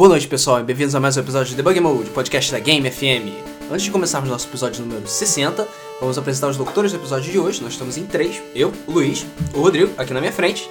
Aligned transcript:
Boa 0.00 0.08
noite, 0.08 0.26
pessoal, 0.26 0.60
e 0.60 0.62
bem-vindos 0.62 0.94
a 0.94 0.98
mais 0.98 1.18
um 1.18 1.20
episódio 1.20 1.50
de 1.50 1.56
Debug 1.56 1.78
Mode, 1.78 2.08
podcast 2.08 2.50
da 2.50 2.58
Game 2.58 2.90
FM. 2.90 3.36
Antes 3.70 3.82
de 3.82 3.90
começarmos 3.90 4.30
nosso 4.30 4.48
episódio 4.48 4.82
número 4.82 5.06
60, 5.06 5.68
vamos 6.00 6.16
apresentar 6.16 6.48
os 6.48 6.56
locutores 6.56 6.90
do 6.90 6.96
episódio 6.96 7.30
de 7.30 7.38
hoje. 7.38 7.62
Nós 7.62 7.72
estamos 7.72 7.98
em 7.98 8.06
três: 8.06 8.42
eu, 8.54 8.72
o 8.86 8.92
Luiz, 8.92 9.26
o 9.52 9.60
Rodrigo, 9.60 9.92
aqui 9.98 10.14
na 10.14 10.20
minha 10.20 10.32
frente, 10.32 10.70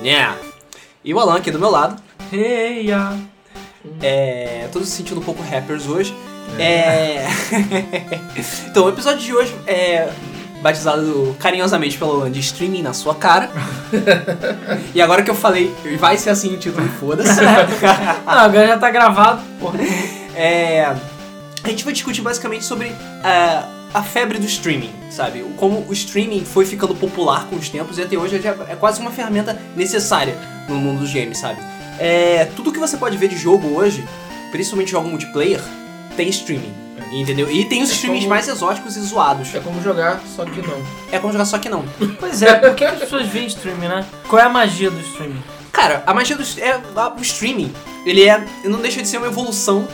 yeah. 0.00 0.38
e 1.04 1.12
o 1.12 1.20
Alan 1.20 1.36
aqui 1.36 1.50
do 1.50 1.58
meu 1.58 1.70
lado. 1.70 2.02
Hey, 2.32 2.86
ya. 2.86 3.14
É. 4.00 4.66
Todos 4.72 4.88
se 4.88 4.96
sentindo 4.96 5.20
um 5.20 5.24
pouco 5.24 5.42
rappers 5.42 5.86
hoje. 5.86 6.16
É. 6.58 7.26
então, 8.66 8.86
o 8.86 8.88
episódio 8.88 9.20
de 9.20 9.34
hoje 9.34 9.54
é 9.66 10.10
batizado 10.64 11.36
carinhosamente 11.38 11.98
pelo 11.98 12.12
Alan 12.12 12.30
de 12.30 12.40
streaming 12.40 12.80
na 12.80 12.94
sua 12.94 13.14
cara. 13.14 13.50
e 14.94 15.02
agora 15.02 15.22
que 15.22 15.30
eu 15.30 15.34
falei, 15.34 15.70
vai 15.98 16.16
ser 16.16 16.30
assim 16.30 16.54
o 16.54 16.56
título, 16.56 16.88
foda-se. 16.98 17.38
Ah, 18.26 18.44
agora 18.44 18.68
já 18.68 18.78
tá 18.78 18.90
gravado, 18.90 19.42
porra. 19.60 19.78
É, 20.34 20.86
a 21.62 21.68
gente 21.68 21.84
vai 21.84 21.92
discutir 21.92 22.22
basicamente 22.22 22.64
sobre 22.64 22.90
ah, 23.22 23.68
a 23.92 24.02
febre 24.02 24.38
do 24.38 24.46
streaming, 24.46 24.90
sabe? 25.10 25.44
Como 25.58 25.84
o 25.86 25.92
streaming 25.92 26.46
foi 26.46 26.64
ficando 26.64 26.94
popular 26.94 27.46
com 27.46 27.56
os 27.56 27.68
tempos 27.68 27.98
e 27.98 28.02
até 28.02 28.16
hoje 28.16 28.40
é 28.46 28.74
quase 28.74 29.00
uma 29.00 29.10
ferramenta 29.10 29.60
necessária 29.76 30.34
no 30.66 30.76
mundo 30.76 31.00
dos 31.00 31.12
games, 31.12 31.36
sabe? 31.36 31.60
É, 31.98 32.48
tudo 32.56 32.72
que 32.72 32.78
você 32.78 32.96
pode 32.96 33.18
ver 33.18 33.28
de 33.28 33.36
jogo 33.36 33.68
hoje, 33.76 34.02
principalmente 34.50 34.90
jogo 34.90 35.08
multiplayer, 35.10 35.60
tem 36.16 36.30
streaming. 36.30 36.83
Entendeu? 37.12 37.50
E 37.50 37.64
tem 37.64 37.82
os 37.82 37.90
É 37.90 37.92
streamings 37.94 38.24
como- 38.24 38.34
mais 38.34 38.48
exóticos 38.48 38.96
e 38.96 39.00
zoados. 39.00 39.54
É 39.54 39.60
como 39.60 39.80
jogar, 39.82 40.20
só 40.34 40.44
que 40.44 40.60
não. 40.60 40.82
É 41.12 41.18
como 41.18 41.32
jogar 41.32 41.44
só 41.44 41.58
que 41.58 41.68
não. 41.68 41.84
Pois 42.18 42.42
é, 42.42 42.54
por 42.54 42.74
que 42.74 42.84
as 42.84 42.98
pessoas 42.98 43.26
veem 43.28 43.46
streaming, 43.46 43.88
né? 43.88 44.04
Qual 44.28 44.40
é 44.40 44.44
a 44.44 44.48
magia 44.48 44.90
do 44.90 45.00
streaming? 45.00 45.42
Cara, 45.72 46.02
a 46.06 46.14
magia 46.14 46.36
do 46.36 46.42
é, 46.60 46.80
o 47.16 47.20
streaming, 47.22 47.72
ele 48.06 48.28
é. 48.28 48.44
Não 48.64 48.80
deixa 48.80 49.00
de 49.02 49.08
ser 49.08 49.18
uma 49.18 49.26
evolução 49.26 49.86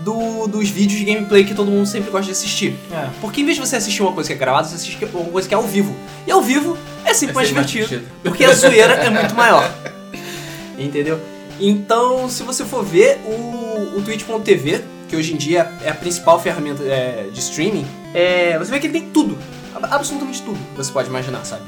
do- 0.00 0.46
dos 0.46 0.68
vídeos 0.68 0.98
de 1.00 1.04
gameplay 1.04 1.44
que 1.44 1.54
todo 1.54 1.70
mundo 1.70 1.86
sempre 1.86 2.10
gosta 2.10 2.26
de 2.26 2.32
assistir. 2.32 2.74
É. 2.92 3.08
Porque 3.20 3.40
em 3.40 3.44
vez 3.44 3.56
de 3.56 3.66
você 3.66 3.76
assistir 3.76 4.02
uma 4.02 4.12
coisa 4.12 4.28
que 4.28 4.34
é 4.34 4.36
gravada, 4.36 4.68
você 4.68 4.74
assiste 4.76 5.04
uma 5.12 5.24
coisa 5.24 5.48
que 5.48 5.54
é 5.54 5.56
ao 5.56 5.62
vivo. 5.64 5.94
E 6.26 6.30
ao 6.30 6.40
vivo 6.42 6.76
é 7.04 7.12
sempre 7.14 7.32
É 7.32 7.34
mais 7.34 7.48
divertido. 7.48 7.86
divertido. 7.88 8.12
Porque 8.22 8.44
a 8.44 8.52
zoeira 8.54 8.94
é 8.94 9.10
muito 9.10 9.34
maior. 9.36 9.70
Entendeu? 10.78 11.18
Então, 11.58 12.28
se 12.28 12.42
você 12.42 12.64
for 12.64 12.84
ver 12.84 13.18
o, 13.24 13.96
o 13.96 14.02
Twitch.tv, 14.04 14.82
que 15.08 15.16
hoje 15.16 15.32
em 15.34 15.36
dia 15.36 15.70
é 15.84 15.90
a 15.90 15.94
principal 15.94 16.40
ferramenta 16.40 16.82
é, 16.82 17.28
de 17.32 17.38
streaming, 17.40 17.86
é, 18.14 18.58
você 18.58 18.70
vê 18.70 18.80
que 18.80 18.86
ele 18.86 18.98
tem 19.00 19.10
tudo. 19.10 19.38
ab- 19.74 19.86
Absolutamente 19.92 20.42
tudo 20.42 20.58
que 20.72 20.76
você 20.76 20.90
pode 20.92 21.08
imaginar, 21.08 21.44
sabe? 21.44 21.62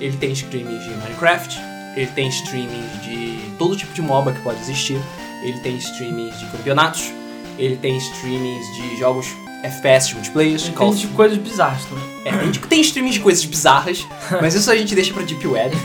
Ele 0.00 0.16
tem 0.16 0.32
streamings 0.32 0.82
de 0.84 0.90
Minecraft, 0.90 1.58
ele 1.96 2.06
tem 2.08 2.28
streamings 2.28 3.02
de 3.02 3.38
todo 3.58 3.76
tipo 3.76 3.92
de 3.94 4.02
MOBA 4.02 4.32
que 4.32 4.40
pode 4.40 4.60
existir, 4.60 4.98
ele 5.44 5.58
tem 5.60 5.76
streamings 5.76 6.38
de 6.38 6.46
campeonatos, 6.46 7.10
ele 7.58 7.76
tem 7.76 7.96
streamings 7.98 8.66
de 8.74 8.96
jogos 8.98 9.26
FPS 9.62 10.12
multiplayer, 10.14 10.58
Call 10.72 10.90
Tem 10.90 10.98
de 11.02 11.06
coisas 11.08 11.38
bizarras 11.38 11.84
também. 11.84 12.04
é, 12.24 12.30
a 12.30 12.44
gente 12.44 12.58
tem 12.60 12.80
streaming 12.80 13.10
de 13.10 13.20
coisas 13.20 13.44
bizarras, 13.44 14.04
mas 14.42 14.54
isso 14.54 14.68
a 14.70 14.76
gente 14.76 14.92
deixa 14.94 15.14
pra 15.14 15.22
Deep 15.22 15.46
Web. 15.46 15.76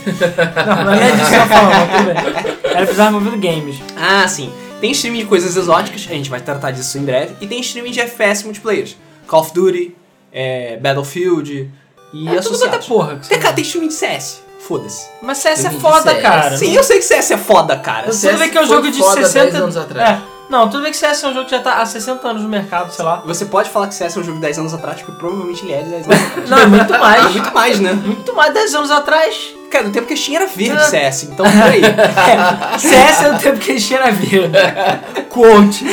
Não, 0.65 0.83
não 0.85 0.93
é 0.93 1.11
disso 1.11 1.29
que 1.29 1.35
eu 1.35 1.47
mas 1.47 1.91
tudo 1.91 2.05
bem. 2.05 2.57
Era 2.77 2.85
bizarro 2.85 3.17
envolvendo 3.17 3.41
games. 3.41 3.75
Ah, 3.95 4.27
sim. 4.27 4.51
Tem 4.79 4.91
streaming 4.91 5.19
de 5.19 5.25
coisas 5.25 5.55
exóticas, 5.57 6.05
a 6.09 6.13
gente 6.13 6.29
vai 6.29 6.39
tratar 6.39 6.71
disso 6.71 6.97
em 6.97 7.03
breve. 7.03 7.35
E 7.41 7.47
tem 7.47 7.59
streaming 7.61 7.91
de 7.91 7.99
FPS 8.01 8.43
multiplayer. 8.45 8.89
Call 9.27 9.41
of 9.41 9.53
Duty, 9.53 9.95
é, 10.31 10.77
Battlefield 10.77 11.71
e 12.13 12.27
É 12.27 12.29
tudo 12.35 12.39
associados. 12.39 12.61
quanto 12.61 12.83
é 12.83 12.87
porra. 12.87 13.15
que 13.19 13.27
Tem, 13.29 13.39
cara, 13.39 13.53
tem 13.55 13.63
streaming 13.63 13.87
de 13.89 13.93
CS. 13.95 14.41
Foda-se. 14.59 15.07
Mas 15.21 15.37
CS 15.39 15.65
é 15.65 15.69
foda, 15.71 16.11
CS. 16.11 16.21
cara. 16.21 16.57
Sim, 16.57 16.73
eu 16.75 16.83
sei 16.83 16.97
que 16.97 17.03
CS 17.05 17.31
é 17.31 17.37
foda, 17.37 17.77
cara. 17.77 18.11
Você- 18.11 18.29
Tudo 18.29 18.39
bem 18.39 18.49
que 18.49 18.57
é 18.57 18.61
um 18.61 18.67
jogo 18.67 18.91
de 18.91 18.97
foda 18.99 19.21
60 19.23 19.51
10 19.51 19.55
anos 19.63 19.77
atrás. 19.77 20.09
É. 20.09 20.21
Não, 20.49 20.69
tudo 20.69 20.83
bem 20.83 20.91
que 20.91 20.97
CS 20.97 21.23
é 21.23 21.27
um 21.27 21.33
jogo 21.33 21.45
que 21.45 21.51
já 21.51 21.59
tá 21.61 21.81
há 21.81 21.85
60 21.85 22.25
anos 22.27 22.41
no 22.41 22.47
mercado, 22.49 22.91
sei 22.93 23.03
lá. 23.03 23.17
Você 23.25 23.45
pode 23.45 23.69
falar 23.69 23.87
que 23.87 23.95
CS 23.95 24.15
é 24.15 24.19
um 24.19 24.23
jogo 24.23 24.35
de 24.37 24.41
10 24.41 24.59
anos 24.59 24.73
atrás, 24.73 25.01
porque 25.01 25.17
provavelmente 25.19 25.63
ele 25.65 25.73
é 25.73 25.81
de 25.83 25.89
10 25.89 26.07
anos 26.07 26.21
atrás. 26.31 26.49
Não, 26.49 26.57
é 26.59 26.65
muito 26.65 26.93
É 26.95 26.97
mais. 26.97 27.31
muito 27.33 27.53
mais, 27.53 27.79
né? 27.79 27.93
Muito 27.93 28.35
mais 28.35 28.53
10 28.53 28.75
anos 28.75 28.91
atrás. 28.91 29.53
Cara, 29.69 29.83
no 29.85 29.91
tempo 29.91 30.07
que 30.07 30.13
a 30.13 30.17
Steam 30.17 30.37
era 30.37 30.45
verde 30.47 30.77
É. 30.81 30.85
CS, 30.85 31.23
então 31.23 31.45
por 31.45 31.61
aí. 31.63 31.81
É, 32.73 32.77
CS 32.77 33.23
é 33.25 33.31
do 33.33 33.39
tempo 33.39 33.59
que 33.59 33.73
enchia 33.73 33.99
na 33.99 34.11
verde. 34.11 34.51
Quote. 35.29 35.85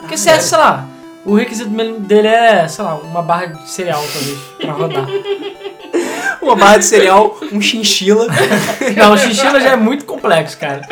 Porque 0.00 0.16
CS, 0.16 0.44
sei 0.44 0.58
lá, 0.58 0.84
o 1.24 1.34
requisito 1.34 1.68
dele 2.00 2.28
é, 2.28 2.66
sei 2.68 2.84
lá, 2.84 2.94
uma 2.94 3.22
barra 3.22 3.46
de 3.46 3.70
cereal, 3.70 4.02
talvez, 4.12 4.38
pra 4.60 4.72
rodar. 4.72 5.06
Uma 6.48 6.56
barra 6.56 6.78
de 6.78 6.84
cereal, 6.86 7.38
um 7.52 7.60
chinchila. 7.60 8.26
Não, 8.96 9.12
o 9.12 9.18
chinchila 9.18 9.60
já 9.60 9.70
é 9.72 9.76
muito 9.76 10.04
complexo, 10.04 10.56
cara. 10.56 10.82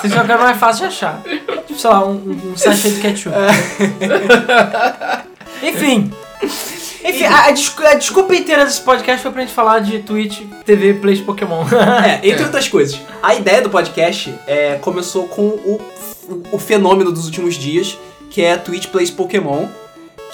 Se 0.00 0.08
jogar 0.08 0.38
não 0.38 0.48
é 0.48 0.54
fácil 0.54 0.82
de 0.82 0.94
achar. 0.94 1.22
Tipo, 1.66 1.78
sei 1.78 1.90
lá, 1.90 2.04
um, 2.04 2.40
um 2.52 2.56
sachê 2.56 2.90
de 2.90 3.00
ketchup. 3.00 3.34
Enfim. 5.62 6.12
Enfim, 7.04 7.24
a, 7.24 7.46
a 7.46 7.50
descu- 7.50 7.86
a 7.86 7.94
desculpa 7.94 8.34
inteira 8.34 8.64
desse 8.64 8.80
podcast 8.80 9.22
foi 9.22 9.30
pra 9.30 9.42
gente 9.42 9.52
falar 9.52 9.80
de 9.80 9.98
Twitch, 10.00 10.40
TV, 10.64 10.94
Play 10.94 11.16
de 11.16 11.22
Pokémon. 11.22 11.64
É, 12.04 12.20
entre 12.28 12.44
outras 12.44 12.66
coisas. 12.68 12.98
A 13.22 13.34
ideia 13.34 13.60
do 13.62 13.70
podcast 13.70 14.34
é, 14.46 14.78
começou 14.80 15.28
com 15.28 15.42
o, 15.42 15.80
o 16.50 16.58
fenômeno 16.58 17.12
dos 17.12 17.26
últimos 17.26 17.56
dias, 17.56 17.98
que 18.30 18.42
é 18.42 18.56
Twitch 18.56 18.86
Plays 18.86 19.10
Pokémon, 19.10 19.66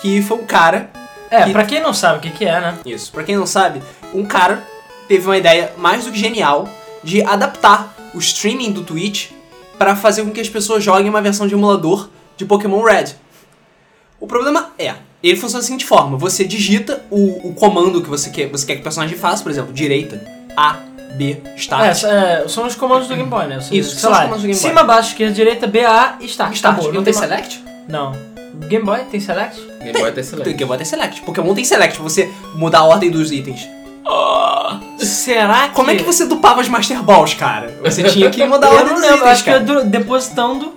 que 0.01 0.23
foi 0.23 0.39
um 0.39 0.45
cara 0.45 0.91
É, 1.31 1.45
Que- 1.45 1.53
pra 1.53 1.65
quem 1.65 1.81
não 1.81 1.93
sabe 1.95 2.19
o 2.19 2.21
que 2.21 2.31
que 2.31 2.45
é, 2.45 2.61
né? 2.61 2.79
Isso. 2.85 3.13
Pra 3.13 3.23
quem 3.23 3.37
não 3.37 3.47
sabe, 3.47 3.81
um 4.13 4.25
cara 4.25 4.65
teve 5.09 5.25
uma 5.27 5.37
ideia 5.37 5.73
mais 5.77 6.05
do 6.05 6.13
que 6.13 6.19
genial 6.19 6.69
de 7.03 7.23
adaptar 7.23 7.95
o 8.15 8.19
streaming 8.19 8.73
do 8.73 8.83
Twitch 8.83 9.31
para 9.79 9.95
fazer 9.97 10.23
com 10.25 10.31
que 10.31 10.41
as 10.41 10.49
pessoas 10.49 10.83
joguem 10.83 11.09
uma 11.09 11.23
versão 11.23 11.47
de 11.47 11.55
emulador 11.55 12.09
de 12.37 12.45
Pokémon 12.45 12.83
Red. 12.83 13.15
O 14.19 14.27
problema 14.27 14.73
é, 14.79 14.95
ele 15.23 15.37
funciona 15.37 15.61
da 15.63 15.67
seguinte 15.67 15.85
forma: 15.87 16.19
você 16.19 16.45
digita 16.45 17.03
o, 17.11 17.49
o 17.49 17.55
comando 17.55 18.03
que 18.03 18.09
você 18.09 18.29
quer, 18.31 18.49
você 18.49 18.67
quer 18.67 18.75
que 18.75 18.81
o 18.81 18.85
personagem 18.85 19.17
faça, 19.17 19.43
por 19.43 19.51
exemplo, 19.51 19.73
direita, 19.73 20.23
A, 20.57 20.75
B, 21.17 21.41
Start. 21.57 22.05
É, 22.05 22.43
é, 22.43 22.49
são 22.49 22.67
os 22.67 22.75
comandos 22.75 23.09
do 23.09 23.15
Game 23.17 23.29
Boy, 23.29 23.47
né? 23.47 23.57
Isso, 23.71 23.91
sei 23.91 23.99
são 24.01 24.11
os 24.11 24.17
lá, 24.19 24.25
comandos 24.25 24.43
do 24.43 24.49
Game 24.49 24.61
Boy. 24.61 24.69
Cima, 24.71 24.83
baixo, 24.85 25.09
esquerda, 25.11 25.33
direita, 25.35 25.67
B, 25.67 25.85
A 25.85 26.17
e 26.21 26.27
Start. 26.27 26.55
Start. 26.55 26.75
Acabou, 26.75 26.93
não 26.93 27.03
tem 27.03 27.15
mais- 27.15 27.29
Select? 27.29 27.65
Não. 27.89 28.13
Game 28.55 28.85
Boy 28.85 29.01
tem 29.11 29.21
Select? 29.21 29.61
Game 29.83 29.99
Boy 29.99 30.13
Tem 30.13 30.21
excelente. 30.23 30.53
Game 30.53 30.65
Boy 30.69 30.77
tem 30.77 30.87
Select. 30.87 31.21
Pokémon 31.23 31.55
tem 31.55 31.65
Select, 31.65 31.95
pra 31.97 32.03
você 32.03 32.31
mudar 32.55 32.81
a 32.81 32.85
ordem 32.85 33.11
dos 33.11 33.31
itens. 33.33 33.69
Será 34.99 35.69
que... 35.69 35.75
Como 35.75 35.91
é 35.91 35.97
que 35.97 36.03
você 36.03 36.27
dupava 36.27 36.61
as 36.61 36.69
Master 36.69 37.03
Balls, 37.03 37.35
cara? 37.35 37.75
Você 37.83 38.03
tinha 38.05 38.31
que 38.31 38.45
mudar 38.45 38.69
a 38.69 38.71
Eu 38.71 38.77
ordem 38.77 38.89
não 38.89 38.95
dos 38.95 39.03
lembro, 39.03 39.17
itens, 39.19 39.33
acho 39.33 39.45
que 39.45 39.51
cara. 39.51 39.63
eu 39.63 39.67
do- 39.67 39.85
depositando... 39.91 40.73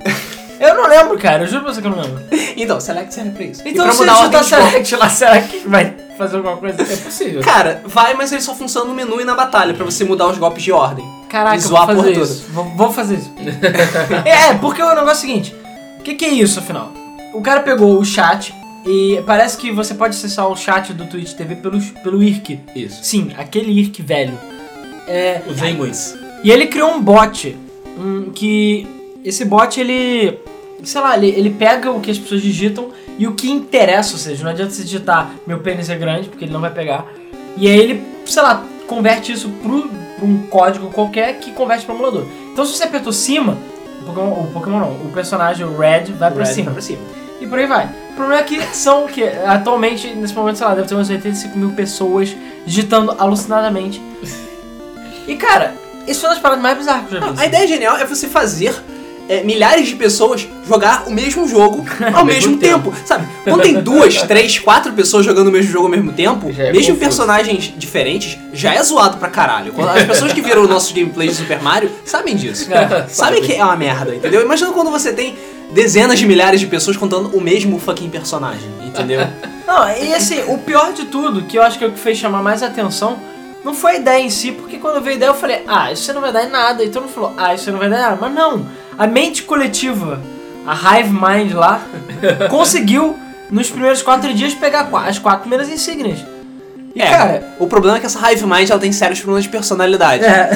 eu 0.59 0.75
não 0.75 0.88
lembro, 0.88 1.17
cara, 1.17 1.44
eu 1.44 1.47
juro 1.47 1.63
pra 1.63 1.73
você 1.73 1.81
que 1.81 1.88
eu 1.88 1.91
não 1.91 2.01
lembro. 2.01 2.23
Então, 2.56 2.79
Select 2.79 3.13
serve 3.13 3.31
pra 3.31 3.44
isso. 3.44 3.62
E 3.67 3.72
Então 3.72 3.85
pra 3.85 3.94
se 3.94 4.00
mudar 4.01 4.13
eu 4.19 4.23
chutar. 4.25 4.44
Select 4.44 4.95
lá, 4.95 5.09
será 5.09 5.41
que 5.41 5.59
vai 5.67 5.94
fazer 6.17 6.38
alguma 6.38 6.57
coisa? 6.57 6.81
É 6.81 6.95
possível. 6.97 7.41
Cara, 7.41 7.81
vai, 7.85 8.13
mas 8.13 8.31
ele 8.31 8.41
só 8.41 8.53
funciona 8.53 8.88
no 8.88 8.94
menu 8.94 9.19
e 9.19 9.25
na 9.25 9.35
batalha 9.35 9.74
pra 9.74 9.83
você 9.83 10.03
mudar 10.03 10.27
os 10.27 10.38
golpes 10.38 10.63
de 10.63 10.71
ordem. 10.71 11.06
Caraca, 11.30 11.56
E 11.56 11.57
eu 11.57 11.62
vou 11.63 11.69
zoar 11.69 11.83
a 11.89 11.95
fazer 11.95 12.12
isso. 12.12 12.45
Vou, 12.51 12.65
vou 12.75 12.94
fazer 12.94 13.15
isso. 13.15 13.31
é, 14.25 14.53
porque 14.56 14.81
o 14.81 14.89
negócio 14.89 15.09
é 15.09 15.13
o 15.13 15.15
seguinte. 15.15 15.56
O 16.00 16.03
que, 16.03 16.13
que 16.15 16.25
é 16.25 16.30
isso, 16.30 16.59
afinal? 16.59 16.92
O 17.33 17.41
cara 17.41 17.62
pegou 17.62 17.97
o 18.00 18.06
chat 18.06 18.53
e 18.85 19.21
parece 19.25 19.57
que 19.57 19.71
você 19.71 19.94
pode 19.94 20.15
acessar 20.15 20.47
o 20.47 20.56
chat 20.56 20.94
do 20.94 21.06
Twitch 21.06 21.33
TV 21.33 21.56
pelo, 21.56 21.81
pelo 22.03 22.21
IRC. 22.21 22.59
Isso. 22.75 23.00
Sim, 23.03 23.31
aquele 23.38 23.71
IRC 23.71 24.01
velho. 24.01 24.38
É, 25.07 25.41
Os 25.47 25.59
Penguins. 25.59 26.15
e 26.44 26.51
ele 26.51 26.68
criou 26.68 26.91
um 26.91 27.01
bot. 27.01 27.57
Um, 27.97 28.31
que. 28.31 28.88
Esse 29.24 29.45
bot 29.45 29.80
ele. 29.80 30.38
Sei 30.83 31.00
lá, 31.00 31.18
ele, 31.18 31.27
ele 31.27 31.50
pega 31.50 31.91
o 31.91 32.00
que 32.01 32.12
as 32.12 32.18
pessoas 32.19 32.41
digitam 32.41 32.89
e 33.18 33.25
o 33.25 33.33
que 33.33 33.50
interessa, 33.50 34.13
ou 34.13 34.19
seja, 34.19 34.44
não 34.44 34.51
adianta 34.51 34.71
você 34.71 34.83
digitar 34.83 35.31
meu 35.47 35.59
pênis 35.59 35.89
é 35.89 35.95
grande, 35.95 36.27
porque 36.27 36.44
ele 36.44 36.51
não 36.51 36.59
vai 36.59 36.71
pegar. 36.71 37.06
E 37.56 37.68
aí 37.68 37.77
ele, 37.79 38.03
sei 38.25 38.41
lá, 38.41 38.65
converte 38.86 39.31
isso 39.31 39.50
pro, 39.62 39.88
pra 39.88 40.25
um 40.25 40.39
código 40.47 40.89
qualquer 40.89 41.39
que 41.39 41.51
converte 41.51 41.86
para 41.86 41.95
emulador. 41.95 42.25
Então 42.51 42.65
se 42.65 42.74
você 42.75 42.83
apertou 42.83 43.13
cima, 43.13 43.57
o 44.01 44.06
Pokémon, 44.06 44.31
o 44.31 44.47
Pokémon 44.51 44.79
não, 44.79 44.91
o 45.06 45.12
personagem, 45.13 45.65
o 45.65 45.77
Red, 45.77 46.12
vai 46.18 46.31
pra 46.31 46.44
Red 46.44 46.53
cima. 46.53 46.65
vai 46.65 46.74
pra 46.74 46.81
cima. 46.81 47.00
E 47.44 47.48
por 47.48 47.60
aí 47.60 47.68
vai. 47.68 47.90
O 48.12 48.16
problema 48.16 48.40
é 48.42 48.44
que 48.44 48.62
são 48.74 49.06
que 49.07 49.22
atualmente, 49.24 50.07
nesse 50.16 50.34
momento, 50.34 50.57
sei 50.57 50.66
lá, 50.68 50.74
deve 50.75 50.88
ter 50.88 50.95
umas 50.95 51.10
85 51.10 51.57
mil 51.57 51.72
pessoas 51.72 52.34
digitando 52.66 53.13
alucinadamente. 53.19 54.01
E 55.28 55.36
cara, 55.36 55.74
isso 56.07 56.22
foi 56.22 56.30
uma 56.30 56.36
das 56.36 56.42
paradas 56.42 56.63
mais 56.63 56.78
bizarras 56.78 57.07
que 57.10 57.16
eu 57.16 57.22
já 57.22 57.31
vi. 57.31 57.42
A 57.42 57.45
ideia 57.45 57.68
genial 57.68 57.98
é 57.98 58.06
você 58.06 58.28
fazer 58.28 58.74
é, 59.30 59.42
milhares 59.44 59.88
de 59.88 59.95
pessoas 59.95 60.48
jogar 60.68 61.04
o 61.07 61.12
mesmo 61.12 61.48
jogo 61.48 61.86
ao 62.13 62.25
mesmo 62.25 62.57
tempo. 62.57 62.94
Sabe? 63.06 63.25
Quando 63.44 63.62
tem 63.62 63.81
duas, 63.81 64.22
três, 64.24 64.60
quatro 64.60 64.94
pessoas 64.94 65.25
jogando 65.25 65.48
o 65.48 65.51
mesmo 65.51 65.72
jogo 65.72 65.86
ao 65.86 65.92
mesmo 65.92 66.12
tempo, 66.13 66.51
Já 66.51 66.63
é 66.63 66.72
mesmo 66.72 66.94
confuso. 66.94 67.00
personagens 67.00 67.74
diferentes, 67.78 68.38
já 68.54 68.74
é 68.74 68.84
zoado 68.84 69.18
pra 69.18 69.30
caralho. 69.30 69.72
Quando- 69.74 69.89
As 69.89 70.04
pessoas 70.04 70.31
que 70.34 70.42
viram 70.42 70.66
nossos 70.68 70.92
gameplays 70.92 71.31
de 71.31 71.38
Super 71.44 71.62
Mario 71.62 71.89
sabem 72.06 72.36
disso. 72.36 72.69
É. 72.74 73.06
sabem 73.07 73.42
que 73.42 73.54
é 73.54 73.63
uma 73.63 73.75
merda, 73.75 74.13
entendeu? 74.16 74.42
Imagina 74.42 74.72
quando 74.72 74.92
você 74.92 75.12
tem 75.13 75.36
dezenas 75.74 76.20
de 76.20 76.25
milhares 76.25 76.60
de 76.60 76.68
pessoas 76.68 76.96
contando 76.96 77.36
o 77.36 77.42
mesmo 77.42 77.80
fucking 77.80 78.10
personagem, 78.10 78.70
entendeu? 78.86 79.22
Não, 79.66 79.90
e 79.90 80.14
assim, 80.14 80.44
o 80.48 80.58
pior 80.58 80.94
de 80.94 81.06
tudo, 81.06 81.44
que 81.44 81.58
eu 81.58 81.64
acho 81.64 81.78
que 81.78 81.84
é 81.84 81.88
o 81.88 81.92
que 81.92 82.00
fez 82.00 82.18
chamar 82.18 82.44
mais 82.44 82.62
atenção, 82.62 83.18
não 83.64 83.74
foi 83.74 83.94
a 83.94 83.96
ideia 83.96 84.22
em 84.22 84.30
si, 84.30 84.52
porque 84.52 84.78
quando 84.78 85.02
vi 85.02 85.12
a 85.12 85.14
ideia 85.14 85.30
eu 85.30 85.34
falei, 85.34 85.64
ah, 85.66 85.92
isso 85.92 86.14
não 86.14 86.20
vai 86.20 86.34
dar 86.34 86.44
em 86.44 86.50
nada. 86.50 86.84
E 86.84 86.90
todo 86.90 87.04
mundo 87.04 87.14
falou, 87.14 87.34
ah, 87.38 87.56
isso 87.56 87.72
não 87.72 87.80
vai 87.80 87.90
dar 87.90 87.98
em 87.98 88.02
nada. 88.02 88.18
Mas 88.20 88.34
não, 88.34 88.68
a 88.98 89.08
mente 89.08 89.44
coletiva, 89.44 90.20
a 90.68 91.00
Hive 91.00 91.10
Mind 91.10 91.54
lá, 91.54 91.81
conseguiu, 92.52 93.18
nos 93.50 93.70
primeiros 93.70 94.02
quatro 94.02 94.34
dias, 94.34 94.54
pegar 94.54 94.90
as 95.08 95.18
quatro 95.18 95.42
primeiras 95.42 95.70
insígnias. 95.70 96.20
E 96.94 97.02
é, 97.02 97.10
cara, 97.10 97.56
o 97.58 97.66
problema 97.66 97.98
é 97.98 98.00
que 98.00 98.06
essa 98.06 98.20
Hive 98.31 98.46
Mind 98.46 98.70
ela 98.70 98.80
tem 98.80 98.92
sérios 98.92 99.20
problemas 99.20 99.46
de 99.46 99.50
personalidade. 99.50 100.25
é, 100.25 100.50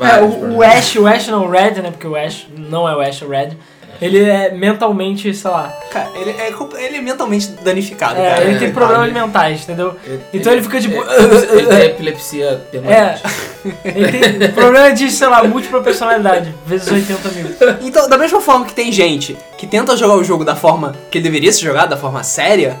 É, 0.00 0.16
é, 0.16 0.20
o, 0.22 0.56
o 0.56 0.62
Ash, 0.62 0.96
o 0.96 1.06
Ash 1.06 1.28
não, 1.28 1.44
o 1.44 1.50
Red, 1.50 1.82
né, 1.82 1.90
porque 1.90 2.06
o 2.06 2.16
Ash 2.16 2.46
não 2.56 2.88
é 2.88 2.96
o 2.96 3.00
Ash, 3.00 3.22
é 3.22 3.24
o 3.24 3.28
Red. 3.28 3.56
Ele 4.00 4.18
é 4.22 4.50
mentalmente, 4.52 5.32
sei 5.32 5.50
lá, 5.50 5.72
Cara, 5.92 6.10
ele 6.16 6.30
é, 6.30 6.52
ele 6.84 6.96
é 6.96 7.00
mentalmente 7.00 7.48
danificado, 7.62 8.20
é, 8.20 8.30
cara. 8.30 8.44
ele 8.44 8.58
tem 8.58 8.68
É, 8.68 8.70
problemas 8.72 9.08
sabe? 9.08 9.20
mentais, 9.20 9.62
entendeu? 9.62 9.96
Ele- 10.04 10.20
Então 10.32 10.52
ele 10.52 10.62
fica 10.62 10.80
tipo. 10.80 10.94
Ele, 10.96 11.36
ele 11.60 11.66
tem 11.66 11.80
epilepsia 11.86 12.44
É, 12.46 12.54
permanente. 12.56 13.22
ele 13.84 14.38
tem 14.38 14.52
problema 14.52 14.92
de, 14.92 15.10
sei 15.10 15.28
lá, 15.28 15.44
múltipla 15.44 15.80
personalidade, 15.82 16.52
vezes 16.66 16.90
80 16.90 17.28
mil. 17.30 17.46
Então, 17.82 18.08
da 18.08 18.18
mesma 18.18 18.40
forma 18.40 18.64
que 18.66 18.72
tem 18.74 18.90
gente 18.90 19.36
que 19.56 19.66
tenta 19.66 19.96
jogar 19.96 20.14
o 20.16 20.24
jogo 20.24 20.44
da 20.44 20.56
forma 20.56 20.94
que 21.10 21.18
ele 21.18 21.24
deveria 21.24 21.52
ser 21.52 21.60
jogado, 21.66 21.90
da 21.90 21.96
forma 21.96 22.22
séria, 22.24 22.76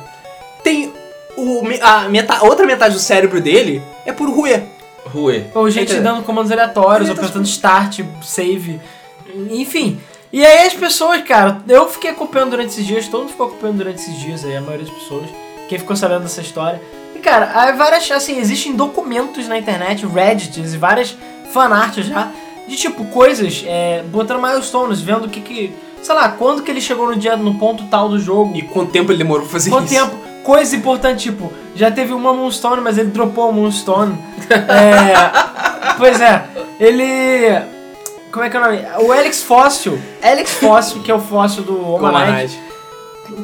tem 0.64 0.92
o, 1.36 1.62
a, 1.82 2.08
meta- 2.08 2.34
a 2.38 2.42
outra 2.44 2.66
metade 2.66 2.94
do 2.94 3.00
cérebro 3.00 3.40
dele 3.40 3.80
é 4.04 4.12
por 4.12 4.28
ruê. 4.28 4.60
Rue. 5.04 5.44
Ou 5.54 5.68
gente 5.68 5.94
dando 6.00 6.22
comandos 6.22 6.50
aleatórios, 6.50 7.08
Ele 7.08 7.16
tá 7.16 7.22
apertando 7.22 7.44
start, 7.44 8.00
save, 8.22 8.80
enfim. 9.50 10.00
E 10.32 10.44
aí 10.44 10.66
as 10.66 10.72
pessoas, 10.72 11.22
cara, 11.22 11.58
eu 11.68 11.86
fiquei 11.88 12.10
acompanhando 12.10 12.50
durante 12.50 12.70
esses 12.70 12.86
dias, 12.86 13.06
todo 13.06 13.20
mundo 13.22 13.30
ficou 13.30 13.46
acompanhando 13.48 13.78
durante 13.78 14.00
esses 14.00 14.18
dias 14.18 14.44
aí, 14.44 14.56
a 14.56 14.60
maioria 14.62 14.86
das 14.86 14.94
pessoas, 14.94 15.26
quem 15.68 15.78
ficou 15.78 15.94
sabendo 15.94 16.22
dessa 16.22 16.40
história. 16.40 16.80
E 17.14 17.18
cara, 17.18 17.50
há 17.54 17.72
várias, 17.72 18.10
assim, 18.10 18.38
existem 18.38 18.74
documentos 18.74 19.46
na 19.46 19.58
internet, 19.58 20.06
Reddits 20.06 20.72
e 20.72 20.78
várias 20.78 21.16
fanarts 21.52 22.06
já, 22.06 22.30
de 22.66 22.76
tipo, 22.76 23.04
coisas, 23.06 23.62
é, 23.66 24.02
botando 24.06 24.40
milestones, 24.40 25.00
vendo 25.02 25.26
o 25.26 25.28
que 25.28 25.40
que, 25.42 25.74
sei 26.02 26.14
lá, 26.14 26.30
quando 26.30 26.62
que 26.62 26.70
ele 26.70 26.80
chegou 26.80 27.06
no 27.06 27.16
dia, 27.16 27.36
no 27.36 27.56
ponto 27.56 27.84
tal 27.88 28.08
do 28.08 28.18
jogo. 28.18 28.56
E 28.56 28.62
quanto 28.62 28.90
tempo 28.90 29.12
ele 29.12 29.18
demorou 29.18 29.42
pra 29.42 29.52
fazer 29.52 29.68
Quanto 29.68 29.92
isso? 29.92 29.94
tempo? 29.94 30.16
Coisa 30.42 30.74
importante, 30.74 31.24
tipo, 31.24 31.52
já 31.76 31.90
teve 31.90 32.12
uma 32.14 32.32
Moonstone, 32.32 32.80
mas 32.80 32.96
ele 32.96 33.10
dropou 33.10 33.48
a 33.48 33.52
Moonstone. 33.52 34.16
É, 34.50 35.94
pois 35.96 36.20
é, 36.20 36.44
ele. 36.78 37.81
Como 38.32 38.44
é 38.44 38.50
que 38.50 38.56
é 38.56 38.60
o 38.60 38.62
nome? 38.64 38.82
O 39.06 39.12
Alex 39.12 39.42
Fóssil. 39.42 40.00
Alex 40.22 40.52
Fóssil, 40.54 41.02
que 41.02 41.10
é 41.10 41.14
o 41.14 41.20
fóssil 41.20 41.62
do 41.62 41.94
Omanite. 41.94 42.58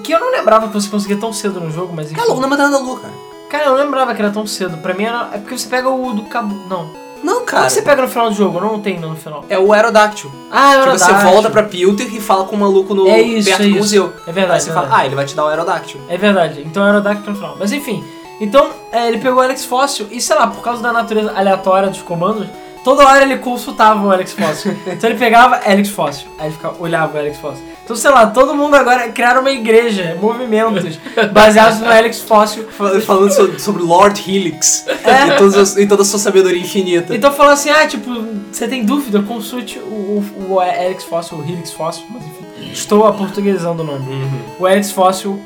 Que 0.02 0.12
eu 0.12 0.20
não 0.20 0.30
lembrava 0.30 0.66
que 0.68 0.72
você 0.74 0.88
conseguia 0.88 1.18
tão 1.18 1.32
cedo 1.32 1.60
no 1.60 1.70
jogo, 1.70 1.92
mas 1.94 2.06
enfim. 2.06 2.16
Cara, 2.16 2.26
louco 2.28 2.40
na 2.40 2.48
Matança 2.48 2.72
da 2.72 2.78
Lua, 2.78 3.00
cara. 3.00 3.12
Cara, 3.50 3.64
eu 3.64 3.70
não 3.70 3.78
lembrava 3.84 4.14
que 4.14 4.20
era 4.22 4.30
tão 4.30 4.46
cedo. 4.46 4.76
Pra 4.78 4.94
mim 4.94 5.04
era. 5.04 5.28
É 5.32 5.38
porque 5.38 5.56
você 5.56 5.68
pega 5.68 5.88
o 5.88 6.12
do 6.12 6.22
cabo. 6.24 6.54
Não. 6.68 6.90
Não, 7.22 7.34
Qual 7.36 7.44
cara. 7.46 7.66
que 7.66 7.72
você 7.72 7.82
pega 7.82 8.00
no 8.02 8.08
final 8.08 8.28
do 8.30 8.34
jogo? 8.36 8.60
Não 8.60 8.80
tem 8.80 8.98
no 8.98 9.16
final. 9.16 9.44
É 9.48 9.58
o 9.58 9.72
Aerodáctil. 9.72 10.30
Ah, 10.52 10.70
Que 10.74 10.76
era 10.82 10.98
você 10.98 11.12
volta 11.14 11.50
pra 11.50 11.64
Pilter 11.64 12.06
e 12.14 12.20
fala 12.20 12.44
com 12.44 12.54
o 12.54 12.58
maluco 12.60 12.94
no, 12.94 13.08
É 13.08 13.20
isso, 13.20 13.48
perto 13.48 13.62
é 13.62 13.64
do 13.64 13.70
isso. 13.70 13.78
museu. 13.78 14.12
É 14.26 14.32
verdade. 14.32 14.54
Aí 14.58 14.60
você 14.60 14.70
é 14.70 14.72
fala, 14.72 14.86
verdade. 14.86 15.02
ah, 15.02 15.06
ele 15.06 15.14
vai 15.16 15.24
te 15.24 15.34
dar 15.34 15.44
o 15.44 15.48
Aerodáctil. 15.48 16.00
É 16.08 16.16
verdade, 16.16 16.62
então 16.64 16.86
era 16.86 16.98
o 16.98 17.00
Dark 17.00 17.26
no 17.26 17.34
final. 17.34 17.56
Mas 17.58 17.72
enfim, 17.72 18.04
então 18.40 18.70
é, 18.92 19.08
ele 19.08 19.18
pegou 19.18 19.40
o 19.40 19.42
Alex 19.42 19.64
Fóssil 19.64 20.06
e 20.12 20.20
sei 20.20 20.36
lá, 20.36 20.46
por 20.46 20.62
causa 20.62 20.80
da 20.80 20.92
natureza 20.92 21.32
aleatória 21.36 21.88
dos 21.88 22.02
comandos, 22.02 22.46
toda 22.84 23.06
hora 23.06 23.22
ele 23.22 23.38
consultava 23.38 24.04
o 24.06 24.10
Alex 24.10 24.32
Fóssil. 24.32 24.76
então 24.86 25.10
ele 25.10 25.18
pegava 25.18 25.56
Alex 25.64 25.88
Fóssil, 25.90 26.28
aí 26.38 26.46
ele 26.46 26.54
ficava, 26.54 26.76
olhava 26.82 27.16
o 27.16 27.18
Alex 27.20 27.38
Fóssil. 27.38 27.64
Então 27.84 27.96
sei 27.96 28.10
lá, 28.10 28.26
todo 28.26 28.54
mundo 28.54 28.74
agora 28.74 29.08
criaram 29.08 29.40
uma 29.40 29.50
igreja, 29.50 30.16
movimentos 30.20 30.98
baseados 31.32 31.80
no 31.80 31.86
Alex 31.90 32.20
Fóssil. 32.20 32.68
Fal- 32.70 33.00
Falando 33.00 33.30
so- 33.32 33.58
sobre 33.58 33.82
Lord 33.82 34.22
Helix 34.30 34.84
É. 34.88 35.78
e, 35.80 35.82
e 35.82 35.86
toda 35.86 36.02
a 36.02 36.04
sua 36.04 36.18
sabedoria 36.18 36.60
infinita. 36.60 37.14
Então 37.14 37.32
falando 37.32 37.54
assim, 37.54 37.70
ah, 37.70 37.86
tipo, 37.86 38.10
você 38.52 38.68
tem 38.68 38.84
dúvida, 38.84 39.22
consulte 39.22 39.78
o, 39.78 39.82
o, 39.88 40.52
o 40.54 40.60
Alex 40.60 41.04
Fóssil, 41.04 41.38
o 41.38 41.42
Helix 41.42 41.72
Fóssil, 41.72 42.04
mas 42.10 42.22
enfim, 42.24 42.70
estou 42.72 43.06
aportuguesando 43.06 43.82
o 43.82 43.86
nome. 43.86 44.06
Uhum. 44.06 44.40
O 44.60 44.68
Helix 44.68 44.90
Fóssil. 44.90 45.40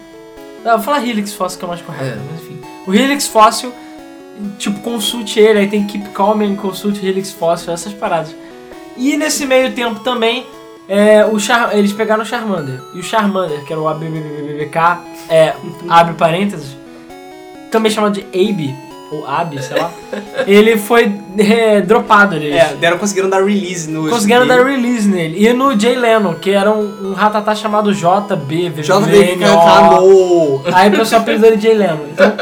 Não, 0.65 0.73
vou 0.73 0.83
falar 0.83 1.07
Helix 1.07 1.33
Fóssil 1.33 1.59
que 1.59 1.65
é 1.65 1.67
o 1.67 1.69
mais 1.71 1.83
correto, 1.83 2.05
É. 2.19 2.23
mas 2.33 2.43
enfim. 2.43 2.61
O 2.87 2.93
Helix 2.95 3.27
Fóssil, 3.29 3.73
tipo, 4.59 4.81
consulte 4.81 5.39
ele, 5.41 5.61
aí 5.61 5.69
tem 5.69 5.87
Keep 5.87 6.11
Calm 6.11 6.41
and 6.43 6.57
consulte 6.57 7.05
Helix 7.05 7.31
Fóssil, 7.33 7.73
essas 7.73 7.93
paradas. 7.93 8.35
E 8.97 9.17
nesse 9.17 9.47
meio 9.47 9.73
tempo 9.73 10.01
também, 10.01 10.47
é, 10.89 11.25
o 11.25 11.39
Char 11.39 11.77
eles 11.77 11.93
pegaram 11.93 12.23
o 12.23 12.27
Charmander. 12.27 12.81
E 12.95 13.01
o 13.01 13.03
Charmander, 13.03 13.65
que 13.65 13.73
era 13.73 13.81
o 13.81 13.89
ABBBBK, 13.89 14.99
é, 15.29 15.55
abre 15.89 16.15
parênteses, 16.15 16.77
também 17.71 17.91
chamado 17.91 18.13
de 18.13 18.21
Abe, 18.21 18.75
ou 19.11 19.27
Ab, 19.27 19.63
sei 19.63 19.79
lá, 19.79 19.91
ele 20.47 20.77
foi 20.79 21.13
é, 21.39 21.81
dropado. 21.81 22.37
Eles 22.37 22.55
É, 22.55 22.75
deram, 22.75 22.99
conseguiram 22.99 23.29
dar 23.31 23.43
release 23.45 23.91
no. 23.91 24.09
conseguiram 24.09 24.47
dar 24.47 24.65
release 24.65 25.07
nele. 25.09 25.47
E 25.47 25.53
no 25.53 25.79
Jay 25.79 25.95
Leno, 25.95 26.35
que 26.37 26.51
era 26.51 26.71
um, 26.71 27.11
um 27.11 27.13
ratatá 27.13 27.55
chamado 27.55 27.93
JB, 27.95 28.71
JB. 28.71 29.37
Aí 30.75 30.89
o 30.89 30.97
pessoal 30.99 31.21
apelidou 31.23 31.49
ele 31.49 31.57
de 31.59 31.63
Jay 31.63 31.75
Leno. 31.75 32.01
Então, 32.11 32.33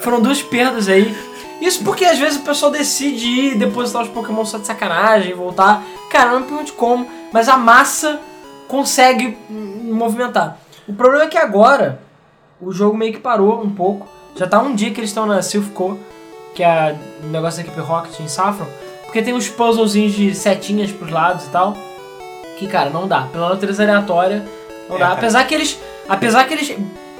foram 0.00 0.20
duas 0.20 0.40
perdas 0.42 0.88
aí. 0.88 1.14
Isso 1.60 1.82
porque 1.82 2.04
às 2.04 2.18
vezes 2.18 2.38
o 2.38 2.42
pessoal 2.42 2.70
decide 2.70 3.26
ir 3.26 3.58
depositar 3.58 4.02
os 4.02 4.08
Pokémon 4.08 4.44
só 4.44 4.58
de 4.58 4.66
sacanagem, 4.66 5.34
voltar. 5.34 5.82
Cara, 6.10 6.30
não 6.32 6.40
me 6.40 6.46
pergunte 6.46 6.72
como, 6.72 7.06
mas 7.32 7.48
a 7.48 7.56
massa 7.56 8.20
consegue 8.68 9.36
movimentar. 9.50 10.58
O 10.86 10.92
problema 10.92 11.24
é 11.24 11.26
que 11.28 11.36
agora 11.38 12.00
o 12.60 12.72
jogo 12.72 12.96
meio 12.96 13.12
que 13.12 13.18
parou 13.20 13.62
um 13.62 13.70
pouco. 13.70 14.06
Já 14.36 14.46
tá 14.46 14.60
um 14.60 14.74
dia 14.74 14.90
que 14.92 15.00
eles 15.00 15.10
estão 15.10 15.26
na 15.26 15.42
Silphco, 15.42 15.98
que 16.54 16.62
é 16.62 16.96
o 17.22 17.26
negócio 17.26 17.62
da 17.62 17.68
equipe 17.68 17.80
Rocket 17.84 18.20
em 18.20 18.28
Saffron, 18.28 18.66
porque 19.04 19.20
tem 19.22 19.34
uns 19.34 19.48
puzzlezinhos 19.48 20.12
de 20.12 20.34
setinhas 20.34 20.92
pros 20.92 21.10
lados 21.10 21.44
e 21.46 21.48
tal. 21.48 21.76
Que, 22.58 22.66
cara, 22.66 22.90
não 22.90 23.06
dá. 23.08 23.22
Pela 23.32 23.48
natureza 23.50 23.82
aleatória, 23.82 24.44
não 24.88 24.96
É, 24.96 25.00
dá. 25.00 25.12
Apesar 25.12 25.44
que 25.46 25.54
eles. 25.54 25.78
Apesar 26.08 26.44
que 26.46 26.54
eles 26.54 26.76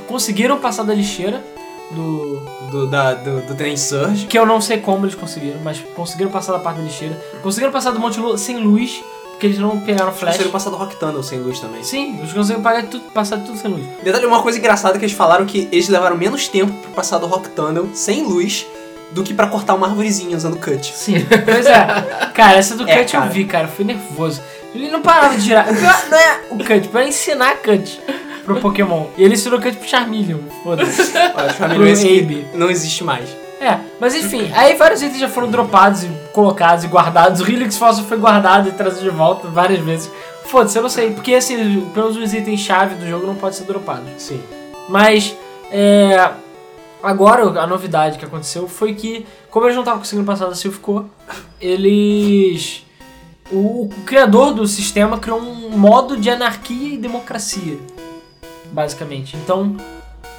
conseguiram 0.07 0.59
passar 0.59 0.83
da 0.85 0.95
lixeira 0.95 1.43
do. 1.90 2.40
Do, 2.71 2.87
da, 2.87 3.14
do, 3.14 3.40
do 3.47 3.54
Train 3.54 3.76
Surge. 3.76 4.26
Que 4.26 4.38
eu 4.38 4.45
não 4.45 4.61
sei 4.61 4.78
como 4.78 5.07
eles 5.07 5.14
conseguiram, 5.14 5.59
mas 5.64 5.80
conseguiram 5.97 6.30
passar 6.30 6.52
da 6.52 6.59
parte 6.59 6.78
da 6.78 6.83
lixeira. 6.83 7.18
Conseguiram 7.42 7.73
passar 7.73 7.92
do 7.92 7.99
Monte 7.99 8.21
Lua 8.21 8.37
sem 8.37 8.59
luz, 8.59 9.02
porque 9.30 9.47
eles 9.47 9.59
não 9.59 9.80
pegaram 9.80 10.12
flash. 10.12 10.33
Conseguiram 10.33 10.50
passar 10.52 10.68
do 10.71 10.76
Rock 10.76 10.97
Tunnel 10.97 11.23
sem 11.23 11.38
luz 11.38 11.61
também. 11.61 11.83
Sim, 11.83 12.18
eles 12.18 12.33
conseguiram 12.33 12.62
pagar 12.62 12.85
tudo, 12.87 13.04
passar 13.12 13.38
tudo 13.38 13.57
sem 13.59 13.71
luz. 13.71 13.87
Detalhe, 14.02 14.26
uma 14.26 14.42
coisa 14.42 14.59
engraçada 14.59 14.99
que 14.99 15.04
eles 15.07 15.16
falaram 15.16 15.47
que 15.47 15.66
eles 15.73 15.88
levaram 15.88 16.16
menos 16.16 16.47
tempo 16.47 16.73
pra 16.83 16.90
passar 16.90 17.16
do 17.18 17.26
Rock 17.26 17.49
Tunnel 17.50 17.88
sem 17.95 18.23
luz 18.23 18.66
do 19.12 19.23
que 19.23 19.33
pra 19.33 19.47
cortar 19.47 19.75
uma 19.75 19.87
arvorezinha 19.87 20.37
usando 20.37 20.59
cut. 20.59 20.92
Sim, 20.95 21.25
pois 21.47 21.64
é. 21.64 21.87
Cara, 22.35 22.59
essa 22.59 22.76
do 22.76 22.87
É, 22.87 22.99
cut 22.99 23.12
cara. 23.12 23.25
eu 23.26 23.30
vi, 23.33 23.45
cara, 23.47 23.66
fui 23.66 23.87
nervoso. 23.87 24.42
Ele 24.75 24.90
não 24.90 25.00
parava 25.00 25.35
de 25.35 25.40
girar. 25.40 25.66
Não 25.73 26.18
é 26.18 26.40
o 26.50 26.59
cut, 26.59 26.88
pra 26.88 27.07
ensinar 27.09 27.57
cut 27.62 27.99
pro 28.55 28.61
Pokémon. 28.61 29.07
E 29.17 29.23
ele 29.25 29.35
ensinou 29.35 29.61
cut 29.61 29.76
pro 29.76 29.88
Charmeleon, 29.88 30.38
foda-se. 30.64 31.12
Pro 31.57 31.69
não 31.78 31.87
existe- 31.87 32.19
Abe. 32.25 32.47
não 32.55 32.71
existe 32.71 33.05
mais. 33.05 33.28
É, 33.61 33.76
mas 34.00 34.14
enfim, 34.14 34.50
aí 34.55 34.75
vários 34.76 35.02
itens 35.02 35.19
já 35.19 35.28
foram 35.28 35.50
dropados 35.50 36.05
e 36.05 36.09
colocados 36.33 36.85
e 36.85 36.87
guardados. 36.87 37.40
O 37.40 37.45
Helix 37.50 37.76
Fossil 37.76 38.05
foi 38.05 38.17
guardado 38.17 38.69
e 38.69 38.73
trazido 38.73 39.02
de 39.02 39.11
volta 39.11 39.49
várias 39.49 39.81
vezes. 39.81 40.09
Foda-se, 40.45 40.78
eu 40.78 40.83
não 40.83 40.88
sei, 40.88 41.11
porque 41.11 41.35
assim, 41.35 41.57
pelo 41.93 42.11
menos 42.12 42.17
os 42.17 42.33
itens-chave 42.33 42.95
do 42.95 43.07
jogo 43.09 43.26
não 43.26 43.35
podem 43.35 43.59
ser 43.59 43.64
dropados. 43.64 44.09
Sim. 44.19 44.40
Mas, 44.88 45.37
é. 45.71 46.31
Agora 47.02 47.61
a 47.61 47.67
novidade 47.67 48.19
que 48.19 48.25
aconteceu 48.25 48.67
foi 48.67 48.95
que, 48.95 49.25
como 49.50 49.67
eles 49.67 49.75
não 49.76 49.83
estavam 49.83 50.00
conseguindo 50.00 50.25
passar 50.26 50.47
da 50.47 50.55
Silphco, 50.55 51.05
eles. 51.61 52.85
O, 53.50 53.85
o 53.85 53.88
criador 54.05 54.52
do 54.52 54.67
sistema 54.67 55.19
criou 55.19 55.40
um 55.40 55.71
modo 55.76 56.17
de 56.17 56.28
anarquia 56.31 56.95
e 56.95 56.99
democracia. 56.99 57.78
Basicamente. 58.73 59.37
Então, 59.37 59.77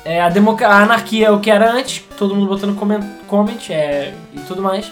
é, 0.05 0.21
a, 0.21 0.27
a 0.27 0.83
anarquia 0.83 1.27
é 1.27 1.31
o 1.31 1.39
que 1.39 1.49
era 1.49 1.71
antes, 1.71 2.03
todo 2.17 2.35
mundo 2.35 2.47
botando 2.47 2.75
comment, 2.75 3.03
comment 3.27 3.69
é, 3.69 4.13
e 4.33 4.39
tudo 4.41 4.61
mais. 4.61 4.91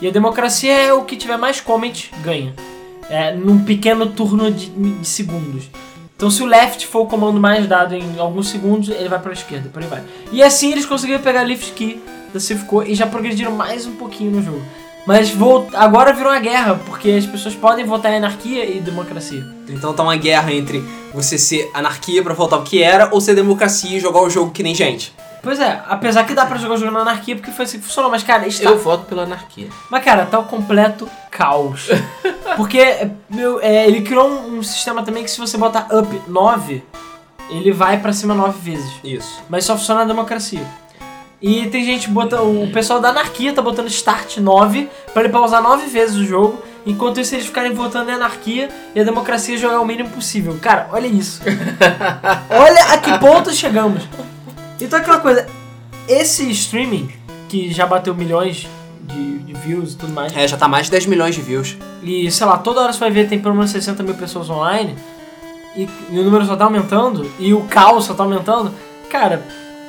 E 0.00 0.06
a 0.06 0.10
democracia 0.10 0.72
é 0.72 0.92
o 0.92 1.04
que 1.04 1.16
tiver 1.16 1.36
mais 1.36 1.60
comment 1.60 2.10
ganha. 2.22 2.54
É, 3.10 3.34
num 3.34 3.64
pequeno 3.64 4.06
turno 4.06 4.50
de, 4.50 4.68
de 4.68 5.06
segundos. 5.06 5.70
Então 6.14 6.30
se 6.30 6.42
o 6.42 6.46
left 6.46 6.86
for 6.86 7.02
o 7.02 7.06
comando 7.06 7.40
mais 7.40 7.66
dado 7.66 7.94
em 7.94 8.18
alguns 8.18 8.48
segundos, 8.48 8.88
ele 8.88 9.08
vai 9.08 9.18
pra 9.18 9.32
esquerda, 9.32 9.70
por 9.70 9.80
aí 9.80 9.88
vai. 9.88 10.02
E 10.32 10.42
assim 10.42 10.72
eles 10.72 10.84
conseguiram 10.84 11.22
pegar 11.22 11.44
lift 11.44 11.72
key 11.72 12.02
da 12.32 12.40
Civic 12.40 12.66
e 12.86 12.94
já 12.94 13.06
progrediram 13.06 13.52
mais 13.52 13.86
um 13.86 13.94
pouquinho 13.94 14.32
no 14.32 14.42
jogo. 14.42 14.62
Mas 15.08 15.30
vol- 15.30 15.66
agora 15.72 16.12
virou 16.12 16.30
uma 16.30 16.38
guerra, 16.38 16.78
porque 16.84 17.10
as 17.12 17.24
pessoas 17.24 17.54
podem 17.54 17.82
votar 17.86 18.12
em 18.12 18.18
anarquia 18.18 18.66
e 18.66 18.78
democracia. 18.78 19.42
Então 19.66 19.94
tá 19.94 20.02
uma 20.02 20.16
guerra 20.16 20.52
entre 20.52 20.84
você 21.14 21.38
ser 21.38 21.70
anarquia 21.72 22.22
pra 22.22 22.34
voltar 22.34 22.56
ao 22.56 22.62
que 22.62 22.82
era 22.82 23.08
ou 23.10 23.18
ser 23.18 23.34
democracia 23.34 23.96
e 23.96 24.00
jogar 24.00 24.20
o 24.20 24.28
jogo 24.28 24.50
que 24.50 24.62
nem 24.62 24.74
gente. 24.74 25.14
Pois 25.42 25.58
é, 25.60 25.80
apesar 25.88 26.24
que 26.24 26.34
dá 26.34 26.44
pra 26.44 26.58
jogar 26.58 26.74
o 26.74 26.76
jogo 26.76 26.92
na 26.92 27.00
anarquia 27.00 27.34
porque 27.36 27.50
foi 27.50 27.64
assim 27.64 27.78
que 27.78 27.86
funcionou, 27.86 28.10
mas 28.10 28.22
cara, 28.22 28.46
está... 28.46 28.68
Eu 28.68 28.78
voto 28.78 29.06
pela 29.06 29.22
anarquia. 29.22 29.68
Mas 29.90 30.04
cara, 30.04 30.26
tá 30.26 30.38
o 30.40 30.44
completo 30.44 31.08
caos. 31.30 31.88
Porque 32.58 33.08
meu, 33.30 33.60
é, 33.62 33.86
ele 33.86 34.02
criou 34.02 34.28
um, 34.28 34.58
um 34.58 34.62
sistema 34.62 35.02
também 35.02 35.24
que 35.24 35.30
se 35.30 35.38
você 35.38 35.56
botar 35.56 35.86
up 35.90 36.20
9, 36.28 36.82
ele 37.48 37.72
vai 37.72 37.98
pra 37.98 38.12
cima 38.12 38.34
9 38.34 38.58
vezes. 38.72 38.90
Isso. 39.02 39.40
Mas 39.48 39.64
só 39.64 39.74
funciona 39.74 40.00
na 40.00 40.06
democracia. 40.06 40.66
E 41.40 41.66
tem 41.68 41.84
gente 41.84 42.08
bota 42.10 42.42
o 42.42 42.68
pessoal 42.72 43.00
da 43.00 43.10
anarquia 43.10 43.52
tá 43.52 43.62
botando 43.62 43.86
start 43.86 44.38
9 44.38 44.88
pra 45.12 45.22
ele 45.22 45.32
pausar 45.32 45.62
9 45.62 45.86
vezes 45.86 46.16
o 46.16 46.24
jogo, 46.24 46.60
enquanto 46.84 47.20
isso 47.20 47.34
eles 47.34 47.46
ficarem 47.46 47.72
votando 47.72 48.10
em 48.10 48.14
anarquia 48.14 48.68
e 48.94 49.00
a 49.00 49.04
democracia 49.04 49.56
jogar 49.56 49.80
o 49.80 49.86
mínimo 49.86 50.10
possível. 50.10 50.58
Cara, 50.60 50.88
olha 50.92 51.06
isso. 51.06 51.40
olha 52.50 52.82
a 52.92 52.98
que 52.98 53.16
ponto 53.18 53.52
chegamos. 53.52 54.02
Então 54.80 54.98
aquela 54.98 55.20
coisa, 55.20 55.46
esse 56.08 56.50
streaming 56.50 57.08
que 57.48 57.72
já 57.72 57.86
bateu 57.86 58.14
milhões 58.14 58.66
de, 59.02 59.38
de 59.38 59.52
views 59.54 59.92
e 59.92 59.96
tudo 59.96 60.12
mais, 60.12 60.36
É, 60.36 60.46
já 60.46 60.56
tá 60.56 60.66
mais 60.66 60.86
de 60.86 60.92
10 60.92 61.06
milhões 61.06 61.34
de 61.36 61.40
views. 61.40 61.76
e 62.02 62.30
sei 62.32 62.46
lá, 62.46 62.58
toda 62.58 62.80
hora 62.80 62.92
você 62.92 62.98
vai 62.98 63.10
ver 63.10 63.28
tem 63.28 63.38
pelo 63.38 63.54
menos 63.54 63.70
60 63.70 64.02
mil 64.02 64.14
pessoas 64.14 64.50
online 64.50 64.96
e, 65.76 65.88
e 66.10 66.18
o 66.18 66.24
número 66.24 66.44
só 66.44 66.56
tá 66.56 66.64
aumentando 66.64 67.30
e 67.38 67.54
o 67.54 67.62
caos 67.64 68.04
só 68.06 68.14
tá 68.14 68.24
aumentando, 68.24 68.72
cara, 69.08 69.42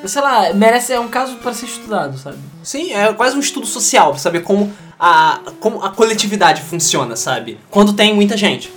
sei 0.05 0.21
lá, 0.21 0.53
merece, 0.53 0.93
é 0.93 0.99
um 0.99 1.07
caso 1.07 1.35
para 1.37 1.53
ser 1.53 1.65
estudado, 1.65 2.17
sabe? 2.17 2.37
Sim, 2.63 2.93
é 2.93 3.11
quase 3.13 3.35
um 3.35 3.39
estudo 3.39 3.65
social 3.67 4.11
pra 4.11 4.19
saber 4.19 4.41
como 4.41 4.71
a, 4.99 5.39
como 5.59 5.83
a 5.83 5.89
coletividade 5.89 6.61
funciona, 6.61 7.15
sabe? 7.15 7.59
Quando 7.69 7.93
tem 7.93 8.13
muita 8.13 8.35
gente. 8.37 8.71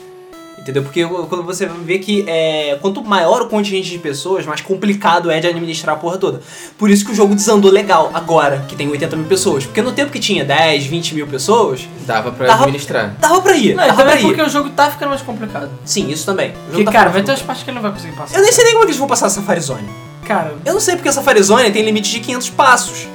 Entendeu? 0.59 0.85
Porque 0.85 1.05
quando 1.05 1.43
você 1.43 1.67
vê 1.67 1.99
que 1.99 2.25
é, 2.29 2.79
quanto 2.81 3.03
maior 3.03 3.43
o 3.43 3.49
contingente 3.49 3.91
de 3.91 3.99
pessoas, 3.99 4.47
mais 4.47 4.61
complicado 4.61 5.29
é 5.29 5.41
de 5.41 5.49
administrar 5.49 5.97
a 5.97 5.99
porra 5.99 6.19
toda. 6.19 6.41
Por 6.79 6.89
isso 6.89 7.05
que 7.05 7.11
o 7.11 7.15
jogo 7.17 7.35
desandou 7.35 7.69
legal 7.69 8.13
agora, 8.15 8.65
que 8.69 8.77
tem 8.77 8.89
80 8.89 9.17
mil 9.17 9.27
pessoas. 9.27 9.67
Porque 9.67 9.83
no 9.83 9.91
tempo 9.91 10.13
que 10.13 10.21
tinha 10.21 10.45
10, 10.45 10.87
20 10.87 11.17
mil 11.17 11.27
pessoas, 11.27 11.81
Dava 12.07 12.31
pra 12.31 12.47
Tava- 12.47 12.63
administrar. 12.63 13.17
dava 13.19 13.43
pra 13.43 13.57
ir. 13.57 13.75
Não, 13.75 13.83
e 13.83 13.87
dava 13.89 14.03
pra 14.05 14.13
também 14.13 14.25
ir. 14.25 14.29
porque 14.29 14.43
o 14.43 14.49
jogo 14.49 14.71
tá 14.71 14.89
ficando 14.89 15.09
mais 15.09 15.23
complicado. 15.23 15.69
Sim, 15.85 16.09
isso 16.13 16.25
também. 16.25 16.55
Porque, 16.69 16.85
tá 16.85 16.93
cara, 16.93 17.11
vai 17.11 17.25
ter 17.25 17.33
umas 17.33 17.43
partes 17.43 17.65
que 17.65 17.71
ele 17.71 17.75
não 17.75 17.83
vai 17.83 17.91
conseguir 17.91 18.15
passar. 18.15 18.37
Eu 18.39 18.43
nem 18.45 18.53
sei 18.53 18.63
nem 18.63 18.75
como 18.75 18.85
é 18.85 18.87
que 18.87 18.91
eles 18.93 18.99
vão 19.01 19.09
passar 19.09 19.27
a 19.27 19.31
Safari 19.31 19.61
Zone. 19.61 19.89
Cara, 20.27 20.55
Eu 20.65 20.75
não 20.75 20.81
sei 20.81 20.95
porque 20.95 21.09
a 21.09 21.13
Safari 21.13 21.43
Zone 21.43 21.71
tem 21.71 21.85
limite 21.85 22.11
de 22.11 22.21
500 22.21 22.51
passos. 22.51 23.09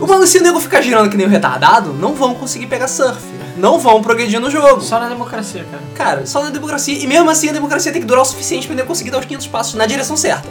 O 0.00 0.06
mano, 0.06 0.26
se 0.26 0.38
o 0.38 0.42
nego 0.42 0.60
ficar 0.60 0.80
girando 0.80 1.10
que 1.10 1.16
nem 1.16 1.26
um 1.26 1.30
retardado, 1.30 1.92
não 1.92 2.14
vão 2.14 2.34
conseguir 2.34 2.66
pegar 2.66 2.86
surf. 2.86 3.20
Não 3.56 3.78
vão 3.78 4.00
progredir 4.00 4.38
no 4.40 4.48
jogo. 4.50 4.80
só 4.80 5.00
na 5.00 5.08
democracia, 5.08 5.64
cara. 5.68 5.82
Cara, 5.96 6.26
só 6.26 6.42
na 6.44 6.50
democracia. 6.50 6.96
E 6.96 7.06
mesmo 7.06 7.28
assim 7.28 7.48
a 7.48 7.52
democracia 7.52 7.90
tem 7.90 8.00
que 8.00 8.06
durar 8.06 8.22
o 8.22 8.24
suficiente 8.24 8.66
pra 8.68 8.76
ele 8.76 8.84
conseguir 8.84 9.10
dar 9.10 9.18
os 9.18 9.24
500 9.24 9.46
passos 9.48 9.74
na 9.74 9.86
direção 9.86 10.16
certa. 10.16 10.48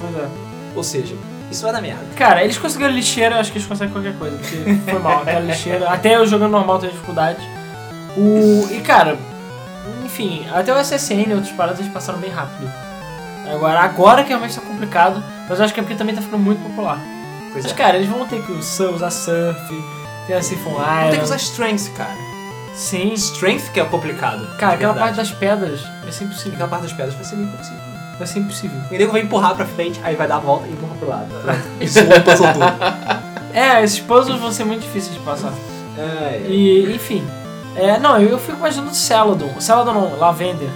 Pois 0.00 0.22
é. 0.22 0.28
Ou 0.76 0.82
seja, 0.84 1.14
isso 1.50 1.62
vai 1.62 1.72
dar 1.72 1.80
merda. 1.80 2.04
Cara, 2.16 2.44
eles 2.44 2.58
conseguiram 2.58 2.92
lixeira, 2.92 3.40
acho 3.40 3.50
que 3.50 3.56
eles 3.58 3.66
conseguem 3.66 3.92
qualquer 3.92 4.14
coisa, 4.18 4.36
porque 4.36 4.56
foi 4.90 4.98
mal, 4.98 5.22
aquela 5.22 5.40
lixeira. 5.46 5.88
Até 5.88 6.16
eu 6.16 6.26
jogando 6.26 6.50
normal 6.50 6.78
tenho 6.78 6.92
dificuldade. 6.92 7.40
O. 8.16 8.68
E 8.70 8.80
cara, 8.80 9.16
enfim, 10.04 10.46
até 10.52 10.74
o 10.74 10.78
SSN 10.78 11.28
e 11.28 11.32
outras 11.34 11.52
paradas 11.52 11.80
eles 11.80 11.92
passaram 11.92 12.18
bem 12.18 12.30
rápido. 12.30 12.70
Agora, 13.50 13.80
agora 13.80 14.22
que 14.22 14.28
realmente 14.30 14.54
tá 14.54 14.60
complicado, 14.84 15.22
mas 15.48 15.58
eu 15.58 15.64
acho 15.64 15.74
que 15.74 15.80
é 15.80 15.82
porque 15.82 15.96
também 15.96 16.14
tá 16.14 16.22
ficando 16.22 16.42
muito 16.42 16.62
popular. 16.62 17.00
Pois 17.52 17.64
Mas 17.64 17.72
é. 17.72 17.74
cara, 17.76 17.96
eles 17.96 18.08
vão 18.08 18.26
ter 18.26 18.42
que 18.42 18.52
usar, 18.52 19.10
surf, 19.10 19.84
tem 20.26 20.36
a 20.36 20.42
Siphon 20.42 20.70
Vão 20.70 21.10
ter 21.10 21.18
que 21.18 21.24
usar 21.24 21.36
strength, 21.36 21.92
cara. 21.96 22.16
Sim. 22.74 23.12
Strength 23.12 23.70
que 23.72 23.80
é 23.80 23.84
complicado. 23.84 24.46
Cara, 24.58 24.76
de 24.76 24.84
aquela 24.84 24.94
parte 24.94 25.16
das 25.16 25.30
pedras 25.30 25.80
vai 26.02 26.10
ser 26.10 26.24
impossível. 26.24 26.52
Aquela 26.54 26.68
parte 26.68 26.82
das 26.82 26.92
pedras 26.92 27.14
vai 27.14 27.24
ser 27.24 27.36
impossível. 27.36 27.80
Vai 28.18 28.26
ser 28.26 28.38
impossível. 28.40 28.80
O 28.90 28.92
nego 28.94 29.12
vai 29.12 29.20
empurrar 29.22 29.54
pra 29.54 29.64
frente, 29.64 30.00
aí 30.02 30.16
vai 30.16 30.26
dar 30.26 30.36
a 30.36 30.40
volta 30.40 30.66
e 30.66 30.72
empurra 30.72 30.94
pro 30.98 31.08
lado. 31.08 31.28
Isso 31.80 31.98
é 32.00 32.20
puzzle 32.20 32.52
tudo. 32.52 32.64
É, 33.52 33.82
esses 33.84 34.00
puzzles 34.00 34.40
vão 34.40 34.50
ser 34.50 34.64
muito 34.64 34.82
difíceis 34.82 35.14
de 35.14 35.20
passar. 35.20 35.52
É, 35.96 36.42
E, 36.48 36.92
enfim. 36.92 37.24
É, 37.76 37.98
não, 37.98 38.18
eu 38.18 38.38
fico 38.38 38.58
imaginando 38.58 38.90
o 38.90 38.94
Celadon. 38.94 39.60
Celadon 39.60 39.92
não, 39.92 40.18
Lavender. 40.18 40.70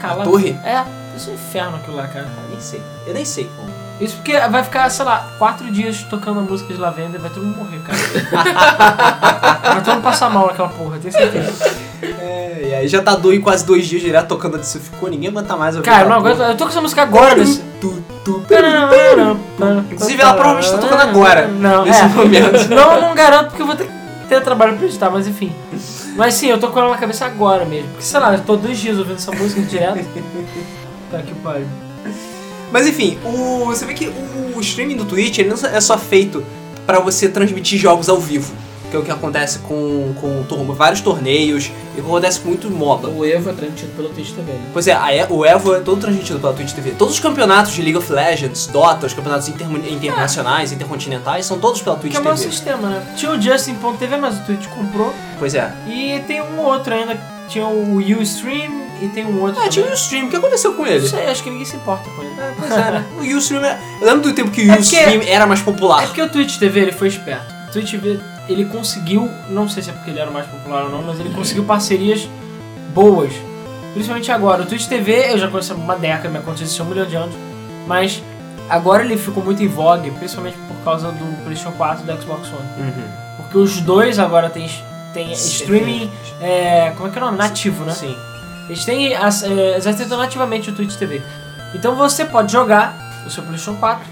Cara, 0.00 0.22
A 0.22 0.24
torre? 0.24 0.58
É, 0.64 0.84
isso 1.16 1.30
é 1.30 1.32
um 1.32 1.34
inferno 1.34 1.76
aquilo 1.76 1.96
lá, 1.96 2.06
cara. 2.08 2.26
Eu 2.44 2.50
nem 2.50 2.60
sei. 2.60 2.82
Eu 3.10 3.14
nem 3.14 3.24
sei 3.24 3.50
como. 3.56 3.68
Isso 4.00 4.16
porque 4.16 4.38
vai 4.38 4.62
ficar, 4.62 4.88
sei 4.88 5.04
lá, 5.04 5.28
quatro 5.36 5.70
dias 5.70 6.06
tocando 6.08 6.38
a 6.38 6.42
música 6.42 6.72
de 6.72 6.80
Lavender 6.80 7.18
e 7.18 7.22
vai 7.22 7.28
todo 7.28 7.44
mundo 7.44 7.58
morrer, 7.58 7.80
cara. 7.80 7.98
vai 9.74 9.82
todo 9.82 9.94
mundo 9.94 10.02
passar 10.04 10.30
mal 10.30 10.46
naquela 10.46 10.68
porra, 10.68 10.98
tenho 10.98 11.12
certeza. 11.12 11.70
É, 12.02 12.62
e 12.64 12.74
aí 12.74 12.88
já 12.88 13.02
tá 13.02 13.14
dois, 13.14 13.42
quase 13.42 13.66
dois 13.66 13.86
dias 13.86 14.00
direto 14.00 14.28
tocando 14.28 14.56
a 14.56 14.58
de 14.58 14.66
ficou, 14.78 15.10
ninguém 15.10 15.28
aguenta 15.28 15.54
mais 15.54 15.76
ouvir. 15.76 15.84
Cara, 15.84 16.04
eu 16.04 16.08
não 16.08 16.16
aguento. 16.16 16.40
Eu 16.40 16.56
tô 16.56 16.64
com 16.64 16.70
essa 16.70 16.80
música 16.80 17.02
agora 17.02 17.34
nesse. 17.34 17.60
Tu, 17.78 18.02
Inclusive, 19.92 20.22
ela 20.22 20.34
provavelmente 20.34 20.70
tá 20.70 20.78
tocando 20.78 21.00
agora, 21.00 21.48
Não, 21.48 21.84
nesse 21.84 22.00
é. 22.00 22.06
momento. 22.06 22.68
Não, 22.70 23.00
não 23.00 23.14
garanto 23.14 23.48
porque 23.48 23.62
eu 23.62 23.66
vou 23.66 23.76
ter 23.76 23.86
que 23.86 24.28
ter 24.28 24.40
trabalho 24.42 24.76
pra 24.76 24.86
editar, 24.86 25.10
mas 25.10 25.26
enfim. 25.26 25.52
Mas 26.16 26.34
sim, 26.34 26.46
eu 26.46 26.58
tô 26.58 26.68
com 26.68 26.78
ela 26.78 26.90
na 26.90 26.96
cabeça 26.96 27.26
agora 27.26 27.66
mesmo. 27.66 27.88
Porque 27.88 28.04
sei 28.04 28.20
lá, 28.20 28.32
eu 28.32 28.40
tô 28.40 28.56
dois 28.56 28.78
dias 28.78 28.96
ouvindo 28.96 29.16
essa 29.16 29.32
música 29.32 29.60
direto. 29.60 30.06
Tá 31.10 31.20
que 31.22 31.34
pariu. 31.34 31.66
Mas 32.72 32.86
enfim, 32.86 33.18
o, 33.24 33.64
você 33.66 33.84
vê 33.84 33.94
que 33.94 34.08
o 34.54 34.60
streaming 34.60 34.96
do 34.96 35.04
Twitch 35.04 35.38
ele 35.38 35.48
não 35.50 35.56
é 35.68 35.80
só 35.80 35.96
feito 35.98 36.44
pra 36.86 36.98
você 37.00 37.28
transmitir 37.28 37.78
jogos 37.78 38.08
ao 38.08 38.18
vivo. 38.18 38.52
Que 38.90 38.96
é 38.96 38.98
o 38.98 39.04
que 39.04 39.10
acontece 39.12 39.60
com, 39.60 40.12
com 40.20 40.42
vários 40.74 41.00
torneios 41.00 41.70
e 41.96 42.00
acontece 42.00 42.40
com 42.40 42.48
muito 42.48 42.68
MOBA. 42.68 43.08
O 43.08 43.24
Evo 43.24 43.48
é 43.48 43.52
transmitido 43.52 43.92
pelo 43.94 44.08
Twitch 44.08 44.30
TV, 44.32 44.50
né? 44.50 44.60
Pois 44.72 44.88
é, 44.88 44.92
a 44.92 45.26
o 45.30 45.46
EVO 45.46 45.76
é 45.76 45.78
todo 45.78 46.00
transmitido 46.00 46.40
pela 46.40 46.52
Twitch 46.52 46.72
TV. 46.72 46.90
Todos 46.98 47.14
os 47.14 47.20
campeonatos 47.20 47.72
de 47.72 47.82
League 47.82 47.96
of 47.96 48.12
Legends, 48.12 48.66
Dota, 48.66 49.06
os 49.06 49.14
campeonatos 49.14 49.46
intermu- 49.48 49.78
internacionais, 49.88 50.72
intercontinentais, 50.72 51.46
são 51.46 51.60
todos 51.60 51.80
pela 51.80 51.94
Twitch 51.94 52.10
Que 52.10 52.18
é 52.18 52.20
o 52.20 52.24
meu 52.24 52.34
TV. 52.34 52.50
sistema, 52.50 52.88
né? 52.88 53.14
Tinha 53.16 53.30
o 53.30 53.40
Justin.tv, 53.40 54.16
mas 54.16 54.38
o 54.38 54.42
Twitch 54.42 54.66
comprou. 54.66 55.14
Pois 55.38 55.54
é. 55.54 55.72
E 55.86 56.18
tem 56.26 56.42
um 56.42 56.58
outro 56.58 56.92
ainda. 56.92 57.16
Tinha 57.48 57.66
o 57.66 57.96
Ustream 58.20 58.72
e 59.00 59.08
tem 59.08 59.24
um 59.26 59.40
outro. 59.40 59.60
Ah, 59.60 59.68
tinha 59.68 59.84
o 59.84 59.88
também. 59.88 60.00
Ustream, 60.00 60.26
o 60.26 60.30
que 60.30 60.36
aconteceu 60.36 60.74
com 60.74 60.82
Não 60.82 60.88
ele? 60.90 61.08
sei, 61.08 61.26
acho 61.26 61.42
que 61.42 61.50
ninguém 61.50 61.64
se 61.64 61.76
importa 61.76 62.08
com 62.10 62.22
ele. 62.22 62.34
Pois 62.58 62.70
é, 62.72 62.90
né? 62.90 63.04
O 63.18 63.36
Ustream 63.36 63.64
era... 63.64 63.80
Eu 64.00 64.06
lembro 64.06 64.22
do 64.22 64.34
tempo 64.34 64.50
que 64.50 64.62
o 64.62 64.72
É 64.72 64.78
Ustream 64.78 65.22
era 65.26 65.46
mais 65.46 65.60
É 65.60 65.64
popular. 65.64 66.02
porque 66.06 66.22
o 66.22 66.28
Twitch 66.28 66.58
TV 66.58 66.80
ele 66.80 66.92
foi 66.92 67.08
esperto. 67.08 67.52
O 67.68 67.72
Twitch 67.72 67.90
TV 67.92 68.20
ele 68.48 68.64
conseguiu, 68.64 69.30
não 69.48 69.68
sei 69.68 69.82
se 69.82 69.90
é 69.90 69.92
porque 69.92 70.10
ele 70.10 70.18
era 70.18 70.30
mais 70.30 70.46
popular 70.46 70.84
ou 70.84 70.90
não, 70.90 71.02
mas 71.02 71.20
ele 71.20 71.30
conseguiu 71.30 71.64
parcerias 71.64 72.28
boas. 72.92 73.32
Principalmente 73.92 74.30
agora. 74.30 74.62
O 74.62 74.66
Twitch 74.66 74.86
TV 74.86 75.32
eu 75.32 75.38
já 75.38 75.48
conheço 75.48 75.72
há 75.72 75.76
uma 75.76 75.96
década, 75.96 76.28
me 76.28 76.38
aconteceu 76.38 76.84
um 76.84 76.88
milhão 76.88 77.06
de 77.06 77.16
anos. 77.16 77.34
Mas 77.86 78.22
agora 78.68 79.04
ele 79.04 79.16
ficou 79.16 79.42
muito 79.42 79.62
em 79.62 79.68
vogue, 79.68 80.10
principalmente 80.12 80.56
por 80.68 80.76
causa 80.84 81.10
do 81.12 81.42
PlayStation 81.44 81.72
4 81.76 82.04
e 82.04 82.06
do 82.12 82.22
Xbox 82.22 82.48
One. 82.48 82.86
Uhum. 82.88 83.04
Porque 83.38 83.58
os 83.58 83.80
dois 83.80 84.18
agora 84.18 84.48
têm, 84.50 84.68
têm 85.12 85.32
streaming. 85.32 86.10
É, 86.40 86.92
como 86.96 87.08
é 87.08 87.10
que 87.12 87.18
é 87.18 87.22
o 87.22 87.24
nome? 87.26 87.38
Nativo, 87.38 87.84
né? 87.84 87.92
Sim. 87.92 88.16
Eles 88.70 88.84
têm. 88.84 89.14
as- 89.16 89.42
aceitam 89.86 90.16
nativamente 90.16 90.70
o 90.70 90.72
Twitch 90.74 90.94
TV. 90.94 91.20
Então 91.74 91.96
você 91.96 92.24
pode 92.24 92.52
jogar 92.52 92.94
o 93.26 93.30
seu 93.30 93.42
PlayStation 93.42 93.78
4, 93.80 94.04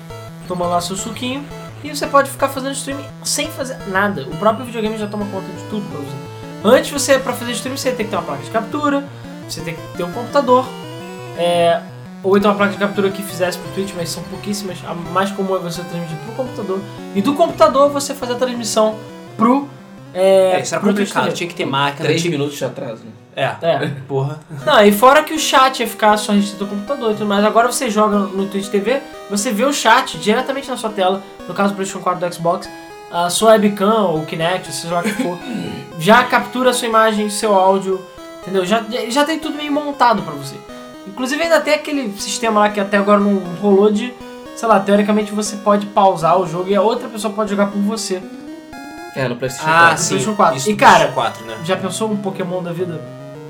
tomando 0.49 0.71
lá 0.73 0.81
seu 0.81 0.97
suquinho, 0.97 1.45
e 1.85 1.95
você 1.95 2.07
pode 2.09 2.29
ficar 2.29 2.49
fazendo 2.49 2.73
streaming 2.73 3.05
sem 3.25 3.49
fazer 3.51 3.77
nada. 3.89 4.23
O 4.23 4.37
próprio 4.37 4.67
videogame 4.67 4.99
já 4.99 5.07
toma 5.07 5.25
conta 5.27 5.47
de 5.47 5.63
tudo 5.71 5.83
pra 5.89 5.99
você. 6.01 6.77
Antes 6.77 6.91
você, 6.91 7.19
pra 7.21 7.33
fazer 7.33 7.53
streaming, 7.53 7.77
você 7.79 7.93
tem 7.93 8.05
que 8.05 8.11
ter 8.11 8.17
uma 8.17 8.25
placa 8.25 8.43
de 8.43 8.51
captura, 8.51 9.05
você 9.49 9.61
tem 9.61 9.75
que 9.75 9.81
ter 9.97 10.03
um 10.03 10.11
computador, 10.13 10.67
é, 11.37 11.81
ou 12.25 12.37
então 12.37 12.51
uma 12.51 12.57
placa 12.57 12.73
de 12.73 12.79
captura 12.79 13.11
que 13.11 13.23
fizesse 13.23 13.57
pro 13.59 13.71
Twitch, 13.73 13.93
mas 13.97 14.09
são 14.09 14.25
pouquíssimas. 14.25 14.79
A 14.87 14.93
mais 14.93 15.31
comum 15.31 15.55
é 15.55 15.61
você 15.61 15.83
transmitir 15.85 16.17
pro 16.27 16.35
computador. 16.35 16.81
E 17.15 17.23
do 17.23 17.35
computador 17.35 17.91
você 17.91 18.13
fazer 18.13 18.33
a 18.33 18.37
transmissão 18.37 18.97
pro. 19.37 19.69
É, 20.19 20.57
É, 20.57 20.61
isso 20.61 20.75
era 20.75 20.85
complicado. 20.85 21.33
Tinha 21.33 21.49
que 21.49 21.55
ter 21.55 21.65
máquina. 21.65 22.05
Três 22.05 22.21
tinha... 22.21 22.31
minutos 22.31 22.57
de 22.57 22.65
atraso, 22.65 23.03
né? 23.05 23.11
É. 23.37 23.55
É. 23.63 23.93
Porra. 24.09 24.41
Não, 24.67 24.85
e 24.85 24.91
fora 24.91 25.23
que 25.23 25.33
o 25.33 25.39
chat 25.39 25.79
ia 25.79 25.87
ficar 25.87 26.17
só 26.17 26.33
restrito 26.33 26.65
ao 26.65 26.71
computador 26.71 27.13
e 27.13 27.15
tudo 27.15 27.27
mais. 27.27 27.45
Agora 27.45 27.71
você 27.71 27.89
joga 27.89 28.19
no 28.19 28.47
Twitch 28.47 28.69
TV, 28.69 29.01
você 29.31 29.53
vê 29.53 29.65
o 29.65 29.73
chat 29.73 30.19
diretamente 30.19 30.69
na 30.69 30.77
sua 30.77 30.91
tela, 30.91 31.23
no 31.47 31.55
caso 31.55 31.73
do 31.73 31.77
PlayStation 31.77 32.03
4 32.03 32.29
do 32.29 32.35
Xbox, 32.35 32.69
a 33.13 33.31
sua 33.31 33.53
webcam 33.53 34.09
ou 34.09 34.27
Kinect, 34.27 34.73
seja 34.73 34.93
lá 34.93 35.01
o 35.01 35.03
que 35.05 35.11
for, 35.11 35.39
já 36.01 36.25
captura 36.25 36.71
a 36.71 36.73
sua 36.73 36.89
imagem, 36.89 37.31
seu 37.31 37.55
áudio, 37.55 38.05
entendeu? 38.43 38.67
Já, 38.67 38.85
já 39.09 39.25
tem 39.25 39.39
tudo 39.39 39.57
meio 39.57 39.73
montado 39.73 40.23
pra 40.23 40.35
você. 40.35 40.57
Inclusive 41.07 41.41
ainda 41.41 41.61
tem 41.61 41.75
aquele 41.75 42.13
sistema 42.19 42.61
lá 42.61 42.69
que 42.71 42.81
até 42.81 42.97
agora 42.97 43.21
não 43.21 43.39
rolou 43.63 43.91
de, 43.91 44.13
sei 44.57 44.69
lá, 44.69 44.81
teoricamente 44.81 45.33
você 45.33 45.57
pode 45.57 45.87
pausar 45.87 46.39
o 46.39 46.47
jogo 46.47 46.69
e 46.69 46.75
a 46.75 46.83
outra 46.83 47.09
pessoa 47.09 47.33
pode 47.33 47.51
jogar 47.51 47.69
por 47.69 47.81
você. 47.81 48.21
É, 49.17 49.29
no 49.29 49.37
PlayStation 49.37 49.69
Ah, 49.71 49.79
4. 49.89 49.99
sim. 50.03 50.09
PlayStation 50.09 50.37
4. 50.37 50.57
Isso 50.57 50.71
E, 50.71 50.77
cara, 50.77 51.09
PlayStation 51.09 51.15
4, 51.15 51.47
né? 51.47 51.57
Já 51.65 51.77
pensou 51.77 52.11
um 52.11 52.17
Pokémon 52.17 52.63
da 52.63 52.73
vida 52.73 53.01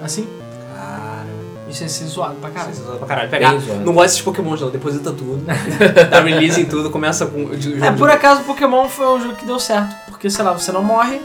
assim? 0.03 0.27
Cara. 0.75 1.27
Isso 1.69 1.83
ia 1.83 1.89
ser 1.89 2.05
zoado 2.07 2.37
pra 2.37 2.51
caralho. 2.51 2.73
Isso 2.73 2.81
é 2.83 2.85
zoado 2.85 2.99
pra 2.99 3.09
caralho. 3.09 3.29
Pegar, 3.31 3.53
não 3.53 3.93
gosta 3.93 4.03
desses 4.09 4.21
pokémons 4.23 4.61
não, 4.61 4.71
deposita 4.71 5.13
tudo. 5.13 5.45
dá 6.11 6.21
release 6.21 6.61
em 6.61 6.65
tudo, 6.65 6.91
começa 6.91 7.27
com 7.27 7.45
o 7.45 7.61
jogo 7.61 7.85
É, 7.85 7.91
de- 7.91 7.99
por 7.99 8.11
acaso 8.11 8.43
Pokémon 8.45 8.89
foi 8.89 9.07
um 9.07 9.21
jogo 9.21 9.35
que 9.35 9.45
deu 9.45 9.59
certo. 9.59 9.95
Porque, 10.09 10.31
sei 10.31 10.45
lá, 10.45 10.53
você 10.53 10.73
não 10.73 10.83
morre. 10.83 11.21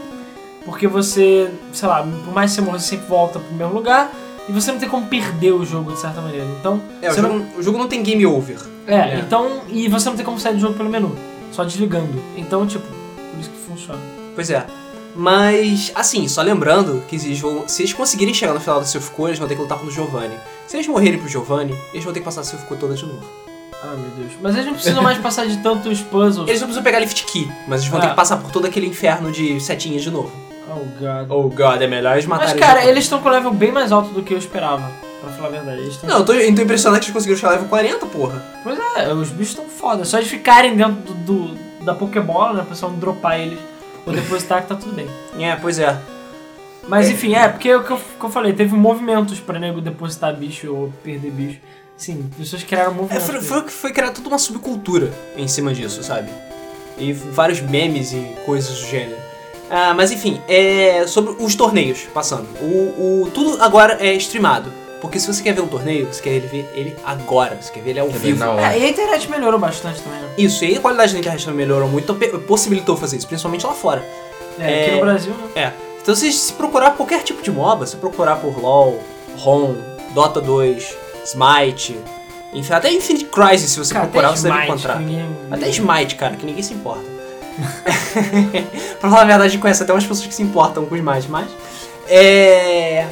Porque 0.64 0.86
você, 0.86 1.50
sei 1.72 1.88
lá, 1.88 2.02
por 2.02 2.32
mais 2.34 2.50
que 2.50 2.56
você 2.56 2.60
morra, 2.62 2.78
você 2.78 2.88
sempre 2.88 3.06
volta 3.06 3.38
pro 3.38 3.54
mesmo 3.54 3.74
lugar. 3.74 4.10
E 4.48 4.52
você 4.52 4.70
não 4.72 4.78
tem 4.78 4.88
como 4.88 5.06
perder 5.06 5.52
o 5.52 5.64
jogo 5.64 5.92
de 5.92 5.98
certa 6.00 6.20
maneira. 6.20 6.46
Então, 6.60 6.80
É, 7.00 7.10
o 7.10 7.14
jogo, 7.14 7.46
o 7.58 7.62
jogo 7.62 7.78
não 7.78 7.88
tem 7.88 8.02
game 8.02 8.26
over. 8.26 8.58
É, 8.86 8.94
É. 8.94 9.18
então. 9.20 9.60
E 9.68 9.88
você 9.88 10.08
não 10.10 10.16
tem 10.16 10.24
como 10.24 10.38
sair 10.38 10.54
do 10.54 10.60
jogo 10.60 10.74
pelo 10.74 10.90
menu, 10.90 11.14
só 11.52 11.64
desligando. 11.64 12.22
Então, 12.36 12.66
tipo, 12.66 12.84
por 12.86 13.40
isso 13.40 13.48
que 13.50 13.56
funciona. 13.66 13.98
Pois 14.34 14.50
é. 14.50 14.66
Mas, 15.14 15.92
assim, 15.94 16.26
só 16.26 16.42
lembrando 16.42 17.02
que 17.08 17.14
eles 17.16 17.38
vão, 17.38 17.68
se 17.68 17.82
eles 17.82 17.92
conseguirem 17.92 18.34
chegar 18.34 18.52
no 18.52 18.60
final 18.60 18.80
da 18.80 18.84
Silphcore, 18.86 19.30
eles 19.30 19.38
vão 19.38 19.46
ter 19.46 19.54
que 19.54 19.62
lutar 19.62 19.78
com 19.78 19.86
o 19.86 19.90
Giovanni. 19.90 20.34
Se 20.66 20.76
eles 20.76 20.88
morrerem 20.88 21.18
pro 21.20 21.28
Giovanni, 21.28 21.72
eles 21.92 22.04
vão 22.04 22.12
ter 22.12 22.18
que 22.20 22.24
passar 22.24 22.40
a 22.40 22.44
Silphcore 22.44 22.80
toda 22.80 22.94
de 22.94 23.06
novo. 23.06 23.22
Ah, 23.80 23.94
meu 23.96 24.10
Deus. 24.16 24.32
Mas 24.42 24.54
eles 24.54 24.66
não 24.66 24.74
precisam 24.74 25.02
mais 25.02 25.18
passar 25.18 25.46
de 25.46 25.58
tantos 25.58 26.00
puzzles. 26.00 26.48
Eles 26.48 26.60
não 26.60 26.66
precisam 26.66 26.82
pegar 26.82 26.98
Lift 26.98 27.24
Key, 27.26 27.48
mas 27.68 27.80
eles 27.82 27.90
vão 27.92 28.00
ter 28.00 28.06
Ah. 28.06 28.10
que 28.10 28.16
passar 28.16 28.38
por 28.38 28.50
todo 28.50 28.66
aquele 28.66 28.86
inferno 28.86 29.30
de 29.30 29.60
setinhas 29.60 30.02
de 30.02 30.10
novo. 30.10 30.32
Oh, 30.68 30.80
God. 30.98 31.30
Oh 31.30 31.48
god, 31.48 31.80
é 31.82 31.86
melhor 31.86 32.14
eles 32.14 32.26
Mas, 32.26 32.38
matarem 32.40 32.60
cara, 32.60 32.72
Giovanni. 32.80 32.90
eles 32.90 33.04
estão 33.04 33.20
com 33.20 33.28
o 33.28 33.32
level 33.32 33.52
bem 33.52 33.70
mais 33.70 33.92
alto 33.92 34.08
do 34.08 34.22
que 34.22 34.34
eu 34.34 34.38
esperava. 34.38 34.90
Pra 35.22 35.32
falar 35.32 35.48
a 35.48 35.50
verdade. 35.52 35.80
Eles 35.82 35.96
tão... 35.98 36.10
Não, 36.10 36.18
eu 36.18 36.24
tô, 36.24 36.32
eu 36.32 36.54
tô 36.54 36.62
impressionado 36.62 36.98
que 37.00 37.06
eles 37.06 37.14
conseguiram 37.14 37.38
chegar 37.38 37.52
level 37.52 37.68
40, 37.68 38.06
porra. 38.06 38.42
Pois 38.64 38.78
é, 38.96 39.12
os 39.12 39.28
bichos 39.28 39.50
estão 39.50 39.66
foda. 39.66 40.04
Só 40.04 40.16
eles 40.18 40.28
ficarem 40.28 40.74
dentro 40.74 40.94
do, 41.14 41.14
do- 41.54 41.84
da 41.84 41.94
Pokébola, 41.94 42.54
né? 42.54 42.62
O 42.62 42.66
pessoal 42.66 42.90
não 42.90 42.98
dropar 42.98 43.38
eles 43.38 43.58
ou 44.06 44.12
depositar 44.12 44.62
que 44.62 44.68
tá 44.68 44.74
tudo 44.74 44.92
bem. 44.94 45.06
É, 45.38 45.56
pois 45.56 45.78
é. 45.78 45.98
Mas 46.86 47.08
enfim, 47.08 47.34
é, 47.34 47.48
porque 47.48 47.68
é 47.70 47.76
o 47.76 47.82
que 47.82 47.92
eu, 47.92 47.98
que 47.98 48.24
eu 48.24 48.30
falei, 48.30 48.52
teve 48.52 48.74
movimentos 48.74 49.40
pra 49.40 49.58
nego 49.58 49.80
depositar 49.80 50.34
bicho 50.36 50.72
ou 50.74 50.92
perder 51.02 51.30
bicho. 51.30 51.58
Sim, 51.96 52.28
pessoas 52.36 52.62
criaram 52.62 52.90
É, 52.90 52.94
movimentos. 52.94 53.26
foi, 53.26 53.40
foi, 53.40 53.68
foi 53.68 53.92
criada 53.92 54.14
toda 54.14 54.28
uma 54.28 54.38
subcultura 54.38 55.10
em 55.36 55.48
cima 55.48 55.72
disso, 55.72 56.02
sabe? 56.02 56.28
E 56.98 57.12
vários 57.12 57.60
memes 57.60 58.12
e 58.12 58.20
coisas 58.44 58.78
do 58.80 58.86
gênero. 58.86 59.16
Ah, 59.70 59.94
mas 59.94 60.12
enfim, 60.12 60.40
é 60.46 61.06
sobre 61.06 61.34
os 61.42 61.54
torneios, 61.54 62.00
passando. 62.12 62.46
O, 62.60 63.22
o- 63.24 63.30
tudo 63.32 63.62
agora 63.62 63.96
é 64.04 64.12
streamado. 64.14 64.70
Porque 65.04 65.20
se 65.20 65.26
você 65.26 65.42
quer 65.42 65.52
ver 65.52 65.60
um 65.60 65.66
torneio, 65.66 66.06
você 66.10 66.22
quer 66.22 66.40
ver 66.40 66.66
ele 66.74 66.96
agora. 67.04 67.58
Você 67.60 67.70
quer 67.70 67.80
ver 67.82 67.90
ele 67.90 68.00
ao 68.00 68.08
Quer 68.08 68.18
vivo. 68.20 68.38
na 68.38 68.52
hora. 68.52 68.74
É, 68.74 68.78
e 68.78 68.84
a 68.84 68.88
internet 68.88 69.30
melhorou 69.30 69.60
bastante 69.60 70.00
também, 70.00 70.18
né? 70.18 70.28
Isso, 70.38 70.64
e 70.64 70.74
a 70.76 70.80
qualidade 70.80 71.12
da 71.12 71.18
internet 71.18 71.44
também 71.44 71.58
melhorou 71.66 71.86
muito, 71.90 72.10
então 72.10 72.40
possibilitou 72.40 72.96
fazer 72.96 73.18
isso, 73.18 73.26
principalmente 73.26 73.66
lá 73.66 73.74
fora. 73.74 74.02
É, 74.58 74.62
aqui 74.86 74.90
É. 74.92 74.94
no 74.94 75.00
Brasil, 75.02 75.34
né? 75.34 75.62
É. 75.62 75.72
Então 76.00 76.14
se, 76.14 76.32
se 76.32 76.52
procurar 76.54 76.92
qualquer 76.92 77.22
tipo 77.22 77.42
de 77.42 77.50
MOBA, 77.50 77.86
se 77.86 77.96
procurar 77.96 78.36
por 78.36 78.58
LoL, 78.58 78.98
ROM, 79.36 79.74
Dota 80.14 80.40
2, 80.40 80.96
Smite, 81.26 82.00
enfim, 82.54 82.72
até 82.72 82.90
Infinite 82.90 83.26
Crisis, 83.26 83.72
se 83.72 83.78
você 83.78 83.92
Cara, 83.92 84.06
procurar, 84.06 84.34
você 84.34 84.48
deve 84.48 84.64
encontrar. 84.64 85.00
ninguém- 85.00 85.28
Até 85.50 85.68
Smite, 85.68 86.14
cara, 86.14 86.34
que 86.36 86.46
ninguém 86.46 86.62
se 86.62 86.72
importa. 86.72 87.04
pra 89.00 89.10
falar 89.10 89.22
a 89.22 89.24
verdade, 89.26 89.44
a 89.44 89.48
gente 89.48 89.60
conhece 89.60 89.82
até 89.82 89.92
umas 89.92 90.04
pessoas 90.06 90.26
que 90.26 90.34
se 90.34 90.42
importam 90.42 90.86
com 90.86 90.96
Smite, 90.96 91.28
mas. 91.28 91.48
É. 92.08 93.06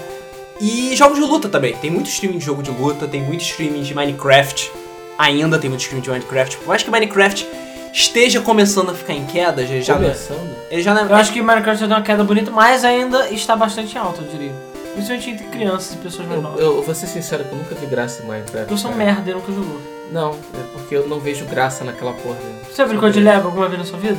E 0.64 0.94
jogos 0.94 1.18
de 1.18 1.24
luta 1.24 1.48
também. 1.48 1.74
Tem 1.74 1.90
muito 1.90 2.08
streaming 2.08 2.38
de 2.38 2.44
jogo 2.44 2.62
de 2.62 2.70
luta, 2.70 3.08
tem 3.08 3.20
muito 3.20 3.40
streaming 3.40 3.82
de 3.82 3.92
Minecraft. 3.94 4.70
Ainda 5.18 5.58
tem 5.58 5.68
muito 5.68 5.80
streaming 5.80 6.02
de 6.02 6.08
Minecraft. 6.10 6.56
Por 6.58 6.68
mais 6.68 6.84
que 6.84 6.90
Minecraft 6.90 7.44
esteja 7.92 8.40
começando 8.40 8.90
a 8.90 8.94
ficar 8.94 9.12
em 9.12 9.26
queda, 9.26 9.66
já. 9.66 9.80
já 9.80 9.94
Começando. 9.94 10.56
ele 10.70 10.80
já 10.80 10.94
não 10.94 11.06
Eu 11.08 11.16
acho 11.16 11.32
que 11.32 11.42
Minecraft 11.42 11.80
já 11.80 11.86
deu 11.88 11.96
uma 11.96 12.02
queda 12.04 12.22
bonita, 12.22 12.50
mas 12.52 12.84
ainda 12.84 13.28
está 13.30 13.56
bastante 13.56 13.98
alto, 13.98 14.22
eu 14.22 14.28
diria. 14.28 14.52
Principalmente 14.92 15.30
entre 15.30 15.46
crianças 15.46 15.94
e 15.94 15.96
pessoas 15.96 16.28
mais 16.28 16.38
Eu, 16.38 16.42
novas. 16.42 16.60
eu 16.60 16.82
vou 16.82 16.94
ser 16.94 17.06
sincero 17.08 17.42
que 17.44 17.50
eu 17.52 17.58
nunca 17.58 17.74
vi 17.74 17.86
graça 17.86 18.22
em 18.22 18.26
Minecraft. 18.26 18.70
Eu 18.70 18.78
sou 18.78 18.92
um 18.92 18.94
merda 18.94 19.28
e 19.30 19.34
nunca 19.34 19.50
jogou. 19.52 19.80
Não, 20.12 20.30
é 20.32 20.62
porque 20.74 20.94
eu 20.94 21.08
não 21.08 21.18
vejo 21.18 21.44
graça 21.46 21.82
naquela 21.82 22.12
porra. 22.12 22.36
Você 22.70 22.84
brincou 22.84 23.10
de 23.10 23.18
Lego 23.18 23.48
alguma 23.48 23.66
vez 23.66 23.80
na 23.80 23.86
sua 23.86 23.98
vida? 23.98 24.18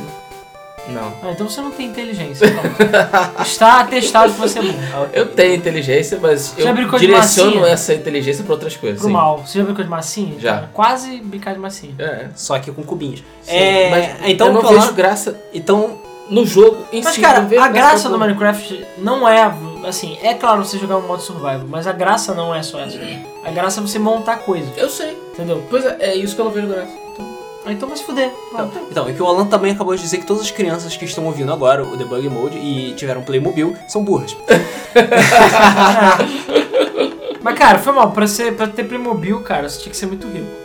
Não. 0.88 1.12
Ah, 1.22 1.30
então 1.32 1.48
você 1.48 1.60
não 1.60 1.70
tem 1.70 1.86
inteligência. 1.86 2.46
então. 2.46 3.42
Está 3.42 3.80
atestado 3.80 4.32
que 4.32 4.40
você 4.40 4.58
é 4.58 4.62
burro. 4.62 4.78
Eu 5.12 5.26
tenho 5.28 5.54
inteligência, 5.54 6.18
mas 6.20 6.54
Já 6.58 6.70
eu 6.70 6.98
direciono 6.98 7.64
essa 7.66 7.94
inteligência 7.94 8.44
pra 8.44 8.52
outras 8.54 8.76
coisas. 8.76 8.98
Pro 8.98 9.08
sim. 9.08 9.12
mal. 9.12 9.38
Você 9.38 9.58
já 9.58 9.64
brincou 9.64 9.82
de 9.84 9.90
massinha? 9.90 10.38
Já. 10.38 10.68
Quase 10.72 11.20
brincar 11.20 11.54
de 11.54 11.60
massinha. 11.60 11.94
É. 11.98 12.28
Só 12.34 12.58
que 12.58 12.70
com 12.70 12.82
cubinhos. 12.82 13.20
sim. 13.42 13.50
É, 13.54 13.90
mas 14.18 14.30
então 14.30 14.48
eu 14.48 14.52
não 14.54 14.62
vejo 14.62 14.92
graça 14.92 15.38
Então, 15.52 15.98
no 16.28 16.44
jogo 16.46 16.84
em 16.92 17.02
Mas 17.02 17.14
si. 17.14 17.20
cara, 17.20 17.40
não 17.40 17.48
vejo 17.48 17.62
a 17.62 17.68
graça 17.68 18.08
do 18.08 18.18
Minecraft 18.18 18.84
não 18.98 19.28
é, 19.28 19.52
assim, 19.86 20.16
é 20.22 20.34
claro 20.34 20.64
você 20.64 20.78
jogar 20.78 20.96
um 20.96 21.06
modo 21.06 21.22
survival, 21.22 21.64
mas 21.68 21.86
a 21.86 21.92
graça 21.92 22.34
não 22.34 22.54
é 22.54 22.62
só 22.62 22.80
essa. 22.80 22.98
A 23.44 23.50
graça 23.50 23.80
é 23.80 23.82
você 23.82 23.98
montar 23.98 24.36
coisas, 24.38 24.70
Eu 24.76 24.88
sei. 24.88 25.18
entendeu? 25.32 25.62
Pois 25.68 25.84
é, 25.84 25.96
é 26.00 26.16
isso 26.16 26.34
que 26.34 26.40
eu 26.40 26.46
não 26.46 26.52
vejo 26.52 26.66
graça. 26.66 27.03
Então, 27.64 27.70
Ah, 27.70 27.72
Então 27.72 27.88
vai 27.88 27.96
se 27.96 28.04
fuder. 28.04 28.30
Pronto. 28.50 28.78
então, 28.90 29.08
e 29.08 29.14
que 29.14 29.22
o 29.22 29.26
Alan 29.26 29.46
também 29.46 29.72
acabou 29.72 29.94
de 29.96 30.02
dizer 30.02 30.18
que 30.18 30.26
todas 30.26 30.42
as 30.42 30.50
crianças 30.50 30.96
que 30.96 31.04
estão 31.04 31.24
ouvindo 31.24 31.52
agora 31.52 31.82
o 31.84 31.96
Debug 31.96 32.28
Mode 32.28 32.58
e 32.58 32.92
tiveram 32.94 33.22
Playmobil 33.22 33.74
são 33.88 34.04
burras. 34.04 34.36
Mas 37.40 37.58
cara, 37.58 37.78
foi 37.78 37.92
mal, 37.92 38.10
pra, 38.10 38.26
ser, 38.26 38.54
pra 38.56 38.66
ter 38.66 38.84
Playmobil, 38.84 39.40
cara, 39.42 39.68
você 39.68 39.78
tinha 39.80 39.90
que 39.90 39.96
ser 39.96 40.06
muito 40.06 40.26
rico. 40.28 40.63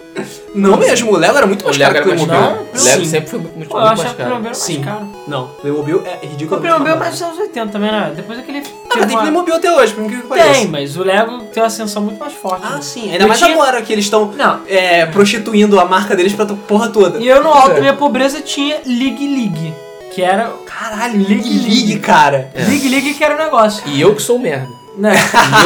Não 0.56 0.76
mesmo, 0.78 1.12
o 1.14 1.16
Lego 1.18 1.38
era 1.38 1.46
muito 1.48 1.62
o 1.62 1.66
mais 1.66 1.78
Lego 1.78 1.94
caro 1.94 1.98
era 2.10 2.18
que 2.18 2.24
o 2.24 2.28
mais 2.28 2.28
Playmobil. 2.28 2.58
caro. 2.58 2.70
O 2.82 2.84
Lego 2.84 3.00
Sim. 3.04 3.10
sempre 3.10 3.30
foi 3.30 3.40
muito, 3.40 3.56
muito, 3.56 3.70
Pô, 3.70 3.78
eu 3.78 3.82
muito 3.86 3.94
achava 4.02 4.04
mais 4.04 4.16
que 4.16 4.22
o 4.22 4.26
Playmobil 4.26 4.32
caro. 4.32 4.40
era 4.40 4.44
mais 4.44 4.58
Sim. 4.58 4.82
caro. 4.82 5.24
Não, 5.28 5.48
Playmobil 5.62 6.04
é 6.06 6.26
O 6.26 6.30
ridículo. 6.30 6.62
Playmobil 6.62 6.94
é 6.94 6.96
mais 6.98 7.12
dos 7.12 7.22
anos 7.22 7.38
80 7.40 7.72
também, 7.72 7.92
né? 7.92 8.14
Depois 8.16 8.40
aquele... 8.40 8.60
Ah, 8.60 8.96
mas 8.98 9.06
tem 9.06 9.18
Playmobil 9.18 9.56
até 9.56 9.72
hoje, 9.72 9.94
por 9.94 10.04
incrível 10.04 10.28
que 10.28 10.34
Tem, 10.34 10.44
pareça. 10.44 10.68
mas 10.70 10.98
o 10.98 11.04
Lego 11.04 11.40
tem 11.54 11.62
uma 11.64 11.68
ascensão 11.68 12.02
muito 12.02 12.20
mais 12.20 12.34
forte. 12.34 12.66
Ah, 12.66 12.76
né? 12.76 12.82
sim. 12.82 13.12
Ainda 13.12 13.24
Eu 13.24 13.28
mais 13.28 13.40
tinha- 13.40 13.54
agora 13.54 13.82
que 13.82 13.94
eles 13.94 14.06
estão 14.06 14.26
Não, 14.36 14.60
é, 14.68 15.06
prostituindo 15.06 15.80
a 15.80 15.86
marca 15.86 16.16
deles 16.16 16.34
pra 16.34 16.46
porra 16.48 16.90
toda. 16.90 17.20
e 17.20 17.28
eu 17.28 17.44
no 17.44 17.50
alto 17.50 17.76
da 17.76 17.80
minha 17.82 17.94
pobreza 17.94 18.42
tinha 18.42 18.78
League 18.86 19.26
League, 19.28 19.74
que 20.12 20.22
era... 20.22 20.52
Caralho, 20.66 21.20
League 21.28 21.60
League, 21.60 22.00
cara. 22.00 22.50
É. 22.56 22.64
League 22.64 22.90
League 22.90 23.14
que 23.14 23.24
era 23.24 23.36
o 23.36 23.38
negócio. 23.38 23.84
E 23.86 24.02
eu 24.02 24.16
que 24.16 24.22
sou 24.22 24.40
merda. 24.40 24.68
Né? 24.98 25.14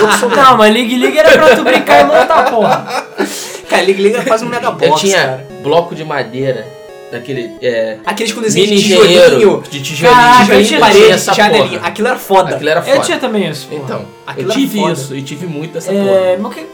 Eu 0.02 0.08
que 0.10 0.18
sou 0.20 0.30
merda. 0.30 0.44
Não, 0.44 0.58
mas 0.58 0.74
League 0.74 0.96
League 0.98 1.18
era 1.18 1.32
pra 1.32 1.56
tu 1.56 1.64
brincar 1.64 2.02
e 2.02 2.04
montar, 2.04 2.52
porra. 2.52 3.06
Cara, 3.78 3.84
League 3.86 4.16
é 4.16 4.24
quase 4.24 4.46
um 4.46 4.50
mega 4.50 4.72
box, 4.72 4.86
Eu 4.86 4.96
tinha 4.96 5.18
cara. 5.22 5.48
bloco 5.62 5.96
de 5.96 6.04
madeira, 6.04 6.66
daquele. 7.12 7.52
É, 7.62 7.98
Aqueles 8.06 8.32
com 8.34 8.42
desenho 8.42 8.68
de 8.68 8.82
tijolinho. 8.82 9.64
De 9.70 9.82
tijolinho. 9.82 10.16
Caraca, 10.22 10.54
eu 10.56 10.66
tinha- 10.66 10.80
parede, 10.80 11.10
essa 11.12 11.34
janelinha. 11.34 11.78
porra. 11.80 11.88
Aquilo 11.88 12.08
era 12.08 12.18
foda. 12.18 12.56
Aquilo 12.56 12.70
era 12.70 12.82
foda. 12.82 12.96
Eu 12.98 13.02
tinha 13.02 13.18
também 13.20 13.50
isso. 13.50 13.68
porra. 13.68 13.82
Então, 13.84 14.06
Aquilo 14.28 14.48
eu 14.48 14.52
era 14.52 14.60
tive 14.62 14.80
foda. 14.80 14.94
isso 14.94 15.16
e 15.16 15.22
tive 15.22 15.46
muito 15.46 15.74
dessa 15.74 15.92
É, 15.92 16.38
mas 16.40 16.52
o 16.52 16.56
que, 16.56 16.66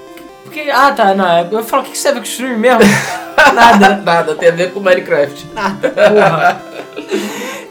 porque, 0.43 0.61
ah 0.71 0.91
tá, 0.91 1.13
não, 1.13 1.47
eu 1.51 1.63
falo, 1.63 1.83
o 1.83 1.85
que 1.85 1.91
que 1.91 1.97
serve 1.97 2.19
com 2.19 2.25
stream 2.25 2.57
mesmo? 2.57 2.79
Nada, 3.53 3.77
porra. 3.95 4.01
Nada, 4.03 4.35
tem 4.35 4.49
a 4.49 4.51
ver 4.51 4.71
com 4.71 4.79
Minecraft. 4.79 5.45
porra. 5.45 6.61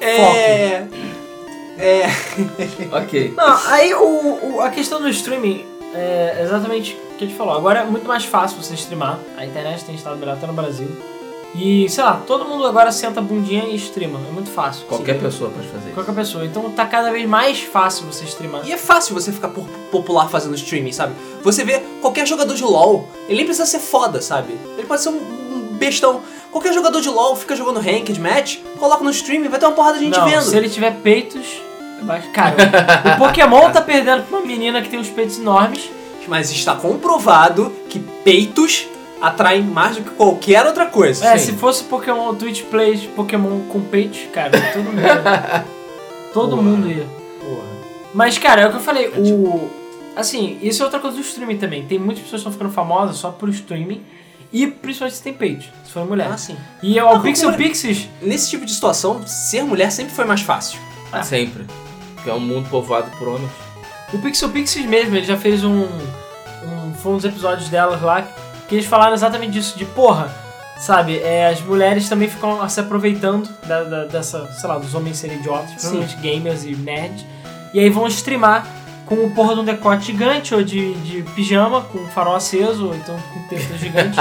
É. 0.00 0.82
É. 1.78 2.06
ok. 2.92 3.34
Não, 3.36 3.58
aí 3.68 3.94
o, 3.94 4.56
o- 4.56 4.60
a 4.62 4.70
questão 4.70 5.00
do 5.00 5.08
streaming 5.08 5.64
é 5.94 6.40
exatamente 6.42 6.94
o 6.94 7.16
que 7.16 7.24
a 7.24 7.26
gente 7.26 7.36
falou. 7.36 7.54
Agora 7.54 7.80
é 7.80 7.84
muito 7.84 8.06
mais 8.06 8.24
fácil 8.24 8.62
você 8.62 8.74
streamar, 8.74 9.18
a 9.36 9.44
internet 9.44 9.84
tem 9.84 9.94
estado 9.94 10.16
melhor 10.16 10.34
até 10.34 10.46
no 10.46 10.52
Brasil. 10.52 10.88
E, 11.54 11.88
sei 11.88 12.04
lá, 12.04 12.22
todo 12.26 12.44
mundo 12.44 12.66
agora 12.66 12.92
senta 12.92 13.20
a 13.20 13.22
bundinha 13.22 13.64
e 13.64 13.74
streama, 13.76 14.20
é 14.28 14.30
muito 14.32 14.50
fácil. 14.50 14.84
Qualquer 14.86 15.14
Sim. 15.14 15.20
pessoa 15.20 15.50
pode 15.50 15.66
fazer 15.66 15.86
isso. 15.86 15.94
Qualquer 15.94 16.14
pessoa. 16.14 16.44
Então 16.44 16.70
tá 16.70 16.84
cada 16.84 17.10
vez 17.10 17.26
mais 17.26 17.60
fácil 17.60 18.04
você 18.06 18.24
streamar. 18.24 18.66
E 18.66 18.72
é 18.72 18.76
fácil 18.76 19.14
você 19.14 19.32
ficar 19.32 19.48
por- 19.48 19.66
popular 19.90 20.28
fazendo 20.28 20.54
streaming, 20.54 20.92
sabe? 20.92 21.14
Você 21.42 21.64
vê 21.64 21.80
qualquer 22.02 22.26
jogador 22.26 22.54
de 22.54 22.62
LoL, 22.62 23.08
ele 23.26 23.38
nem 23.38 23.46
precisa 23.46 23.66
ser 23.66 23.78
foda, 23.78 24.20
sabe? 24.20 24.58
Ele 24.76 24.86
pode 24.86 25.00
ser 25.02 25.08
um, 25.08 25.16
um 25.16 25.60
bestão. 25.72 26.20
Qualquer 26.52 26.74
jogador 26.74 27.00
de 27.00 27.08
LoL 27.08 27.34
fica 27.34 27.56
jogando 27.56 27.80
ranked 27.80 28.20
match, 28.20 28.58
coloca 28.78 29.02
no 29.02 29.10
streaming, 29.10 29.48
vai 29.48 29.58
ter 29.58 29.66
uma 29.66 29.74
porrada 29.74 29.98
de 29.98 30.04
gente 30.04 30.18
não, 30.18 30.26
vendo. 30.26 30.42
se 30.42 30.56
ele 30.56 30.68
tiver 30.68 30.96
peitos... 31.00 31.62
Mas, 32.02 32.24
cara, 32.32 32.54
o 33.14 33.18
Pokémon 33.18 33.70
tá 33.70 33.80
perdendo 33.80 34.22
pra 34.24 34.38
uma 34.38 34.46
menina 34.46 34.80
que 34.82 34.88
tem 34.88 34.98
uns 34.98 35.08
peitos 35.10 35.38
enormes. 35.38 35.90
Mas 36.26 36.50
está 36.50 36.74
comprovado 36.74 37.72
que 37.88 37.98
peitos 37.98 38.86
atraem 39.20 39.62
mais 39.62 39.96
do 39.96 40.02
que 40.02 40.10
qualquer 40.10 40.66
outra 40.66 40.84
coisa. 40.86 41.24
É, 41.26 41.38
Sim. 41.38 41.52
se 41.52 41.58
fosse 41.58 41.82
Pokémon 41.84 42.34
Twitch 42.34 42.64
Plays 42.64 43.00
Pokémon 43.16 43.60
com 43.70 43.80
peitos, 43.80 44.20
cara, 44.32 44.50
todo 44.72 44.84
mundo 44.84 45.00
ia. 45.00 45.64
todo 46.34 46.50
Porra. 46.50 46.62
mundo 46.62 46.86
ia. 46.90 47.06
Porra. 47.40 47.66
Mas, 48.12 48.36
cara, 48.36 48.60
é 48.62 48.66
o 48.66 48.70
que 48.70 48.76
eu 48.76 48.80
falei, 48.80 49.08
o. 49.08 49.70
Assim, 50.14 50.58
isso 50.60 50.82
é 50.82 50.84
outra 50.84 51.00
coisa 51.00 51.16
do 51.16 51.22
streaming 51.22 51.56
também. 51.56 51.84
Tem 51.86 51.98
muitas 51.98 52.22
pessoas 52.24 52.42
que 52.42 52.48
estão 52.48 52.52
ficando 52.52 52.70
famosas 52.72 53.16
só 53.16 53.30
por 53.30 53.48
streaming. 53.48 54.02
E 54.52 54.66
principalmente 54.66 55.16
se 55.16 55.22
tem 55.22 55.32
peito, 55.32 55.64
se 55.84 55.90
for 55.92 56.06
mulher. 56.06 56.28
Ah, 56.30 56.36
sim. 56.36 56.56
E 56.82 56.98
o 57.00 57.04
Não, 57.14 57.22
Pixel 57.22 57.50
como- 57.52 57.62
Pixies. 57.62 58.08
Nesse 58.20 58.50
tipo 58.50 58.64
de 58.66 58.72
situação, 58.72 59.26
ser 59.26 59.62
mulher 59.62 59.90
sempre 59.92 60.14
foi 60.14 60.24
mais 60.26 60.40
fácil. 60.42 60.78
Ah. 61.12 61.22
Sempre. 61.22 61.64
Porque 62.18 62.30
é 62.30 62.34
um 62.34 62.40
mundo 62.40 62.68
povoado 62.68 63.10
por 63.18 63.28
homens. 63.28 63.50
O 64.12 64.18
Pixel 64.18 64.48
Pixies 64.50 64.86
mesmo, 64.86 65.16
ele 65.16 65.26
já 65.26 65.36
fez 65.36 65.62
um. 65.64 65.82
um 66.64 66.94
foi 67.02 67.12
uns 67.12 67.24
episódios 67.24 67.68
delas 67.68 68.00
lá 68.02 68.22
que 68.68 68.74
eles 68.74 68.86
falaram 68.86 69.14
exatamente 69.14 69.52
disso, 69.52 69.78
de 69.78 69.84
porra. 69.84 70.30
Sabe, 70.78 71.18
é, 71.18 71.48
as 71.48 71.60
mulheres 71.60 72.08
também 72.08 72.28
ficam 72.28 72.66
se 72.68 72.78
aproveitando 72.78 73.48
da- 73.66 73.82
da- 73.82 74.04
dessa, 74.04 74.46
sei 74.52 74.68
lá, 74.68 74.78
dos 74.78 74.94
homens 74.94 75.16
serem 75.16 75.38
idiotas, 75.38 75.70
principalmente 75.72 76.16
gamers 76.18 76.64
e 76.64 76.76
nerds. 76.76 77.26
E 77.74 77.80
aí 77.80 77.90
vão 77.90 78.06
streamar 78.06 78.64
com 79.04 79.16
o 79.16 79.30
porra 79.30 79.54
de 79.54 79.60
um 79.60 79.64
decote 79.64 80.06
gigante, 80.06 80.54
ou 80.54 80.62
de, 80.62 80.94
de 80.96 81.22
pijama, 81.32 81.80
com 81.82 81.98
farol 82.08 82.36
aceso, 82.36 82.86
ou 82.88 82.94
então 82.94 83.16
com 83.34 83.48
texto 83.48 83.74
gigante. 83.78 84.16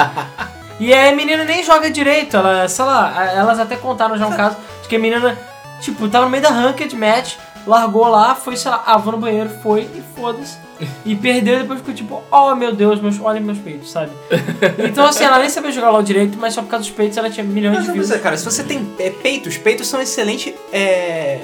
e 0.79 0.91
aí 0.91 1.09
a 1.09 1.15
menina 1.15 1.43
nem 1.43 1.63
joga 1.63 1.91
direito, 1.91 2.35
ela, 2.37 2.67
sei 2.67 2.85
lá, 2.85 3.25
elas 3.31 3.59
até 3.59 3.75
contaram 3.75 4.17
já 4.17 4.25
um 4.25 4.35
caso 4.35 4.57
de 4.81 4.87
que 4.87 4.95
a 4.95 4.99
menina, 4.99 5.37
tipo, 5.81 6.07
tava 6.09 6.25
no 6.25 6.31
meio 6.31 6.41
da 6.41 6.49
ranked 6.49 6.95
match, 6.95 7.35
largou 7.67 8.07
lá, 8.07 8.33
foi, 8.33 8.55
sei 8.55 8.71
lá, 8.71 8.81
ah, 8.85 8.97
vou 8.97 9.11
no 9.11 9.19
banheiro, 9.19 9.49
foi 9.61 9.81
e 9.81 10.03
foda-se. 10.15 10.57
E 11.05 11.15
perdeu 11.15 11.55
e 11.55 11.61
depois 11.61 11.79
ficou 11.79 11.93
tipo, 11.93 12.23
oh 12.31 12.55
meu 12.55 12.73
Deus, 12.73 13.01
meus, 13.01 13.19
olha 13.19 13.39
meus 13.39 13.57
peitos, 13.57 13.91
sabe? 13.91 14.11
Então 14.87 15.05
assim, 15.05 15.23
ela 15.23 15.39
nem 15.39 15.49
sabia 15.49 15.71
jogar 15.71 15.89
LOL 15.89 16.03
direito, 16.03 16.37
mas 16.37 16.53
só 16.53 16.61
por 16.61 16.69
causa 16.69 16.85
dos 16.85 16.93
peitos 16.93 17.17
ela 17.17 17.29
tinha 17.29 17.43
milhões 17.43 17.77
Mas, 17.77 17.85
de 17.85 17.91
views. 17.91 18.09
mas, 18.09 18.21
cara, 18.21 18.37
se 18.37 18.45
você 18.45 18.63
tem 18.63 18.87
é, 18.99 19.09
peitos, 19.09 19.57
peitos 19.57 19.87
são 19.87 20.01
excelente, 20.01 20.55
é, 20.71 21.39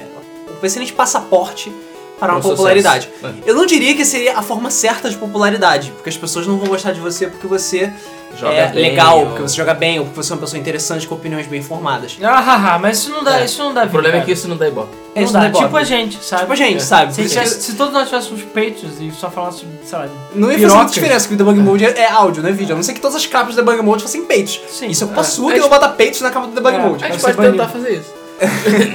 um 0.62 0.64
excelente 0.64 0.92
passaporte 0.92 1.72
para 2.18 2.32
uma 2.32 2.40
popularidade. 2.40 3.08
sucesso. 3.20 3.34
Eu 3.44 3.54
não 3.54 3.66
diria 3.66 3.94
que 3.94 4.04
seria 4.04 4.38
a 4.38 4.42
forma 4.42 4.70
certa 4.70 5.10
de 5.10 5.16
popularidade, 5.16 5.90
porque 5.96 6.08
as 6.08 6.16
pessoas 6.16 6.46
não 6.46 6.56
vão 6.58 6.68
gostar 6.68 6.92
de 6.92 7.00
você 7.00 7.26
porque 7.26 7.46
você 7.46 7.92
Joga 8.36 8.52
é 8.54 8.66
bem, 8.68 8.90
legal, 8.90 9.20
ou- 9.20 9.26
porque 9.26 9.42
você 9.42 9.54
joga 9.56 9.74
bem, 9.74 10.00
ou 10.00 10.06
porque 10.06 10.20
você 10.22 10.32
é 10.32 10.34
uma 10.34 10.40
pessoa 10.40 10.58
interessante 10.58 11.06
com 11.06 11.14
opiniões 11.14 11.46
bem 11.46 11.62
formadas. 11.62 12.18
Ah, 12.20 12.40
haha, 12.40 12.78
mas 12.80 12.98
isso 12.98 13.10
não 13.10 13.22
dá, 13.22 13.38
É. 13.40 13.44
isso 13.44 13.62
não 13.62 13.72
dá 13.72 13.84
O 13.84 13.88
problema 13.90 14.16
é 14.16 14.20
vida, 14.20 14.26
que 14.26 14.32
isso 14.32 14.48
não 14.48 14.56
dá 14.56 14.66
ibope. 14.66 14.88
É, 15.14 15.18
Não 15.20 15.24
isso 15.24 15.32
dá, 15.32 15.38
não 15.38 15.46
é 15.46 15.52
tipo 15.52 15.76
a 15.76 15.84
gente, 15.84 16.18
sabe? 16.24 16.40
Tipo 16.42 16.52
a 16.52 16.56
gente, 16.56 16.76
É. 16.76 16.80
sabe? 16.80 17.14
Se, 17.14 17.22
que- 17.22 17.28
tivesse- 17.28 17.62
se 17.62 17.74
todos 17.76 17.92
nós 17.94 18.08
tivéssemos 18.08 18.42
peitos 18.42 19.00
e 19.00 19.12
só 19.12 19.30
falasse, 19.30 19.64
sei 19.84 19.98
lá, 19.98 20.06
de 20.06 20.12
Não 20.34 20.50
ia 20.50 20.58
fazer 20.58 20.74
muita 20.74 20.90
diferença, 20.92 21.20
porque 21.28 21.34
o 21.34 21.46
debug 21.46 21.60
mode 21.60 21.84
é 21.84 21.94
é 22.00 22.10
áudio, 22.10 22.42
não 22.42 22.48
é 22.50 22.52
vídeo. 22.52 22.72
A 22.72 22.76
não 22.76 22.82
ser 22.82 22.94
que 22.94 23.00
todas 23.00 23.16
as 23.16 23.24
capas 23.26 23.54
do 23.54 23.62
debug 23.62 23.80
mode 23.82 24.02
fossem 24.02 24.24
peitos. 24.24 24.60
Sim. 24.68 24.88
Isso 24.88 25.04
é 25.04 25.06
culpa 25.06 25.20
É. 25.20 25.24
sua 25.24 25.52
que 25.52 25.60
vou 25.60 25.70
botar 25.70 25.90
peitos 25.90 26.20
na 26.20 26.30
capa 26.32 26.48
do 26.48 26.54
debug 26.54 26.74
É. 26.74 26.78
mode. 26.80 27.04
A 27.04 27.08
gente 27.10 27.20
pode 27.20 27.36
tentar 27.36 27.68
fazer 27.68 27.92
isso. 27.98 28.23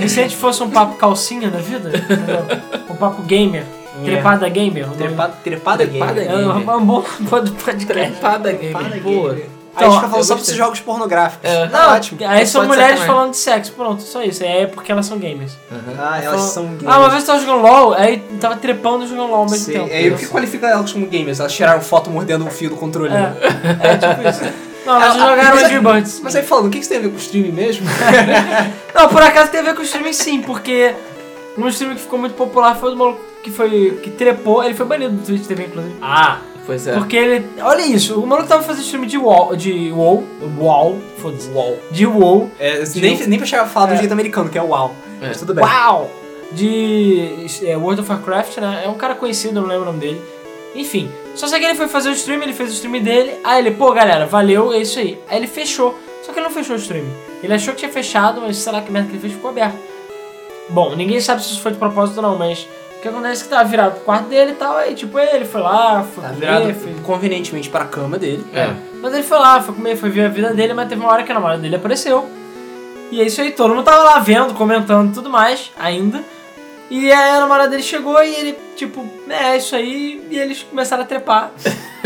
E 0.04 0.10
se 0.10 0.20
a 0.20 0.24
gente 0.24 0.36
fosse 0.36 0.62
um 0.64 0.70
papo 0.70 0.96
calcinha 0.96 1.50
da 1.50 1.60
vida? 1.60 1.90
Entendeu? 1.98 2.46
Um 2.90 2.96
papo 2.96 3.22
gamer. 3.24 3.64
Trepada 4.04 4.48
gamer. 4.50 4.84
o 4.86 4.88
nome- 4.88 4.98
Trepada, 4.98 5.34
trepada, 5.44 5.86
Trepada 5.88 6.14
game. 6.14 6.28
É 6.30 6.36
um, 6.48 6.60
gamer. 6.60 6.76
um 6.78 6.86
bom 6.86 7.04
podcast. 7.30 7.86
Trepada 7.86 8.52
game. 8.54 8.74
Trepada 8.74 8.96
Boa. 9.02 9.34
game. 9.36 9.50
Aí 9.76 9.86
a 9.86 9.90
gente 9.90 9.96
Então, 9.96 9.96
fica 9.96 10.08
falando 10.10 10.18
eu 10.18 10.24
só 10.24 10.34
gostei. 10.34 10.36
desses 10.38 10.56
jogos 10.56 10.80
pornográficos. 10.82 11.50
É. 11.50 11.68
Tá 11.68 11.94
ótimo. 11.94 12.20
Aí 12.28 12.46
são 12.46 12.62
Pode 12.62 12.74
mulheres 12.74 13.00
falando 13.02 13.32
de 13.32 13.38
sexo, 13.38 13.72
pronto, 13.74 14.02
só 14.02 14.22
isso. 14.24 14.44
É 14.44 14.66
porque 14.68 14.92
elas 14.92 15.06
são 15.06 15.18
gamers. 15.18 15.58
Ah, 15.98 16.20
elas 16.22 16.42
são 16.42 16.64
gamers. 16.66 16.88
Ah, 16.88 17.00
uma 17.00 17.10
vez 17.10 17.22
eu 17.24 17.28
tava 17.28 17.40
jogando 17.46 17.62
LOL, 17.62 17.94
aí 17.94 18.18
tava 18.42 18.58
trepando 18.58 19.06
e 19.06 19.08
jogando 19.08 19.30
LOL 19.30 19.36
ao 19.42 19.50
mesmo 19.50 19.66
Sei. 19.66 19.76
tempo. 19.76 19.90
É, 19.92 20.02
e 20.04 20.10
o 20.12 20.18
que 20.18 20.26
qualifica 20.28 20.68
elas 20.68 20.92
como 20.92 21.06
gamers? 21.06 21.40
Elas 21.40 21.54
tiraram 21.54 21.82
foto 21.82 22.10
mordendo 22.10 22.46
o 22.46 22.50
fio 22.50 22.70
do 22.72 22.76
controle. 22.78 23.10
né? 23.10 23.34
É, 23.82 23.88
é 23.90 23.98
tipo 23.98 24.28
isso. 24.30 24.69
Não, 24.90 25.02
elas 25.02 25.18
Ah, 25.18 25.24
ah, 25.26 25.30
jogaram 25.30 25.56
mas- 25.56 25.64
Angry 25.66 25.80
Birds. 25.80 26.20
Mas 26.24 26.36
aí 26.36 26.44
falando, 26.44 26.68
o 26.68 26.70
que 26.70 26.78
isso 26.80 26.90
tem 26.90 26.98
a 26.98 27.02
ver 27.02 27.10
com 27.10 27.18
streaming 27.18 27.52
mesmo? 27.52 27.86
Não, 28.96 29.08
por 29.10 29.22
acaso 29.22 29.52
tem 29.52 29.60
a 29.60 29.64
ver 29.64 29.76
com 29.76 29.82
o 29.82 29.86
streaming 29.86 30.14
sim, 30.14 30.42
porque 30.42 30.94
um 31.58 31.68
streaming 31.68 31.96
que 31.96 32.02
ficou 32.02 32.18
muito 32.20 32.36
popular 32.36 32.76
foi 32.76 32.90
o 32.90 32.92
do 32.92 32.98
maluco 32.98 33.20
que 33.44 33.52
foi. 33.52 34.00
que 34.04 34.10
trepou, 34.10 34.64
ele 34.64 34.74
foi 34.74 34.86
banido 34.86 35.16
do 35.16 35.26
Twitch 35.26 35.46
TV, 35.46 35.66
inclusive. 35.66 35.96
ah, 36.02 36.40
Pois 36.66 36.86
é. 36.86 36.94
Porque 36.94 37.16
ele. 37.16 37.48
Olha 37.62 37.82
isso, 37.84 38.20
o 38.20 38.28
maluco 38.28 38.48
tava 38.48 38.62
fazendo 38.62 38.84
stream 38.84 39.06
de 39.06 39.18
WoW. 39.18 39.56
De 39.56 39.92
WoW. 39.92 40.24
WoW, 40.60 41.00
foda-se. 41.18 41.50
uau. 41.50 41.76
De 41.90 42.06
WoW. 42.06 42.52
É, 42.60 42.84
nem, 42.96 43.28
nem 43.28 43.40
pra 43.40 43.48
chegar 43.48 43.64
a 43.64 43.66
falar 43.66 43.88
do 43.88 43.94
É. 43.94 43.98
jeito 43.98 44.12
americano, 44.12 44.50
que 44.50 44.58
é 44.58 44.62
uau. 44.62 44.94
É. 45.22 45.28
Mas 45.30 45.40
tudo 45.40 45.54
bem. 45.56 45.64
Uau! 45.66 46.12
De 46.52 47.46
é, 47.64 47.76
World 47.78 48.02
of 48.02 48.12
Warcraft, 48.12 48.58
né? 48.58 48.82
É 48.86 48.90
um 48.90 48.94
cara 48.96 49.16
conhecido, 49.16 49.58
eu 49.58 49.62
não 49.64 49.70
lembro 49.70 49.84
o 49.84 49.86
nome 49.88 50.00
dele. 50.00 50.22
Enfim, 50.76 51.10
só 51.36 51.48
sei 51.48 51.60
que 51.60 51.66
ele 51.66 51.76
foi 51.76 51.88
fazer 51.88 52.10
o 52.10 52.14
stream, 52.14 52.42
ele 52.44 52.54
fez 52.54 52.70
o 52.70 52.74
stream 52.74 53.02
dele. 53.02 53.36
Aí 53.44 53.60
ele, 53.60 53.72
pô, 53.72 53.92
galera, 53.92 54.26
valeu, 54.26 54.74
é 54.74 54.80
isso 54.80 55.00
aí. 55.00 55.20
Aí 55.30 55.38
ele 55.38 55.48
fechou. 55.48 55.98
Só 56.24 56.32
que 56.34 56.40
ele 56.40 56.48
não 56.48 56.54
fechou 56.54 56.76
o 56.76 56.80
stream. 56.80 57.06
Ele 57.42 57.54
achou 57.54 57.74
que 57.74 57.80
tinha 57.80 57.92
fechado, 57.92 58.42
mas 58.42 58.58
sei 58.58 58.72
lá 58.74 58.82
que 58.82 58.92
merda 58.92 59.08
que 59.08 59.16
ele 59.16 59.22
fez, 59.22 59.34
ficou 59.34 59.50
aberto. 59.50 59.78
Bom, 60.70 60.96
ninguém 60.96 61.20
sabe 61.20 61.44
se 61.44 61.52
isso 61.52 61.62
foi 61.62 61.72
de 61.72 61.78
propósito 61.78 62.18
ou 62.18 62.24
não, 62.24 62.38
mas 62.38 62.68
o 62.98 63.02
que 63.02 63.08
acontece 63.08 63.42
é 63.42 63.44
que 63.46 63.50
tava 63.50 63.64
virado 63.64 63.94
pro 63.96 64.02
quarto 64.02 64.28
dele 64.28 64.52
e 64.52 64.56
tal. 64.56 64.78
Aí, 64.78 64.94
tipo, 64.94 65.18
ele 65.18 65.46
foi 65.46 65.62
lá, 65.62 66.04
foi 66.04 66.24
Tá 66.24 66.30
comer, 66.30 66.40
virado 66.40 66.74
foi... 66.74 66.94
convenientemente 67.04 67.70
pra 67.70 67.86
cama 67.86 68.20
dele. 68.20 68.46
É. 68.54 68.74
Mas 69.02 69.14
ele 69.14 69.24
foi 69.24 69.40
lá, 69.40 69.62
foi 69.62 69.74
comer, 69.74 69.96
foi 69.96 70.10
ver 70.10 70.26
a 70.26 70.30
vida 70.30 70.54
dele, 70.54 70.74
mas 70.74 70.90
teve 70.90 71.02
uma 71.02 71.10
hora 71.12 71.24
que 71.24 71.32
a 71.32 71.36
namorada 71.36 71.62
dele 71.62 71.78
apareceu. 71.78 72.28
E 73.12 73.22
é 73.22 73.26
isso 73.26 73.42
aí, 73.42 73.52
todo 73.52 73.74
mundo 73.74 73.86
tava 73.86 74.04
lá 74.04 74.20
vendo, 74.20 74.54
comentando 74.54 75.10
e 75.10 75.14
tudo 75.14 75.30
mais, 75.30 75.72
ainda. 75.80 76.24
E 76.90 77.12
aí 77.12 77.32
a 77.32 77.40
namorada 77.40 77.70
dele 77.70 77.84
chegou 77.84 78.22
e 78.24 78.34
ele, 78.34 78.58
tipo, 78.76 79.06
é 79.30 79.58
isso 79.58 79.76
aí, 79.76 80.26
e 80.30 80.38
eles 80.38 80.64
começaram 80.64 81.04
a 81.04 81.06
trepar 81.06 81.52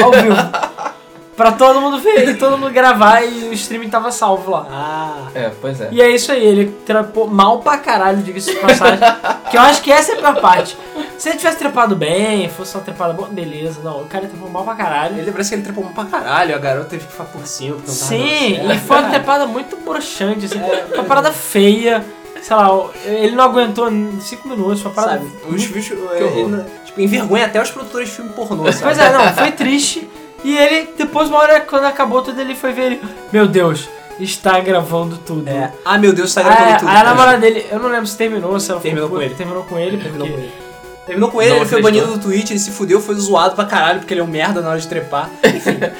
ao 0.01 0.11
vivo. 0.11 0.35
pra 1.35 1.51
todo 1.51 1.81
mundo 1.81 1.99
ver 1.99 2.29
e 2.29 2.35
todo 2.35 2.57
mundo 2.57 2.71
gravar 2.71 3.23
e 3.23 3.49
o 3.49 3.53
streaming 3.53 3.89
tava 3.89 4.11
salvo 4.11 4.51
lá. 4.51 4.67
Ah. 4.69 5.27
É, 5.33 5.51
pois 5.61 5.81
é. 5.81 5.89
E 5.91 6.01
é 6.01 6.09
isso 6.09 6.31
aí, 6.31 6.45
ele 6.45 6.65
trepou 6.85 7.27
mal 7.27 7.59
pra 7.59 7.77
caralho, 7.77 8.21
diga-se 8.21 8.51
de 8.51 8.59
passagem. 8.59 8.99
que 9.49 9.57
eu 9.57 9.61
acho 9.61 9.81
que 9.81 9.91
essa 9.91 10.11
é 10.11 10.15
a 10.15 10.17
pior 10.19 10.41
parte. 10.41 10.77
Se 11.17 11.29
ele 11.29 11.37
tivesse 11.37 11.57
trepado 11.57 11.95
bem, 11.95 12.49
fosse 12.49 12.75
uma 12.75 12.83
trepada 12.83 13.13
boa, 13.13 13.29
beleza. 13.29 13.79
Não, 13.83 14.01
o 14.01 14.05
cara 14.05 14.27
trepou 14.27 14.49
mal 14.49 14.63
pra 14.63 14.75
caralho. 14.75 15.17
Ele 15.17 15.31
parece 15.31 15.49
que 15.49 15.55
ele 15.55 15.63
trepou 15.63 15.83
pra 15.85 16.05
caralho, 16.05 16.55
a 16.55 16.57
garota 16.57 16.89
teve 16.89 17.05
que 17.05 17.11
ficar 17.11 17.25
por 17.25 17.45
cima. 17.47 17.75
porque 17.75 17.91
não 17.91 17.97
tava 17.97 18.09
Sim, 18.09 18.71
e 18.71 18.79
foi 18.79 18.99
uma 18.99 19.09
trepada 19.09 19.45
muito 19.45 19.77
broxante, 19.77 20.45
assim, 20.45 20.59
uma 20.93 21.03
parada 21.03 21.31
feia. 21.31 22.03
Sei 22.43 22.55
lá, 22.55 22.89
ele 23.05 23.35
não 23.35 23.45
aguentou 23.45 23.87
5 24.19 24.47
minutos, 24.49 24.81
foi 24.81 24.91
uma 24.91 24.95
parada. 24.95 25.19
Sabe, 25.21 25.55
os 25.55 25.65
bichos, 25.65 25.97
é, 26.11 26.65
tipo, 26.85 26.99
envergonha 26.99 27.45
até 27.45 27.61
os 27.61 27.71
produtores 27.71 28.09
de 28.09 28.15
filme 28.15 28.31
pornô, 28.31 28.65
sabe? 28.65 28.83
Pois 28.83 28.97
é, 28.99 29.11
não, 29.13 29.33
foi 29.33 29.51
triste. 29.51 30.09
E 30.43 30.57
ele, 30.57 30.89
depois, 30.97 31.29
uma 31.29 31.37
hora, 31.39 31.61
quando 31.61 31.85
acabou 31.85 32.21
tudo, 32.21 32.41
ele 32.41 32.53
foi 32.53 32.73
ver 32.73 32.83
ele. 32.91 33.01
Meu 33.31 33.47
Deus, 33.47 33.87
está 34.19 34.59
gravando 34.59 35.17
tudo. 35.17 35.47
É. 35.49 35.71
Ah, 35.85 35.97
meu 35.97 36.11
Deus, 36.11 36.33
tá 36.33 36.41
Aí, 36.41 36.47
gravando 36.47 36.69
aí 36.71 36.77
tudo. 36.79 36.89
a 36.89 37.03
namorada 37.03 37.37
dele, 37.37 37.65
eu 37.71 37.79
não 37.79 37.89
lembro 37.89 38.07
se 38.07 38.17
terminou, 38.17 38.59
se 38.59 38.69
ela 38.69 38.81
Terminou 38.81 39.07
ficou 39.07 39.19
com 39.19 39.25
ele. 39.25 39.35
Terminou 39.35 39.63
com 39.63 39.79
ele, 39.79 39.97
Terminou 39.97 40.27
porque- 40.27 40.33
com 40.33 40.39
ele. 40.43 40.63
Terminou 41.05 41.31
com 41.31 41.41
ele, 41.41 41.49
Não 41.51 41.57
ele 41.57 41.65
foi 41.65 41.81
banido 41.81 42.07
do 42.07 42.17
Twitch, 42.19 42.49
ele 42.51 42.59
se 42.59 42.71
fudeu, 42.71 43.01
foi 43.01 43.15
zoado 43.15 43.55
pra 43.55 43.65
caralho 43.65 43.99
porque 43.99 44.13
ele 44.13 44.21
é 44.21 44.23
um 44.23 44.27
merda 44.27 44.61
na 44.61 44.69
hora 44.69 44.79
de 44.79 44.87
trepar. 44.87 45.29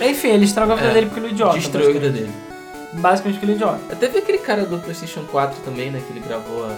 Enfim, 0.01 0.27
ele 0.31 0.45
estragou 0.45 0.73
a 0.73 0.77
vida 0.77 0.89
É. 0.91 0.93
dele 0.93 1.05
porque 1.07 1.19
ele 1.19 1.27
é 1.27 1.31
idiota. 1.31 1.57
Destruiu 1.57 1.89
a 1.89 1.93
vida 1.93 2.09
dele. 2.09 2.31
Basicamente 2.95 3.39
porque 3.39 3.45
ele 3.45 3.53
é 3.53 3.55
idiota. 3.55 3.95
Teve 3.95 4.19
aquele 4.19 4.37
cara 4.39 4.65
do 4.65 4.77
PlayStation 4.77 5.21
4 5.31 5.61
também, 5.63 5.89
né? 5.91 6.01
Que 6.05 6.13
ele 6.13 6.19
gravou 6.25 6.65
a, 6.65 6.69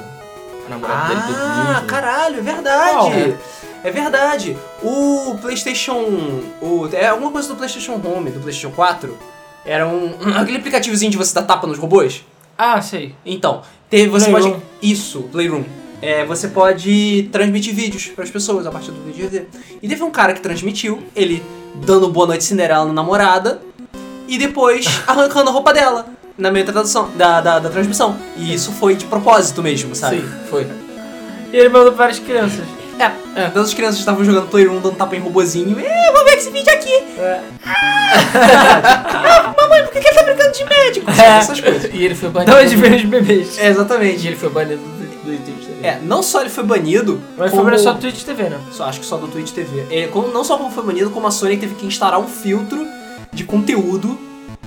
a 0.65 0.69
namorada 0.69 1.09
dele 1.15 1.21
Ah, 1.37 1.65
dormindo. 1.73 1.87
caralho, 1.87 2.39
é 2.39 2.41
verdade. 2.41 2.93
Qual? 2.93 3.11
É 3.83 3.91
verdade. 3.91 4.57
O 4.81 5.37
PlayStation. 5.41 6.41
O, 6.61 6.87
é 6.93 7.07
alguma 7.07 7.31
coisa 7.31 7.47
do 7.49 7.55
PlayStation 7.55 7.93
Home, 8.03 8.31
do 8.31 8.39
PlayStation 8.39 8.71
4. 8.73 9.17
Era 9.65 9.87
um. 9.87 10.11
Aquele 10.35 10.57
aplicativozinho 10.57 11.11
de 11.11 11.17
você 11.17 11.33
dar 11.33 11.43
tapa 11.43 11.67
nos 11.67 11.77
robôs. 11.77 12.23
Ah, 12.57 12.81
sei. 12.81 13.13
Então, 13.25 13.61
teve, 13.89 14.07
você 14.09 14.29
Playroom. 14.29 14.51
pode. 14.53 14.63
Isso, 14.81 15.23
Playroom. 15.23 15.63
É, 16.01 16.23
você 16.25 16.47
pode 16.47 17.29
transmitir 17.31 17.73
vídeos 17.73 18.07
para 18.07 18.23
as 18.23 18.29
pessoas 18.29 18.65
a 18.67 18.71
partir 18.71 18.91
do 18.91 19.01
vídeo. 19.03 19.47
E 19.81 19.87
teve 19.87 20.03
um 20.03 20.11
cara 20.11 20.33
que 20.33 20.39
transmitiu, 20.39 21.01
ele 21.15 21.43
dando 21.75 22.07
boa 22.09 22.27
noite 22.27 22.43
Cinderela 22.43 22.85
na 22.85 22.93
namorada, 22.93 23.59
e 24.27 24.37
depois 24.37 24.85
arrancando 25.07 25.49
a 25.49 25.53
roupa 25.53 25.73
dela 25.73 26.05
na 26.37 26.51
meio 26.51 26.65
da 26.65 26.73
tradução, 26.73 27.09
da, 27.15 27.39
da, 27.41 27.59
da 27.59 27.69
transmissão. 27.69 28.17
E 28.35 28.53
isso 28.53 28.71
foi 28.73 28.95
de 28.95 29.05
propósito 29.05 29.63
mesmo, 29.63 29.95
sabe? 29.95 30.17
Sim, 30.17 30.29
foi. 30.49 30.67
E 31.51 31.57
ele 31.57 31.69
mandou 31.69 31.91
para 31.93 32.05
várias 32.05 32.19
crianças. 32.19 32.65
É, 32.99 33.41
é. 33.41 33.49
Todas 33.49 33.69
as 33.69 33.73
crianças 33.73 33.99
estavam 33.99 34.23
jogando 34.23 34.49
Playroom, 34.49 34.79
dando 34.79 34.95
tapa 34.95 35.15
em 35.15 35.19
robozinho. 35.19 35.77
É, 35.79 36.11
vou 36.11 36.23
ver 36.23 36.37
esse 36.37 36.49
vídeo 36.49 36.71
aqui. 36.73 36.93
É. 37.17 37.41
Ah, 38.07 39.53
mamãe, 39.59 39.83
por 39.83 39.91
que 39.91 39.97
ele 39.97 40.13
tá 40.15 40.23
brincando 40.23 40.51
de 40.51 40.65
médico? 40.65 41.11
É. 41.11 41.37
Essas 41.37 41.59
coisas. 41.59 41.91
E 41.93 42.03
ele 42.05 42.15
foi 42.15 42.29
banido. 42.29 42.51
Então 42.51 42.65
de 42.65 42.75
ver 42.75 42.93
os 42.95 43.03
bebês. 43.05 43.57
É, 43.57 43.67
exatamente. 43.69 44.23
E 44.23 44.27
ele 44.27 44.35
foi 44.35 44.49
banido 44.49 44.81
do, 44.81 45.05
do 45.05 45.45
Twitch 45.45 45.65
também. 45.67 45.89
É, 45.89 45.99
não 46.03 46.21
só 46.21 46.41
ele 46.41 46.49
foi 46.49 46.63
banido, 46.63 47.21
Mas 47.37 47.51
como... 47.51 47.63
foi 47.67 47.77
só 47.79 47.93
Twitch 47.93 48.23
TV, 48.23 48.43
né? 48.49 48.59
Só, 48.71 48.85
acho 48.85 48.99
que 48.99 49.05
só 49.05 49.17
do 49.17 49.27
Twitch 49.27 49.51
TV. 49.51 49.85
É, 49.89 50.07
como- 50.07 50.27
não 50.27 50.43
só 50.43 50.57
como 50.57 50.69
foi 50.71 50.83
banido, 50.83 51.09
como 51.09 51.27
a 51.27 51.31
Sony 51.31 51.57
teve 51.57 51.75
que 51.75 51.85
instalar 51.85 52.19
um 52.19 52.27
filtro 52.27 52.85
de 53.35 53.43
conteúdo 53.43 54.17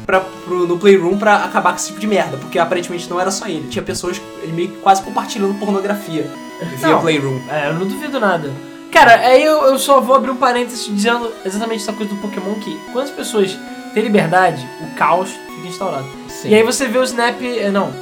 pra, 0.06 0.20
pro, 0.20 0.66
no 0.66 0.78
Playroom 0.78 1.18
pra 1.18 1.36
acabar 1.44 1.70
com 1.70 1.76
esse 1.76 1.88
tipo 1.88 1.98
de 1.98 2.06
merda. 2.06 2.36
Porque 2.36 2.58
aparentemente 2.58 3.08
não 3.10 3.20
era 3.20 3.30
só 3.30 3.46
ele. 3.46 3.66
Tinha 3.68 3.82
pessoas 3.82 4.20
ele 4.42 4.52
meio 4.52 4.68
que 4.68 4.76
quase 4.78 5.02
compartilhando 5.02 5.58
pornografia 5.58 6.30
via 6.76 6.88
Não. 6.88 7.00
Playroom. 7.00 7.40
É, 7.50 7.68
eu 7.68 7.74
não 7.74 7.86
duvido 7.86 8.20
nada. 8.20 8.50
Cara, 8.92 9.14
aí 9.16 9.44
eu, 9.44 9.64
eu 9.64 9.78
só 9.78 10.00
vou 10.00 10.16
abrir 10.16 10.30
um 10.30 10.36
parênteses 10.36 10.86
dizendo 10.86 11.30
exatamente 11.44 11.82
essa 11.82 11.92
coisa 11.92 12.14
do 12.14 12.20
Pokémon 12.20 12.54
que 12.54 12.74
quando 12.92 13.04
as 13.04 13.10
pessoas 13.10 13.56
têm 13.92 14.02
liberdade, 14.02 14.66
o 14.80 14.94
caos 14.94 15.30
fica 15.30 15.68
instaurado. 15.68 16.06
Sim. 16.28 16.48
E 16.48 16.54
aí 16.54 16.62
você 16.62 16.86
vê 16.86 16.98
o 16.98 17.02
Snap. 17.04 17.40
é, 17.42 17.70
Não, 17.70 17.92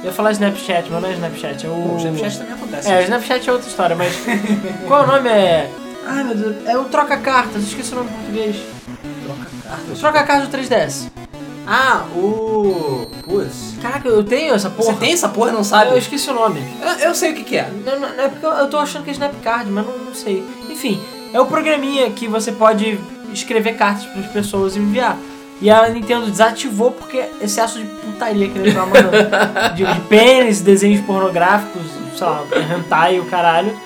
eu 0.00 0.04
ia 0.04 0.12
falar 0.12 0.32
Snapchat, 0.32 0.90
mas 0.90 1.00
não 1.02 1.08
é 1.08 1.12
Snapchat, 1.14 1.66
é 1.66 1.68
o. 1.70 1.94
O 1.94 1.96
Snapchat 1.96 2.38
também 2.38 2.52
acontece. 2.52 2.90
É, 2.92 2.98
o 2.98 3.02
Snapchat 3.02 3.48
é 3.48 3.52
outra 3.52 3.68
história, 3.68 3.96
mas. 3.96 4.12
qual 4.86 5.00
é 5.00 5.04
o 5.04 5.06
nome? 5.06 5.28
É. 5.30 5.70
Ai 6.06 6.22
meu 6.22 6.34
Deus, 6.36 6.56
é 6.66 6.76
o 6.78 6.84
Troca 6.84 7.16
Cartas, 7.16 7.62
esqueci 7.64 7.92
o 7.92 7.96
nome 7.96 8.10
em 8.10 8.12
português. 8.12 8.56
Troca. 9.66 9.98
Troca 9.98 10.22
Cartas 10.24 10.48
do 10.48 10.56
3DS. 10.58 11.10
Ah, 11.66 12.04
o. 12.14 13.06
Putz. 13.24 13.74
Caraca, 13.82 14.08
eu 14.08 14.22
tenho 14.22 14.54
essa 14.54 14.70
porra. 14.70 14.92
Você 14.92 14.98
tem 15.00 15.12
essa 15.12 15.28
porra 15.28 15.50
não 15.50 15.64
sabe? 15.64 15.90
Eu 15.90 15.98
esqueci 15.98 16.30
o 16.30 16.34
nome. 16.34 16.62
Eu, 16.80 17.08
eu 17.08 17.14
sei 17.14 17.32
o 17.32 17.34
que, 17.34 17.42
que 17.42 17.56
é. 17.56 17.68
Não, 17.84 17.98
não, 17.98 18.14
não 18.16 18.24
é 18.24 18.28
porque 18.28 18.46
eu, 18.46 18.50
eu 18.52 18.70
tô 18.70 18.78
achando 18.78 19.02
que 19.02 19.10
é 19.10 19.12
Snapcard, 19.12 19.68
mas 19.70 19.84
não, 19.84 19.98
não 19.98 20.14
sei. 20.14 20.46
Enfim, 20.70 21.00
é 21.32 21.40
o 21.40 21.46
programinha 21.46 22.08
que 22.10 22.28
você 22.28 22.52
pode 22.52 23.00
escrever 23.32 23.74
cartas 23.76 24.06
para 24.06 24.20
as 24.20 24.28
pessoas 24.28 24.76
e 24.76 24.78
enviar. 24.78 25.18
E 25.60 25.68
a 25.70 25.88
Nintendo 25.88 26.30
desativou 26.30 26.92
porque 26.92 27.24
excesso 27.40 27.78
de 27.78 27.86
putaria 27.86 28.48
que 28.48 28.58
ele 28.58 28.72
tava 28.72 28.86
mandando. 28.86 29.16
de, 29.74 29.84
de 29.84 30.00
pênis, 30.02 30.60
desenhos 30.60 31.00
pornográficos, 31.04 31.82
sei 32.16 32.26
lá, 32.26 32.44
hentai 32.78 33.16
e 33.16 33.20
o 33.20 33.24
caralho. 33.24 33.76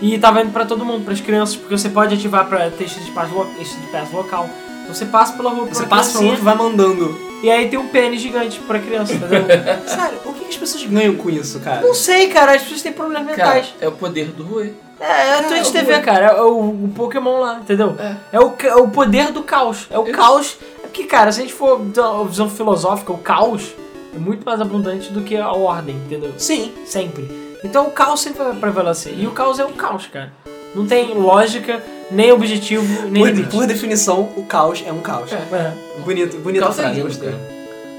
E 0.00 0.16
tava 0.18 0.42
indo 0.42 0.52
pra 0.52 0.66
todo 0.66 0.84
mundo, 0.84 1.04
pras 1.04 1.20
crianças, 1.20 1.56
porque 1.56 1.76
você 1.76 1.88
pode 1.88 2.14
ativar 2.14 2.46
pra 2.46 2.70
ter 2.70 2.84
esse 2.84 3.00
de 3.00 3.10
pass, 3.12 3.30
lo- 3.32 3.46
de 3.46 4.14
local. 4.14 4.48
Então 4.86 4.94
você 4.94 5.04
passa 5.04 5.32
pela 5.32 5.50
rua, 5.50 5.66
Você 5.66 5.84
passa 5.84 6.18
por 6.18 6.24
um 6.26 6.32
e 6.32 6.36
vai 6.36 6.54
mandando. 6.54 7.18
e 7.42 7.50
aí 7.50 7.68
tem 7.68 7.76
um 7.78 7.88
pênis 7.88 8.20
gigante 8.20 8.60
pra 8.60 8.78
criança, 8.78 9.12
entendeu? 9.14 9.42
Sério, 9.86 10.18
o 10.24 10.32
que 10.32 10.46
as 10.46 10.56
pessoas 10.56 10.84
ganham 10.84 11.16
com 11.16 11.28
isso, 11.28 11.58
cara? 11.58 11.80
Não 11.80 11.92
sei, 11.92 12.28
cara, 12.28 12.52
as 12.54 12.62
pessoas 12.62 12.82
têm 12.82 12.92
problemas 12.92 13.34
Cara, 13.34 13.54
mentais. 13.54 13.74
é 13.80 13.88
o 13.88 13.92
poder 13.92 14.26
do 14.26 14.44
Rui. 14.44 14.72
É, 15.00 15.04
é 15.04 15.32
a 15.34 15.38
É, 15.38 15.42
Twitch 15.42 15.68
o 15.68 15.72
TV, 15.72 15.92
Rui. 15.94 16.02
cara, 16.02 16.26
é 16.26 16.40
o, 16.40 16.58
o 16.84 16.92
Pokémon 16.94 17.40
lá, 17.40 17.58
entendeu? 17.58 17.96
É. 17.98 18.14
É 18.36 18.40
o, 18.40 18.54
é 18.62 18.76
o 18.76 18.88
poder 18.88 19.32
do 19.32 19.42
caos. 19.42 19.86
É 19.90 19.98
o 19.98 20.04
Isso. 20.04 20.12
caos. 20.12 20.56
É 20.84 20.86
porque, 20.86 21.02
cara, 21.04 21.32
se 21.32 21.40
a 21.40 21.42
gente 21.42 21.52
for 21.52 21.80
dar 21.80 22.12
uma 22.12 22.24
visão 22.26 22.48
filosófica, 22.48 23.12
o 23.12 23.18
caos 23.18 23.72
é 24.14 24.18
muito 24.18 24.46
mais 24.46 24.60
abundante 24.60 25.12
do 25.12 25.20
que 25.20 25.36
a 25.36 25.50
ordem, 25.50 25.96
entendeu? 25.96 26.32
Sim. 26.38 26.72
Sempre. 26.86 27.28
Então 27.64 27.88
o 27.88 27.90
caos 27.90 28.20
sempre 28.20 28.44
vai 28.44 28.54
prevalecer. 28.54 29.12
E 29.18 29.26
o 29.26 29.32
caos 29.32 29.58
é 29.58 29.64
o 29.64 29.72
caos, 29.72 30.06
cara. 30.06 30.32
Não 30.76 30.86
tem 30.86 31.14
lógica, 31.14 31.82
nem 32.10 32.30
objetivo, 32.32 33.02
nem 33.08 33.22
Por, 33.22 33.30
limite. 33.30 33.48
por 33.50 33.66
definição, 33.66 34.28
o 34.36 34.44
caos 34.44 34.84
é 34.86 34.92
um 34.92 35.00
caos. 35.00 35.32
É. 35.32 35.36
É. 35.56 35.72
Bonito, 36.04 36.36
bonita 36.38 36.64
Calça 36.66 36.82
é 36.82 36.84
frase, 36.84 36.96
lindo, 37.00 37.08
gostei. 37.08 37.28
cara. 37.30 37.40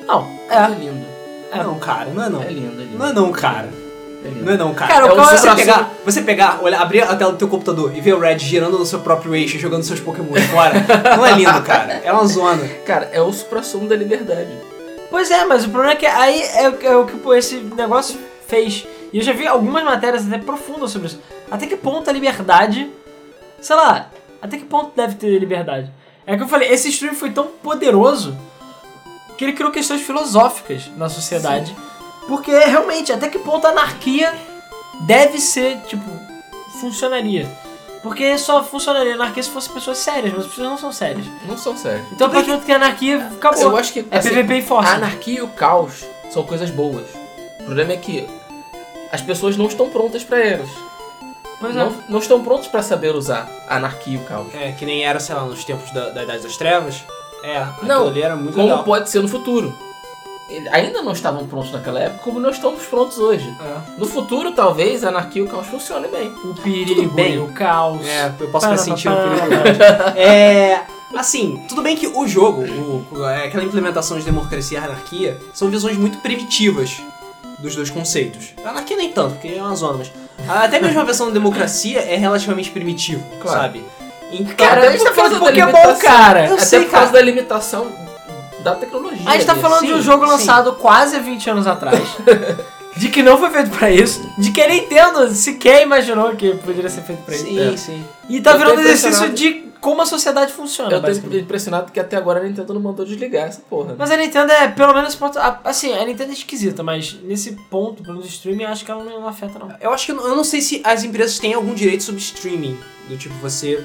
Não, 0.08 0.40
É 0.50 0.56
é. 0.56 0.68
lindo. 0.70 1.06
É. 1.52 1.64
Não, 1.64 1.80
cara, 1.80 2.10
não 2.14 2.24
é 2.24 2.30
não. 2.30 2.42
É 2.44 2.48
lindo, 2.50 2.82
é 2.82 2.86
lindo. 2.86 2.98
Não 2.98 3.08
é 3.08 3.14
não, 3.14 3.32
cara. 3.32 3.70
É 4.24 4.28
lindo. 4.30 4.46
Não 4.46 4.54
é 4.54 4.58
não, 4.58 4.74
cara. 4.74 4.94
Cara, 4.94 5.06
o 5.06 5.12
é 5.12 5.16
caos- 5.16 5.28
você 5.30 5.38
supra-sumo- 5.38 5.56
pegar, 5.66 5.92
você 6.06 6.22
pegar, 6.22 6.60
olhar, 6.64 6.82
abrir 6.82 7.02
a 7.02 7.16
tela 7.16 7.32
do 7.32 7.38
teu 7.38 7.48
computador 7.48 7.92
e 7.96 8.00
ver 8.02 8.14
o 8.14 8.20
Red 8.20 8.38
girando 8.40 8.78
no 8.78 8.86
seu 8.86 9.00
próprio 9.00 9.36
eixo, 9.36 9.58
jogando 9.58 9.84
seus 9.84 10.00
Pokémon 10.00 10.34
fora. 10.52 10.74
não 11.18 11.26
é 11.26 11.32
lindo, 11.34 11.62
cara. 11.64 12.02
É 12.04 12.12
uma 12.14 12.26
zona. 12.28 12.64
Cara, 12.86 13.10
é 13.12 13.22
o 13.22 13.32
supra-sumo 13.34 13.88
da 13.88 13.96
liberdade. 13.96 14.50
Pois 15.10 15.32
é, 15.32 15.46
mas 15.46 15.66
o 15.66 15.70
problema 15.70 15.94
é 15.94 15.96
que 15.96 16.06
aí 16.06 16.42
é, 16.44 16.70
o- 16.70 16.78
é 16.86 16.96
o 16.96 17.06
que 17.06 17.18
pô, 17.18 17.34
esse 17.34 17.56
negócio 17.76 18.20
fez. 18.48 18.86
E 19.14 19.18
eu 19.20 19.24
já 19.24 19.32
vi 19.32 19.48
algumas 19.48 19.84
matérias 19.86 20.28
até 20.28 20.38
profundas 20.38 20.92
sobre 20.92 21.08
isso. 21.08 21.20
Até 21.50 21.68
que 21.68 21.78
ponto 21.78 22.10
a 22.10 22.14
liberdade. 22.14 22.90
Sei 23.62 23.76
lá, 23.76 24.10
até 24.42 24.58
que 24.58 24.66
ponto 24.66 24.92
deve 24.96 25.16
ter 25.16 25.40
liberdade? 25.40 25.92
É 26.26 26.36
que 26.36 26.44
eu 26.44 26.48
falei, 26.48 26.70
esse 26.70 26.90
stream 26.90 27.16
foi 27.16 27.32
tão 27.32 27.48
poderoso 27.48 28.38
que 29.38 29.46
ele 29.46 29.54
criou 29.54 29.72
questões 29.72 30.02
filosóficas 30.02 30.92
na 30.98 31.10
sociedade. 31.10 31.76
Porque 32.28 32.52
realmente, 32.52 33.14
até 33.14 33.30
que 33.30 33.40
ponto 33.40 33.66
a 33.66 33.70
anarquia 33.70 34.34
deve 35.06 35.40
ser, 35.40 35.80
tipo, 35.82 36.04
funcionaria. 36.82 37.48
Porque 38.04 38.38
só 38.38 38.64
funcionaria 38.64 39.14
a 39.14 39.16
anarquia 39.16 39.44
se 39.44 39.50
fossem 39.50 39.74
pessoas 39.74 39.98
sérias, 39.98 40.34
mas 40.34 40.44
as 40.44 40.50
pessoas 40.50 40.68
não 40.70 40.78
são 40.78 40.92
sérias. 40.92 41.26
Não 41.48 41.58
são 41.58 41.76
sérios. 41.78 42.08
Então 42.12 42.28
a 42.28 42.30
partir 42.30 42.48
do 42.48 42.52
momento 42.52 42.66
que 42.66 42.72
a 42.72 42.76
anarquia 42.76 43.28
acabou. 43.36 43.62
Eu 43.62 43.78
acho 43.78 43.94
que 43.94 44.06
é 44.12 44.18
assim, 44.18 44.30
PVP 44.30 44.58
e 44.58 44.62
força. 44.62 44.90
a 44.90 44.96
anarquia 44.96 45.40
e 45.40 45.42
o 45.42 45.48
caos 45.48 46.06
são 46.30 46.44
coisas 46.44 46.70
boas. 46.70 47.06
O 47.60 47.64
problema 47.64 47.94
é 47.94 47.98
que 47.98 48.28
as 49.12 49.22
pessoas 49.22 49.58
não 49.58 49.68
estão 49.68 49.90
prontas 49.90 50.24
pra 50.24 50.40
elas. 50.40 50.70
Pois 51.60 51.76
é. 51.76 51.80
Não, 51.80 51.94
não 52.10 52.20
estão 52.20 52.44
prontos 52.44 52.68
pra 52.68 52.82
saber 52.82 53.16
usar 53.16 53.50
a 53.68 53.78
anarquia 53.78 54.14
e 54.14 54.18
o 54.18 54.26
caos. 54.26 54.48
É, 54.54 54.72
que 54.74 54.86
nem 54.86 55.04
era, 55.04 55.20
sei 55.20 55.34
lá, 55.36 55.44
nos 55.46 55.64
tempos 55.66 55.92
da, 55.92 56.10
da 56.10 56.24
Idade 56.24 56.44
das 56.44 56.56
Trevas. 56.58 57.04
É, 57.44 57.66
Não, 57.84 58.08
ali 58.08 58.22
era 58.22 58.36
muito 58.36 58.54
Como 58.56 58.68
legal. 58.68 58.84
pode 58.84 59.10
ser 59.10 59.22
no 59.22 59.28
futuro. 59.28 59.74
Ainda 60.72 61.02
não 61.02 61.12
estavam 61.12 61.46
prontos 61.46 61.72
naquela 61.74 62.00
época, 62.00 62.24
como 62.24 62.40
nós 62.40 62.56
estamos 62.56 62.86
prontos 62.86 63.18
hoje. 63.18 63.54
É. 63.62 64.00
No 64.00 64.06
futuro, 64.06 64.54
talvez, 64.54 65.04
a 65.04 65.10
anarquia 65.10 65.42
e 65.42 65.46
o 65.46 65.50
caos 65.50 65.68
funcionem 65.68 66.10
bem. 66.10 66.30
O 66.30 66.54
perigo, 66.54 66.96
Tudo 67.02 67.10
bem. 67.14 67.38
o 67.38 67.52
caos. 67.52 68.06
É, 68.08 68.32
eu 68.40 68.48
posso 68.50 68.66
Para, 68.66 68.78
sentir 68.78 69.10
o 69.10 69.12
para, 69.16 69.30
perigo. 69.30 69.78
para. 69.78 70.14
É. 70.18 70.82
Assim, 71.16 71.64
tudo 71.68 71.82
bem 71.82 71.96
que 71.96 72.06
o 72.08 72.28
jogo, 72.28 72.62
o- 72.64 73.26
é, 73.26 73.46
aquela 73.46 73.64
implementação 73.64 74.18
de 74.20 74.26
democracia 74.26 74.80
e 74.80 74.84
anarquia, 74.84 75.38
são 75.54 75.70
visões 75.70 75.98
muito 75.98 76.18
primitivas 76.20 77.02
dos 77.60 77.76
dois 77.76 77.90
conceitos. 77.90 78.54
A 78.64 78.70
anarquia 78.70 78.98
nem 78.98 79.12
tanto, 79.12 79.34
porque 79.36 79.48
é 79.58 79.62
uma 79.62 79.76
zona, 79.76 80.00
mas. 80.00 80.12
Até 80.48 80.80
mesmo 80.80 81.00
a 81.00 81.04
versão 81.04 81.28
de 81.28 81.34
democracia 81.34 82.00
é 82.00 82.16
relativamente 82.16 82.70
primitivo, 82.72 83.24
Claro. 83.42 83.60
sabe? 83.62 83.84
Então, 84.32 84.56
Cara, 84.56 84.80
Até 84.80 84.88
a 84.88 84.92
gente 84.92 85.04
tá 85.04 85.10
por 85.12 85.16
falando 85.16 85.34
da 85.34 85.40
Pokémon, 85.40 85.66
limitação. 85.68 86.00
cara. 86.00 86.48
Eu 86.48 86.56
Até 86.56 86.66
sei, 86.66 86.80
por 86.82 86.92
causa 86.92 87.06
cara. 87.08 87.18
da 87.20 87.26
limitação 87.26 87.92
da 88.64 88.76
tecnologia. 88.76 89.22
A 89.26 89.32
gente 89.34 89.46
tá 89.46 89.56
falando 89.56 89.86
de 89.86 89.94
um 89.94 89.98
Sim, 89.98 90.04
jogo 90.04 90.26
sim. 90.26 90.32
lançado 90.32 90.74
quase 90.74 91.20
20 91.20 91.50
anos 91.50 91.66
atrás. 91.68 92.00
de 92.98 93.10
que 93.10 93.24
não 93.24 93.38
foi 93.38 93.50
feito 93.52 93.70
pra 93.72 93.90
isso. 93.90 94.22
De 94.38 94.52
que 94.52 94.62
a 94.62 94.68
Nintendo 94.68 95.30
sequer 95.34 95.84
imaginou 95.84 96.36
que 96.36 96.56
poderia 96.56 96.90
ser 96.90 97.02
feito 97.02 97.22
pra 97.24 97.36
isso. 97.36 97.46
sim, 97.46 97.74
É. 97.74 97.78
sim. 97.78 98.06
E 98.28 98.42
tá 98.42 98.52
Eu 98.52 98.58
virando 98.58 98.82
exercício 98.82 99.30
de 99.30 99.67
como 99.82 100.02
a 100.02 100.06
sociedade 100.06 100.52
funciona, 100.52 100.92
Eu 100.92 101.02
tô 101.02 101.38
impressionado 101.38 101.92
que 101.92 102.00
até 102.00 102.16
agora 102.18 102.40
a 102.40 102.44
Nintendo 102.44 102.74
não 102.74 102.82
mandou 102.82 103.06
desligar 103.06 103.48
essa 103.48 103.62
porra. 103.70 103.90
né? 103.90 103.96
Mas 103.98 104.12
a 104.12 104.18
Nintendo 104.18 104.52
é, 104.52 104.68
pelo 104.68 104.94
menos, 104.94 105.16
ponto- 105.16 105.38
assim, 105.64 105.94
a 105.94 106.06
Nintendo 106.06 106.32
é 106.32 106.34
esquisita, 106.34 106.84
mas 106.84 107.18
nesse 107.24 107.54
ponto, 107.70 108.02
pelo 108.04 108.16
menos 108.16 108.30
streaming, 108.32 108.64
eu 108.64 108.70
acho 108.70 108.84
que 108.86 108.92
ela 108.92 109.04
não, 109.04 109.22
não 109.22 109.28
afeta, 109.28 109.58
não. 109.60 109.74
Eu 109.80 109.92
acho 109.94 110.06
que 110.06 110.12
eu 110.12 110.36
não- 110.36 110.44
sei 110.44 110.62
se 110.62 110.82
as 110.84 111.04
empresas 111.04 111.40
têm 111.40 111.54
algum 111.54 111.74
direito 111.74 112.04
sobre 112.04 112.22
streaming. 112.22 112.78
Do 113.10 113.18
tipo, 113.18 113.34
você 113.36 113.84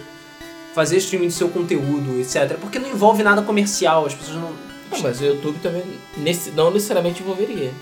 fazer 0.74 0.96
streaming 0.96 1.26
do 1.28 1.32
seu 1.32 1.48
conteúdo, 1.48 2.18
etc. 2.20 2.56
Porque 2.60 2.78
não 2.78 2.88
envolve 2.88 3.22
nada 3.22 3.42
comercial, 3.42 4.06
as 4.06 4.14
pessoas 4.14 4.36
não. 4.38 4.50
Não, 4.90 5.00
mas 5.00 5.20
o 5.20 5.24
YouTube 5.24 5.58
também 5.62 5.82
nesse- 6.16 6.50
não 6.50 6.70
necessariamente 6.70 7.22
envolveria. 7.22 7.72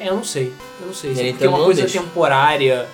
É, 0.00 0.08
eu 0.08 0.14
não 0.16 0.24
sei. 0.24 0.52
Eu 0.80 0.86
não 0.88 0.94
sei. 0.94 1.14
Se 1.14 1.20
é 1.20 1.24
aí, 1.24 1.30
porque 1.32 1.44
é 1.44 1.46
então 1.46 1.58
uma 1.58 1.64
coisa 1.64 1.80
deixa. 1.82 1.98
temporária, 2.00 2.86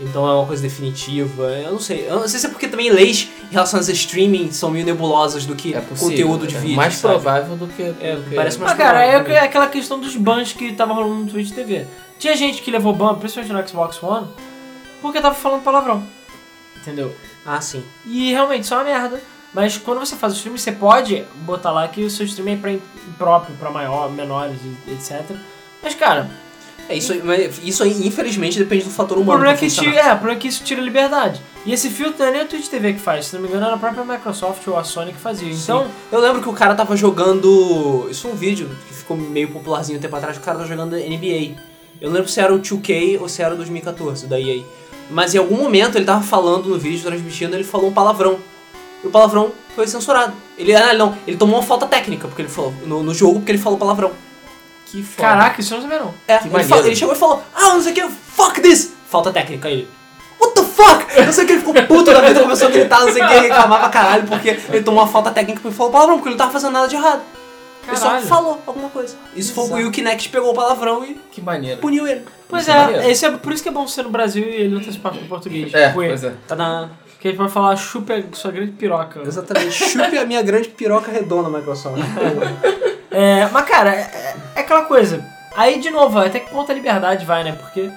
então 0.00 0.26
é 0.28 0.32
uma 0.34 0.46
coisa 0.46 0.62
definitiva. 0.62 1.42
Eu 1.58 1.72
não 1.72 1.78
sei. 1.80 2.06
Eu 2.08 2.20
não 2.20 2.28
sei 2.28 2.40
se 2.40 2.46
é 2.46 2.48
porque 2.48 2.68
também 2.68 2.90
leis 2.90 3.28
em 3.52 3.54
relação 3.54 3.78
a 3.78 3.82
streaming 3.82 4.50
são 4.50 4.70
meio 4.70 4.86
nebulosas 4.86 5.44
do 5.44 5.54
que 5.54 5.74
É 5.74 5.80
possível. 5.82 6.08
conteúdo 6.08 6.46
de 6.46 6.56
é 6.56 6.60
vídeo. 6.60 6.76
Mais 6.76 6.94
sabe? 6.94 7.12
provável 7.12 7.54
do 7.54 7.66
que. 7.66 7.82
É, 7.82 8.16
do 8.16 8.22
que- 8.22 8.34
parece 8.34 8.58
mais 8.58 8.70
Mas, 8.72 8.78
cara, 8.78 9.04
é, 9.04 9.16
é 9.30 9.40
aquela 9.40 9.66
questão 9.66 10.00
dos 10.00 10.16
bans 10.16 10.54
que 10.54 10.72
tava 10.72 10.94
rolando 10.94 11.24
no 11.24 11.30
Twitch 11.30 11.50
TV. 11.52 11.86
Tinha 12.18 12.34
gente 12.34 12.62
que 12.62 12.70
levou 12.70 12.94
ban, 12.94 13.14
principalmente 13.16 13.52
no 13.52 13.68
Xbox 13.68 14.02
One, 14.02 14.26
porque 15.02 15.20
tava 15.20 15.34
falando 15.34 15.62
palavrão. 15.62 16.02
Entendeu? 16.80 17.14
Ah, 17.44 17.60
sim. 17.60 17.84
E 18.06 18.30
realmente, 18.30 18.62
isso 18.64 18.72
é 18.72 18.78
uma 18.78 18.84
merda. 18.84 19.20
Mas 19.52 19.76
quando 19.76 19.98
você 19.98 20.16
faz 20.16 20.32
o 20.32 20.36
stream, 20.36 20.56
você 20.56 20.72
pode 20.72 21.22
botar 21.42 21.72
lá 21.72 21.86
que 21.88 22.02
o 22.02 22.08
seu 22.10 22.24
stream 22.24 22.54
é 22.54 22.56
pra 22.56 22.74
próprio, 23.18 23.54
pra 23.56 23.70
maior, 23.70 24.10
menores, 24.10 24.56
etc. 24.88 25.36
Mas, 25.82 25.94
cara, 25.94 26.30
É, 26.88 26.96
isso, 26.96 27.12
isso 27.62 27.82
aí, 27.82 28.06
infelizmente, 28.06 28.58
depende 28.58 28.84
do 28.84 28.90
fator 28.90 29.16
o 29.16 29.22
humano. 29.22 29.38
problema 29.38 29.56
é 29.56 29.60
que, 29.60 29.74
tira, 29.74 30.00
é, 30.00 30.12
o 30.12 30.16
problema 30.16 30.32
é 30.32 30.40
que 30.40 30.48
isso 30.48 30.64
tira 30.64 30.80
liberdade. 30.80 31.40
E 31.64 31.72
esse 31.72 31.88
filtro 31.90 32.18
não 32.18 32.26
é 32.26 32.32
nem 32.32 32.42
o 32.42 32.46
Twitch 32.46 32.66
TV 32.66 32.94
que 32.94 33.00
faz, 33.00 33.26
se 33.26 33.34
não 33.34 33.42
me 33.42 33.48
engano, 33.48 33.64
era 33.66 33.74
a 33.74 33.78
própria 33.78 34.04
Microsoft 34.04 34.66
ou 34.66 34.76
a 34.76 34.82
Sony 34.82 35.12
que 35.12 35.20
fazia. 35.20 35.50
Então, 35.50 35.86
Eu 36.10 36.20
lembro 36.20 36.42
que 36.42 36.48
o 36.48 36.52
cara 36.52 36.74
tava 36.74 36.96
jogando. 36.96 38.08
Isso 38.10 38.22
foi 38.22 38.32
um 38.32 38.36
vídeo 38.36 38.68
que 38.88 38.94
ficou 38.94 39.16
meio 39.16 39.48
popularzinho 39.48 39.98
um 39.98 40.02
tempo 40.02 40.16
atrás. 40.16 40.36
O 40.36 40.40
cara 40.40 40.58
tava 40.58 40.68
jogando 40.68 40.96
NBA. 40.96 41.56
Eu 42.00 42.08
não 42.08 42.16
lembro 42.16 42.28
se 42.28 42.40
era 42.40 42.52
o 42.52 42.58
2K 42.58 43.20
ou 43.20 43.28
se 43.28 43.42
era 43.42 43.54
o 43.54 43.56
2014 43.56 44.26
da 44.26 44.40
EA. 44.40 44.62
Mas 45.08 45.34
em 45.34 45.38
algum 45.38 45.56
momento 45.56 45.96
ele 45.96 46.04
tava 46.04 46.22
falando 46.22 46.68
no 46.68 46.78
vídeo, 46.78 47.04
transmitindo, 47.04 47.54
ele 47.54 47.64
falou 47.64 47.90
um 47.90 47.92
palavrão. 47.92 48.38
E 49.04 49.06
o 49.06 49.10
palavrão 49.10 49.52
foi 49.74 49.86
censurado. 49.86 50.32
Ele, 50.58 50.74
ah, 50.74 50.94
não, 50.94 51.16
ele 51.26 51.36
tomou 51.36 51.56
uma 51.56 51.62
falta 51.62 51.86
técnica 51.86 52.26
porque 52.26 52.42
ele 52.42 52.48
falou, 52.48 52.72
no, 52.84 53.02
no 53.02 53.14
jogo 53.14 53.38
porque 53.38 53.52
ele 53.52 53.58
falou 53.58 53.78
palavrão. 53.78 54.10
Que 54.92 55.02
foda. 55.02 55.26
caraca, 55.28 55.60
isso 55.60 55.72
eu 55.74 55.78
não 55.78 55.82
sabia 55.88 55.98
não. 56.04 56.14
É, 56.28 56.36
Que 56.38 56.44
ele, 56.44 56.52
maneiro. 56.52 56.74
fa- 56.76 56.86
ele 56.86 56.94
chegou 56.96 57.14
e 57.14 57.18
falou, 57.18 57.42
ah, 57.54 57.60
não 57.74 57.80
sei 57.82 57.92
o 57.92 57.94
que, 57.94 58.08
fuck 58.08 58.60
this! 58.60 58.92
Falta 59.08 59.32
técnica 59.32 59.66
aí. 59.68 59.74
ele. 59.74 59.88
What 60.40 60.54
the 60.54 60.62
fuck? 60.62 61.20
Não 61.24 61.32
sei 61.32 61.44
o 61.44 61.46
que, 61.46 61.52
ele 61.54 61.60
ficou 61.60 61.74
puto 61.86 62.12
da 62.12 62.20
vida, 62.20 62.40
começou 62.42 62.68
a 62.68 62.70
gritar, 62.70 63.00
não 63.00 63.12
sei 63.12 63.22
o 63.22 63.28
que, 63.28 63.34
reclamar 63.34 63.80
pra 63.80 63.88
caralho, 63.88 64.24
porque 64.28 64.48
ele 64.68 64.82
tomou 64.82 65.00
uma 65.02 65.08
falta 65.08 65.30
técnica 65.30 65.60
porque 65.60 65.76
falou 65.76 65.90
palavrão, 65.92 66.16
porque 66.16 66.28
ele 66.28 66.34
não 66.34 66.38
tava 66.38 66.52
fazendo 66.52 66.72
nada 66.72 66.88
de 66.88 66.96
errado. 66.96 67.22
Ele 67.88 67.96
só 67.96 68.06
Caralho. 68.10 68.26
falou 68.26 68.62
alguma 68.64 68.88
coisa. 68.90 69.16
Isso 69.34 69.52
foi 69.54 69.64
Exato. 69.64 69.80
e 69.80 69.84
o 69.86 69.90
Kinect 69.90 70.28
pegou 70.28 70.50
o 70.50 70.54
palavrão 70.54 71.04
e 71.04 71.20
Que 71.32 71.40
maneiro. 71.40 71.80
puniu 71.80 72.06
ele. 72.06 72.22
Pois 72.48 72.62
Isso 72.62 72.70
é 72.70 73.06
é, 73.06 73.10
esse 73.10 73.24
é, 73.26 73.30
por 73.32 73.52
isso 73.52 73.60
que 73.62 73.68
é 73.68 73.72
bom 73.72 73.88
ser 73.88 74.04
no 74.04 74.10
Brasil 74.10 74.44
e 74.44 74.52
ele 74.54 74.74
não 74.74 74.80
tem 74.80 74.90
espaço 74.90 75.18
em 75.18 75.26
português. 75.26 75.72
É, 75.74 75.86
Tipo, 75.88 75.94
pois 76.00 76.22
é. 76.22 76.32
Tá 76.46 76.54
na. 76.54 76.90
Que 77.22 77.28
ele 77.28 77.36
pode 77.36 77.52
falar 77.52 77.76
chupa 77.76 78.14
a 78.14 78.34
sua 78.34 78.50
grande 78.50 78.72
piroca. 78.72 79.20
Exatamente. 79.24 79.70
Chupe 79.70 80.18
a 80.18 80.26
minha 80.26 80.42
grande 80.42 80.68
piroca 80.70 81.12
redonda, 81.12 81.48
Microsoft. 81.48 82.02
É, 83.14 83.46
mas 83.52 83.68
cara, 83.68 83.94
é, 83.94 84.34
é 84.56 84.60
aquela 84.60 84.86
coisa. 84.86 85.22
Aí 85.54 85.78
de 85.78 85.90
novo, 85.90 86.18
até 86.18 86.40
que 86.40 86.48
ponto 86.48 86.72
a 86.72 86.74
liberdade 86.74 87.26
vai, 87.26 87.44
né? 87.44 87.52
Porque 87.52 87.90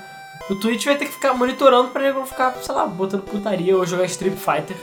o 0.50 0.56
Twitch 0.56 0.84
vai 0.84 0.98
ter 0.98 1.06
que 1.06 1.14
ficar 1.14 1.34
monitorando 1.34 1.88
pra 1.88 2.04
ele 2.04 2.12
não 2.12 2.26
ficar, 2.26 2.54
sei 2.62 2.76
lá, 2.76 2.86
botando 2.86 3.22
putaria 3.22 3.78
ou 3.78 3.86
jogar 3.86 4.04
Street 4.08 4.36
Fighter. 4.36 4.76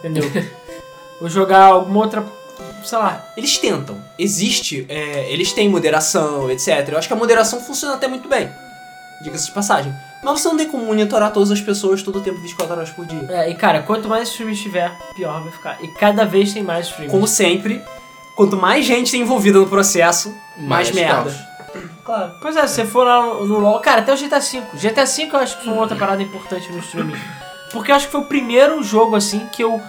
Entendeu? 0.00 0.24
ou 1.22 1.28
jogar 1.30 1.66
alguma 1.66 2.00
outra. 2.00 2.24
Sei 2.84 2.98
lá. 2.98 3.24
Eles 3.36 3.56
tentam. 3.58 3.96
Existe. 4.18 4.84
é, 4.88 5.32
eles 5.32 5.52
têm 5.52 5.68
moderação, 5.68 6.50
etc. 6.50 6.88
Eu 6.88 6.98
acho 6.98 7.06
que 7.06 7.14
a 7.14 7.16
moderação 7.16 7.60
funciona 7.60 7.94
até 7.94 8.08
muito 8.08 8.28
bem. 8.28 8.50
Diga-se 9.22 9.46
de 9.46 9.52
passagem. 9.52 9.94
Mas 10.22 10.40
você 10.40 10.48
não 10.48 10.56
tem 10.56 10.68
como 10.68 10.84
monitorar 10.84 11.32
todas 11.32 11.50
as 11.50 11.60
pessoas 11.60 12.02
todo 12.02 12.18
o 12.18 12.20
tempo, 12.20 12.38
24 12.40 12.74
horas 12.74 12.90
por 12.90 13.06
dia. 13.06 13.26
É, 13.30 13.50
e 13.50 13.54
cara, 13.54 13.82
quanto 13.82 14.08
mais 14.08 14.28
streamers 14.28 14.60
tiver, 14.60 14.92
pior 15.14 15.42
vai 15.42 15.52
ficar. 15.52 15.78
E 15.82 15.88
cada 15.88 16.24
vez 16.24 16.52
tem 16.52 16.62
mais 16.62 16.86
streamers. 16.86 17.12
Como 17.12 17.26
sempre, 17.26 17.82
quanto 18.36 18.56
mais 18.56 18.84
gente 18.84 19.10
tem 19.10 19.22
envolvida 19.22 19.58
no 19.58 19.66
processo, 19.66 20.28
mais, 20.58 20.88
Mais 20.88 20.92
merda. 20.92 21.14
caos. 21.22 21.50
Claro. 22.04 22.32
Pois 22.42 22.56
é, 22.56 22.66
se 22.66 22.74
você 22.74 22.84
for 22.84 23.04
lá 23.04 23.22
no, 23.22 23.46
no 23.46 23.58
LoL. 23.60 23.78
Cara, 23.80 24.00
até 24.00 24.12
o 24.12 24.16
GTA 24.16 24.40
V. 24.40 24.62
GTA 24.74 25.04
V 25.04 25.28
eu 25.32 25.36
acho 25.38 25.58
que 25.58 25.64
foi 25.64 25.72
uma 25.72 25.82
outra 25.82 25.96
parada 25.96 26.22
importante 26.22 26.70
no 26.72 26.80
streaming. 26.80 27.16
Porque 27.72 27.92
eu 27.92 27.96
acho 27.96 28.06
que 28.06 28.12
foi 28.12 28.20
o 28.20 28.24
primeiro 28.24 28.82
jogo 28.82 29.14
assim 29.14 29.46
que 29.52 29.62
eu 29.62 29.80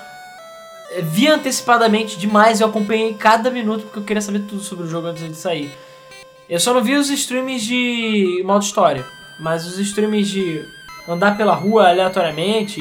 eh, 0.92 1.02
vi 1.02 1.28
antecipadamente 1.28 2.18
demais. 2.18 2.62
Eu 2.62 2.68
acompanhei 2.68 3.16
cada 3.16 3.50
minuto 3.50 3.84
porque 3.86 4.00
eu 4.00 4.04
queria 4.04 4.22
saber 4.22 4.42
tudo 4.42 4.62
sobre 4.62 4.86
o 4.86 4.88
jogo 4.88 5.08
antes 5.08 5.28
de 5.28 5.36
sair. 5.36 5.72
Eu 6.48 6.60
só 6.60 6.74
não 6.74 6.84
vi 6.84 6.96
os 6.96 7.10
streams 7.10 7.66
de 7.66 8.44
modo 8.46 8.64
história. 8.64 9.04
Mas 9.42 9.66
os 9.66 9.80
streams 9.80 10.30
de 10.30 10.66
andar 11.08 11.36
pela 11.36 11.54
rua 11.54 11.90
aleatoriamente 11.90 12.80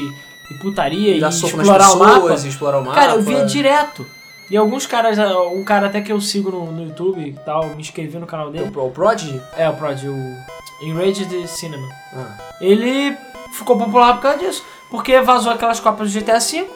e 0.51 0.55
putaria 0.55 1.17
e, 1.17 1.21
nas 1.21 1.43
explorar 1.43 1.91
o 1.93 1.99
mapa. 1.99 2.21
pessoas, 2.21 2.45
explorar 2.45 2.79
o 2.79 2.85
mapa. 2.85 2.95
Cara, 2.95 3.13
eu 3.15 3.23
via 3.23 3.45
direto. 3.45 4.07
E 4.51 4.57
alguns 4.57 4.85
caras, 4.85 5.17
um 5.53 5.63
cara 5.63 5.87
até 5.87 6.01
que 6.01 6.11
eu 6.11 6.21
sigo 6.21 6.51
no, 6.51 6.73
no 6.73 6.83
YouTube 6.83 7.21
e 7.21 7.33
tal, 7.45 7.69
me 7.69 7.81
inscrevi 7.81 8.19
no 8.19 8.27
canal 8.27 8.51
dele. 8.51 8.71
O, 8.75 8.87
o 8.87 8.91
Prodigy? 8.91 9.41
É, 9.57 9.69
o 9.71 9.75
Prod, 9.75 10.03
o 10.05 10.85
Enraged 10.85 11.47
Cinema. 11.47 11.89
Ah. 12.13 12.37
Ele 12.61 13.17
ficou 13.53 13.79
popular 13.79 14.15
por 14.15 14.23
causa 14.23 14.39
disso. 14.39 14.65
Porque 14.91 15.21
vazou 15.21 15.53
aquelas 15.53 15.79
cópias 15.79 16.13
do 16.13 16.21
GTA 16.21 16.41
V. 16.41 16.67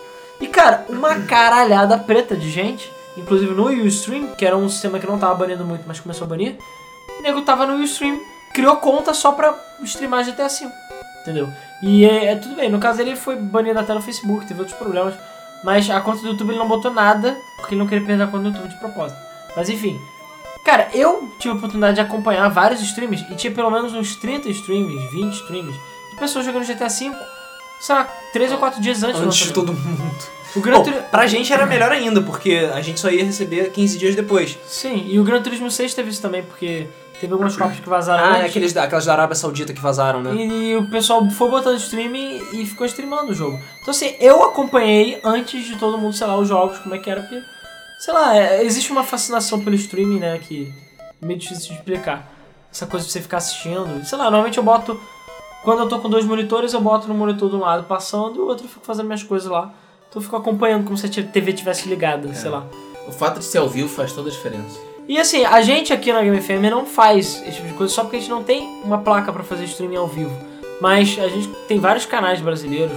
E, 0.40 0.46
cara, 0.46 0.86
uma 0.88 1.16
caralhada 1.26 1.98
preta 1.98 2.36
de 2.36 2.48
gente. 2.48 2.90
Inclusive 3.16 3.52
no 3.52 3.66
Ustream, 3.66 4.28
que 4.36 4.46
era 4.46 4.56
um 4.56 4.68
sistema 4.68 4.98
que 4.98 5.06
não 5.06 5.18
tava 5.18 5.34
banindo 5.34 5.64
muito, 5.64 5.84
mas 5.86 6.00
começou 6.00 6.26
a 6.26 6.28
banir. 6.28 6.56
O 7.18 7.22
nego 7.22 7.42
tava 7.42 7.66
no 7.66 7.82
Ustream, 7.82 8.20
criou 8.54 8.76
conta 8.76 9.12
só 9.12 9.32
pra 9.32 9.54
streamar 9.82 10.24
GTA 10.24 10.48
V. 10.48 10.68
Entendeu? 11.20 11.52
E 11.82 12.04
é, 12.04 12.32
é 12.32 12.36
tudo 12.36 12.54
bem, 12.54 12.70
no 12.70 12.78
caso 12.78 13.00
ele 13.02 13.16
foi 13.16 13.36
banido 13.36 13.78
até 13.78 13.92
no 13.92 14.00
Facebook, 14.00 14.46
teve 14.46 14.60
outros 14.60 14.78
problemas. 14.78 15.14
Mas 15.62 15.88
a 15.88 16.00
conta 16.00 16.20
do 16.20 16.28
YouTube 16.28 16.50
ele 16.50 16.58
não 16.58 16.68
botou 16.68 16.92
nada, 16.92 17.36
porque 17.56 17.74
ele 17.74 17.80
não 17.80 17.86
queria 17.86 18.06
perder 18.06 18.22
a 18.22 18.26
conta 18.26 18.44
do 18.44 18.48
YouTube 18.48 18.68
de 18.68 18.78
propósito. 18.78 19.18
Mas 19.56 19.68
enfim. 19.68 19.98
Cara, 20.64 20.88
eu 20.94 21.28
tive 21.38 21.54
a 21.54 21.56
oportunidade 21.56 21.96
de 21.96 22.00
acompanhar 22.00 22.48
vários 22.48 22.80
streams 22.80 23.26
e 23.30 23.34
tinha 23.34 23.52
pelo 23.52 23.70
menos 23.70 23.92
uns 23.92 24.16
30 24.16 24.48
streams, 24.50 25.08
20 25.10 25.32
streams 25.34 25.76
de 26.10 26.16
pessoas 26.18 26.44
jogando 26.44 26.66
GTA 26.66 26.88
V, 26.88 27.12
sei 27.80 27.94
lá, 27.94 28.04
3 28.32 28.52
ou 28.52 28.58
4 28.58 28.80
dias 28.80 29.02
antes 29.02 29.20
do 29.20 29.26
Antes 29.26 29.38
de 29.38 29.52
todo 29.52 29.72
mundo. 29.72 30.14
O 30.56 30.60
Gran 30.60 30.74
Bom, 30.74 30.84
Turismo. 30.84 31.06
pra 31.10 31.26
gente 31.26 31.52
era 31.52 31.66
melhor 31.66 31.90
ainda, 31.90 32.22
porque 32.22 32.70
a 32.72 32.80
gente 32.80 33.00
só 33.00 33.10
ia 33.10 33.24
receber 33.24 33.70
15 33.72 33.98
dias 33.98 34.14
depois. 34.14 34.56
Sim, 34.66 35.04
e 35.08 35.18
o 35.18 35.24
Gran 35.24 35.42
Turismo 35.42 35.70
6 35.70 35.92
teve 35.94 36.10
isso 36.10 36.22
também, 36.22 36.42
porque 36.42 36.86
teve 37.20 37.32
algumas 37.32 37.56
cópias 37.56 37.80
que 37.80 37.88
vazaram 37.88 38.24
Ah, 38.24 38.36
é 38.36 38.40
antes. 38.40 38.50
aqueles, 38.50 38.76
aquelas 38.76 39.04
da 39.06 39.12
Arábia 39.12 39.34
Saudita 39.34 39.72
que 39.72 39.80
vazaram, 39.80 40.22
né? 40.22 40.34
E 40.34 40.76
o 40.76 40.88
pessoal 40.90 41.28
foi 41.30 41.48
botando 41.50 41.76
streaming 41.78 42.42
e 42.52 42.66
ficou 42.66 42.86
streamando 42.86 43.32
o 43.32 43.34
jogo. 43.34 43.58
Então 43.80 43.90
assim, 43.92 44.14
eu 44.20 44.42
acompanhei 44.42 45.20
antes 45.24 45.64
de 45.64 45.76
todo 45.76 45.96
mundo, 45.98 46.12
sei 46.14 46.26
lá, 46.26 46.36
os 46.36 46.48
jogos, 46.48 46.78
como 46.78 46.94
é 46.94 46.98
que 46.98 47.08
era, 47.10 47.20
porque, 47.22 47.40
sei 47.98 48.12
lá, 48.14 48.36
é- 48.36 48.64
existe 48.64 48.90
uma 48.92 49.04
fascinação 49.04 49.60
pelo 49.60 49.76
streaming, 49.76 50.18
né, 50.20 50.38
que 50.38 50.72
é 51.22 51.26
meio 51.26 51.38
difícil 51.38 51.68
de 51.68 51.74
explicar. 51.74 52.30
Essa 52.72 52.86
coisa 52.86 53.06
de 53.06 53.12
você 53.12 53.20
ficar 53.20 53.36
assistindo. 53.36 54.04
Sei 54.04 54.18
lá, 54.18 54.24
normalmente 54.24 54.58
eu 54.58 54.64
boto, 54.64 55.00
quando 55.62 55.80
eu 55.80 55.88
tô 55.88 56.00
com 56.00 56.10
dois 56.10 56.24
monitores, 56.24 56.72
eu 56.72 56.80
boto 56.80 57.06
no 57.06 57.14
monitor 57.14 57.48
de 57.48 57.54
um 57.56 57.60
lado 57.60 57.84
passando 57.84 58.36
e 58.36 58.38
o 58.40 58.46
outro 58.48 58.64
eu 58.66 58.68
fico 58.68 58.84
fazendo 58.84 59.06
minhas 59.06 59.22
coisas 59.22 59.48
lá. 59.48 59.72
Então 60.08 60.20
eu 60.20 60.22
fico 60.22 60.34
acompanhando 60.36 60.84
como 60.84 60.96
se 60.98 61.06
a 61.06 61.22
TV 61.22 61.52
tivesse 61.52 61.88
ligada, 61.88 62.34
sei 62.34 62.50
lá. 62.50 62.66
O 63.06 63.12
fato 63.12 63.38
de 63.38 63.44
ser 63.44 63.58
ao 63.58 63.68
vivo 63.68 63.88
faz 63.88 64.12
toda 64.12 64.28
a 64.28 64.32
diferença. 64.32 64.78
E 65.06 65.18
assim, 65.18 65.44
a 65.44 65.60
gente 65.60 65.92
aqui 65.92 66.12
na 66.12 66.22
Game 66.22 66.40
FM 66.40 66.70
não 66.70 66.86
faz 66.86 67.42
esse 67.46 67.56
tipo 67.56 67.68
de 67.68 67.74
coisa 67.74 67.92
só 67.92 68.02
porque 68.02 68.16
a 68.16 68.20
gente 68.20 68.30
não 68.30 68.42
tem 68.42 68.66
uma 68.84 68.98
placa 68.98 69.32
pra 69.32 69.42
fazer 69.42 69.64
streaming 69.64 69.96
ao 69.96 70.06
vivo. 70.08 70.32
Mas 70.80 71.18
a 71.18 71.28
gente 71.28 71.48
tem 71.68 71.78
vários 71.78 72.06
canais 72.06 72.40
brasileiros, 72.40 72.96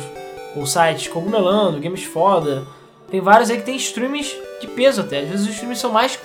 ou 0.56 0.66
sites, 0.66 1.08
Cogumelando, 1.10 1.80
Games 1.80 2.04
Foda. 2.04 2.66
Tem 3.12 3.20
vários 3.22 3.50
aí 3.50 3.58
que 3.58 3.64
tem 3.64 3.76
streamings 3.76 4.36
de 4.62 4.68
peso 4.68 5.02
até. 5.02 5.20
Às 5.20 5.30
vezes 5.30 5.46
os 5.46 5.52
streamings 5.54 5.80
são 5.80 5.92
mais 5.92 6.18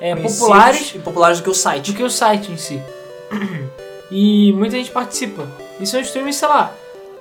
é, 0.00 0.14
populares 0.16 0.92
E 0.94 0.98
populares 0.98 1.38
do 1.38 1.44
que 1.44 1.50
o 1.50 1.54
site. 1.54 1.90
do 1.92 1.96
que 1.96 2.02
o 2.02 2.10
site 2.10 2.50
em 2.52 2.56
si. 2.56 2.80
E 4.12 4.52
muita 4.54 4.74
gente 4.76 4.90
participa. 4.90 5.46
E 5.78 5.86
são 5.86 6.00
streamings, 6.00 6.34
sei 6.34 6.48
lá. 6.48 6.72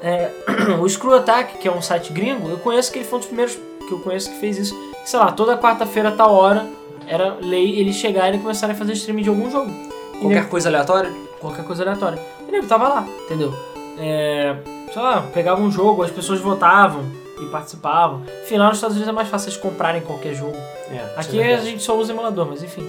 é, 0.02 0.32
o 0.82 0.90
Screw 0.90 1.14
Attack, 1.14 1.60
que 1.60 1.68
é 1.68 1.72
um 1.72 1.84
site 1.84 2.12
gringo, 2.12 2.50
eu 2.50 2.58
conheço 2.58 2.92
que 2.92 2.98
ele 2.98 3.06
foi 3.06 3.18
um 3.18 3.20
dos 3.20 3.28
primeiros 3.28 3.56
que 3.88 3.92
eu 3.92 4.00
conheço 4.00 4.32
que 4.32 4.40
fez 4.40 4.58
isso. 4.58 4.76
Sei 5.06 5.20
lá, 5.20 5.32
toda 5.32 5.56
quarta-feira, 5.56 6.12
tal 6.12 6.34
hora, 6.34 6.66
era 7.10 7.36
lei 7.42 7.80
eles 7.80 7.96
chegarem 7.96 8.40
e 8.40 8.42
começarem 8.42 8.76
a 8.76 8.78
fazer 8.78 8.94
streaming 8.94 9.24
de 9.24 9.30
algum 9.30 9.50
jogo. 9.52 9.70
E 9.72 10.18
Qualquer 10.20 10.36
nego- 10.36 10.50
coisa 10.50 10.70
aleatória? 10.70 11.12
qualquer 11.40 11.66
coisa 11.66 11.84
aleatória. 11.84 12.22
E 12.48 12.52
nego 12.52 12.68
tava 12.68 12.88
lá, 12.88 13.08
entendeu? 13.26 13.54
É, 13.98 14.56
sei 14.94 15.02
lá, 15.02 15.22
pegava 15.34 15.62
um 15.62 15.72
jogo, 15.72 16.04
as 16.04 16.12
pessoas 16.12 16.40
votavam 16.40 17.04
e 17.42 17.46
participavam. 17.48 18.22
Enfim, 18.44 18.58
lá 18.58 18.68
nos 18.68 18.78
Estados 18.78 18.96
Unidos 18.98 19.10
é 19.10 19.16
mais 19.16 19.28
fácil 19.30 19.48
eles 19.50 19.58
comprarem 19.60 20.02
qualquer 20.02 20.34
jogo. 20.36 20.56
É, 20.92 21.14
Aqui 21.18 21.42
a 21.42 21.58
gente 21.58 21.82
só 21.84 21.98
usa 21.98 22.12
emulador, 22.14 22.46
mas 22.50 22.62
enfim. 22.64 22.86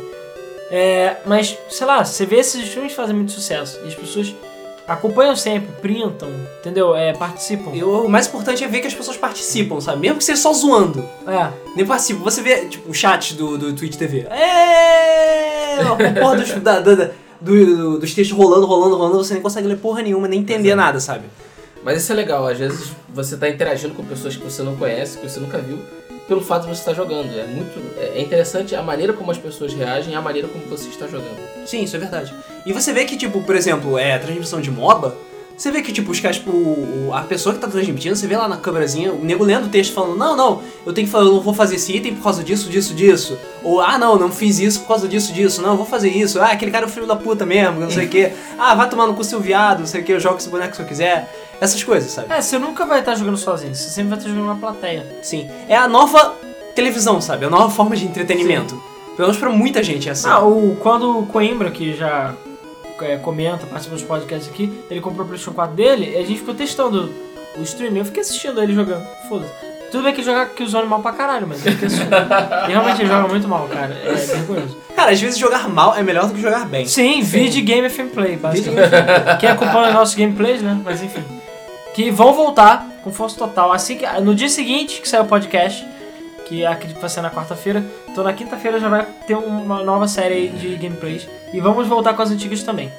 É, 0.71 1.17
mas, 1.27 1.57
sei 1.69 1.87
lá, 1.87 2.05
você 2.05 2.25
vê 2.27 2.37
esses 2.37 2.63
streams 2.65 2.95
fazem 2.95 3.15
muito 3.15 3.33
sucesso. 3.33 3.79
E 3.85 3.89
as 3.89 3.95
pessoas 3.95 4.35
acompanham 4.91 5.37
sempre, 5.37 5.69
printam, 5.81 6.29
entendeu? 6.61 6.95
É, 6.95 7.13
participam. 7.13 7.71
E 7.75 7.83
o 7.85 8.09
mais 8.09 8.27
importante 8.27 8.63
é 8.65 8.69
ver 8.69 8.81
que 8.81 8.87
as 8.89 8.95
pessoas 8.95 9.17
participam, 9.17 9.81
sabe? 9.81 10.01
Mesmo 10.01 10.19
que 10.19 10.25
seja 10.25 10.41
só 10.41 10.53
zoando. 10.53 11.09
É, 11.27 11.51
Nem 11.77 11.87
participam. 11.87 12.23
Você 12.25 12.43
vê, 12.43 12.67
tipo, 12.67 12.91
o 12.91 12.95
chat 12.95 13.35
do, 13.35 13.57
do 13.57 13.73
Twitch 13.73 13.97
TV. 13.97 14.27
É! 14.31 15.77
A 15.81 16.21
porra 16.21 16.37
dos, 16.37 16.51
da, 16.63 16.81
da- 16.81 16.95
da- 16.95 17.11
do- 17.41 17.77
do- 17.77 17.99
dos 18.01 18.13
textos 18.15 18.37
rolando, 18.37 18.67
rolando, 18.67 18.97
rolando, 18.97 19.25
você 19.25 19.33
nem 19.35 19.43
consegue 19.43 19.67
ler 19.69 19.79
porra 19.79 20.03
nenhuma, 20.03 20.29
nem 20.29 20.41
entender 20.41 20.75
nada, 20.75 21.01
sabe? 21.01 21.25
Mas 21.83 22.03
isso 22.03 22.13
é 22.13 22.15
legal, 22.15 22.47
às 22.47 22.59
vezes 22.59 22.93
você 23.09 23.37
tá 23.37 23.49
interagindo 23.49 23.95
com 23.95 24.05
pessoas 24.05 24.37
que 24.37 24.45
você 24.45 24.63
não 24.63 24.77
conhece, 24.77 25.17
que 25.19 25.27
você 25.29 25.41
nunca 25.41 25.57
viu, 25.57 25.79
pelo 26.31 26.41
fato 26.41 26.63
de 26.63 26.69
você 26.69 26.79
estar 26.79 26.95
jogando. 26.95 27.37
É 27.37 27.45
muito 27.45 27.99
é 27.99 28.23
interessante 28.23 28.77
a 28.77 28.83
maneira 28.83 29.13
como 29.13 29.33
as 29.33 29.37
pessoas 29.37 29.75
reagem 29.75 30.13
e 30.13 30.15
a 30.15 30.23
maneira 30.23 30.47
como 30.47 30.65
você 30.67 30.89
está 30.89 31.09
jogando. 31.09 31.41
Sim, 31.67 31.83
isso 31.83 31.97
é 31.97 31.99
verdade. 31.99 32.33
E 32.65 32.73
você 32.73 32.93
vê 32.93 33.05
que, 33.05 33.17
tipo, 33.17 33.43
por 33.43 33.57
exemplo, 33.57 33.99
é 33.99 34.17
transmissão 34.17 34.61
de 34.61 34.71
MOBA, 34.71 35.13
você 35.57 35.73
vê 35.73 35.83
que, 35.83 35.93
tipo, 35.93 36.13
os 36.13 36.21
caras, 36.21 36.37
tipo, 36.37 37.13
a 37.13 37.23
pessoa 37.23 37.53
que 37.53 37.61
tá 37.61 37.67
transmitindo, 37.67 38.15
você 38.15 38.29
vê 38.29 38.37
lá 38.37 38.47
na 38.47 38.57
câmerazinha, 38.59 39.13
o 39.13 39.25
nego 39.25 39.43
lendo 39.45 39.67
o 39.67 39.69
texto 39.69 39.93
falando, 39.93 40.17
não, 40.17 40.37
não, 40.37 40.63
eu 40.87 40.93
tenho 40.93 41.07
que 41.07 41.13
falar, 41.13 41.25
eu 41.25 41.33
não 41.33 41.41
vou 41.41 41.53
fazer 41.53 41.75
esse 41.75 41.95
item 41.95 42.15
por 42.15 42.23
causa 42.23 42.45
disso, 42.45 42.71
disso, 42.71 42.95
disso. 42.95 43.37
Ou, 43.65 43.81
ah, 43.81 43.99
não, 43.99 44.17
não 44.17 44.31
fiz 44.31 44.61
isso 44.61 44.81
por 44.81 44.89
causa 44.89 45.09
disso, 45.09 45.33
disso. 45.33 45.61
Não, 45.61 45.71
eu 45.71 45.77
vou 45.77 45.85
fazer 45.85 46.11
isso. 46.11 46.41
Ah, 46.41 46.53
aquele 46.53 46.71
cara 46.71 46.87
é 46.87 46.89
o 46.89 46.91
filho 46.91 47.07
da 47.07 47.17
puta 47.17 47.45
mesmo, 47.45 47.81
não 47.81 47.91
sei 47.91 48.07
o 48.07 48.09
quê. 48.09 48.33
Ah, 48.57 48.75
vai 48.77 48.89
tomar 48.89 49.09
no 49.09 49.15
cu 49.15 49.25
seu 49.25 49.41
viado, 49.41 49.81
não 49.81 49.87
sei 49.87 50.01
o 50.01 50.05
quê, 50.05 50.13
eu 50.13 50.21
jogo 50.21 50.39
esse 50.39 50.49
boneco 50.49 50.77
se 50.77 50.81
eu 50.81 50.87
quiser. 50.87 51.50
Essas 51.61 51.83
coisas, 51.85 52.11
sabe? 52.11 52.33
é, 52.33 52.41
você 52.41 52.59
nunca 52.59 52.87
vai 52.87 53.01
estar 53.01 53.15
jogando 53.15 53.37
sozinho, 53.37 53.75
você 53.75 53.91
sempre 53.91 54.11
vai 54.11 54.19
estar 54.19 54.31
jogando 54.31 54.47
na 54.47 54.55
plateia. 54.55 55.07
Sim. 55.23 55.49
É 55.69 55.77
a 55.77 55.87
nova 55.87 56.35
televisão, 56.75 57.21
sabe? 57.21 57.45
A 57.45 57.51
nova 57.51 57.69
forma 57.71 57.95
de 57.95 58.07
entretenimento. 58.07 58.75
Pelo 59.17 59.29
menos 59.29 59.37
pra 59.37 59.51
muita 59.51 59.83
gente 59.83 60.09
é 60.09 60.13
assim. 60.13 60.29
Ah, 60.29 60.41
o, 60.41 60.77
quando 60.81 61.19
o 61.19 61.27
Coimbra, 61.27 61.71
que 61.71 61.95
já 61.95 62.35
é, 63.03 63.17
comenta, 63.17 63.67
participa 63.67 63.95
dos 63.95 64.05
podcasts 64.05 64.49
aqui, 64.49 64.73
ele 64.91 65.01
comprou 65.01 65.25
o 65.25 65.29
PlayStation 65.29 65.55
4 65.55 65.75
dele, 65.77 66.17
a 66.17 66.23
gente 66.23 66.39
ficou 66.39 66.55
testando 66.55 67.13
o 67.59 67.63
streaming. 67.63 67.99
Eu 67.99 68.05
fiquei 68.07 68.23
assistindo 68.23 68.63
ele 68.63 68.73
jogando. 68.73 69.07
Foda-se. 69.29 69.53
Tudo 69.91 70.05
bem 70.05 70.15
que 70.15 70.21
ele 70.21 70.27
joga 70.27 70.47
que 70.47 70.63
usou 70.63 70.87
mal 70.87 71.01
pra 71.01 71.13
caralho, 71.13 71.47
mas 71.49 71.67
eu 71.67 71.73
fiquei 71.73 71.89
assistindo. 71.89 72.15
e 72.69 72.73
realmente 72.73 73.03
ele 73.03 73.09
joga 73.09 73.29
muito 73.29 73.49
mal, 73.49 73.69
cara. 73.69 73.93
É 73.93 74.15
vergonhoso. 74.15 74.77
Cara, 74.95 75.11
às 75.11 75.21
vezes 75.21 75.39
jogar 75.39 75.69
mal 75.69 75.97
é 75.97 76.03
melhor 76.03 76.29
do 76.29 76.35
que 76.35 76.41
jogar 76.41 76.65
bem. 76.65 76.87
Sim, 76.87 77.23
vídeo 77.23 77.65
Game 77.65 77.89
FM 77.91 78.13
Play, 78.15 78.37
basicamente. 78.37 78.91
Quem 79.41 79.49
acompanha 79.51 79.89
os 79.89 79.95
nossos 79.95 80.15
gameplays, 80.15 80.63
né? 80.63 80.81
Mas 80.85 81.03
enfim. 81.03 81.25
Que 81.95 82.11
vão 82.11 82.33
voltar 82.33 82.87
com 83.03 83.13
força 83.13 83.39
total. 83.39 83.73
Assim 83.73 83.97
que. 83.97 84.07
No 84.21 84.35
dia 84.35 84.49
seguinte 84.49 85.01
que 85.01 85.09
sair 85.09 85.21
o 85.21 85.27
podcast, 85.27 85.87
que 86.47 86.65
acredito 86.65 86.97
que 86.97 87.01
vai 87.01 87.11
ser 87.11 87.21
na 87.21 87.31
quarta-feira. 87.31 87.85
Então 88.09 88.25
na 88.25 88.33
quinta-feira 88.33 88.81
já 88.81 88.89
vai 88.89 89.07
ter 89.27 89.37
uma 89.37 89.83
nova 89.83 90.09
série 90.09 90.49
de 90.49 90.77
gameplays. 90.77 91.29
E 91.53 91.61
vamos 91.61 91.87
voltar 91.87 92.15
com 92.15 92.23
as 92.23 92.31
antigas 92.31 92.63
também. 92.63 92.93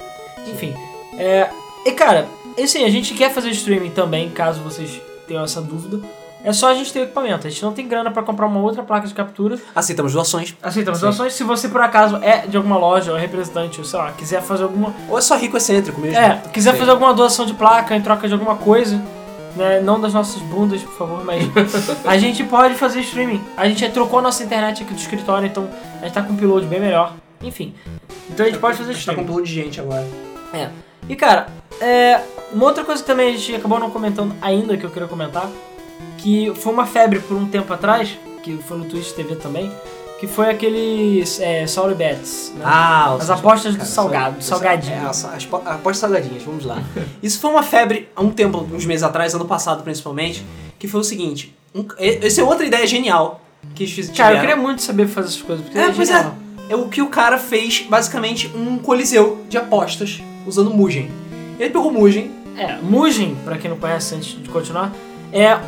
Enfim. 0.46 0.74
É, 1.18 1.48
e 1.84 1.92
cara, 1.92 2.28
assim, 2.62 2.84
a 2.84 2.90
gente 2.90 3.14
quer 3.14 3.30
fazer 3.30 3.50
streaming 3.50 3.90
também, 3.90 4.30
caso 4.30 4.62
vocês 4.62 5.00
tenham 5.26 5.44
essa 5.44 5.60
dúvida. 5.60 6.00
É 6.44 6.52
só 6.52 6.70
a 6.70 6.74
gente 6.74 6.92
ter 6.92 7.00
o 7.00 7.02
equipamento. 7.04 7.46
A 7.46 7.50
gente 7.50 7.62
não 7.62 7.72
tem 7.72 7.86
grana 7.86 8.10
pra 8.10 8.22
comprar 8.22 8.46
uma 8.46 8.60
outra 8.60 8.82
placa 8.82 9.06
de 9.06 9.14
captura. 9.14 9.58
Aceitamos 9.74 10.12
doações. 10.12 10.56
Aceitamos 10.62 11.00
doações. 11.00 11.34
Se 11.34 11.44
você 11.44 11.68
por 11.68 11.80
acaso 11.80 12.16
é 12.22 12.46
de 12.46 12.56
alguma 12.56 12.76
loja 12.76 13.12
ou 13.12 13.18
representante, 13.18 13.78
ou 13.78 13.84
sei 13.84 13.98
lá, 13.98 14.12
quiser 14.12 14.42
fazer 14.42 14.64
alguma. 14.64 14.92
Ou 15.08 15.18
é 15.18 15.20
só 15.20 15.36
rico 15.36 15.56
excêntrico 15.56 16.00
mesmo. 16.00 16.18
É, 16.18 16.42
quiser 16.52 16.72
Sim. 16.72 16.78
fazer 16.78 16.90
alguma 16.90 17.14
doação 17.14 17.46
de 17.46 17.54
placa 17.54 17.94
em 17.96 18.00
troca 18.00 18.26
de 18.26 18.34
alguma 18.34 18.56
coisa, 18.56 19.00
né? 19.56 19.80
Não 19.80 20.00
das 20.00 20.12
nossas 20.12 20.42
bundas, 20.42 20.82
por 20.82 20.94
favor, 20.94 21.24
mas 21.24 21.44
a 22.04 22.18
gente 22.18 22.42
pode 22.44 22.74
fazer 22.74 23.00
streaming. 23.00 23.42
A 23.56 23.68
gente 23.68 23.88
trocou 23.90 24.18
a 24.18 24.22
nossa 24.22 24.42
internet 24.42 24.82
aqui 24.82 24.92
do 24.92 24.98
escritório, 25.00 25.46
então 25.46 25.68
a 26.00 26.04
gente 26.04 26.14
tá 26.14 26.22
com 26.22 26.32
um 26.32 26.34
upload 26.34 26.66
bem 26.66 26.80
melhor. 26.80 27.12
Enfim. 27.40 27.74
Então 28.30 28.46
a 28.46 28.48
gente 28.48 28.58
pode 28.58 28.76
fazer 28.76 28.90
A 28.90 28.94
gente 28.94 29.06
tá 29.06 29.14
com 29.14 29.20
um 29.20 29.24
streaming. 29.24 29.42
pulo 29.42 29.46
de 29.46 29.52
gente 29.52 29.80
agora. 29.80 30.06
É. 30.52 30.68
E 31.08 31.16
cara, 31.16 31.46
é, 31.80 32.20
uma 32.52 32.66
outra 32.66 32.84
coisa 32.84 33.02
que 33.02 33.06
também 33.06 33.34
a 33.34 33.36
gente 33.36 33.54
acabou 33.56 33.78
não 33.78 33.90
comentando 33.90 34.34
ainda, 34.40 34.76
que 34.76 34.84
eu 34.84 34.90
queria 34.90 35.08
comentar, 35.08 35.48
que 36.18 36.52
foi 36.56 36.72
uma 36.72 36.86
febre 36.86 37.18
por 37.20 37.36
um 37.36 37.46
tempo 37.46 37.72
atrás, 37.72 38.18
que 38.42 38.56
foi 38.58 38.78
no 38.78 38.84
Twitch 38.84 39.12
TV 39.12 39.36
também, 39.36 39.70
que 40.20 40.26
foi 40.26 40.50
aqueles 40.50 41.40
é, 41.40 41.66
Sorry 41.66 41.94
Bets. 41.94 42.52
Né? 42.56 42.62
Ah, 42.64 43.14
As 43.14 43.28
apostas 43.28 43.72
do 43.74 43.78
cara, 43.78 43.90
salgado, 43.90 44.36
isso- 44.38 44.48
salgadinho. 44.50 44.94
É, 44.94 45.00
as, 45.06 45.24
as 45.24 45.44
po- 45.44 45.56
apostas 45.64 45.98
salgadinhas, 45.98 46.42
vamos 46.44 46.64
lá. 46.64 46.80
Isso 47.22 47.40
foi 47.40 47.50
uma 47.50 47.62
febre 47.62 48.08
há 48.14 48.22
um 48.22 48.30
tempo, 48.30 48.58
uns 48.72 48.84
meses 48.86 49.02
atrás, 49.02 49.34
ano 49.34 49.44
passado 49.46 49.82
principalmente, 49.82 50.44
que 50.78 50.86
foi 50.86 51.00
o 51.00 51.04
seguinte. 51.04 51.54
Um, 51.74 51.84
essa 51.98 52.40
é 52.40 52.44
outra 52.44 52.64
ideia 52.66 52.86
genial 52.86 53.40
que 53.74 53.82
eles 53.84 53.92
fiz- 53.94 54.10
Cara, 54.10 54.34
eu 54.36 54.40
queria 54.40 54.56
muito 54.56 54.82
saber 54.82 55.08
fazer 55.08 55.28
essas 55.28 55.42
coisas, 55.42 55.64
porque 55.64 55.78
É, 55.78 55.86
é 55.86 55.92
pois 55.92 56.08
é. 56.08 56.12
genial. 56.14 56.34
É 56.68 56.76
o 56.76 56.88
que 56.88 57.02
o 57.02 57.08
cara 57.08 57.36
fez, 57.38 57.84
basicamente, 57.88 58.48
um 58.54 58.78
coliseu 58.78 59.42
de 59.48 59.56
apostas 59.58 60.22
usando 60.46 60.70
Mugen. 60.70 61.10
Ele 61.58 61.70
pegou 61.70 61.92
Mugen, 61.92 62.30
É, 62.56 62.76
Mugen, 62.82 63.36
pra 63.44 63.56
quem 63.58 63.70
não 63.70 63.76
conhece 63.78 64.14
antes 64.14 64.40
de 64.40 64.48
continuar, 64.48 64.92
é, 65.32 65.44
é- 65.44 65.60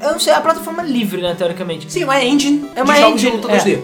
eu 0.00 0.12
não 0.12 0.20
sei, 0.20 0.32
é 0.32 0.36
a 0.36 0.40
plataforma 0.40 0.82
livre, 0.82 1.20
né, 1.20 1.34
teoricamente. 1.36 1.90
sim, 1.92 2.04
uma 2.04 2.22
engine 2.22 2.70
É 2.74 2.82
uma 2.82 2.94
de 2.94 3.00
jogos 3.00 3.20
de 3.20 3.26
engine, 3.26 3.42
luta 3.42 3.56
2D. 3.56 3.80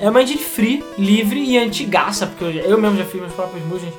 É 0.00 0.10
uma 0.10 0.22
engine 0.22 0.42
free, 0.42 0.84
livre 0.98 1.40
e 1.40 1.58
antigaça, 1.58 2.26
porque 2.26 2.44
eu, 2.44 2.50
eu 2.50 2.78
mesmo 2.78 2.98
já 2.98 3.04
fiz 3.04 3.20
meus 3.20 3.32
próprios 3.32 3.64
Mugens. 3.66 3.94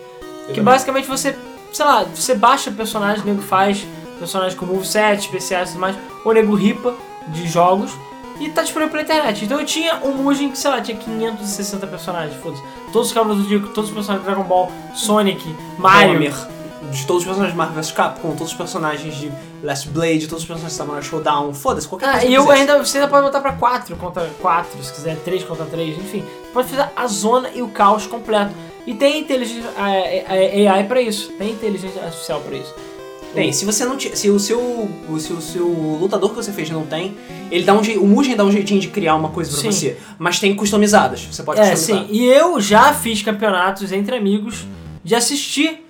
Que 0.48 0.48
também. 0.48 0.64
basicamente 0.64 1.08
você, 1.08 1.36
sei 1.74 1.86
lá, 1.86 2.04
você 2.04 2.36
baixa 2.36 2.72
personagens, 2.72 3.24
o 3.24 3.28
nego 3.28 3.42
faz 3.42 3.86
personagens 4.20 4.56
com 4.56 4.66
moveset, 4.66 5.20
especiais 5.20 5.70
e 5.70 5.72
tudo 5.74 5.82
mais, 5.82 5.96
o 6.24 6.32
nego 6.32 6.56
ripa 6.56 6.96
de 7.30 7.48
jogos. 7.48 7.92
E 8.40 8.50
tá 8.50 8.62
disponível 8.62 8.92
pela 8.92 9.02
internet. 9.02 9.46
Então 9.46 9.60
eu 9.60 9.66
tinha 9.66 9.96
um 10.04 10.12
Mugen 10.12 10.52
que, 10.52 10.58
sei 10.60 10.70
lá, 10.70 10.80
tinha 10.80 10.96
560 10.96 11.88
personagens, 11.88 12.40
foda-se. 12.40 12.62
Todos 12.94 13.08
os 13.08 13.14
Cavaleiros 13.14 13.44
do 13.44 13.50
Zodíaco, 13.50 13.74
todos 13.74 13.90
os 13.90 13.96
personagens 13.96 14.28
de 14.28 14.32
Dragon 14.32 14.48
Ball, 14.48 14.72
Sonic, 14.94 15.56
Mario. 15.80 16.16
Homer, 16.16 16.34
de 16.92 17.06
todos 17.06 17.22
os 17.24 17.26
personagens 17.26 17.52
de 17.52 17.58
Marvel 17.58 17.76
vs 17.82 17.92
Capcom, 17.92 18.30
todos 18.32 18.52
os 18.52 18.54
personagens 18.58 19.16
de 19.16 19.32
Last 19.64 19.90
Blade, 19.90 20.28
todos 20.28 20.44
os 20.44 20.48
personagens 20.48 20.72
de 20.72 20.78
Samurai 20.78 21.02
Showdown, 21.02 21.54
foda-se, 21.54 21.88
qualquer 21.88 22.08
Ah, 22.08 22.12
coisa. 22.14 22.26
e 22.26 22.30
que 22.30 22.34
eu 22.36 22.42
quisesse. 22.44 22.60
ainda, 22.62 22.78
você 22.84 22.98
ainda 22.98 23.10
pode 23.10 23.26
botar 23.26 23.40
pra 23.42 23.54
4 23.54 23.96
contra 23.96 24.30
4, 24.42 24.84
se 24.84 24.94
quiser, 24.94 25.16
3 25.18 25.44
contra 25.44 25.66
3, 25.66 25.98
enfim. 25.98 26.24
Pode 26.54 26.68
fazer 26.70 26.90
a 26.96 27.08
zona 27.08 27.50
e 27.54 27.62
o 27.62 27.68
caos 27.70 28.06
completo. 28.08 28.52
E 28.86 28.94
tem 28.94 29.20
inteligência 29.20 29.70
a- 29.78 29.86
a- 29.86 30.74
AI 30.78 30.84
pra 30.88 31.02
isso, 31.02 31.32
tem 31.34 31.52
inteligência 31.52 32.02
artificial 32.02 32.40
pra 32.42 32.56
isso. 32.56 32.74
Tem, 33.34 33.52
se 33.52 33.66
você 33.66 33.84
não 33.86 34.00
se 34.00 34.30
o 34.30 34.40
seu 34.40 34.58
o- 34.60 35.20
se 35.20 35.34
o 35.34 35.42
seu 35.42 35.68
lutador 36.00 36.30
que 36.30 36.36
você 36.38 36.52
fez 36.54 36.70
não 36.70 36.86
tem, 36.86 37.16
ele 37.52 37.64
dá 37.66 37.74
um 37.74 37.82
o 37.82 38.08
Mugen 38.08 38.36
dá 38.36 38.44
um 38.46 38.52
jeitinho 38.52 38.80
de 38.80 38.88
criar 38.88 39.16
uma 39.16 39.30
coisa 39.30 39.52
pra 39.52 39.60
Sim. 39.60 39.72
você, 39.72 39.98
mas 40.18 40.40
tem 40.40 40.56
customizadas, 40.56 41.22
você 41.30 41.44
pode 41.44 41.60
É, 41.60 41.72
customizar. 41.72 42.08
sim. 42.08 42.14
E 42.14 42.26
eu 42.26 42.60
já 42.62 42.94
fiz 42.94 43.22
campeonatos 43.22 43.92
entre 43.92 44.16
amigos 44.16 44.66
de 45.04 45.14
assistir, 45.14 45.86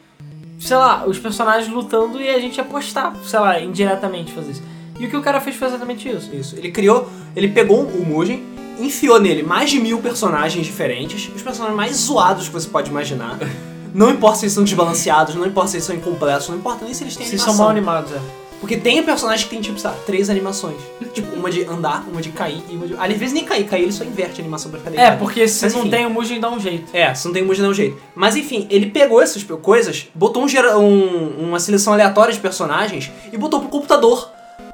sei 0.58 0.78
lá, 0.78 1.06
os 1.06 1.20
personagens 1.20 1.72
lutando 1.72 2.20
e 2.20 2.30
a 2.30 2.40
gente 2.40 2.60
apostar, 2.60 3.16
sei 3.24 3.40
lá, 3.40 3.60
indiretamente 3.60 4.32
fazer 4.32 4.52
isso. 4.52 4.64
E 5.00 5.06
o 5.06 5.10
que 5.10 5.18
o 5.18 5.22
cara 5.22 5.40
fez 5.40 5.56
foi 5.56 5.68
exatamente 5.68 6.10
isso. 6.10 6.34
Isso. 6.34 6.56
Ele 6.56 6.72
criou, 6.72 7.08
ele 7.36 7.48
pegou 7.50 7.84
o 7.84 8.06
Mugen, 8.06 8.44
enfiou 8.80 9.20
nele 9.20 9.44
mais 9.44 9.70
de 9.70 9.80
mil 9.80 10.00
personagens 10.00 10.66
diferentes, 10.66 11.32
os 11.36 11.42
personagens 11.42 11.78
mais 11.78 11.96
zoados 11.96 12.48
que 12.48 12.54
você 12.54 12.68
pode 12.68 12.90
imaginar. 12.90 13.38
Não 13.94 14.10
importa 14.10 14.40
se 14.40 14.46
eles 14.46 14.54
são 14.54 14.64
desbalanceados, 14.64 15.34
não 15.34 15.46
importa 15.46 15.70
se 15.70 15.78
eles 15.78 15.86
são 15.86 15.96
incompletos, 15.96 16.48
não 16.50 16.58
importa 16.58 16.86
nem 16.86 16.94
se 16.94 17.04
eles 17.04 17.16
têm 17.16 17.26
animação. 17.26 17.54
são 17.56 17.64
mal 17.64 17.72
animados, 17.72 18.12
é. 18.12 18.20
Porque 18.60 18.76
tem 18.76 19.04
personagem 19.04 19.44
que 19.46 19.52
tem, 19.52 19.62
tipo, 19.62 19.78
sei 19.80 19.90
lá, 19.90 19.96
três 20.06 20.30
animações. 20.30 20.78
tipo, 21.14 21.36
uma 21.36 21.50
de 21.52 21.64
andar, 21.66 22.04
uma 22.12 22.22
de 22.22 22.30
cair 22.30 22.62
e 22.70 22.76
uma 22.76 22.88
de... 22.88 22.96
Às 22.98 23.14
vezes 23.18 23.34
nem 23.34 23.44
cair, 23.46 23.64
cair 23.66 23.84
ele 23.84 23.92
só 23.92 24.04
inverte 24.04 24.40
a 24.40 24.44
animação 24.44 24.72
pra 24.72 24.80
ficar 24.80 24.92
É, 24.92 24.96
deitado. 24.96 25.20
porque 25.20 25.48
se 25.48 25.64
Mas, 25.66 25.74
não 25.74 25.82
enfim. 25.82 25.90
tem 25.92 26.06
o 26.06 26.10
Mugen, 26.10 26.40
dá 26.40 26.50
um 26.50 26.60
jeito. 26.60 26.90
É, 26.96 27.14
se 27.14 27.26
não 27.28 27.34
tem 27.34 27.44
Mugen, 27.44 27.62
dá 27.64 27.70
um 27.70 27.74
jeito. 27.74 27.98
Mas 28.16 28.36
enfim, 28.36 28.66
ele 28.70 28.88
pegou 28.88 29.22
essas 29.22 29.44
coisas, 29.44 30.08
botou 30.16 30.44
um 30.44 30.48
gera- 30.48 30.78
um- 30.78 31.36
uma 31.40 31.60
seleção 31.60 31.94
aleatória 31.94 32.34
de 32.34 32.40
personagens 32.40 33.12
e 33.32 33.38
botou 33.38 33.60
pro 33.60 33.70
computador 33.70 34.32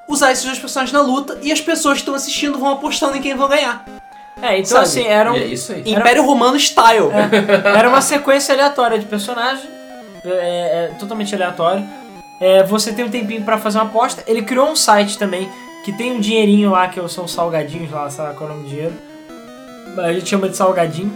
usar 0.07 0.31
esses 0.31 0.45
dois 0.45 0.59
personagens 0.59 0.93
na 0.93 1.01
luta 1.01 1.37
e 1.41 1.51
as 1.51 1.59
pessoas 1.59 1.95
que 1.95 2.01
estão 2.01 2.15
assistindo 2.15 2.57
vão 2.57 2.69
apostando 2.69 3.17
em 3.17 3.21
quem 3.21 3.35
vão 3.35 3.47
ganhar. 3.49 3.85
É, 4.41 4.55
então 4.57 4.71
Sabe? 4.71 4.83
assim, 4.83 5.03
era, 5.07 5.31
um- 5.31 5.35
é 5.35 5.45
isso 5.45 5.71
aí. 5.73 5.83
Império 5.85 6.23
Romano 6.25 6.57
style. 6.57 7.09
era 7.75 7.87
uma 7.89 8.01
sequência 8.01 8.53
aleatória 8.53 8.97
de 8.99 9.05
personagem, 9.05 9.69
é, 10.25 10.29
é, 10.91 10.95
totalmente 10.99 11.33
aleatório. 11.35 11.83
É, 12.43 12.63
você 12.63 12.91
tem 12.91 13.05
um 13.05 13.09
tempinho 13.09 13.43
pra 13.43 13.57
fazer 13.57 13.77
uma 13.77 13.85
aposta. 13.85 14.23
Ele 14.27 14.41
criou 14.41 14.69
um 14.69 14.75
site 14.75 15.17
também 15.17 15.49
que 15.85 15.91
tem 15.93 16.11
um 16.11 16.19
dinheirinho 16.19 16.71
lá, 16.71 16.87
que 16.87 16.99
são 17.09 17.27
salgadinhos 17.27 17.91
lá, 17.91 18.09
sei 18.09 18.23
lá 18.23 18.33
qual 18.33 18.49
é 18.49 18.53
o 18.53 18.55
nome 18.55 18.67
do 18.67 18.69
dinheiro. 18.69 18.93
A 19.97 20.11
gente 20.13 20.27
chama 20.29 20.49
de 20.49 20.57
salgadinho. 20.57 21.11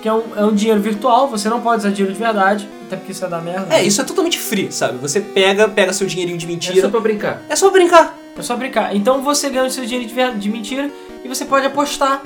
Que 0.00 0.08
é 0.08 0.14
um, 0.14 0.22
é 0.34 0.42
um 0.46 0.54
dinheiro 0.54 0.80
virtual, 0.80 1.28
você 1.28 1.46
não 1.50 1.60
pode 1.60 1.80
usar 1.80 1.90
dinheiro 1.90 2.10
de 2.14 2.18
verdade, 2.18 2.66
até 2.86 2.96
porque 2.96 3.12
isso 3.12 3.22
é 3.22 3.28
da 3.28 3.38
merda. 3.38 3.66
É, 3.74 3.82
isso 3.82 4.00
é 4.00 4.04
totalmente 4.04 4.38
free, 4.38 4.72
sabe? 4.72 4.96
Você 4.96 5.20
pega, 5.20 5.68
pega 5.68 5.92
seu 5.92 6.06
dinheirinho 6.06 6.38
de 6.38 6.46
É 6.46 6.48
mentira. 6.48 6.80
só 6.80 6.88
pra 6.88 7.00
brincar. 7.00 7.42
É 7.50 7.54
só 7.54 7.68
brincar. 7.68 8.16
É 8.34 8.40
só 8.40 8.56
brincar. 8.56 8.96
Então 8.96 9.20
você 9.20 9.50
ganha 9.50 9.66
o 9.66 9.70
seu 9.70 9.84
dinheiro 9.84 10.08
de, 10.08 10.38
de 10.38 10.48
mentira 10.48 10.90
e 11.22 11.28
você 11.28 11.44
pode 11.44 11.66
apostar 11.66 12.22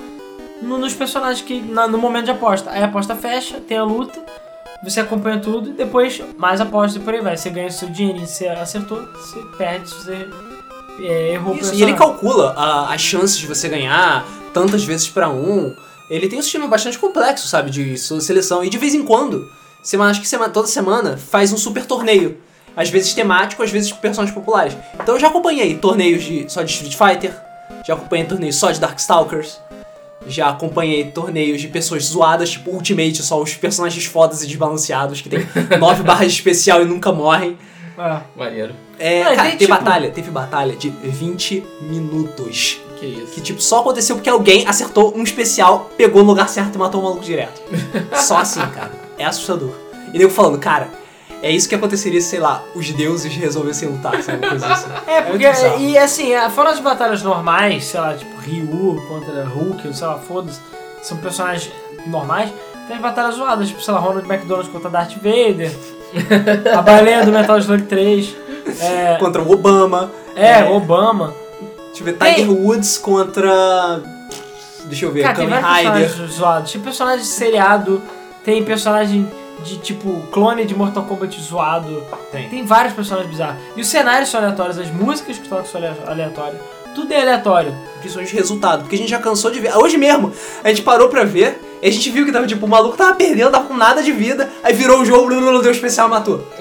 no- 0.63 0.79
nos 0.79 0.95
personagens 0.95 1.41
que 1.45 1.61
na- 1.61 1.89
no 1.89 1.99
momento 1.99 2.27
de 2.27 2.31
aposta. 2.31 2.71
Aí 2.71 2.81
a 2.81 2.87
aposta 2.87 3.17
fecha, 3.17 3.59
tem 3.67 3.77
a 3.77 3.83
luta, 3.83 4.23
você 4.85 5.01
acompanha 5.01 5.39
tudo 5.41 5.71
e 5.71 5.73
depois 5.73 6.21
mais 6.37 6.61
aposta 6.61 6.99
e 6.99 7.03
por 7.03 7.15
aí 7.15 7.21
vai. 7.21 7.37
Você 7.37 7.51
ganha 7.51 7.69
o 7.69 7.73
seu 7.73 7.89
dinheirinho 7.89 8.27
se 8.27 8.35
você 8.45 8.49
acertou, 8.49 9.03
você 9.15 9.41
perde 9.57 9.89
se 9.89 9.95
você 9.97 10.29
é, 11.03 11.33
errou 11.33 11.53
o 11.55 11.57
Isso, 11.57 11.71
personagem. 11.71 11.79
e 11.81 11.83
ele 11.83 11.95
calcula 11.99 12.55
a- 12.57 12.95
as 12.95 13.01
chances 13.01 13.37
de 13.39 13.47
você 13.47 13.69
ganhar 13.69 14.25
tantas 14.53 14.85
vezes 14.85 15.09
pra 15.09 15.29
um. 15.29 15.75
Ele 16.11 16.29
tem 16.29 16.39
um 16.39 16.43
sistema 16.43 16.67
bastante 16.69 16.99
complexo, 16.99 17.49
sabe, 17.49 17.71
de 17.71 17.97
sua 17.99 18.21
seleção. 18.21 18.63
E 18.63 18.69
de 18.69 18.79
vez 18.79 18.95
em 18.95 19.03
quando, 19.03 19.51
semana, 19.83 20.11
acho 20.11 20.21
que 20.21 20.29
semana, 20.29 20.53
toda 20.53 20.69
semana, 20.69 21.17
faz 21.17 21.53
um 21.53 21.57
super 21.57 21.85
torneio. 21.87 22.39
Às 22.77 22.91
vezes 22.91 23.15
temático, 23.15 23.63
às 23.63 23.71
vezes 23.71 23.91
com 23.93 23.99
personagens 23.99 24.35
populares. 24.35 24.77
Então 25.01 25.15
eu 25.15 25.21
já 25.21 25.29
acompanhei 25.29 25.75
torneios 25.77 26.23
de, 26.25 26.45
só 26.53 26.63
de 26.63 26.71
Street 26.73 26.95
Fighter, 26.97 27.35
já 27.87 27.95
acompanhei 27.95 28.27
torneios 28.27 28.57
só 28.57 28.71
de 28.71 28.81
Darkstalkers, 28.81 29.61
já 30.27 30.49
acompanhei 30.49 31.05
torneios 31.05 31.61
de 31.61 31.69
pessoas 31.69 32.05
zoadas, 32.05 32.51
tipo 32.51 32.71
Ultimate, 32.71 33.23
só 33.23 33.41
os 33.41 33.55
personagens 33.55 34.05
fodas 34.07 34.43
e 34.43 34.47
desbalanceados, 34.47 35.21
que 35.21 35.29
tem 35.29 35.47
9 35.79 36.03
barras 36.03 36.33
de 36.33 36.39
especial 36.39 36.83
e 36.83 36.85
nunca 36.85 37.13
morrem. 37.13 37.59
É. 37.97 38.21
Maneiro. 38.37 38.75
É, 38.99 39.23
Ah, 39.23 39.25
cara, 39.37 39.37
tem, 39.43 39.45
teve 39.53 39.59
tipo- 39.59 39.71
batalha, 39.85 40.11
teve 40.11 40.31
batalha 40.31 40.75
de 40.77 40.89
20 40.91 41.63
minutos. 41.83 42.81
Que 42.99 43.07
isso. 43.07 43.27
Que, 43.35 43.41
tipo, 43.41 43.61
só 43.61 43.81
aconteceu 43.81 44.17
porque 44.17 44.29
alguém 44.31 44.67
acertou 44.67 45.13
um 45.17 45.23
especial, 45.23 45.91
pegou 45.97 46.23
no 46.23 46.29
lugar 46.29 46.49
certo 46.49 46.75
e 46.75 46.79
matou 46.79 47.01
o 47.01 47.05
maluco 47.05 47.25
direto. 47.25 47.61
Só 48.15 48.39
assim, 48.39 48.61
cara. 48.61 48.93
É 49.19 49.25
assustador. 49.25 49.71
E 50.13 50.19
nego 50.19 50.31
falando, 50.31 50.59
cara, 50.59 50.89
é 51.47 51.51
isso 51.51 51.69
que 51.69 51.75
aconteceria 51.75 52.21
se, 52.21 52.29
sei 52.29 52.41
lá, 52.41 52.63
os 52.75 52.91
deuses 52.93 53.35
resolvessem 53.35 53.89
lutar, 53.89 54.23
sabe? 54.23 54.47
Coisa 54.49 54.67
assim. 54.67 54.89
É, 55.07 55.23
porque, 55.23 55.47
muito 55.47 55.57
bizarro. 55.61 55.81
e 55.81 55.99
assim, 55.99 56.33
é, 56.33 56.49
fora 56.51 56.71
as 56.71 56.81
batalhas 56.81 57.23
normais, 57.23 57.85
sei 57.85 58.01
lá, 58.01 58.15
tipo 58.15 58.37
Ryu 58.41 59.03
contra 59.09 59.45
Hulk, 59.45 59.95
sei 59.95 60.07
lá, 60.07 60.19
foda-se, 60.19 60.59
são 61.03 61.17
personagens 61.19 61.71
normais, 62.07 62.51
tem 62.87 62.97
as 62.97 63.03
batalhas 63.03 63.35
zoadas, 63.37 63.69
tipo, 63.69 63.83
sei 63.83 63.93
lá, 63.95 64.01
Ronald 64.01 64.27
McDonald 64.31 64.69
contra 64.71 64.91
Darth 64.91 65.15
Vader, 65.17 65.71
a 66.77 66.83
baleia 66.83 67.25
do 67.25 67.33
Metal 67.33 67.59
Slug 67.59 67.83
3, 67.85 68.37
é, 68.81 69.17
Contra 69.19 69.43
o 69.43 69.51
Obama. 69.53 70.11
é, 70.35 70.65
Obama. 70.65 71.35
Deixa 71.89 72.01
eu 72.01 72.05
ver, 72.07 72.13
Tem- 72.15 72.35
Tiger 72.37 72.51
Woods 72.51 72.99
contra. 72.99 74.01
Deixa 74.87 75.05
eu 75.07 75.13
ver, 75.13 75.23
Cara, 75.23 75.35
tem 75.37 75.49
Kamen 75.49 75.63
Rider. 75.65 75.93
personagens 75.93 76.33
zoados. 76.35 76.73
Tem 76.73 76.81
personagem 76.81 77.21
de 77.21 77.27
seriado, 77.27 78.03
tem 78.45 78.65
personagem 78.65 79.29
de 79.63 79.79
tipo 79.79 80.23
clone 80.33 80.65
de 80.65 80.75
Mortal 80.75 81.05
Kombat 81.05 81.41
zoado. 81.41 82.03
Tem. 82.33 82.49
Tem 82.49 82.65
vários 82.65 82.95
personagens 82.95 83.31
bizarros. 83.31 83.57
E 83.77 83.81
os 83.81 83.87
cenários 83.87 84.29
são 84.31 84.41
aleatórios, 84.41 84.79
as 84.79 84.91
músicas 84.91 85.39
que 85.39 85.49
tocam 85.49 85.65
são 85.67 85.81
ale- 85.83 85.97
aleatórias. 86.07 86.61
Tudo 86.95 87.13
é 87.13 87.21
aleatório. 87.21 87.75
Principalmente 87.99 88.35
resultado, 88.35 88.81
porque 88.83 88.95
a 88.95 88.99
gente 88.99 89.11
já 89.11 89.19
cansou 89.19 89.51
de 89.51 89.59
ver. 89.61 89.77
Hoje 89.77 89.97
mesmo, 89.97 90.33
a 90.63 90.69
gente 90.69 90.83
parou 90.83 91.09
pra 91.09 91.25
ver, 91.25 91.61
e 91.83 91.89
a 91.89 91.91
gente 91.91 92.09
viu 92.11 92.25
que 92.25 92.31
tava, 92.31 92.47
tipo, 92.47 92.67
o 92.67 92.69
maluco 92.69 92.97
tava 92.97 93.15
perdendo, 93.15 93.51
tava 93.51 93.67
com 93.67 93.75
nada 93.75 94.03
de 94.03 94.13
vida, 94.13 94.49
aí 94.63 94.73
virou 94.75 95.01
o 95.01 95.05
jogo, 95.05 95.27
blá, 95.27 95.61
deu 95.61 95.73
especial 95.73 96.09
matou. 96.09 96.47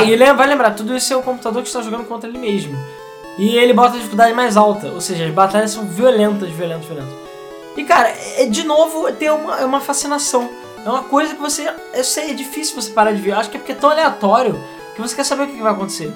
É, 0.00 0.04
e 0.04 0.16
lembra, 0.16 0.34
vai 0.34 0.46
lembrar, 0.48 0.70
tudo 0.70 0.96
isso 0.96 1.12
é 1.12 1.16
o 1.16 1.22
computador 1.22 1.60
que 1.62 1.68
está 1.68 1.82
jogando 1.82 2.04
contra 2.04 2.28
ele 2.28 2.38
mesmo. 2.38 2.76
E 3.36 3.56
ele 3.58 3.74
bota 3.74 3.94
a 3.94 3.96
dificuldade 3.96 4.32
mais 4.32 4.56
alta, 4.56 4.86
ou 4.88 5.00
seja, 5.00 5.26
as 5.26 5.30
batalhas 5.30 5.72
são 5.72 5.84
violentas, 5.84 6.48
violentas, 6.50 6.86
violentas. 6.86 7.12
E 7.76 7.84
cara, 7.84 8.08
é, 8.38 8.46
de 8.46 8.62
novo, 8.64 9.12
tem 9.12 9.28
uma, 9.30 9.60
é 9.60 9.64
uma 9.66 9.80
fascinação. 9.80 10.48
É 10.86 10.88
uma 10.88 11.02
coisa 11.02 11.34
que 11.34 11.40
você. 11.40 11.68
Eu 11.92 12.04
sei, 12.04 12.30
é 12.30 12.34
difícil 12.34 12.80
você 12.80 12.92
parar 12.92 13.10
de 13.12 13.20
ver. 13.20 13.32
Acho 13.32 13.50
que 13.50 13.56
é 13.56 13.60
porque 13.60 13.72
é 13.72 13.74
tão 13.74 13.90
aleatório 13.90 14.54
que 14.94 15.00
você 15.02 15.16
quer 15.16 15.24
saber 15.24 15.42
o 15.42 15.46
que 15.48 15.60
vai 15.60 15.72
acontecer. 15.72 16.12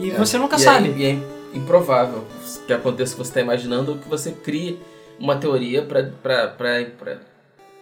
E 0.00 0.10
É. 0.10 0.14
você 0.16 0.36
nunca 0.36 0.56
E 0.56 0.58
sabe. 0.58 0.88
É, 0.90 0.92
e 0.98 1.06
é 1.06 1.56
improvável 1.56 2.24
que 2.66 2.72
aconteça 2.72 3.12
o 3.12 3.16
que 3.18 3.22
você 3.24 3.30
está 3.30 3.40
imaginando 3.40 3.92
ou 3.92 3.98
que 3.98 4.08
você 4.08 4.32
crie 4.32 4.80
uma 5.18 5.36
teoria 5.36 5.82
pra, 5.82 6.02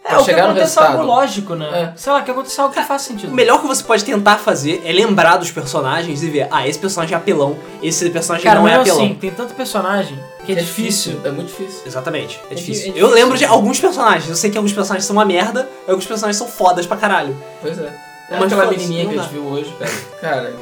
É, 0.09 0.13
pra 0.13 0.21
o 0.21 0.25
que 0.25 0.31
chegar 0.31 0.43
no 0.43 0.49
acontece 0.51 0.79
é 0.79 0.83
algo 0.83 1.03
lógico, 1.03 1.55
né? 1.55 1.93
Sei 1.95 2.11
lá, 2.11 2.21
que 2.21 2.31
acontece 2.31 2.59
algo 2.59 2.73
que 2.73 2.81
faz 2.83 3.01
sentido. 3.03 3.31
O 3.31 3.35
melhor 3.35 3.61
que 3.61 3.67
você 3.67 3.83
pode 3.83 4.03
tentar 4.03 4.37
fazer 4.37 4.81
é 4.83 4.91
lembrar 4.91 5.37
dos 5.37 5.51
personagens 5.51 6.23
e 6.23 6.29
ver, 6.29 6.47
ah, 6.51 6.67
esse 6.67 6.79
personagem 6.79 7.13
é 7.13 7.17
apelão, 7.17 7.57
esse 7.83 8.09
personagem 8.09 8.43
Cara, 8.45 8.59
não 8.59 8.67
é 8.67 8.71
mas 8.77 8.81
apelão. 8.89 9.05
assim, 9.05 9.13
tem 9.15 9.31
tanto 9.31 9.53
personagem 9.53 10.17
que 10.45 10.51
é, 10.53 10.55
difícil. 10.55 11.19
É 11.23 11.29
muito 11.31 11.47
difícil. 11.47 11.81
Exatamente, 11.85 12.39
é 12.49 12.53
É 12.53 12.55
difícil. 12.55 12.83
di- 12.85 12.87
é 12.89 12.91
Eu 13.01 13.07
difícil. 13.07 13.15
lembro 13.15 13.37
de 13.37 13.45
alguns 13.45 13.79
personagens, 13.79 14.27
eu 14.29 14.35
sei 14.35 14.49
que 14.49 14.57
alguns 14.57 14.73
personagens 14.73 15.05
são 15.05 15.15
uma 15.15 15.25
merda, 15.25 15.69
e 15.87 15.91
alguns 15.91 16.05
personagens 16.05 16.37
são 16.37 16.47
fodas 16.47 16.85
pra 16.87 16.97
caralho. 16.97 17.37
Pois 17.61 17.77
é. 17.79 17.93
É, 18.31 18.35
Uma 18.35 18.45
aquela 18.45 18.67
menininha 18.67 19.07
que 19.07 19.17
a 19.17 19.21
gente 19.23 19.31
viu 19.33 19.43
hoje, 19.43 19.73
cara. 19.79 19.91
Cara, 20.21 20.53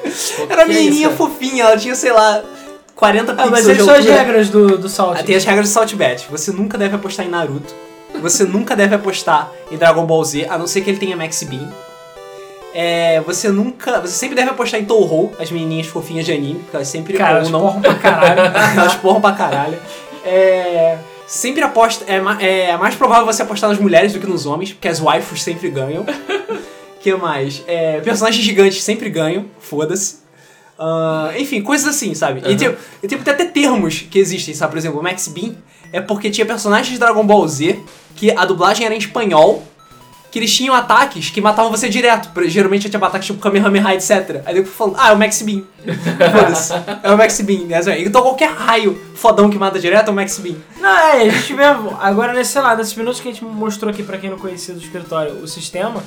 Era 0.50 0.62
é 0.62 0.66
menininha 0.66 1.08
isso, 1.08 1.18
fofinha, 1.18 1.64
ela 1.66 1.78
tinha, 1.78 1.96
sei 1.96 2.12
lá, 2.14 2.42
40 2.96 3.32
Ah, 3.32 3.36
pixels 3.36 3.52
mas 3.52 3.66
de 3.66 3.72
essas 3.72 3.86
são 3.86 3.94
as 3.96 4.06
regras 4.06 4.50
do, 4.50 4.78
do 4.78 4.88
Salt. 4.90 5.18
Ah, 5.20 5.24
Tem 5.24 5.36
as 5.36 5.44
regras 5.44 5.68
de 5.68 5.74
Saltbet. 5.74 6.28
Você 6.32 6.52
nunca 6.52 6.78
deve 6.78 6.96
apostar 6.96 7.26
em 7.26 7.30
Naruto. 7.30 7.74
Você 8.22 8.44
nunca 8.46 8.76
deve 8.76 8.96
apostar 8.96 9.52
em 9.72 9.78
Dragon 9.78 10.06
Ball 10.06 10.24
Z, 10.24 10.48
a 10.50 10.58
não 10.58 10.66
ser 10.68 10.82
que 10.82 10.90
ele 10.90 10.98
tenha 10.98 11.16
Max 11.16 11.44
Beam. 11.44 11.70
É, 12.74 13.22
você 13.22 13.50
nunca. 13.50 14.00
Você 14.02 14.14
sempre 14.14 14.36
deve 14.36 14.50
apostar 14.52 14.80
em 14.80 14.86
Touhou, 14.86 15.34
as 15.40 15.50
menininhas 15.52 15.88
fofinhas 15.88 16.26
de 16.26 16.32
anime, 16.32 16.60
porque 16.60 16.76
elas 16.76 16.88
sempre 16.88 17.14
Cara, 17.14 17.38
elas 17.40 17.48
ownam. 17.52 17.60
porram 17.62 17.82
pra 17.82 17.96
caralho. 17.96 18.42
elas 18.80 18.96
porram 18.96 19.22
pra 19.22 19.32
caralho. 19.34 19.78
É, 20.26 20.98
sempre 21.26 21.64
aposta. 21.64 22.06
É, 22.08 22.70
é 22.70 22.78
mais 22.78 22.96
provável 22.96 23.26
você 23.26 23.42
apostar 23.42 23.70
nas 23.70 23.80
mulheres 23.80 24.14
do 24.14 24.20
que 24.20 24.28
nos 24.28 24.46
homens, 24.46 24.74
porque 24.74 24.88
as 24.88 25.00
waifus 25.00 25.42
sempre 25.44 25.70
ganham. 25.70 26.06
que 27.00 27.14
mais? 27.16 27.64
É, 27.68 28.00
personagens 28.02 28.44
gigantes 28.44 28.84
sempre 28.84 29.10
ganham, 29.10 29.46
foda-se. 29.60 30.18
Ah, 30.78 31.32
enfim, 31.38 31.62
coisas 31.64 31.88
assim, 31.88 32.14
sabe? 32.14 32.42
E, 32.46 32.52
Uhum. 32.52 32.58
tem, 32.58 32.76
e 33.04 33.08
tem 33.08 33.18
até 33.20 33.46
termos 33.46 34.02
que 34.02 34.20
existem, 34.20 34.54
sabe? 34.54 34.72
Por 34.74 34.78
exemplo, 34.78 35.02
Max 35.02 35.28
Beam 35.28 35.56
é 35.92 36.02
porque 36.02 36.30
tinha 36.30 36.46
personagens 36.46 36.92
de 36.92 37.00
Dragon 37.00 37.26
Ball 37.26 37.48
Z 37.48 37.80
que 38.16 38.32
a 38.32 38.46
dublagem 38.46 38.86
era 38.86 38.96
em 38.96 38.98
espanhol, 38.98 39.64
que 40.32 40.40
eles 40.40 40.54
tinham 40.54 40.76
ataques 40.76 41.30
que 41.30 41.40
matavam 41.40 41.72
você 41.72 41.88
direto. 41.88 42.30
Geralmente 42.48 42.90
tinha 42.90 43.06
ataques 43.06 43.28
tipo 43.28 43.40
Kamehameha, 43.40 43.94
etc. 43.94 44.42
Aí 44.46 44.56
fui 44.56 44.66
falando, 44.66 44.96
ah, 45.00 45.10
é 45.10 45.14
o 45.14 45.18
Max. 45.18 45.40
Foda-se. 45.44 46.74
É 47.04 47.12
o 47.12 47.18
Max 47.18 47.40
Beam, 47.42 47.66
né? 47.66 47.80
Então 48.02 48.22
qualquer 48.22 48.50
raio 48.50 49.00
fodão 49.16 49.50
que 49.50 49.58
mata 49.58 49.80
direto 49.80 50.10
é 50.10 50.12
o 50.12 50.16
Max 50.16 50.40
Beam. 50.40 50.58
Não, 50.80 50.90
é, 50.90 51.22
a 51.22 51.30
gente 51.30 51.54
mesmo. 51.54 51.96
Agora, 52.00 52.34
nesse, 52.34 52.52
sei 52.52 52.62
lá, 52.62 52.76
nesses 52.76 52.96
minutos 52.96 53.20
que 53.20 53.30
a 53.30 53.32
gente 53.32 53.44
mostrou 53.46 53.92
aqui 53.92 54.04
pra 54.04 54.18
quem 54.18 54.30
não 54.30 54.38
conhecia 54.38 54.74
do 54.74 54.82
escritório 54.82 55.34
o 55.36 55.48
sistema, 55.48 56.04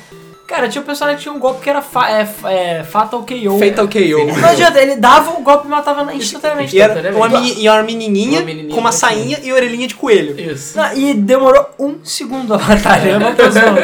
cara, 0.51 0.69
tinha 0.69 0.83
um 0.83 0.85
personagem 0.85 1.17
que 1.19 1.23
tinha 1.23 1.33
um 1.35 1.39
golpe 1.39 1.61
que 1.63 1.71
era 1.71 1.81
fa 1.81 2.11
é, 2.11 2.29
é, 2.45 2.83
Fatal 2.85 3.21
KO. 3.23 3.59
Fatal 3.59 3.87
KO. 3.89 4.41
Não 4.41 4.49
adianta, 4.49 4.81
ele 4.83 4.97
dava 4.97 5.31
o 5.39 5.43
golpe 5.43 5.67
e 5.67 5.71
matava 5.71 6.13
instantaneamente. 6.15 6.77
E 6.77 6.81
era 6.81 7.17
uma, 7.17 7.29
meni- 7.29 7.63
e 7.63 7.69
uma 7.69 7.83
menininha 7.83 8.39
Uma 8.41 8.47
menininha 8.47 8.75
com 8.75 8.81
uma 8.81 8.91
com- 8.91 8.97
sainha 8.97 9.39
e 9.43 9.53
orelhinha 9.53 9.87
de 9.87 9.95
coelho. 9.95 10.39
Isso. 10.39 10.77
Não, 10.77 10.93
e 10.95 11.15
demorou 11.15 11.71
um 11.79 12.05
segundo 12.05 12.53
a 12.55 12.59
batalha, 12.59 13.19
tô 13.37 13.51
zoando. 13.51 13.81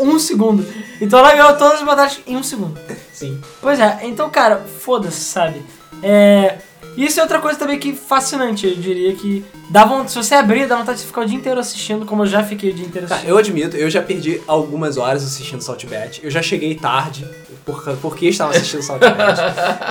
Um 0.00 0.18
segundo. 0.18 0.66
Então 1.00 1.18
ela 1.18 1.32
ganhou 1.34 1.52
todas 1.56 1.80
as 1.80 1.82
batalhas 1.86 2.20
em 2.26 2.36
um 2.36 2.42
segundo. 2.42 2.78
Sim. 3.12 3.40
Pois 3.62 3.80
é, 3.80 4.00
então, 4.02 4.28
cara, 4.30 4.62
foda-se, 4.80 5.20
sabe? 5.20 5.62
É. 6.02 6.56
Isso 6.96 7.20
é 7.20 7.22
outra 7.22 7.38
coisa 7.40 7.58
também 7.58 7.78
que 7.78 7.92
fascinante, 7.94 8.66
eu 8.66 8.74
diria 8.74 9.14
que 9.14 9.44
dá 9.70 9.84
vontade, 9.84 10.10
se 10.12 10.16
você 10.16 10.34
abrir, 10.34 10.66
dá 10.66 10.76
vontade 10.76 11.00
de 11.00 11.06
ficar 11.06 11.22
o 11.22 11.26
dia 11.26 11.36
inteiro 11.36 11.60
assistindo, 11.60 12.06
como 12.06 12.22
eu 12.22 12.26
já 12.26 12.42
fiquei 12.42 12.70
o 12.70 12.74
dia 12.74 12.86
inteiro 12.86 13.06
assistindo. 13.06 13.28
eu 13.28 13.36
admito, 13.38 13.76
eu 13.76 13.90
já 13.90 14.00
perdi 14.02 14.40
algumas 14.46 14.96
horas 14.96 15.22
assistindo 15.24 15.60
Saltbat. 15.60 16.20
Eu 16.24 16.30
já 16.30 16.40
cheguei 16.42 16.74
tarde, 16.74 17.26
por, 17.64 17.82
porque 18.00 18.26
estava 18.28 18.52
assistindo 18.52 18.82
Saltbat. 18.82 19.40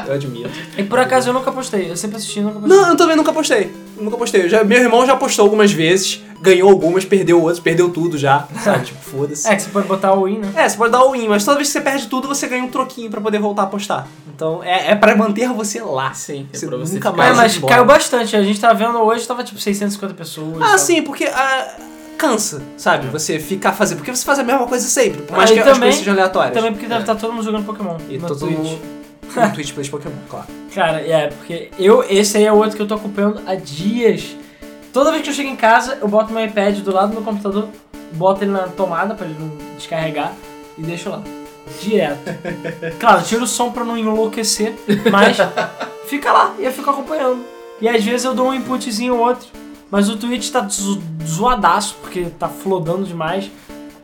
eu 0.07 0.13
admito. 0.13 0.49
E 0.77 0.83
por 0.83 0.99
acaso 0.99 1.29
eu 1.29 1.33
nunca 1.33 1.51
postei, 1.51 1.89
eu 1.91 1.95
sempre 1.97 2.17
assisti 2.17 2.39
e 2.39 2.43
nunca 2.43 2.59
postei. 2.59 2.77
Não, 2.77 2.89
eu 2.89 2.97
também 2.97 3.15
nunca 3.15 3.31
postei. 3.33 3.71
Nunca 3.99 4.17
postei. 4.17 4.49
Já- 4.49 4.63
meu 4.63 4.79
irmão 4.81 5.05
já 5.05 5.15
postou 5.15 5.43
algumas 5.43 5.71
vezes, 5.71 6.21
ganhou 6.41 6.69
algumas, 6.69 7.05
perdeu 7.05 7.39
outras, 7.39 7.59
perdeu 7.59 7.89
tudo 7.89 8.17
já. 8.17 8.47
Sabe? 8.63 8.85
Tipo, 8.85 8.99
foda-se. 9.01 9.47
É, 9.47 9.55
que 9.55 9.61
você 9.61 9.69
pode 9.69 9.87
botar 9.87 10.13
o 10.13 10.25
win, 10.25 10.39
né? 10.39 10.51
É, 10.55 10.67
você 10.67 10.75
pode 10.77 10.91
dar 10.91 11.03
o 11.03 11.11
win, 11.11 11.27
mas 11.29 11.45
toda 11.45 11.55
vez 11.57 11.67
que 11.69 11.73
você 11.73 11.81
perde 11.81 12.07
tudo, 12.07 12.27
você 12.27 12.47
ganha 12.47 12.63
um 12.63 12.67
troquinho 12.69 13.09
pra 13.09 13.21
poder 13.21 13.39
voltar 13.39 13.63
a 13.63 13.67
postar. 13.67 14.07
Então 14.35 14.61
é, 14.63 14.91
é 14.91 14.95
pra 14.95 15.15
manter 15.15 15.47
você 15.53 15.81
lá. 15.81 16.13
Sim, 16.13 16.47
é 16.53 16.57
Você 16.57 16.67
pra 16.67 16.77
você 16.77 16.94
nunca 16.95 17.11
mais 17.11 17.31
É, 17.31 17.35
mas 17.35 17.55
embora. 17.57 17.73
caiu 17.75 17.85
bastante, 17.85 18.35
a 18.35 18.43
gente 18.43 18.59
tava 18.59 18.73
vendo 18.73 18.97
hoje, 18.99 19.27
tava 19.27 19.43
tipo 19.43 19.59
650 19.59 20.13
pessoas. 20.13 20.57
Ah, 20.61 20.69
tal. 20.69 20.77
sim, 20.79 21.01
porque 21.01 21.25
ah, 21.25 21.75
cansa, 22.17 22.61
sabe? 22.77 23.07
Você 23.07 23.39
ficar 23.39 23.73
fazendo. 23.73 23.97
Porque 23.99 24.15
você 24.15 24.23
faz 24.25 24.39
a 24.39 24.43
mesma 24.43 24.65
coisa 24.67 24.87
sempre, 24.87 25.21
por 25.23 25.33
Ah, 25.33 25.37
mais 25.37 25.49
e 25.49 25.53
que 25.53 25.59
as 25.59 25.65
também- 25.65 25.79
coisas 25.81 25.95
sejam 25.99 26.13
aleatórias. 26.13 26.53
Também 26.53 26.71
porque 26.71 26.87
deve 26.87 27.01
estar 27.01 27.15
todo 27.15 27.31
mundo 27.33 27.43
jogando 27.43 27.65
Pokémon 27.65 27.97
E 28.09 28.17
no 28.17 28.27
todo 28.27 28.39
Twitch. 28.39 28.57
mundo. 28.57 28.79
No 29.35 29.51
Twitch 29.53 29.73
Plays 29.73 29.89
Pokémon, 29.89 30.15
claro. 30.29 30.45
Cara, 30.73 31.01
é, 31.01 31.27
porque 31.27 31.69
eu, 31.77 32.03
esse 32.07 32.37
aí 32.37 32.45
é 32.45 32.53
outro 32.53 32.75
que 32.77 32.81
eu 32.81 32.87
tô 32.87 32.93
acompanhando 32.95 33.41
há 33.45 33.55
dias. 33.55 34.35
Toda 34.93 35.11
vez 35.11 35.23
que 35.23 35.29
eu 35.29 35.33
chego 35.33 35.49
em 35.49 35.55
casa, 35.57 35.97
eu 36.01 36.07
boto 36.07 36.31
meu 36.31 36.45
iPad 36.45 36.77
do 36.79 36.93
lado 36.93 37.09
do 37.09 37.15
meu 37.15 37.23
computador, 37.23 37.67
boto 38.13 38.43
ele 38.45 38.51
na 38.51 38.59
tomada 38.67 39.13
pra 39.13 39.25
ele 39.25 39.35
não 39.37 39.51
descarregar 39.75 40.31
e 40.77 40.81
deixo 40.83 41.09
lá. 41.09 41.21
Direto. 41.81 42.19
Claro, 42.99 43.23
tiro 43.23 43.43
o 43.43 43.47
som 43.47 43.71
pra 43.71 43.83
não 43.83 43.97
enlouquecer, 43.97 44.73
mas 45.11 45.35
fica 46.07 46.31
lá 46.31 46.53
e 46.59 46.65
eu 46.65 46.71
fico 46.71 46.89
acompanhando. 46.89 47.43
E 47.81 47.89
às 47.89 48.03
vezes 48.03 48.23
eu 48.25 48.33
dou 48.33 48.47
um 48.49 48.53
inputzinho 48.53 49.15
ou 49.15 49.19
outro, 49.27 49.47
mas 49.91 50.09
o 50.09 50.17
Twitch 50.17 50.49
tá 50.49 50.65
zo- 50.67 51.01
zoadaço, 51.25 51.95
porque 52.01 52.25
tá 52.39 52.47
flodando 52.47 53.03
demais. 53.03 53.51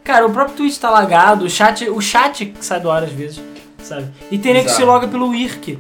Cara, 0.04 0.26
o 0.26 0.32
próprio 0.32 0.58
Twitch 0.58 0.78
tá 0.78 0.90
lagado, 0.90 1.46
o 1.46 1.50
chat, 1.50 1.88
o 1.90 2.02
chat 2.02 2.54
sai 2.60 2.80
do 2.80 2.90
ar 2.92 3.04
às 3.04 3.12
vezes, 3.12 3.40
sabe? 3.82 4.10
E 4.32 4.38
tem 4.38 4.54
que 4.64 4.70
se 4.70 4.84
loga 4.84 5.08
pelo 5.08 5.34
IRC. 5.34 5.80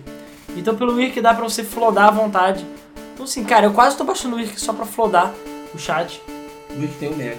Então 0.55 0.76
pelo 0.76 0.99
IRC 0.99 1.22
dá 1.22 1.34
pra 1.34 1.43
você 1.43 1.63
flodar 1.63 2.07
à 2.09 2.11
vontade. 2.11 2.65
Então 3.13 3.26
assim, 3.26 3.43
cara, 3.43 3.65
eu 3.65 3.72
quase 3.74 3.97
tô 3.97 4.03
baixando 4.03 4.36
o 4.36 4.39
IRC 4.39 4.59
só 4.59 4.74
pra 4.74 4.86
flodar 4.86 5.34
o 5.74 5.78
chat. 5.80 6.22
O 6.69 6.80
que 6.80 6.88
tem 6.99 7.09
o 7.09 7.15
Mega. 7.15 7.38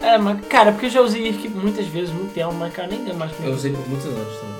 É, 0.00 0.16
mas, 0.16 0.38
cara, 0.46 0.70
porque 0.70 0.86
eu 0.86 0.90
já 0.90 1.00
usei 1.00 1.26
IRC 1.26 1.48
muitas 1.48 1.86
vezes, 1.86 2.10
muito 2.14 2.32
tempo, 2.32 2.54
mas, 2.54 2.72
cara, 2.72 2.86
nem 2.88 3.00
lembro 3.00 3.16
mais 3.16 3.32
é 3.42 3.46
Eu 3.48 3.52
usei 3.52 3.72
por 3.72 3.88
muitos 3.88 4.06
anos 4.06 4.36
também. 4.38 4.57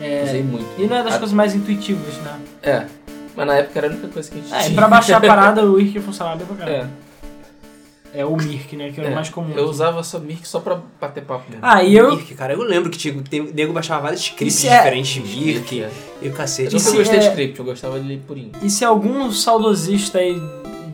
É, 0.00 0.24
Usei 0.24 0.42
muito. 0.42 0.66
e 0.78 0.86
não 0.86 0.96
é 0.96 1.02
das 1.02 1.14
Ah, 1.14 1.18
coisas 1.18 1.34
mais 1.34 1.54
intuitivas, 1.54 2.14
né? 2.18 2.38
É. 2.62 2.86
Mas 3.34 3.46
na 3.46 3.54
época 3.56 3.78
era 3.78 3.86
a 3.88 3.90
única 3.90 4.08
coisa 4.08 4.30
que 4.30 4.38
a 4.38 4.40
gente 4.42 4.54
É, 4.54 4.60
e 4.60 4.62
tinha. 4.64 4.74
pra 4.76 4.88
baixar 4.88 5.16
a 5.16 5.20
parada, 5.26 5.64
o 5.64 5.78
IRC 5.80 6.00
funcionava 6.00 6.36
bem 6.36 6.46
pra 6.46 6.56
caralho. 6.56 6.76
É. 7.02 8.20
É, 8.20 8.24
o 8.24 8.34
Mirk, 8.34 8.74
né? 8.76 8.90
Que 8.92 9.00
era 9.00 9.10
é. 9.10 9.12
o 9.12 9.14
mais 9.14 9.28
comum. 9.28 9.52
Eu 9.54 9.66
usava 9.68 10.02
só 10.02 10.18
Mirk 10.18 10.48
só 10.48 10.60
pra 10.60 10.78
bater 10.98 11.22
papo 11.22 11.44
mesmo. 11.50 11.60
Ah, 11.62 11.82
e 11.82 11.94
eu. 11.94 12.12
Mirk, 12.16 12.34
cara, 12.34 12.54
eu 12.54 12.62
lembro 12.62 12.88
que 12.88 12.96
tinha, 12.96 13.14
tem, 13.28 13.42
nego 13.52 13.74
baixava 13.74 14.02
vários 14.02 14.22
scripts 14.22 14.64
é- 14.64 14.76
diferentes 14.78 15.12
de 15.12 15.20
Mirk 15.44 15.82
É. 15.82 15.90
e 16.22 16.24
o 16.26 16.28
Eu 16.30 16.32
cacete. 16.32 16.74
nunca 16.74 16.88
se 16.90 16.96
gostei 16.96 17.18
de 17.18 17.26
é- 17.26 17.28
script, 17.28 17.58
eu 17.58 17.64
gostava 17.66 18.00
de 18.00 18.08
ler 18.08 18.20
purinho. 18.26 18.52
E 18.62 18.70
se 18.70 18.84
algum 18.86 19.30
saudosista 19.30 20.18
aí 20.18 20.40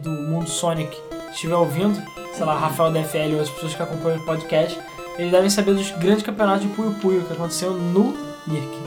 do 0.02 0.10
mundo 0.10 0.48
Sonic 0.48 0.96
estiver 1.32 1.54
ouvindo, 1.54 2.00
sei 2.34 2.44
lá, 2.44 2.58
Rafael 2.58 2.90
DFL 2.90 3.34
ou 3.36 3.40
as 3.40 3.50
pessoas 3.50 3.74
que 3.74 3.82
acompanham 3.82 4.18
o 4.18 4.24
podcast, 4.24 4.76
eles 5.16 5.30
devem 5.30 5.48
saber 5.50 5.74
dos 5.74 5.90
grandes 5.92 6.24
campeonatos 6.24 6.62
de 6.62 6.68
Puyo 6.74 6.90
Puyo 7.00 7.22
que 7.22 7.32
aconteceu 7.34 7.72
no 7.72 8.16
Mirk. 8.48 8.81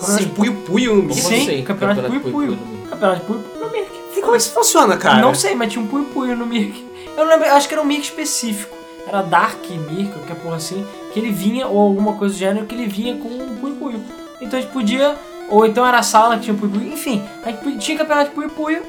Sim, 0.00 0.28
puio 0.28 0.54
puio 0.62 0.94
no 0.96 1.02
Mirk. 1.04 1.20
Sim, 1.20 1.42
assim, 1.42 1.62
campeonato 1.64 2.00
campeonato 2.02 2.20
Puyo 2.30 2.34
Puyo. 2.34 2.56
Puyo 2.56 2.68
Puyo? 2.68 2.88
Campeonato 2.90 3.20
de 3.20 3.26
Puyo 3.26 3.40
Puyo 3.40 3.60
no 3.66 3.70
Mirk. 3.72 3.90
E 4.16 4.20
como 4.20 4.34
é 4.34 4.36
que 4.36 4.42
isso 4.42 4.52
funciona, 4.52 4.96
cara? 4.96 5.20
Não 5.20 5.34
sei, 5.34 5.54
mas 5.54 5.72
tinha 5.72 5.84
um 5.84 5.86
Puyo 5.88 6.04
Puyo 6.06 6.36
no 6.36 6.46
Mirk. 6.46 6.86
Eu 7.16 7.24
não 7.24 7.32
lembro, 7.32 7.50
acho 7.52 7.68
que 7.68 7.74
era 7.74 7.82
um 7.82 7.86
Mirk 7.86 8.02
específico. 8.04 8.76
Era 9.06 9.22
Dark 9.22 9.58
Mirk, 9.68 10.12
qualquer 10.12 10.36
porra 10.36 10.56
assim, 10.56 10.86
que 11.12 11.18
ele 11.18 11.30
vinha, 11.32 11.66
ou 11.66 11.78
alguma 11.80 12.12
coisa 12.14 12.34
do 12.34 12.38
gênero, 12.38 12.66
que 12.66 12.74
ele 12.74 12.86
vinha 12.86 13.16
com 13.16 13.28
um 13.28 13.56
Puyo 13.56 13.74
Puyo. 13.76 14.00
Então 14.40 14.58
a 14.58 14.62
gente 14.62 14.72
podia, 14.72 15.16
ou 15.48 15.66
então 15.66 15.84
era 15.86 15.98
a 15.98 16.02
sala 16.02 16.36
que 16.36 16.44
tinha 16.44 16.56
Puyo 16.56 16.70
Puyo, 16.72 16.92
enfim, 16.92 17.22
a 17.44 17.50
gente 17.50 17.78
tinha 17.78 17.98
campeonato 17.98 18.28
de 18.30 18.34
Puyo 18.34 18.50
Puyo. 18.50 18.82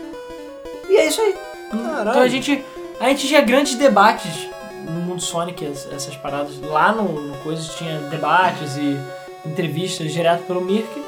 E 0.89 0.95
é 0.97 1.07
isso 1.07 1.21
aí. 1.21 1.35
Caralho. 1.71 2.09
Então 2.09 2.21
a 2.21 2.27
gente, 2.27 2.63
a 2.99 3.09
gente 3.09 3.27
tinha 3.27 3.41
grandes 3.41 3.75
debates 3.75 4.47
no 4.85 4.99
mundo 5.01 5.21
Sonic, 5.21 5.63
es- 5.63 5.87
essas 5.91 6.15
paradas. 6.17 6.59
Lá 6.61 6.91
no, 6.91 7.03
no 7.21 7.37
Coisas 7.37 7.67
tinha 7.75 7.97
debates 8.09 8.75
e 8.77 8.97
entrevistas 9.45 10.11
direto 10.11 10.43
pelo 10.43 10.61
Mirk. 10.61 11.00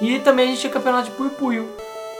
E 0.00 0.18
também 0.20 0.46
a 0.46 0.48
gente 0.48 0.60
tinha 0.60 0.72
campeonato 0.72 1.10
de 1.10 1.10
Puyo 1.12 1.30
Puyo. 1.30 1.68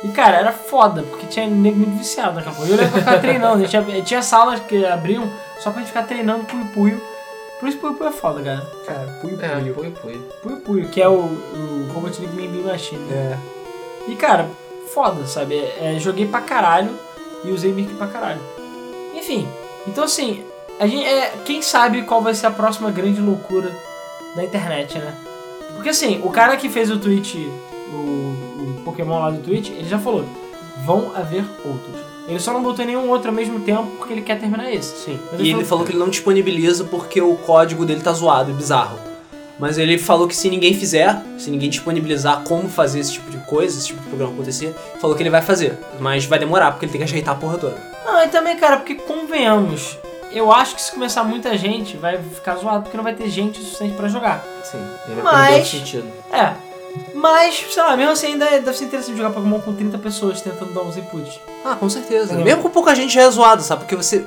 E 0.02 0.08
cara, 0.08 0.38
era 0.38 0.52
foda, 0.52 1.02
porque 1.02 1.26
tinha 1.26 1.46
nego 1.46 1.76
muito 1.78 1.98
viciado 1.98 2.34
naquela 2.34 2.54
porra. 2.54 2.68
Eu 2.68 2.76
lembro 2.76 2.92
pra 2.92 3.00
ficar 3.00 3.20
treinando, 3.20 3.54
a 3.56 3.66
gente 3.66 3.70
tinha, 3.70 4.02
tinha 4.02 4.22
salas 4.22 4.60
que 4.60 4.84
abriam 4.84 5.30
só 5.58 5.70
pra 5.70 5.80
gente 5.80 5.88
ficar 5.88 6.04
treinando 6.04 6.44
Puyo 6.44 6.66
Puyo. 6.66 7.02
Por 7.58 7.68
isso 7.68 7.78
Puyo 7.78 7.94
Puyo 7.94 8.08
é 8.08 8.12
foda, 8.12 8.42
cara. 8.42 8.66
Cara, 8.86 9.18
puio 9.20 9.38
É, 9.40 9.48
puio. 9.60 9.74
Puyo 9.74 9.92
Puyo. 9.92 10.22
Puyo 10.42 10.56
Puyo, 10.58 10.88
que 10.88 11.00
é 11.02 11.08
o, 11.08 11.12
o 11.18 11.90
Robot 11.92 12.20
League 12.20 12.36
Big 12.36 12.62
Machine. 12.62 13.12
É. 13.12 13.36
E 14.08 14.16
cara, 14.16 14.48
foda, 14.92 15.26
sabe? 15.26 15.56
É, 15.56 15.96
joguei 15.98 16.26
pra 16.26 16.40
caralho 16.40 16.90
e 17.44 17.50
usei 17.50 17.72
Mirk 17.72 17.94
pra 17.94 18.06
caralho. 18.06 18.40
Enfim, 19.14 19.46
então 19.86 20.04
assim, 20.04 20.42
a 20.78 20.86
gente, 20.86 21.04
é, 21.04 21.32
quem 21.44 21.60
sabe 21.62 22.02
qual 22.02 22.22
vai 22.22 22.34
ser 22.34 22.46
a 22.46 22.50
próxima 22.50 22.90
grande 22.90 23.20
loucura 23.20 23.70
da 24.34 24.44
internet, 24.44 24.98
né? 24.98 25.14
Porque 25.74 25.90
assim, 25.90 26.20
o 26.24 26.30
cara 26.30 26.56
que 26.56 26.68
fez 26.68 26.90
o 26.90 26.98
tweet, 26.98 27.50
o, 27.92 28.78
o 28.78 28.82
Pokémon 28.84 29.18
lá 29.18 29.30
do 29.30 29.38
Twitch, 29.42 29.70
ele 29.70 29.88
já 29.88 29.98
falou: 29.98 30.24
vão 30.84 31.12
haver 31.14 31.44
outros. 31.64 31.96
Ele 32.28 32.38
só 32.38 32.52
não 32.52 32.62
botou 32.62 32.84
nenhum 32.84 33.08
outro 33.08 33.28
ao 33.30 33.34
mesmo 33.34 33.58
tempo 33.60 33.86
porque 33.98 34.12
ele 34.12 34.22
quer 34.22 34.38
terminar 34.38 34.72
esse. 34.72 35.04
Sim. 35.04 35.18
Mas 35.32 35.40
E 35.40 35.44
ele 35.44 35.50
falou- 35.52 35.66
falou 35.66 35.84
que 35.84 35.90
ele 35.92 35.98
não 35.98 36.08
disponibiliza 36.08 36.84
porque 36.84 37.20
o 37.20 37.34
código 37.36 37.84
dele 37.84 38.00
tá 38.00 38.12
zoado 38.12 38.50
e 38.50 38.54
bizarro. 38.54 38.98
Mas 39.58 39.76
ele 39.76 39.98
falou 39.98 40.26
que 40.28 40.34
se 40.34 40.48
ninguém 40.48 40.72
fizer, 40.72 41.20
se 41.36 41.50
ninguém 41.50 41.68
disponibilizar 41.68 42.42
como 42.44 42.68
fazer 42.68 43.00
esse 43.00 43.12
tipo 43.14 43.30
de 43.30 43.36
coisa, 43.38 43.76
esse 43.76 43.88
tipo 43.88 44.00
de 44.00 44.08
programa 44.08 44.32
acontecer, 44.32 44.74
falou 45.00 45.14
que 45.16 45.22
ele 45.22 45.28
vai 45.28 45.42
fazer. 45.42 45.76
Mas 45.98 46.24
vai 46.24 46.38
demorar, 46.38 46.70
porque 46.70 46.86
ele 46.86 46.92
tem 46.92 47.00
que 47.00 47.04
ajeitar 47.04 47.34
a 47.34 47.38
porra 47.38 47.58
toda. 47.58 47.76
Não, 48.06 48.22
e 48.24 48.28
também, 48.28 48.56
cara, 48.56 48.78
porque 48.78 48.94
convenhamos, 48.94 49.98
eu 50.32 50.50
acho 50.50 50.76
que 50.76 50.80
se 50.82 50.92
começar 50.92 51.24
muita 51.24 51.58
gente, 51.58 51.96
vai 51.98 52.16
ficar 52.16 52.56
zoado 52.56 52.84
porque 52.84 52.96
não 52.96 53.04
vai 53.04 53.12
ter 53.14 53.28
gente 53.28 53.60
o 53.60 53.62
suficiente 53.62 53.96
pra 53.96 54.08
jogar. 54.08 54.42
Sim, 54.64 54.78
ele 55.06 55.20
vai 55.20 55.24
Mas- 55.24 55.46
perder 55.48 55.62
o 55.62 55.66
sentido. 55.66 56.08
É. 56.32 56.52
Mas, 57.14 57.66
sei 57.70 57.82
lá, 57.82 57.96
mesmo 57.96 58.12
assim 58.12 58.28
ainda 58.28 58.44
é- 58.46 58.60
deve 58.60 58.76
ser 58.76 58.84
interessante 58.84 59.16
jogar 59.16 59.30
Pokémon 59.30 59.60
com 59.60 59.74
30 59.74 59.98
pessoas 59.98 60.40
tentando 60.40 60.72
dar 60.72 60.82
uns 60.82 60.96
inputs. 60.96 61.38
Ah, 61.64 61.74
com 61.76 61.88
certeza. 61.88 62.34
É. 62.34 62.36
Mesmo 62.42 62.62
com 62.62 62.70
pouca 62.70 62.94
gente 62.94 63.12
já 63.12 63.22
é 63.22 63.30
zoado, 63.30 63.62
sabe? 63.62 63.82
Porque 63.82 63.96
você. 63.96 64.18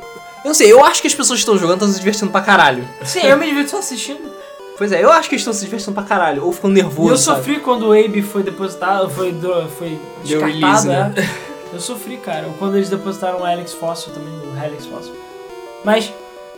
Eu 0.44 0.50
não 0.50 0.54
sei, 0.54 0.72
eu 0.72 0.84
acho 0.84 1.02
que 1.02 1.08
as 1.08 1.16
pessoas 1.16 1.40
que 1.40 1.44
estão 1.44 1.58
jogando 1.58 1.78
estão 1.78 1.88
se 1.92 2.00
divertindo 2.00 2.32
pra 2.32 2.42
caralho. 2.42 2.88
Sim, 3.04 3.22
eu 3.22 3.38
me 3.38 3.46
divirto 3.48 3.72
só 3.72 3.78
assistindo. 3.80 4.32
Pois 4.78 4.92
é, 4.92 5.04
eu 5.04 5.12
acho 5.12 5.30
que 5.30 5.36
eles 5.36 5.42
estão 5.42 5.54
se 5.54 5.64
divertindo 5.64 5.94
pra 5.94 6.04
caralho. 6.04 6.44
Ou 6.46 6.52
ficando 6.52 6.78
E 6.78 6.82
nervoso. 6.82 7.12
eu 7.14 7.18
sabe? 7.18 7.38
sofri 7.38 7.60
quando 7.60 7.88
o 7.88 7.92
Abe 7.94 8.22
foi 8.22 8.44
depositado, 8.44 9.10
foi, 9.10 9.32
do- 9.32 9.68
foi 9.70 10.00
descartado, 10.24 10.52
release, 10.60 10.88
né? 10.88 11.14
né? 11.16 11.30
Eu 11.72 11.80
sofri, 11.80 12.18
cara. 12.18 12.48
Ou 12.48 12.54
quando 12.54 12.76
eles 12.76 12.90
depositaram 12.90 13.40
o 13.40 13.46
Alex 13.46 13.74
Fossil 13.74 14.12
também, 14.14 14.34
o 14.34 14.64
Helix 14.64 14.86
Fossil. 14.86 15.16
Mas, 15.84 16.12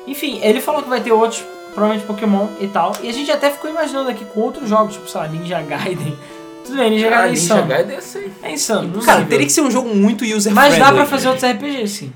enfim, 0.07 0.39
ele 0.41 0.59
falou 0.61 0.81
que 0.81 0.89
vai 0.89 1.01
ter 1.01 1.11
outros, 1.11 1.43
provavelmente 1.75 2.07
Pokémon 2.07 2.47
e 2.59 2.67
tal. 2.67 2.93
E 3.03 3.09
a 3.09 3.13
gente 3.13 3.29
até 3.29 3.51
ficou 3.51 3.69
imaginando 3.69 4.09
aqui 4.09 4.25
com 4.25 4.39
outros 4.39 4.67
jogos, 4.67 4.93
tipo, 4.95 5.07
sei 5.07 5.21
lá, 5.21 5.27
Ninja 5.27 5.61
Gaiden. 5.61 6.17
Tudo 6.65 6.77
bem, 6.77 6.89
Ninja 6.89 7.07
Ah, 7.07 7.09
Gaiden 7.11 7.27
é 7.27 7.29
Ninja 7.31 7.43
insano. 7.43 7.67
Gaiden 7.67 7.95
é 7.95 7.99
assim. 7.99 8.33
É 8.41 8.51
insano. 8.51 9.01
Cara, 9.03 9.23
teria 9.25 9.45
que 9.45 9.51
ser 9.51 9.61
um 9.61 9.69
jogo 9.69 9.93
muito 9.93 10.25
user 10.25 10.51
Mas 10.53 10.75
dá 10.79 10.91
pra 10.91 11.05
fazer 11.05 11.27
outros 11.27 11.47
RPGs, 11.47 11.87
sim. 11.93 12.13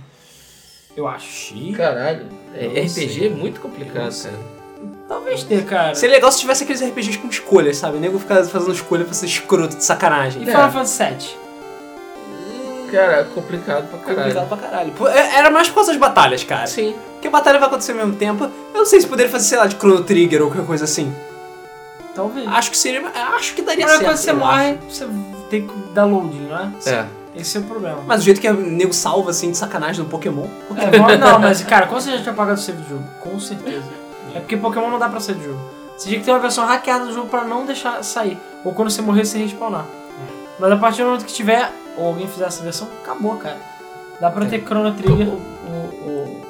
Eu 0.97 1.07
acho. 1.07 1.53
Caralho. 1.77 2.25
É, 2.55 2.65
RPG 2.65 2.89
sei. 2.89 3.27
é 3.27 3.29
muito 3.29 3.61
complicado, 3.61 4.11
cara. 4.23 4.59
Talvez 5.07 5.43
ter, 5.43 5.63
cara. 5.65 5.93
Seria 5.93 6.15
legal 6.15 6.31
se 6.31 6.39
tivesse 6.39 6.63
aqueles 6.63 6.81
RPGs 6.81 7.17
com 7.19 7.27
escolhas, 7.27 7.77
sabe? 7.77 7.97
O 7.97 7.99
nego 7.99 8.17
ficar 8.19 8.43
fazendo 8.45 8.73
escolha 8.73 9.05
pra 9.05 9.13
ser 9.13 9.25
escroto 9.27 9.75
de 9.77 9.83
sacanagem. 9.83 10.41
E 10.43 10.49
É. 10.49 10.51
Final 10.51 10.71
Fantasy 10.71 11.03
VII? 11.03 11.39
Cara, 12.91 13.23
complicado 13.35 13.87
pra 13.87 13.99
caralho. 13.99 14.17
Complicado 14.33 14.47
pra 14.47 14.57
caralho. 14.57 14.93
É- 15.09 15.35
Era 15.37 15.51
mais 15.51 15.67
por 15.67 15.75
causa 15.75 15.91
das 15.91 15.99
batalhas, 15.99 16.43
cara. 16.43 16.65
Sim. 16.67 16.95
Porque 17.19 17.27
a 17.27 17.31
batalha 17.31 17.59
vai 17.59 17.67
acontecer 17.67 17.91
ao 17.91 17.97
mesmo 17.97 18.15
tempo. 18.15 18.45
Eu 18.45 18.77
não 18.79 18.85
sei 18.85 19.01
se 19.01 19.07
poderia 19.07 19.29
fazer, 19.29 19.45
sei 19.45 19.57
lá, 19.57 19.67
de 19.67 19.75
Chrono 19.75 20.03
Trigger 20.05 20.41
ou 20.41 20.47
qualquer 20.47 20.65
coisa 20.65 20.85
assim. 20.85 21.13
Talvez. 22.15 22.47
Acho 22.47 22.71
que 22.71 22.77
seria. 22.77 23.05
Acho 23.35 23.53
que 23.53 23.61
daria 23.61 23.83
Agora, 23.85 23.99
certo. 23.99 24.09
quando 24.09 24.17
você 24.17 24.31
eu 24.31 24.35
morre, 24.37 24.69
acho. 24.71 24.79
você 24.89 25.07
tem 25.49 25.67
que 25.67 25.73
dar 25.93 26.05
loading, 26.05 26.47
não 26.47 26.57
é? 26.57 26.71
É. 26.85 27.05
Esse 27.35 27.57
é 27.57 27.59
o 27.59 27.63
problema. 27.63 27.99
Mas 28.07 28.21
o 28.21 28.23
jeito 28.23 28.41
que 28.41 28.49
o 28.49 28.53
nego 28.55 28.93
salva 28.93 29.31
assim 29.31 29.51
de 29.51 29.57
sacanagem 29.57 30.03
no 30.03 30.09
Pokémon. 30.09 30.47
É, 30.77 30.97
bom, 30.97 31.07
não, 31.17 31.39
mas 31.39 31.61
cara, 31.63 31.85
com 31.87 31.99
certeza 31.99 32.23
tinha 32.23 32.33
apagado 32.33 32.59
o 32.59 32.63
save 32.63 32.81
do 32.81 32.89
jogo. 32.89 33.03
Com 33.21 33.39
certeza. 33.39 33.83
É 34.33 34.39
porque 34.39 34.57
Pokémon 34.57 34.89
não 34.89 34.97
dá 34.99 35.07
pra 35.09 35.19
sair 35.19 35.35
do 35.35 35.43
jogo. 35.43 35.59
Você 35.97 36.07
tinha 36.07 36.19
que 36.19 36.25
ter 36.25 36.31
uma 36.31 36.39
versão 36.39 36.65
hackeada 36.65 37.05
do 37.05 37.13
jogo 37.13 37.27
pra 37.29 37.43
não 37.43 37.65
deixar 37.65 38.01
sair. 38.03 38.37
Ou 38.63 38.73
quando 38.73 38.89
você 38.89 39.01
morrer, 39.01 39.25
você 39.25 39.37
respawnar. 39.37 39.85
Mas 40.57 40.71
a 40.71 40.77
partir 40.77 41.01
do 41.01 41.07
momento 41.07 41.25
que 41.25 41.33
tiver, 41.33 41.71
ou 41.97 42.07
alguém 42.07 42.27
fizer 42.27 42.45
essa 42.45 42.63
versão, 42.63 42.87
acabou, 43.03 43.35
cara. 43.37 43.57
Dá 44.19 44.29
pra 44.29 44.45
ter 44.45 44.61
Chrono 44.65 44.93
Trigger 44.93 45.27
o, 45.27 45.31
o- 45.31 46.09
o- 46.09 46.41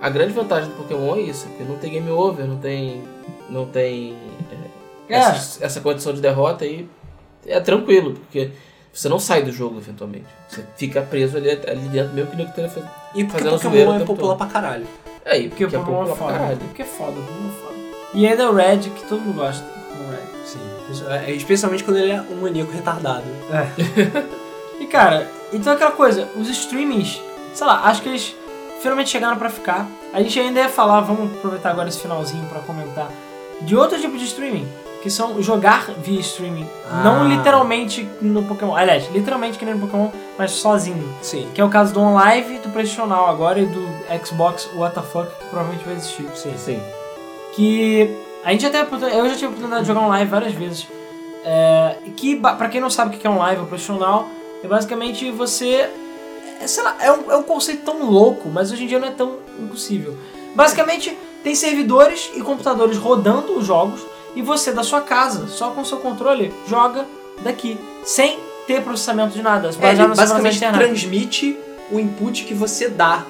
a 0.00 0.08
grande 0.10 0.32
vantagem 0.32 0.68
do 0.70 0.76
Pokémon 0.76 1.16
é 1.16 1.20
isso, 1.20 1.46
porque 1.48 1.64
não 1.64 1.76
tem 1.76 1.92
game 1.92 2.10
over, 2.10 2.46
não 2.46 2.56
tem. 2.58 3.02
não 3.48 3.66
tem. 3.66 4.16
é, 5.08 5.14
É. 5.14 5.18
essa, 5.18 5.64
essa 5.64 5.80
condição 5.80 6.12
de 6.12 6.20
derrota 6.20 6.64
aí 6.64 6.88
é 7.46 7.60
tranquilo, 7.60 8.14
porque 8.14 8.50
você 8.92 9.08
não 9.08 9.18
sai 9.18 9.42
do 9.42 9.52
jogo 9.52 9.78
eventualmente. 9.78 10.26
Você 10.48 10.64
fica 10.76 11.02
preso 11.02 11.36
ali, 11.36 11.50
ali 11.50 11.88
dentro, 11.88 12.12
mesmo 12.14 12.30
que 12.30 12.36
não 12.38 12.44
esteja 12.46 12.68
fazendo. 12.68 12.90
E 13.14 13.24
porque 13.24 13.42
Fazendo 13.44 13.60
Pokémon 13.62 13.94
é 13.94 14.04
popular 14.04 14.28
todo. 14.28 14.38
pra 14.38 14.46
caralho. 14.46 14.86
É, 15.24 15.38
e 15.38 15.48
Porque 15.48 15.64
o 15.64 15.68
porque 15.70 15.76
é 15.76 15.78
Pokémon 15.78 16.02
é 16.02 16.06
pouco 16.06 16.16
pra 16.16 16.26
foda. 16.26 16.38
caralho. 16.38 16.58
Porque 16.58 16.82
é 16.82 16.84
foda, 16.84 17.10
o 17.12 17.22
Pokémon 17.22 17.48
é 17.48 17.60
foda. 17.62 17.74
E 18.14 18.26
ainda 18.26 18.50
o 18.50 18.54
Red, 18.54 18.78
que 18.78 19.04
todo 19.08 19.20
mundo 19.20 19.36
gosta. 19.36 19.64
O 19.64 20.10
Red. 20.10 20.44
Sim. 20.46 20.58
Isso 20.90 21.08
é- 21.08 21.30
Especialmente 21.32 21.82
quando 21.84 21.96
ele 21.98 22.12
é 22.12 22.20
um 22.20 22.40
maníaco 22.42 22.70
retardado. 22.72 23.24
E 24.80 24.86
cara, 24.86 25.30
então 25.52 25.72
aquela 25.72 25.92
coisa, 25.92 26.28
os 26.36 26.48
streamings, 26.48 27.20
sei 27.54 27.66
lá, 27.66 27.84
acho 27.84 28.02
que 28.02 28.08
eles 28.08 28.34
finalmente 28.84 29.08
chegaram 29.08 29.36
pra 29.36 29.48
ficar. 29.48 29.88
A 30.12 30.22
gente 30.22 30.38
ainda 30.38 30.60
ia 30.60 30.68
falar, 30.68 31.00
vamos 31.00 31.34
aproveitar 31.36 31.70
agora 31.70 31.88
esse 31.88 31.98
finalzinho 31.98 32.46
pra 32.46 32.60
comentar, 32.60 33.10
de 33.62 33.74
outro 33.74 33.98
tipo 33.98 34.16
de 34.16 34.24
streaming, 34.24 34.68
que 35.02 35.08
são 35.08 35.42
jogar 35.42 35.90
via 35.98 36.20
streaming. 36.20 36.68
Ah. 36.90 37.02
Não 37.02 37.26
literalmente 37.26 38.06
no 38.20 38.42
Pokémon, 38.42 38.76
aliás, 38.76 39.10
literalmente 39.10 39.58
que 39.58 39.64
nem 39.64 39.74
no 39.74 39.80
Pokémon, 39.80 40.10
mas 40.38 40.50
sozinho. 40.50 41.12
Sim. 41.22 41.48
Que 41.54 41.60
é 41.60 41.64
o 41.64 41.70
caso 41.70 41.94
do 41.94 42.00
OnLive, 42.00 42.58
do 42.58 43.06
Now 43.06 43.26
agora 43.26 43.58
e 43.58 43.66
do 43.66 43.82
Xbox 44.24 44.68
WTF, 44.74 45.34
que 45.38 45.46
provavelmente 45.46 45.84
vai 45.84 45.94
existir. 45.94 46.26
Sim. 46.34 46.52
Sim. 46.56 46.82
que 47.54 48.14
a 48.44 48.52
gente 48.52 48.66
até 48.66 48.82
eu 48.82 49.28
já 49.28 49.34
tive 49.34 49.46
a 49.46 49.48
oportunidade 49.48 49.82
de 49.82 49.88
jogar 49.88 50.06
live 50.06 50.30
várias 50.30 50.52
vezes 50.52 50.86
é, 51.42 51.96
que 52.16 52.36
pra 52.36 52.68
quem 52.68 52.80
não 52.80 52.90
sabe 52.90 53.16
o 53.16 53.18
que 53.18 53.26
é 53.26 53.30
um 53.30 53.38
live 53.38 53.62
ou 53.62 53.66
profissional 53.66 54.28
é 54.62 54.68
basicamente 54.68 55.30
você 55.30 55.88
é, 56.64 56.66
sei 56.66 56.82
lá 56.82 56.96
é 57.00 57.12
um, 57.12 57.30
é 57.30 57.36
um 57.36 57.42
conceito 57.42 57.84
tão 57.84 58.10
louco 58.10 58.48
mas 58.48 58.72
hoje 58.72 58.84
em 58.84 58.86
dia 58.86 58.98
não 58.98 59.08
é 59.08 59.12
tão 59.12 59.36
impossível 59.60 60.16
basicamente 60.54 61.16
tem 61.42 61.54
servidores 61.54 62.30
e 62.34 62.40
computadores 62.40 62.96
rodando 62.96 63.58
os 63.58 63.66
jogos 63.66 64.00
e 64.34 64.42
você 64.42 64.72
da 64.72 64.82
sua 64.82 65.00
casa 65.00 65.46
só 65.46 65.70
com 65.70 65.82
o 65.82 65.84
seu 65.84 65.98
controle 65.98 66.52
joga 66.66 67.06
daqui 67.42 67.78
sem 68.04 68.38
ter 68.66 68.82
processamento 68.82 69.34
de 69.34 69.42
nada 69.42 69.70
É, 69.80 69.90
ele 69.92 70.06
basicamente 70.08 70.58
transmite 70.58 71.56
o 71.90 72.00
input 72.00 72.44
que 72.44 72.54
você 72.54 72.88
dá. 72.88 73.24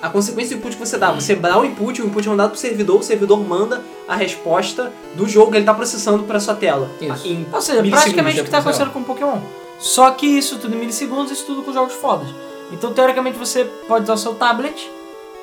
A 0.00 0.08
consequência 0.08 0.56
do 0.56 0.60
input 0.60 0.76
que 0.76 0.86
você 0.86 0.98
dá. 0.98 1.10
Você 1.12 1.34
dá 1.34 1.58
o 1.58 1.64
input, 1.64 2.02
o 2.02 2.06
input 2.06 2.26
é 2.26 2.30
mandado 2.30 2.50
pro 2.50 2.58
servidor, 2.58 3.00
o 3.00 3.02
servidor 3.02 3.40
manda 3.40 3.82
a 4.06 4.14
resposta 4.14 4.92
do 5.14 5.26
jogo 5.26 5.50
que 5.50 5.58
ele 5.58 5.64
tá 5.64 5.74
processando 5.74 6.22
pra 6.24 6.38
sua 6.38 6.54
tela. 6.54 6.90
Isso. 7.00 7.26
Em 7.26 7.46
Ou 7.50 7.60
seja, 7.60 7.82
praticamente 7.82 8.40
o 8.40 8.42
que 8.42 8.48
está 8.48 8.62
possível. 8.62 8.86
acontecendo 8.86 8.92
com 8.92 9.02
Pokémon. 9.02 9.40
Só 9.78 10.10
que 10.10 10.26
isso 10.26 10.58
tudo 10.58 10.74
em 10.74 10.78
milissegundos, 10.78 11.32
isso 11.32 11.44
tudo 11.46 11.62
com 11.62 11.72
jogos 11.72 11.94
fodas. 11.94 12.28
Então, 12.72 12.92
teoricamente, 12.92 13.38
você 13.38 13.64
pode 13.86 14.04
usar 14.04 14.14
o 14.14 14.18
seu 14.18 14.34
tablet 14.34 14.90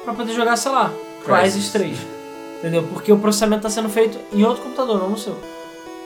pra 0.03 0.13
poder 0.13 0.34
jogar, 0.34 0.55
sei 0.57 0.71
lá, 0.71 0.91
Crysis 1.24 1.69
Crysis. 1.69 1.71
3. 1.71 1.97
Entendeu? 2.59 2.84
Porque 2.84 3.11
o 3.11 3.17
processamento 3.17 3.67
está 3.67 3.69
sendo 3.69 3.89
feito 3.89 4.17
em 4.32 4.43
outro 4.43 4.63
computador, 4.63 4.99
não 4.99 5.09
no 5.09 5.17
seu. 5.17 5.38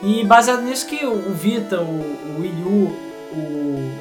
E 0.02 0.24
baseado 0.24 0.62
nisso 0.62 0.86
que 0.86 1.04
o 1.04 1.32
Vita, 1.32 1.80
o, 1.80 1.84
o 1.84 2.40
Wii 2.40 2.62
U, 2.64 2.96
o... 3.32 3.98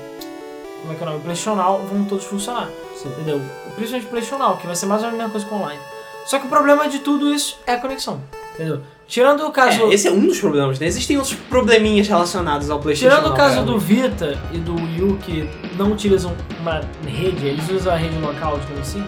Como 0.81 0.93
é 0.93 0.95
que 0.95 1.03
é 1.03 1.05
o 1.05 1.09
nome? 1.09 1.19
O 1.19 1.23
PlayStation 1.23 1.55
vão 1.55 2.05
todos 2.05 2.25
funcionar. 2.25 2.69
Entendeu? 3.05 3.41
Principalmente 3.75 4.07
o 4.07 4.09
PlayStation 4.09 4.57
que 4.57 4.67
vai 4.67 4.75
ser 4.75 4.85
mais 4.85 5.03
ou 5.03 5.07
menos 5.09 5.19
a 5.19 5.27
mesma 5.27 5.31
coisa 5.31 5.45
com 5.45 5.55
online. 5.55 5.81
Só 6.25 6.39
que 6.39 6.45
o 6.45 6.49
problema 6.49 6.87
de 6.87 6.99
tudo 6.99 7.33
isso 7.33 7.59
é 7.65 7.73
a 7.73 7.79
conexão. 7.79 8.21
Entendeu? 8.53 8.81
Tirando 9.07 9.45
o 9.47 9.51
caso... 9.51 9.83
É, 9.89 9.93
esse 9.93 10.07
é 10.07 10.11
um 10.11 10.27
dos 10.27 10.39
problemas, 10.39 10.79
né? 10.79 10.85
Existem 10.87 11.15
outros 11.17 11.33
probleminhas 11.35 12.07
relacionados 12.07 12.69
ao 12.69 12.79
PlayStation. 12.79 13.15
Tirando 13.15 13.31
o 13.31 13.35
caso 13.35 13.55
cara. 13.55 13.65
do 13.65 13.79
Vita 13.79 14.37
e 14.51 14.57
do 14.57 14.75
Wii 14.75 15.01
U, 15.03 15.17
que 15.17 15.49
não 15.77 15.93
utilizam 15.93 16.35
uma 16.59 16.81
rede, 17.05 17.45
eles 17.45 17.69
usam 17.69 17.93
a 17.93 17.95
rede 17.95 18.17
local, 18.19 18.59
digamos 18.59 18.81
assim. 18.89 19.03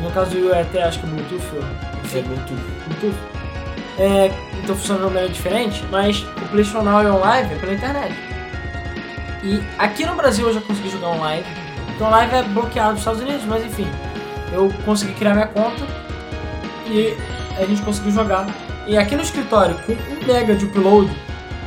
No 0.00 0.10
caso 0.12 0.30
do 0.30 0.36
Wii 0.36 0.46
U 0.46 0.54
é 0.54 0.60
até 0.62 0.84
acho 0.84 1.00
que 1.00 1.06
Bluetooth, 1.06 1.42
ou- 1.56 1.62
Foi 2.08 2.22
muito. 2.22 2.52
Bluetooth. 2.86 3.18
É, 3.98 4.30
então 4.62 4.76
funciona 4.76 5.00
de 5.00 5.04
uma 5.06 5.10
maneira 5.12 5.32
diferente, 5.32 5.84
mas 5.90 6.20
o 6.20 6.48
PlayStation 6.50 6.82
Now 6.82 7.02
e 7.02 7.06
o 7.06 7.18
Live 7.18 7.52
é 7.52 7.58
pela 7.58 7.74
internet. 7.74 8.14
E 9.42 9.60
aqui 9.76 10.06
no 10.06 10.14
Brasil 10.14 10.46
eu 10.46 10.54
já 10.54 10.60
consegui 10.60 10.88
jogar 10.88 11.08
online, 11.08 11.44
porque 11.86 12.02
o 12.02 12.08
Live 12.08 12.34
é 12.34 12.42
bloqueado 12.44 12.90
nos 12.92 13.00
Estados 13.00 13.20
Unidos, 13.20 13.44
mas 13.44 13.64
enfim, 13.64 13.86
eu 14.52 14.72
consegui 14.84 15.12
criar 15.14 15.34
minha 15.34 15.48
conta 15.48 15.84
e 16.86 17.16
a 17.60 17.64
gente 17.66 17.82
conseguiu 17.82 18.12
jogar. 18.12 18.46
E 18.86 18.98
aqui 18.98 19.14
no 19.14 19.22
escritório, 19.22 19.76
com 19.86 19.92
1 19.92 20.26
mega 20.26 20.56
de 20.56 20.64
upload, 20.64 21.10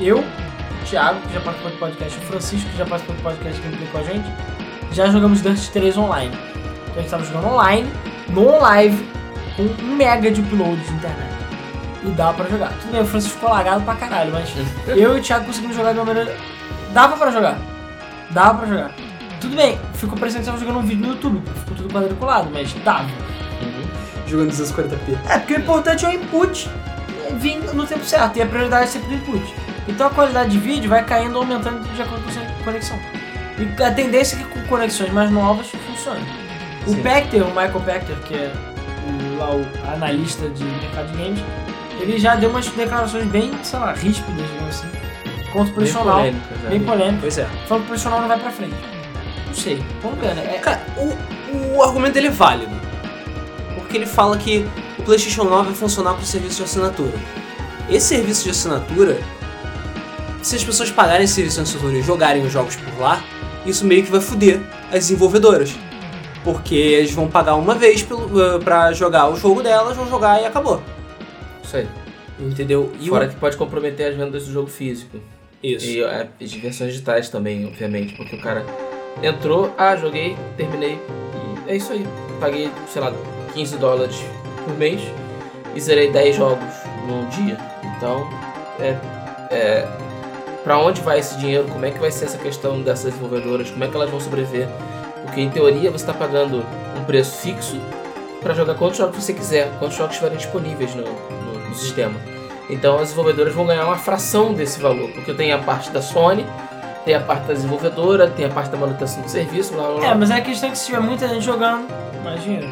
eu, 0.01 0.19
o 0.19 0.85
Thiago, 0.85 1.19
que 1.21 1.33
já 1.33 1.39
participou 1.39 1.71
do 1.71 1.77
podcast, 1.77 2.17
o 2.17 2.21
Francisco, 2.21 2.69
que 2.69 2.77
já 2.77 2.85
participou 2.85 3.15
do 3.15 3.21
podcast 3.23 3.61
gameplay 3.61 3.87
com 3.89 3.97
a 3.97 4.03
gente, 4.03 4.33
já 4.91 5.09
jogamos 5.09 5.41
Dust 5.41 5.71
3 5.71 5.97
online. 5.97 6.35
Então 6.35 6.93
a 6.93 6.95
gente 6.97 7.05
estava 7.05 7.23
jogando 7.23 7.53
online, 7.53 7.89
no 8.29 8.59
live, 8.59 9.07
com 9.55 9.63
1 9.63 9.95
mega 9.95 10.29
de 10.29 10.41
upload 10.41 10.75
de 10.75 10.93
internet. 10.93 11.35
E 12.03 12.09
dá 12.09 12.33
pra 12.33 12.49
jogar. 12.49 12.73
Tudo 12.81 12.91
bem, 12.91 13.01
o 13.01 13.05
Francisco 13.05 13.37
ficou 13.37 13.49
lagado 13.49 13.83
pra 13.83 13.95
caralho, 13.95 14.33
mas 14.33 14.49
eu 14.85 15.15
e 15.15 15.19
o 15.19 15.23
Thiago 15.23 15.45
conseguimos 15.45 15.75
jogar 15.75 15.93
de 15.93 15.99
uma 15.99 16.05
maneira. 16.05 16.35
Dava 16.93 17.15
pra 17.15 17.31
jogar. 17.31 17.57
Dava 18.31 18.59
pra 18.59 18.67
jogar. 18.67 18.91
Tudo 19.39 19.55
bem, 19.55 19.79
ficou 19.93 20.17
parecendo 20.17 20.41
que 20.41 20.45
tava 20.47 20.59
jogando 20.59 20.79
um 20.79 20.85
vídeo 20.85 21.07
no 21.07 21.13
YouTube, 21.13 21.41
ficou 21.59 21.77
tudo 21.77 21.93
quadriculado, 21.93 22.49
mas 22.51 22.73
dava. 22.83 23.09
Jogando 24.27 24.51
240p. 24.51 25.17
É, 25.29 25.39
porque 25.39 25.53
o 25.53 25.59
importante 25.59 26.05
é 26.05 26.09
o 26.09 26.11
input 26.11 26.69
vir 27.33 27.57
no 27.73 27.85
tempo 27.85 28.03
certo, 28.05 28.37
e 28.37 28.41
a 28.41 28.45
prioridade 28.45 28.83
é 28.85 28.87
sempre 28.87 29.07
do 29.09 29.13
input. 29.15 29.53
Então 29.87 30.07
a 30.07 30.09
qualidade 30.09 30.49
de 30.51 30.57
vídeo 30.59 30.89
vai 30.89 31.03
caindo 31.03 31.35
ou 31.35 31.41
aumentando 31.41 31.81
de 31.93 32.01
acordo 32.01 32.23
com 32.23 32.29
a 32.29 32.33
sua 32.33 32.43
conexão. 32.63 32.99
E 33.57 33.83
a 33.83 33.91
tendência 33.91 34.35
é 34.35 34.39
que 34.39 34.45
com 34.45 34.61
conexões 34.67 35.11
mais 35.11 35.29
novas 35.31 35.67
funcione. 35.67 36.25
O 36.85 36.91
Sim. 36.91 37.01
Pector, 37.01 37.41
o 37.43 37.47
Michael 37.47 37.81
Pector, 37.85 38.15
que 38.17 38.33
é 38.35 38.51
o, 39.07 39.37
lá 39.37 39.51
o 39.55 39.65
analista 39.93 40.47
de 40.49 40.63
mercado 40.63 41.11
de 41.11 41.17
games, 41.23 41.39
ele 41.99 42.19
já 42.19 42.35
deu 42.35 42.49
umas 42.49 42.67
declarações 42.67 43.25
bem, 43.25 43.51
sei 43.63 43.79
lá, 43.79 43.93
ríspidas, 43.93 44.45
digamos 44.47 44.75
assim, 44.75 44.89
contra 45.51 45.59
o 45.61 45.63
Bem 45.65 45.73
profissional, 45.73 46.17
polêmicas, 46.17 46.57
né? 46.59 46.69
bem 46.69 46.79
polêmico, 46.81 47.21
Pois 47.21 47.37
é. 47.37 47.45
falando 47.45 47.67
que 47.67 47.73
o 47.73 47.79
profissional 47.87 48.21
não 48.21 48.27
vai 48.27 48.39
pra 48.39 48.51
frente. 48.51 48.75
Não 49.47 49.53
sei, 49.53 49.83
vamos 50.01 50.19
ver, 50.19 50.35
né? 50.35 50.55
É- 50.55 50.59
Cara, 50.59 50.81
o, 50.97 51.75
o 51.77 51.81
argumento 51.83 52.13
dele 52.13 52.27
é 52.27 52.31
válido. 52.31 52.75
Porque 53.85 53.97
ele 53.97 54.05
fala 54.05 54.35
que 54.37 54.65
o 54.97 55.03
PlayStation 55.03 55.43
9 55.43 55.67
vai 55.67 55.75
funcionar 55.75 56.15
com 56.15 56.21
serviço 56.23 56.57
de 56.57 56.63
assinatura. 56.63 57.13
Esse 57.87 58.07
serviço 58.07 58.43
de 58.43 58.49
assinatura, 58.49 59.19
se 60.41 60.55
as 60.55 60.63
pessoas 60.63 60.89
pagarem 60.89 61.25
esse 61.25 61.35
serviço 61.35 61.57
de 61.57 61.61
assinatura 61.63 61.97
e 61.97 62.01
jogarem 62.01 62.43
os 62.43 62.51
jogos 62.51 62.75
por 62.75 62.99
lá, 62.99 63.23
isso 63.65 63.85
meio 63.85 64.03
que 64.03 64.11
vai 64.11 64.19
foder 64.19 64.59
as 64.87 65.07
desenvolvedoras. 65.07 65.75
Porque 66.43 66.75
eles 66.75 67.11
vão 67.11 67.27
pagar 67.27 67.55
uma 67.55 67.75
vez 67.75 68.01
pelo, 68.01 68.25
uh, 68.25 68.59
pra 68.59 68.91
jogar 68.91 69.29
o 69.29 69.35
jogo 69.35 69.61
delas, 69.61 69.95
vão 69.95 70.09
jogar 70.09 70.41
e 70.41 70.45
acabou. 70.45 70.81
Isso 71.63 71.77
aí. 71.77 71.87
Entendeu? 72.39 72.91
E 72.99 73.07
Fora 73.07 73.25
o... 73.25 73.29
que 73.29 73.35
pode 73.35 73.55
comprometer 73.55 74.11
as 74.11 74.17
vendas 74.17 74.45
do 74.45 74.51
jogo 74.51 74.67
físico. 74.67 75.19
Isso. 75.61 75.85
E 75.85 76.03
é, 76.03 76.27
as 76.41 76.53
versões 76.53 76.91
digitais 76.91 77.29
também, 77.29 77.65
obviamente, 77.65 78.15
porque 78.15 78.35
o 78.35 78.41
cara 78.41 78.65
entrou, 79.21 79.73
ah, 79.77 79.95
joguei, 79.95 80.35
terminei, 80.57 80.99
e 81.67 81.71
é 81.71 81.75
isso 81.75 81.93
aí. 81.93 82.05
Paguei, 82.39 82.69
sei 82.91 83.01
lá, 83.01 83.13
15 83.55 83.77
dólares 83.77 84.23
por 84.63 84.73
mês 84.77 85.01
e 85.73 85.79
zerei 85.81 86.11
10 86.11 86.35
jogos 86.35 86.63
num 87.07 87.25
dia. 87.29 87.57
Então, 87.97 88.27
é, 88.79 88.95
é, 89.51 89.87
pra 90.63 90.77
onde 90.77 91.01
vai 91.01 91.19
esse 91.19 91.35
dinheiro? 91.37 91.65
Como 91.71 91.85
é 91.85 91.91
que 91.91 91.99
vai 91.99 92.11
ser 92.11 92.25
essa 92.25 92.37
questão 92.37 92.81
dessas 92.81 93.13
desenvolvedoras? 93.13 93.69
Como 93.71 93.83
é 93.83 93.87
que 93.87 93.95
elas 93.95 94.09
vão 94.09 94.19
sobreviver? 94.19 94.67
Porque 95.23 95.41
em 95.41 95.49
teoria 95.49 95.89
você 95.89 96.03
está 96.03 96.13
pagando 96.13 96.63
um 96.99 97.03
preço 97.05 97.37
fixo 97.37 97.79
para 98.41 98.53
jogar 98.53 98.75
quantos 98.75 98.97
jogos 98.97 99.15
você 99.23 99.33
quiser, 99.33 99.71
quantos 99.79 99.97
jogos 99.97 100.11
estiverem 100.13 100.37
disponíveis 100.37 100.93
no, 100.93 101.03
no- 101.03 101.69
no 101.69 101.75
sistema. 101.75 102.13
Então 102.69 102.95
as 102.95 103.03
desenvolvedoras 103.09 103.53
vão 103.53 103.65
ganhar 103.65 103.85
uma 103.85 103.97
fração 103.97 104.53
desse 104.53 104.79
valor, 104.79 105.09
porque 105.11 105.33
tem 105.33 105.51
a 105.51 105.57
parte 105.59 105.89
da 105.91 106.01
Sony, 106.01 106.45
tem 107.03 107.13
a 107.15 107.19
parte 107.19 107.45
da 107.47 107.53
desenvolvedora, 107.53 108.27
tem 108.27 108.45
a 108.45 108.49
parte 108.49 108.69
da 108.69 108.77
manutenção 108.77 109.21
do 109.23 109.29
serviço, 109.29 109.73
blá 109.73 109.87
blá 109.87 109.95
blá. 109.99 110.07
É, 110.09 110.15
mas 110.15 110.29
é 110.31 110.35
a 110.35 110.41
questão 110.41 110.69
que 110.71 110.77
se 110.77 110.85
tiver 110.87 110.99
muita 110.99 111.27
gente 111.27 111.43
jogando, 111.45 111.87
mais 112.23 112.41
dinheiro. 112.43 112.67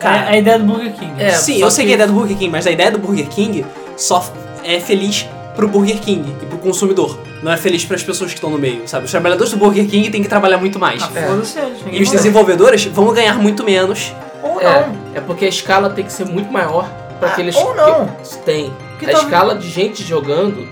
Cara, 0.00 0.30
é 0.30 0.34
a 0.34 0.38
ideia 0.38 0.58
do 0.58 0.64
Burger 0.64 0.92
King. 0.94 1.12
É, 1.22 1.30
Sim, 1.32 1.60
eu 1.60 1.70
sei 1.70 1.84
que- 1.84 1.88
que 1.88 1.92
a 1.92 1.94
ideia 1.96 2.08
do 2.08 2.14
Burger 2.14 2.36
King, 2.36 2.50
mas 2.50 2.66
a 2.66 2.70
ideia 2.70 2.90
do 2.90 2.98
Burger 2.98 3.28
King 3.28 3.64
só 3.96 4.24
é 4.64 4.80
feliz 4.80 5.28
pro 5.54 5.68
Burger 5.68 5.98
King 6.00 6.34
e 6.42 6.46
pro 6.46 6.58
consumidor. 6.58 7.18
não 7.42 7.50
é 7.52 7.56
feliz 7.56 7.84
para 7.86 7.96
as 7.96 8.02
pessoas 8.02 8.30
que 8.32 8.36
estão 8.36 8.50
no 8.50 8.58
meio, 8.58 8.86
sabe? 8.86 9.06
Os 9.06 9.10
trabalhadores 9.10 9.50
do 9.50 9.56
Burger 9.58 9.86
King 9.86 10.10
têm 10.10 10.22
que 10.22 10.28
trabalhar 10.28 10.58
muito 10.58 10.78
mais. 10.78 11.02
Ah, 11.02 11.10
É. 11.14 11.30
eles. 11.32 11.56
E 11.90 12.02
os 12.02 12.10
desenvolvedores 12.10 12.84
vão 12.84 13.10
ganhar 13.14 13.38
muito 13.38 13.64
menos. 13.64 14.12
Ou 14.42 14.60
É, 14.60 14.86
não. 14.86 14.94
é 15.14 15.20
porque 15.20 15.46
a 15.46 15.48
escala 15.48 15.88
tem 15.88 16.04
que 16.04 16.12
ser 16.12 16.26
muito 16.26 16.52
maior 16.52 16.86
para 17.18 17.28
Ah, 17.28 17.32
aqueles 17.32 17.56
ou 17.56 17.74
não. 17.74 18.06
que 18.08 18.38
tem. 18.44 18.70
Porque 18.90 19.06
a 19.06 19.12
talvez- 19.12 19.24
escala 19.24 19.54
de 19.54 19.70
gente 19.70 20.02
jogando 20.02 20.68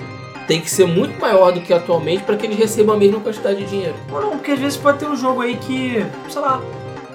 tem 0.46 0.60
que 0.60 0.70
ser 0.70 0.86
muito 0.86 1.18
maior 1.18 1.52
do 1.52 1.60
que 1.62 1.72
atualmente 1.72 2.22
para 2.22 2.36
que 2.36 2.44
eles 2.44 2.58
recebam 2.58 2.94
a 2.94 2.98
mesma 2.98 3.18
quantidade 3.20 3.56
de 3.56 3.64
dinheiro. 3.64 3.94
Ou 4.12 4.20
não, 4.20 4.30
porque 4.32 4.52
às 4.52 4.58
vezes 4.58 4.76
pode 4.76 4.98
ter 4.98 5.06
um 5.06 5.16
jogo 5.16 5.40
aí 5.40 5.56
que, 5.56 6.04
sei 6.28 6.42
lá, 6.42 6.60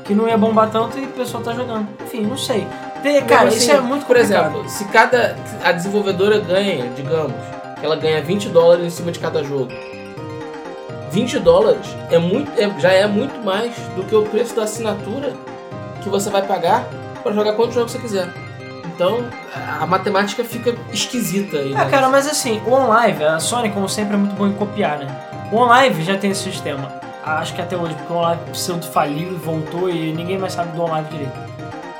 que 0.03 0.13
não 0.13 0.27
ia 0.27 0.37
bombar 0.37 0.69
tanto 0.69 0.97
e 0.99 1.03
o 1.05 1.07
pessoal 1.09 1.41
tá 1.43 1.53
jogando. 1.53 1.87
Enfim, 2.03 2.21
não 2.21 2.37
sei. 2.37 2.67
Tem- 3.01 3.21
cara, 3.21 3.43
Então, 3.45 3.47
isso 3.57 3.71
assim, 3.71 3.71
é 3.71 3.81
muito 3.81 4.05
Por 4.05 4.15
complicado. 4.17 4.45
exemplo, 4.51 4.69
se 4.69 4.85
cada 4.85 5.35
a 5.63 5.71
desenvolvedora 5.71 6.39
ganha, 6.39 6.87
digamos, 6.95 7.33
que 7.79 7.85
ela 7.85 7.95
ganha 7.95 8.21
20 8.21 8.49
dólares 8.49 8.85
em 8.85 8.89
cima 8.89 9.11
de 9.11 9.19
cada 9.19 9.43
jogo. 9.43 9.69
20 11.11 11.37
dólares 11.39 11.85
é 12.09 12.17
muito, 12.17 12.51
é- 12.59 12.79
já 12.79 12.91
é 12.91 13.05
muito 13.07 13.43
mais 13.45 13.71
do 13.95 14.03
que 14.03 14.15
o 14.15 14.23
preço 14.23 14.55
da 14.55 14.63
assinatura 14.63 15.33
que 16.01 16.09
você 16.09 16.29
vai 16.29 16.41
pagar 16.41 16.85
para 17.21 17.31
jogar 17.33 17.53
quantos 17.53 17.75
jogos 17.75 17.91
você 17.91 17.99
quiser. 17.99 18.27
Então, 18.95 19.23
a 19.79 19.85
matemática 19.85 20.43
fica 20.43 20.75
esquisita 20.91 21.57
aí. 21.57 21.71
É, 21.73 21.75
né? 21.75 21.87
cara, 21.89 22.09
mas 22.09 22.27
assim, 22.27 22.61
o 22.65 22.71
OnLive, 22.71 23.23
a 23.23 23.39
Sony, 23.39 23.69
como 23.69 23.87
sempre, 23.89 24.13
é 24.15 24.17
muito 24.17 24.35
boa 24.35 24.49
em 24.49 24.53
copiar, 24.53 24.97
né? 24.99 25.07
O 25.51 25.57
OnLive 25.57 26.03
já 26.03 26.17
tem 26.17 26.31
esse 26.31 26.43
sistema. 26.43 27.02
Acho 27.23 27.55
que 27.55 27.61
até 27.61 27.77
hoje, 27.77 27.95
porque 27.95 28.11
o 28.11 28.17
OnLive 28.17 28.51
pseudo 28.51 28.85
faliu 28.85 29.31
e 29.31 29.35
voltou 29.35 29.89
e 29.89 30.11
ninguém 30.13 30.37
mais 30.37 30.53
sabe 30.53 30.75
do 30.75 30.83
OnLive 30.83 31.09
direito. 31.09 31.31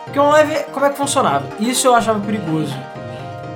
Porque 0.04 0.20
o 0.20 0.24
OnLive, 0.24 0.66
como 0.72 0.86
é 0.86 0.90
que 0.90 0.98
funcionava? 0.98 1.46
Isso 1.60 1.88
eu 1.88 1.96
achava 1.96 2.20
perigoso. 2.20 2.76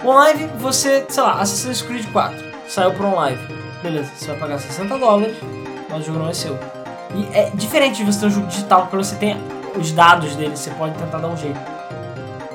O 0.04 0.08
OnLive, 0.08 0.48
você, 0.58 1.06
sei 1.10 1.24
lá, 1.24 1.34
Assassin's 1.34 1.82
Creed 1.82 2.10
4, 2.12 2.38
saiu 2.70 2.94
pro 2.94 3.08
OnLive. 3.08 3.54
Beleza, 3.84 4.12
você 4.16 4.28
vai 4.28 4.38
pagar 4.38 4.60
60 4.60 4.98
dólares, 4.98 5.38
mas 5.90 6.02
o 6.02 6.06
jogo 6.06 6.20
não 6.20 6.30
é 6.30 6.34
seu. 6.34 6.58
E 7.14 7.28
é 7.34 7.52
diferente 7.54 7.98
de 7.98 8.06
você 8.06 8.22
ter 8.22 8.26
um 8.28 8.32
jogo 8.32 8.48
digital, 8.48 8.88
quando 8.90 9.04
você 9.04 9.16
tem 9.16 9.38
os 9.78 9.92
dados 9.92 10.36
dele, 10.36 10.56
você 10.56 10.72
pode 10.72 10.98
tentar 10.98 11.18
dar 11.18 11.28
um 11.28 11.38
jeito. 11.38 11.60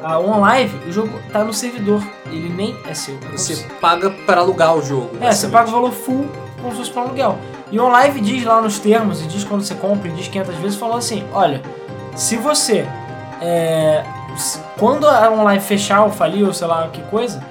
Ah, 0.03 0.19
o 0.19 0.29
OnLive, 0.31 0.89
o 0.89 0.93
jogo 0.93 1.21
tá 1.31 1.45
no 1.45 1.53
servidor, 1.53 2.03
ele 2.27 2.49
nem 2.49 2.77
é 2.89 2.95
seu. 2.95 3.19
Você 3.31 3.69
paga 3.81 4.11
para 4.11 4.41
alugar 4.41 4.75
o 4.75 4.83
jogo. 4.83 5.11
é, 5.21 5.31
você 5.31 5.49
paga 5.49 5.69
o 5.69 5.73
valor 5.73 5.93
full 5.93 6.29
como 6.61 6.73
se 6.73 6.79
fosse 6.79 6.91
para 6.91 7.03
aluguel. 7.03 7.39
E 7.73 7.81
o 7.81 7.87
OnLive 7.87 8.21
diz 8.21 8.45
lá 8.45 8.61
nos 8.61 8.79
termos, 8.79 9.23
e 9.23 9.27
diz 9.27 9.45
quando 9.45 9.63
você 9.63 9.75
compra, 9.75 10.09
e 10.09 10.13
diz 10.13 10.29
500 10.29 10.55
vezes, 10.57 10.77
falando 10.77 10.99
assim, 10.99 11.25
olha, 11.33 11.63
se 12.15 12.37
você, 12.37 12.87
é, 13.41 14.05
quando 14.79 15.09
a 15.09 15.31
OnLive 15.31 15.65
fechar 15.65 16.05
ou 16.05 16.11
falir, 16.11 16.47
ou 16.47 16.53
sei 16.53 16.67
lá 16.67 16.87
que 16.89 17.01
coisa, 17.05 17.43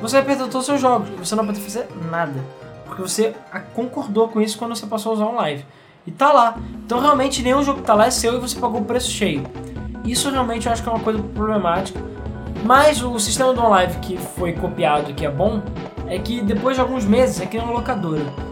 você 0.00 0.16
vai 0.16 0.26
perder 0.26 0.42
todos 0.44 0.60
os 0.60 0.66
seus 0.66 0.80
jogos, 0.82 1.08
você 1.18 1.34
não 1.34 1.46
vai 1.46 1.54
fazer 1.54 1.88
nada. 2.10 2.44
Porque 2.84 3.00
você 3.00 3.34
concordou 3.74 4.28
com 4.28 4.40
isso 4.40 4.58
quando 4.58 4.76
você 4.76 4.86
passou 4.86 5.12
a 5.12 5.14
usar 5.14 5.24
OnLive. 5.24 5.64
E 6.06 6.10
tá 6.10 6.30
lá. 6.30 6.58
Então 6.84 7.00
realmente 7.00 7.42
nenhum 7.42 7.62
jogo 7.62 7.80
que 7.80 7.86
tá 7.86 7.94
lá 7.94 8.06
é 8.06 8.10
seu 8.10 8.36
e 8.36 8.40
você 8.40 8.58
pagou 8.58 8.80
o 8.80 8.84
preço 8.84 9.10
cheio. 9.10 9.44
Isso 10.04 10.30
realmente 10.30 10.66
eu 10.66 10.72
acho 10.72 10.82
que 10.82 10.88
é 10.88 10.92
uma 10.92 11.00
coisa 11.00 11.22
problemática. 11.34 12.00
Mas 12.64 13.02
o 13.02 13.18
sistema 13.18 13.54
do 13.54 13.62
OnLive 13.62 13.98
que 14.00 14.18
foi 14.18 14.52
copiado, 14.52 15.14
que 15.14 15.24
é 15.24 15.30
bom, 15.30 15.62
é 16.06 16.18
que 16.18 16.42
depois 16.42 16.76
de 16.76 16.82
alguns 16.82 17.04
meses 17.04 17.40
é 17.40 17.46
que 17.46 17.56
nem 17.56 17.64
uma 17.64 17.74
locadora. 17.74 18.49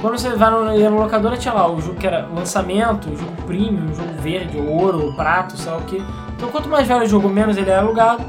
Quando 0.00 0.18
você 0.18 0.30
vai 0.30 0.50
no- 0.50 0.64
na 0.64 0.88
locadora, 0.88 1.36
tinha 1.36 1.52
lá 1.52 1.70
o 1.70 1.80
jogo 1.80 1.96
que 1.96 2.06
era 2.06 2.26
lançamento, 2.34 3.14
jogo 3.16 3.32
premium, 3.46 3.94
jogo 3.94 4.12
verde, 4.22 4.58
ouro, 4.58 5.12
prato, 5.14 5.56
sei 5.58 5.70
lá 5.70 5.78
o 5.78 5.82
que. 5.82 6.02
Então 6.36 6.48
quanto 6.50 6.68
mais 6.68 6.86
velho 6.88 7.02
o 7.02 7.06
jogo, 7.06 7.28
menos 7.28 7.56
ele 7.58 7.68
era 7.70 7.82
alugado, 7.82 8.24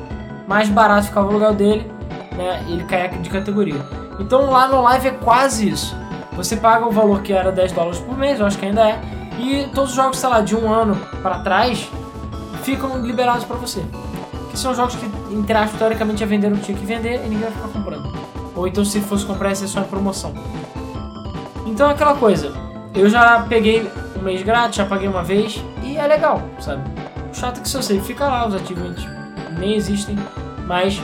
mais 0.47 0.67
barato 0.67 1.07
ficava 1.07 1.28
o 1.28 1.30
aluguel 1.30 1.53
dele, 1.53 1.89
né? 2.36 2.65
Ele 2.67 2.84
caía 2.84 3.07
de 3.09 3.30
categoria. 3.30 3.80
Então 4.19 4.49
lá 4.51 4.67
no 4.67 4.82
live 4.82 5.07
é 5.07 5.11
quase 5.11 5.69
isso. 5.69 5.95
Você 6.34 6.57
paga 6.57 6.86
o 6.86 6.91
valor 6.91 7.22
que 7.22 7.32
era 7.32 7.51
10 7.51 7.72
dólares 7.72 7.99
por 7.99 8.17
mês, 8.17 8.39
eu 8.39 8.45
acho 8.45 8.57
que 8.57 8.65
ainda 8.65 8.82
é, 8.89 8.99
e 9.39 9.69
todos 9.74 9.91
os 9.91 9.95
jogos, 9.95 10.17
sei 10.19 10.30
lá, 10.30 10.41
de 10.41 10.55
um 10.55 10.72
ano 10.72 10.95
pra 11.22 11.39
trás 11.39 11.89
ficam 12.63 12.97
liberados 13.01 13.45
pra 13.45 13.55
você. 13.55 13.82
Que 14.49 14.59
são 14.59 14.76
jogos 14.76 14.95
que, 14.95 15.09
entre 15.34 15.53
aspas, 15.53 15.80
teoricamente 15.80 16.19
já 16.19 16.26
venderam 16.26 16.55
o 16.55 16.59
que 16.59 16.65
tinha 16.65 16.78
que 16.78 16.86
vender 16.86 17.15
e 17.26 17.30
ninguém 17.30 17.39
vai 17.39 17.51
ficar 17.51 17.67
comprando. 17.69 18.11
Ou 18.55 18.67
então 18.67 18.84
se 18.84 18.99
fosse 18.99 19.26
comprar 19.26 19.49
ia 19.49 19.55
ser 19.55 19.67
só 19.67 19.80
em 19.80 19.84
promoção. 19.86 20.34
Então 21.72 21.88
é 21.89 21.93
aquela 21.93 22.15
coisa, 22.15 22.51
eu 22.93 23.09
já 23.09 23.45
peguei 23.47 23.89
um 24.19 24.22
mês 24.22 24.43
grátis, 24.43 24.76
já 24.76 24.86
paguei 24.86 25.07
uma 25.07 25.24
vez 25.24 25.63
e 25.82 25.95
é 25.97 26.05
legal, 26.05 26.41
sabe? 26.59 26.82
O 27.32 27.34
chato 27.34 27.59
é 27.59 27.61
que 27.61 27.69
se 27.69 27.78
você 27.78 27.97
fica 28.01 28.26
lá, 28.26 28.45
os 28.45 28.53
achievements 28.53 29.07
nem 29.57 29.76
existem, 29.76 30.17
mas 30.67 31.01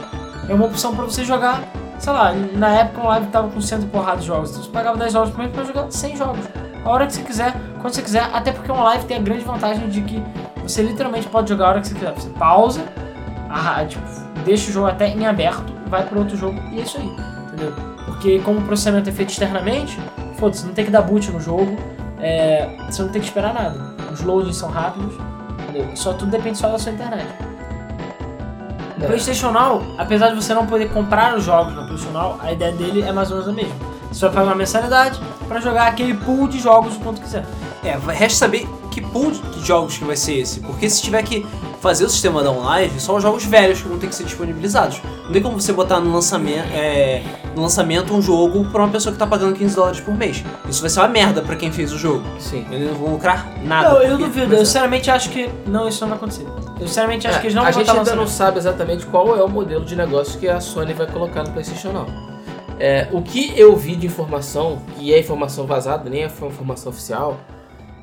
é 0.49 0.53
uma 0.53 0.65
opção 0.65 0.93
pra 0.93 1.05
você 1.05 1.23
jogar, 1.23 1.63
sei 1.97 2.11
lá, 2.11 2.33
na 2.33 2.67
época 2.67 3.01
o 3.01 3.07
live 3.07 3.27
tava 3.27 3.47
com 3.47 3.61
cento 3.61 3.83
e 3.83 3.87
porrada 3.87 4.19
de 4.19 4.27
jogos, 4.27 4.49
então 4.49 4.61
você 4.61 4.69
pagava 4.69 4.97
10 4.97 5.13
dólares 5.13 5.33
por 5.33 5.39
mês 5.41 5.53
pra 5.53 5.63
jogar 5.63 5.89
100 5.89 6.17
jogos. 6.17 6.45
A 6.83 6.89
hora 6.89 7.07
que 7.07 7.13
você 7.13 7.23
quiser, 7.23 7.53
quando 7.81 7.93
você 7.93 8.01
quiser, 8.01 8.29
até 8.33 8.51
porque 8.51 8.69
um 8.69 8.83
live 8.83 9.05
tem 9.05 9.17
a 9.17 9.21
grande 9.21 9.45
vantagem 9.45 9.87
de 9.87 10.01
que 10.01 10.21
você 10.63 10.81
literalmente 10.81 11.29
pode 11.29 11.47
jogar 11.47 11.65
a 11.65 11.69
hora 11.69 11.81
que 11.81 11.87
você 11.87 11.93
quiser. 11.93 12.11
Você 12.11 12.29
pausa, 12.31 12.83
ah, 13.49 13.85
tipo, 13.87 14.03
deixa 14.43 14.69
o 14.69 14.73
jogo 14.73 14.87
até 14.87 15.07
em 15.07 15.25
aberto, 15.25 15.73
vai 15.87 16.05
para 16.05 16.19
outro 16.19 16.35
jogo 16.35 16.59
e 16.73 16.79
é 16.79 16.83
isso 16.83 16.97
aí, 16.97 17.07
entendeu? 17.47 17.73
Porque 18.05 18.39
como 18.39 18.59
o 18.59 18.63
processamento 18.63 19.09
é 19.09 19.13
feito 19.13 19.29
externamente, 19.29 19.97
foda-se, 20.37 20.65
não 20.65 20.73
tem 20.73 20.85
que 20.85 20.91
dar 20.91 21.01
boot 21.01 21.29
no 21.31 21.39
jogo, 21.39 21.77
é, 22.19 22.69
você 22.89 23.01
não 23.01 23.09
tem 23.09 23.21
que 23.21 23.27
esperar 23.27 23.53
nada. 23.53 23.95
Os 24.11 24.21
loadings 24.21 24.57
são 24.57 24.69
rápidos, 24.69 25.13
entendeu? 25.63 25.87
Só 25.95 26.13
tudo 26.13 26.31
depende 26.31 26.57
só 26.57 26.69
da 26.69 26.79
sua 26.79 26.91
internet. 26.91 27.27
O 28.99 29.03
É. 29.03 29.07
PlayStation 29.07 29.51
Now, 29.51 29.83
apesar 29.97 30.29
de 30.29 30.35
você 30.35 30.53
não 30.53 30.65
poder 30.65 30.89
comprar 30.91 31.35
os 31.37 31.43
jogos 31.43 31.73
no 31.75 31.85
PlayStation 31.85 32.11
Now, 32.17 32.39
a 32.41 32.51
ideia 32.51 32.71
dele 32.71 33.01
é 33.03 33.11
mais 33.11 33.29
ou 33.29 33.37
menos 33.37 33.49
a 33.49 33.53
mesma. 33.53 33.75
Você 34.11 34.25
vai 34.25 34.33
pagar 34.35 34.47
uma 34.47 34.55
mensalidade 34.55 35.19
para 35.47 35.59
jogar 35.59 35.87
aquele 35.87 36.13
pool 36.15 36.47
de 36.47 36.59
jogos 36.59 36.95
o 36.95 36.99
quanto 36.99 37.21
quiser. 37.21 37.45
É, 37.83 37.95
resta 38.13 38.39
saber 38.39 38.67
que 38.89 39.01
pool 39.01 39.31
de 39.31 39.63
jogos 39.63 39.97
que 39.97 40.03
vai 40.03 40.15
ser 40.15 40.39
esse. 40.39 40.59
Porque 40.61 40.89
se 40.89 41.01
tiver 41.01 41.21
que 41.23 41.45
fazer 41.81 42.05
o 42.05 42.09
sistema 42.09 42.43
da 42.43 42.51
OnLive, 42.51 42.99
são 42.99 43.15
os 43.15 43.23
jogos 43.23 43.45
velhos 43.45 43.81
que 43.81 43.87
vão 43.87 43.97
ter 43.97 44.07
que 44.07 44.15
ser 44.15 44.23
disponibilizados. 44.23 45.01
Não 45.25 45.31
tem 45.31 45.41
como 45.41 45.59
você 45.59 45.71
botar 45.71 45.99
no 45.99 46.11
lançamento, 46.11 46.67
é, 46.73 47.21
no 47.55 47.61
lançamento 47.61 48.13
um 48.13 48.21
jogo 48.21 48.65
pra 48.71 48.83
uma 48.83 48.91
pessoa 48.91 49.13
que 49.13 49.19
tá 49.19 49.27
pagando 49.27 49.55
15 49.55 49.75
dólares 49.75 49.99
por 49.99 50.13
mês. 50.15 50.43
Isso 50.67 50.81
vai 50.81 50.89
ser 50.89 50.99
uma 50.99 51.07
merda 51.07 51.41
pra 51.41 51.55
quem 51.55 51.71
fez 51.71 51.91
o 51.93 51.97
jogo. 51.97 52.23
Sim. 52.39 52.65
Eles 52.71 52.89
não 52.91 52.97
vão 52.97 53.11
lucrar 53.13 53.47
nada. 53.63 53.89
Não, 53.89 54.01
eu 54.01 54.17
duvido. 54.17 54.53
Eu 54.53 54.65
sinceramente 54.65 55.09
acho 55.11 55.29
que. 55.29 55.49
Não, 55.65 55.87
isso 55.87 56.01
não 56.01 56.09
vai 56.09 56.17
acontecer. 56.17 56.45
Eu 56.79 56.87
sinceramente 56.87 57.27
acho 57.27 57.37
É, 57.37 57.41
que 57.41 57.47
eles 57.47 57.55
não 57.55 57.63
a 57.63 57.65
vão 57.65 57.73
gente 57.73 57.87
botar 57.87 57.99
ainda 57.99 58.15
não 58.15 58.27
sabe 58.27 58.57
exatamente 58.57 59.05
qual 59.05 59.35
é 59.37 59.43
o 59.43 59.49
modelo 59.49 59.85
de 59.85 59.95
negócio 59.95 60.39
que 60.39 60.47
a 60.47 60.59
Sony 60.59 60.93
vai 60.93 61.07
colocar 61.07 61.43
no 61.43 61.51
PlayStation 61.51 61.91
Now. 61.91 62.05
É, 62.79 63.07
o 63.11 63.21
que 63.21 63.53
eu 63.59 63.75
vi 63.75 63.95
de 63.95 64.05
informação, 64.05 64.79
e 64.99 65.11
é 65.13 65.19
informação 65.19 65.65
vazada, 65.65 66.09
nem 66.09 66.23
é 66.23 66.25
informação 66.27 66.91
oficial, 66.91 67.37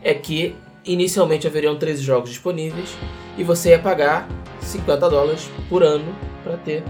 é 0.02 0.12
que 0.14 0.56
inicialmente 0.84 1.46
haveriam 1.46 1.76
13 1.76 2.02
jogos 2.02 2.30
disponíveis 2.30 2.90
e 3.38 3.44
você 3.44 3.70
ia 3.70 3.78
pagar 3.78 4.28
50 4.60 5.08
dólares 5.10 5.48
por 5.68 5.82
ano 5.82 6.14
para 6.42 6.56
ter 6.58 6.82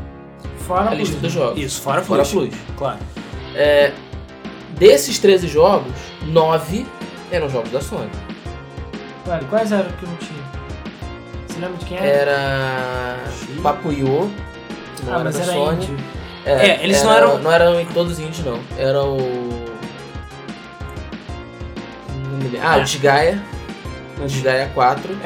Fora 0.67 0.91
a 0.91 0.95
lista 0.95 1.17
dos 1.19 1.33
jogos. 1.33 1.59
Isso, 1.63 1.81
fora 1.83 2.03
Fora 2.03 2.23
Plus. 2.25 2.51
Plus. 2.51 2.61
Claro. 2.77 2.99
Desses 4.79 5.19
13 5.19 5.47
jogos, 5.49 5.93
9 6.23 6.87
eram 7.31 7.49
jogos 7.49 7.71
da 7.71 7.81
Sony. 7.81 8.11
Velho, 9.27 9.47
quais 9.47 9.71
eram 9.73 9.91
que 9.93 10.07
não 10.07 10.17
tinha? 10.17 10.45
Você 11.47 11.61
lembra 11.61 11.77
de 11.77 11.85
quem 11.87 11.97
É, 11.99 12.07
era? 12.07 12.31
Era 12.33 13.19
Papuyo, 13.63 14.31
não 15.05 15.13
ah, 15.13 15.15
era 15.15 15.25
mas 15.25 15.37
da 15.37 15.43
era 15.45 15.53
Sony. 15.53 15.85
indie. 15.85 16.05
É, 16.47 16.83
eles 16.85 17.03
não 17.03 17.13
era- 17.13 17.27
eram- 17.27 17.39
Não 17.39 17.53
eram 17.53 17.81
em 17.81 17.87
todos 17.87 18.19
indies, 18.19 18.45
não. 18.45 18.59
Era 18.77 19.03
o. 19.03 19.17
não 22.31 22.37
me 22.39 22.45
lembro. 22.45 22.61
Ah, 22.63 22.79
É. 22.79 22.83
o 22.83 22.85
Desgaia. 24.27 24.65
O 24.65 24.69
Desgaia 24.69 24.71
4. 24.75 25.17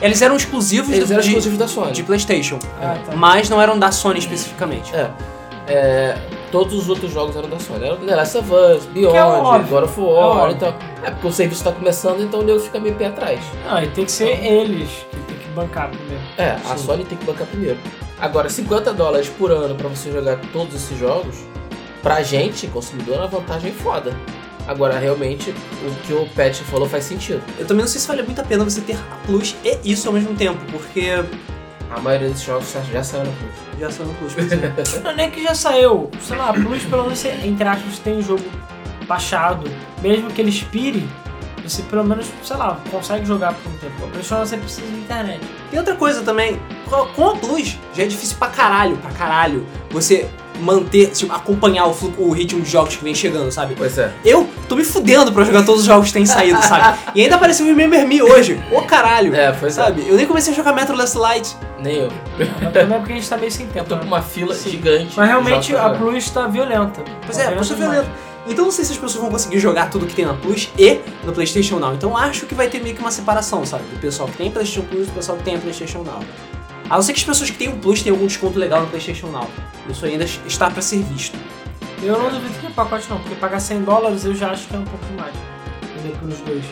É, 0.00 0.06
eles 0.06 0.22
eram 0.22 0.36
exclusivos, 0.36 0.90
Eles 0.94 1.10
eram 1.10 1.20
de, 1.22 1.28
exclusivos 1.28 1.58
da 1.58 1.68
Sony. 1.68 1.92
de 1.92 2.02
PlayStation. 2.02 2.58
Ah, 2.80 2.96
tá. 3.04 3.16
Mas 3.16 3.48
não 3.48 3.60
eram 3.60 3.78
da 3.78 3.90
Sony 3.92 4.18
especificamente. 4.18 4.94
É. 4.94 5.10
É, 5.66 6.16
Todos 6.52 6.74
os 6.74 6.88
outros 6.88 7.10
jogos 7.12 7.34
eram 7.34 7.48
da 7.48 7.58
Sony. 7.58 7.84
Era 7.86 7.96
The 7.96 8.14
Last 8.14 8.38
of 8.38 8.48
Us, 8.52 8.84
Beyond, 8.86 9.12
Que 9.12 9.16
é. 9.18 9.68
God 9.68 9.84
of 9.84 10.00
É 10.00 10.02
War. 10.04 10.24
óbvio. 10.38 10.56
então, 10.56 10.74
é 11.02 11.10
porque 11.10 11.26
o 11.26 11.32
serviço 11.32 11.64
tá 11.64 11.72
começando, 11.72 12.22
então 12.22 12.40
o 12.40 12.42
nego 12.44 12.60
fica 12.60 12.78
meio 12.78 12.94
pé 12.94 13.06
atrás. 13.06 13.40
Não, 13.66 13.82
e 13.82 13.88
tem 13.88 14.04
que 14.04 14.12
ser 14.12 14.28
eles 14.44 14.88
que 15.10 15.16
tem 15.26 15.36
que 15.36 15.48
bancar 15.48 15.88
primeiro. 15.88 16.22
É, 16.36 16.50
a 16.50 16.76
Sim. 16.76 16.84
Sony 16.86 17.04
tem 17.04 17.18
que 17.18 17.24
bancar 17.24 17.46
primeiro. 17.48 17.78
Agora, 18.20 18.48
50 18.48 18.92
dólares 18.92 19.28
por 19.28 19.50
ano 19.50 19.74
pra 19.74 19.88
você 19.88 20.12
jogar 20.12 20.38
todos 20.52 20.74
esses 20.76 20.96
jogos, 20.98 21.34
pra 22.02 22.22
gente, 22.22 22.66
consumidor, 22.68 23.16
é 23.16 23.18
uma 23.20 23.26
vantagem 23.26 23.72
foda. 23.72 24.14
Agora, 24.66 24.98
realmente, 24.98 25.50
o 25.50 25.94
que 26.06 26.12
o 26.12 26.26
Pat 26.34 26.54
falou 26.62 26.88
faz 26.88 27.04
sentido. 27.04 27.42
Eu 27.58 27.66
também 27.66 27.82
não 27.84 27.88
sei 27.90 28.00
se 28.00 28.08
vale 28.08 28.22
muito 28.22 28.40
a 28.40 28.44
pena 28.44 28.64
você 28.64 28.80
ter 28.80 28.94
a 28.94 29.26
Plus 29.26 29.54
e 29.64 29.78
isso 29.92 30.08
ao 30.08 30.14
mesmo 30.14 30.34
tempo, 30.34 30.58
porque 30.72 31.22
A 31.90 32.00
maioria 32.00 32.28
desses 32.28 32.44
jogos 32.44 32.72
já- 32.72 32.80
já 32.92 33.04
saiu 33.04 33.24
na 33.24 33.30
Plus. 33.32 33.80
já 33.80 33.90
são 33.90 34.06
no 34.06 34.14
Plus. 34.14 34.32
por 34.34 34.42
exemplo. 34.42 34.72
Não, 35.04 35.14
nem 35.14 35.30
que 35.30 35.42
já 35.42 35.54
saiu. 35.54 36.10
Sei 36.20 36.36
lá, 36.36 36.52
Plus 36.52 36.82
pelo 36.84 37.02
menos 37.04 37.18
você, 37.18 37.28
entre 37.44 37.68
aspas, 37.68 37.98
tem 37.98 38.18
o 38.18 38.22
jogo 38.22 38.42
baixado. 39.06 39.70
Mesmo 40.02 40.30
que 40.30 40.40
ele 40.40 40.50
expire, 40.50 41.06
você 41.62 41.82
pelo 41.82 42.04
menos, 42.04 42.26
sei 42.42 42.56
lá, 42.56 42.80
consegue 42.90 43.24
jogar 43.26 43.54
por 43.54 43.70
um 43.70 43.76
tempo. 43.76 44.04
A 44.04 44.08
PlayStation 44.08 44.44
você 44.44 44.56
precisa 44.56 44.86
de 44.86 44.94
internet. 44.96 45.40
Tem 45.70 45.78
outra 45.78 45.94
coisa 45.94 46.22
também, 46.22 46.58
com- 46.88 47.06
com 47.08 47.28
a 47.30 47.36
Plus 47.36 47.78
já 47.94 48.02
é 48.02 48.06
difícil 48.06 48.36
pra 48.38 48.48
caralho, 48.48 48.96
pra 48.96 49.10
caralho, 49.12 49.66
você 49.90 50.28
manter, 50.60 51.10
tipo, 51.10 51.32
acompanhar 51.32 51.86
o, 51.86 51.92
fluxo, 51.94 52.20
o 52.20 52.30
ritmo 52.32 52.60
de 52.60 52.70
jogos 52.70 52.96
que 52.96 53.02
vem 53.04 53.14
chegando, 53.14 53.50
sabe? 53.50 53.74
Pois 53.76 53.98
é. 53.98 54.12
Eu 54.24 54.48
tô 54.68 54.76
me 54.76 54.84
fudendo 54.84 55.32
pra 55.32 55.44
jogar 55.44 55.64
todos 55.64 55.82
os 55.82 55.86
jogos 55.86 56.08
que 56.08 56.14
têm 56.14 56.26
saído, 56.26 56.60
sabe? 56.62 56.98
E 57.14 57.22
ainda 57.22 57.36
apareceu 57.36 57.64
o 57.66 57.68
Remember 57.68 58.06
Me 58.06 58.22
hoje. 58.22 58.60
Ô 58.72 58.82
caralho. 58.82 59.34
É, 59.34 59.52
pois 59.52 59.76
é. 59.78 59.82
sabe? 59.82 60.04
Eu 60.08 60.16
nem 60.16 60.26
comecei 60.26 60.52
a 60.52 60.56
jogar 60.56 60.72
Metro 60.72 60.96
Last 60.96 61.16
Light. 61.18 61.56
Nem 61.80 61.96
eu. 61.96 62.08
Mas 62.38 62.72
também 62.72 62.96
é 62.96 62.98
porque 62.98 63.12
a 63.12 63.16
gente 63.16 63.28
tá 63.28 63.36
meio 63.36 63.50
sem 63.52 63.66
Eu 63.66 63.72
tempo. 63.72 63.88
tô 63.88 63.94
né? 63.96 64.00
com 64.00 64.06
uma 64.06 64.22
fila 64.22 64.54
Sim. 64.54 64.70
gigante. 64.70 65.12
Mas 65.16 65.28
realmente 65.28 65.74
a. 65.76 65.90
Plus 65.90 66.30
tá 66.30 66.46
violenta. 66.46 67.02
Pois 67.24 67.36
Tá 67.36 67.44
é, 67.44 67.50
Plus 67.54 67.70
é 67.70 67.74
demais. 67.74 67.92
violento. 67.92 68.10
Então 68.46 68.64
não 68.66 68.72
sei 68.72 68.84
se 68.84 68.92
as 68.92 68.98
pessoas 68.98 69.22
vão 69.22 69.30
conseguir 69.30 69.58
jogar 69.58 69.88
tudo 69.90 70.04
que 70.06 70.14
tem 70.14 70.26
na 70.26 70.34
Plus 70.34 70.68
e 70.78 70.98
no 71.24 71.32
PlayStation 71.32 71.78
Now. 71.78 71.94
Então 71.94 72.16
acho 72.16 72.44
que 72.46 72.54
vai 72.54 72.68
ter 72.68 72.82
meio 72.82 72.94
que 72.94 73.00
uma 73.00 73.10
separação, 73.10 73.64
sabe? 73.64 73.84
Do 73.84 73.98
pessoal 74.00 74.28
que 74.28 74.36
tem 74.36 74.50
PlayStation 74.50 74.86
Plus 74.86 75.04
e 75.04 75.10
do 75.10 75.12
pessoal 75.12 75.38
que 75.38 75.44
tem 75.44 75.56
a 75.56 75.58
PlayStation 75.58 76.02
Now. 76.02 76.20
A 76.90 76.96
não 76.96 77.02
ser 77.02 77.14
que 77.14 77.20
as 77.20 77.24
pessoas 77.24 77.50
que 77.50 77.56
têm 77.56 77.68
o 77.68 77.76
Plus 77.78 78.02
tenham 78.02 78.16
algum 78.16 78.26
desconto 78.26 78.58
legal 78.58 78.82
no 78.82 78.86
PlayStation 78.88 79.28
Now. 79.28 79.48
Isso 79.88 80.04
ainda 80.04 80.24
está 80.46 80.70
pra 80.70 80.82
ser 80.82 80.98
visto. 81.02 81.38
Eu 82.02 82.18
não 82.18 82.30
duvido 82.30 82.58
que 82.58 82.66
é 82.66 82.70
pacote 82.70 83.08
não, 83.08 83.18
porque 83.18 83.34
pagar 83.36 83.60
100 83.60 83.82
dólares 83.82 84.24
eu 84.24 84.34
já 84.34 84.50
acho 84.50 84.68
que 84.68 84.74
é 84.74 84.78
um 84.78 84.84
pouco. 84.84 85.04
Entendeu? 85.04 86.16
Pelos 86.18 86.40
dois. 86.40 86.64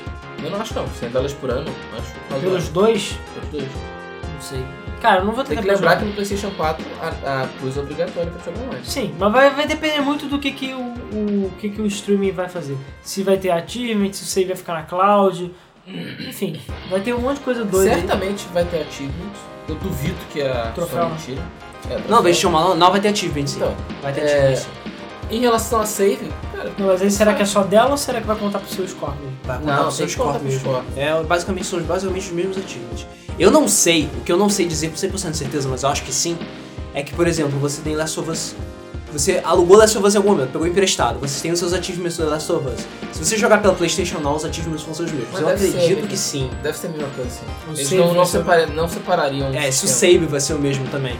Eu 0.43 0.51
não 0.51 0.61
acho 0.61 0.75
não. 0.75 0.87
100 0.87 1.11
dólares 1.11 1.33
por 1.35 1.51
ano, 1.51 1.71
acho. 1.99 2.41
Pelos 2.41 2.69
dois? 2.69 3.19
Pelos 3.35 3.49
dois. 3.51 3.69
Não 4.35 4.41
sei. 4.41 4.65
Cara, 5.01 5.21
eu 5.21 5.25
não 5.25 5.33
vou 5.33 5.43
ter 5.43 5.55
Tem 5.57 5.65
que 5.65 5.69
lembrar 5.69 5.97
que 5.97 6.05
no 6.05 6.13
PlayStation 6.13 6.51
4 6.57 6.87
a, 7.01 7.43
a 7.43 7.47
Plus 7.59 7.77
é 7.77 7.81
obrigatória 7.81 8.31
pra 8.31 8.41
jogar 8.45 8.65
online. 8.67 8.85
Sim, 8.87 9.13
mas 9.19 9.33
vai, 9.33 9.51
vai 9.51 9.67
depender 9.67 10.01
muito 10.01 10.27
do 10.27 10.39
que, 10.39 10.53
que, 10.53 10.73
o, 10.73 10.79
o, 10.81 11.53
que, 11.59 11.71
que 11.71 11.83
o 11.83 11.87
streaming 11.87 12.31
vai 12.31 12.49
fazer. 12.49 12.77
Se 13.03 13.25
vai 13.25 13.37
ter 13.37 13.51
achievement, 13.51 14.13
se 14.13 14.23
o 14.23 14.27
save 14.27 14.47
vai 14.47 14.57
ficar 14.57 14.75
na 14.75 14.83
cloud. 14.83 15.53
Enfim, 16.29 16.61
vai 16.89 17.01
ter 17.01 17.13
um 17.15 17.19
monte 17.19 17.39
de 17.39 17.45
coisa 17.45 17.65
doida. 17.65 17.95
aí. 17.95 18.01
Certamente 18.01 18.47
vai 18.55 18.65
ter 18.65 18.83
achievements. 18.83 19.41
Eu 19.69 19.75
duvido 19.77 20.19
que 20.33 20.41
a 20.43 20.71
Troféu. 20.73 21.03
Sony 21.03 21.17
tira. 21.25 21.43
É, 21.43 21.95
Não, 21.95 21.99
troféu. 21.99 22.23
PlayStation 22.23 22.51
Now 22.51 22.75
não 22.77 22.91
vai 22.93 23.01
ter 23.01 23.09
achievement, 23.09 23.47
sim. 23.49 23.57
Então, 23.57 23.75
vai 24.01 24.13
ter 24.13 24.21
é, 24.21 24.25
achievement, 24.25 24.57
sim. 24.57 24.92
Em 25.37 25.41
relação 25.41 25.81
a 25.81 25.87
save, 25.87 26.31
cara, 26.55 26.73
Não, 26.79 26.87
mas 26.89 27.03
aí 27.03 27.11
será 27.11 27.35
que 27.35 27.43
é 27.43 27.47
só 27.47 27.63
dela 27.63 27.91
ou 27.91 27.97
será 27.97 28.21
que 28.21 28.27
vai 28.27 28.37
contar 28.37 28.59
pro 28.59 28.69
seu 28.73 28.87
score? 28.87 29.13
mesmo? 29.17 29.37
Vai 29.45 29.59
contar 29.59 29.77
Não, 29.77 29.83
pro 29.85 29.93
seu 29.93 30.07
tem 30.07 30.15
que 30.15 30.21
contar 30.21 30.39
score 30.39 30.45
pro 30.45 30.53
mesmo. 30.53 30.71
score. 30.71 30.85
É, 30.97 31.23
basicamente 31.23 31.67
são 31.67 31.81
basicamente 31.83 32.27
os 32.27 32.33
mesmos 32.33 32.59
achievements. 32.59 33.07
Eu 33.39 33.51
não 33.51 33.67
sei, 33.67 34.09
o 34.19 34.21
que 34.21 34.31
eu 34.31 34.37
não 34.37 34.49
sei 34.49 34.67
dizer 34.67 34.89
com 34.91 34.97
100% 34.97 35.31
de 35.31 35.37
certeza, 35.39 35.69
mas 35.69 35.83
eu 35.83 35.89
acho 35.89 36.03
que 36.03 36.13
sim, 36.13 36.37
é 36.95 37.03
que, 37.03 37.15
por 37.15 37.27
exemplo, 37.27 37.59
você 37.59 37.81
tem 37.81 37.95
Last 37.97 38.21
of 38.21 38.31
Us. 38.31 38.55
Você 39.13 39.41
alugou 39.45 39.77
Last 39.77 39.97
of 39.99 40.07
Us 40.07 40.15
em 40.15 40.19
algum 40.19 40.31
momento, 40.31 40.51
pegou 40.53 40.67
emprestado, 40.67 41.19
você 41.19 41.41
tem 41.43 41.51
os 41.53 41.59
seus 41.59 41.73
achievements 41.75 42.17
do 42.17 42.27
Last 42.29 42.51
of 42.53 42.67
Us. 42.69 42.87
Se 43.13 43.25
você 43.25 43.37
jogar 43.37 43.61
pela 43.61 43.75
PlayStation 43.75 44.19
Now, 44.21 44.37
os 44.37 44.45
achievements 44.45 44.83
vão 44.85 44.95
ser 44.95 45.03
os 45.05 45.13
mesmos. 45.13 45.29
Mas 45.33 45.41
eu 45.43 45.47
deve 45.49 45.61
ser, 45.61 45.77
acredito 45.77 46.03
né? 46.03 46.09
que 46.09 46.17
sim. 46.17 46.51
deve 46.63 46.79
ser 46.79 46.87
a 46.87 46.91
mesma 46.91 47.09
coisa 47.09 47.31
assim. 47.31 47.45
O 47.69 47.73
Eles 47.73 47.89
save 47.89 47.97
não, 48.01 48.09
vai 48.09 48.17
não, 48.17 48.25
ser- 48.25 48.39
separa- 48.39 48.67
não 48.67 48.89
separariam 48.89 49.49
É, 49.49 49.63
se 49.71 49.85
o 49.85 49.89
sistema. 49.89 50.13
save 50.13 50.27
vai 50.27 50.41
ser 50.41 50.55
o 50.55 50.59
mesmo 50.59 50.87
também. 50.89 51.19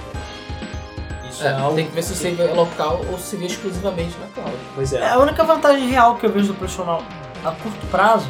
É, 1.49 1.75
tem 1.75 1.87
que 1.87 1.93
ver 1.95 2.03
se 2.03 2.13
o 2.13 2.17
save 2.17 2.41
é 2.43 2.53
local 2.53 3.05
ou 3.11 3.19
se 3.19 3.37
vê 3.37 3.47
exclusivamente 3.47 4.15
na 4.21 4.27
cloud. 4.43 4.57
Pois 4.75 4.93
É, 4.93 4.99
é. 5.01 5.09
a 5.11 5.19
única 5.19 5.43
vantagem 5.45 5.89
real 5.89 6.17
que 6.17 6.27
eu 6.27 6.31
vejo 6.33 6.53
do 6.53 6.85
Now 6.85 7.03
a 7.45 7.51
curto 7.53 7.87
prazo 7.91 8.29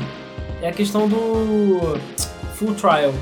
é 0.62 0.68
a 0.68 0.72
questão 0.72 1.08
do 1.08 1.98
full 2.54 2.74
trial 2.74 3.12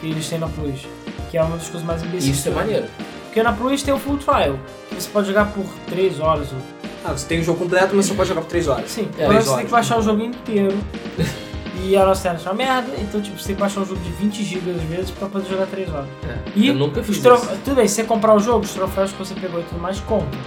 que 0.00 0.06
eles 0.10 0.28
têm 0.28 0.38
na 0.38 0.48
Plus. 0.48 0.86
Que 1.30 1.36
é 1.38 1.42
uma 1.42 1.56
das 1.56 1.68
coisas 1.68 1.86
mais 1.86 2.02
imbecis. 2.02 2.38
Isso 2.38 2.48
é 2.48 2.52
maneiro. 2.52 2.86
Porque 3.24 3.42
na 3.42 3.52
Plus 3.52 3.82
tem 3.82 3.92
o 3.92 3.98
full 3.98 4.16
trial, 4.18 4.58
que 4.88 4.94
você 4.94 5.08
pode 5.10 5.26
jogar 5.28 5.46
por 5.52 5.64
3 5.88 6.20
horas. 6.20 6.48
ou- 6.52 6.58
Ah, 7.04 7.12
você 7.12 7.26
tem 7.26 7.40
o 7.40 7.42
jogo 7.44 7.58
completo, 7.58 7.94
mas 7.94 8.06
você 8.06 8.14
pode 8.14 8.28
jogar 8.28 8.40
por 8.42 8.48
3 8.48 8.66
horas. 8.68 8.90
Sim, 8.90 9.08
É, 9.18 9.26
você 9.26 9.38
tem 9.42 9.52
horas. 9.52 9.64
que 9.66 9.70
baixar 9.70 9.98
o 9.98 10.02
jogo 10.02 10.22
inteiro. 10.22 10.76
e 11.82 11.96
a 11.96 12.04
nossa 12.04 12.20
internet 12.28 12.46
é 12.46 12.50
uma 12.50 12.56
merda, 12.56 12.92
então 12.98 13.20
tipo, 13.20 13.38
você 13.38 13.46
tem 13.48 13.54
que 13.56 13.60
baixar 13.60 13.80
um 13.80 13.84
jogo 13.86 14.00
de 14.00 14.10
20 14.10 14.42
GB 14.44 14.70
às 14.72 14.82
vezes 14.82 15.10
pra 15.10 15.28
poder 15.28 15.48
jogar 15.48 15.66
3 15.66 15.92
horas. 15.92 16.06
É, 16.28 16.36
E 16.54 16.68
eu 16.68 16.74
nunca 16.74 17.02
fiz 17.02 17.18
trof- 17.18 17.44
isso. 17.44 17.60
Tudo 17.64 17.76
bem, 17.76 17.88
se 17.88 17.94
você 17.96 18.04
comprar 18.04 18.34
o 18.34 18.38
jogo, 18.40 18.64
os 18.64 18.72
troféus 18.72 19.12
que 19.12 19.18
você 19.18 19.34
pegou 19.34 19.60
e 19.60 19.64
tudo 19.64 19.80
mais 19.80 20.00
contam. 20.00 20.38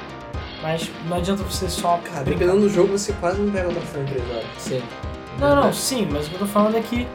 Mas 0.61 0.89
não 1.07 1.17
adianta 1.17 1.41
você 1.43 1.69
só. 1.69 1.99
Cara, 2.03 2.23
brincar. 2.23 2.23
dependendo 2.25 2.59
do 2.61 2.69
jogo, 2.69 2.97
você 2.97 3.13
quase 3.13 3.39
não 3.39 3.49
pega 3.51 3.69
o 3.69 3.71
troféu 3.71 4.01
em 4.01 4.05
3 4.05 4.23
horas. 4.29 4.45
Sim. 4.57 4.81
Não, 5.39 5.55
não, 5.55 5.71
sim, 5.73 6.07
mas 6.11 6.25
o 6.25 6.29
que 6.29 6.35
eu 6.35 6.39
tô 6.39 6.45
falando 6.47 6.75
é 6.75 6.81
que 6.81 7.07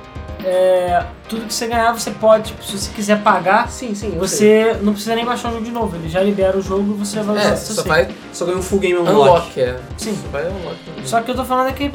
é, 0.42 1.04
tudo 1.28 1.46
que 1.46 1.52
você 1.54 1.66
ganhar 1.66 1.92
você 1.92 2.10
pode, 2.10 2.44
tipo, 2.52 2.64
se 2.64 2.78
você 2.78 2.90
quiser 2.92 3.22
pagar, 3.22 3.68
Sim, 3.70 3.94
sim. 3.94 4.14
eu 4.16 4.26
sei. 4.26 4.64
você 4.72 4.78
não 4.82 4.92
precisa 4.92 5.14
nem 5.14 5.24
baixar 5.24 5.48
o 5.48 5.52
jogo 5.52 5.64
de 5.64 5.70
novo, 5.70 5.94
ele 5.96 6.08
já 6.08 6.22
libera 6.22 6.56
o 6.56 6.62
jogo 6.62 6.94
e 6.94 6.98
você 6.98 7.20
vai 7.22 7.36
usar 7.36 7.48
É, 7.50 7.52
o 7.52 7.56
seu 7.56 7.74
só 7.76 7.82
vai 7.82 8.08
Só 8.32 8.44
ganha 8.46 8.58
um 8.58 8.62
full 8.62 8.78
game 8.78 8.98
unlock. 8.98 9.18
unlock, 9.30 9.60
é. 9.60 9.78
Sim. 9.98 10.16
Só 10.22 10.28
vai 10.28 10.46
unlock. 10.46 10.76
também. 10.86 11.06
Só 11.06 11.20
que 11.20 11.30
eu 11.30 11.34
tô 11.34 11.44
falando 11.44 11.68
é 11.68 11.72
que 11.72 11.90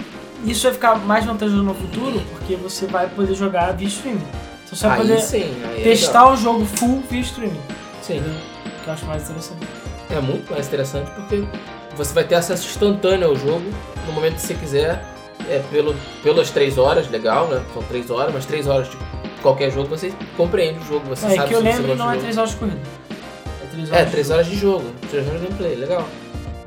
isso 0.45 0.63
vai 0.63 0.73
ficar 0.73 0.95
mais 0.99 1.25
vantajoso 1.25 1.63
no 1.63 1.73
futuro, 1.73 2.21
porque 2.31 2.55
você 2.55 2.85
vai 2.87 3.07
poder 3.09 3.33
jogar 3.35 3.73
via 3.73 3.87
streaming. 3.87 4.17
Então 4.65 4.77
você 4.77 4.87
vai 4.87 4.99
aí 4.99 5.07
poder 5.07 5.21
sim, 5.21 5.63
é 5.77 5.81
testar 5.83 6.31
o 6.31 6.35
jogo 6.37 6.65
full 6.65 7.03
via 7.09 7.21
streaming. 7.21 7.61
Sim. 8.01 8.21
que 8.83 8.87
eu 8.87 8.93
acho 8.93 9.05
mais 9.05 9.23
interessante. 9.23 9.59
É 10.09 10.19
muito 10.19 10.51
mais 10.51 10.67
interessante 10.67 11.11
porque 11.11 11.43
você 11.95 12.13
vai 12.13 12.23
ter 12.23 12.35
acesso 12.35 12.67
instantâneo 12.67 13.27
ao 13.27 13.35
jogo 13.35 13.63
no 14.07 14.13
momento 14.13 14.35
que 14.35 14.41
você 14.41 14.53
quiser. 14.55 15.03
É 15.49 15.63
pelo, 15.71 15.95
pelas 16.21 16.51
3 16.51 16.77
horas, 16.77 17.09
legal, 17.09 17.47
né? 17.47 17.63
São 17.73 17.81
3 17.83 18.11
horas, 18.11 18.33
mas 18.33 18.45
3 18.45 18.67
horas 18.67 18.89
de 18.89 18.97
qualquer 19.41 19.71
jogo 19.71 19.87
você 19.87 20.13
compreende 20.37 20.79
o 20.79 20.85
jogo, 20.85 21.07
você 21.07 21.25
É, 21.25 21.29
sabe 21.35 21.47
que 21.47 21.55
eu 21.55 21.61
lembro 21.61 21.95
não 21.95 22.11
é 22.11 22.17
3 22.17 22.37
horas 22.37 22.51
de 22.51 22.55
corrida. 22.57 22.77
É 23.63 23.65
3 23.71 23.87
jogo. 23.87 23.95
horas. 23.95 24.07
É, 24.07 24.11
3 24.11 24.29
horas 24.31 24.45
de 24.47 24.55
jogo, 24.57 24.85
3 25.09 25.27
horas 25.27 25.41
de 25.41 25.47
gameplay, 25.47 25.75
legal. 25.75 26.05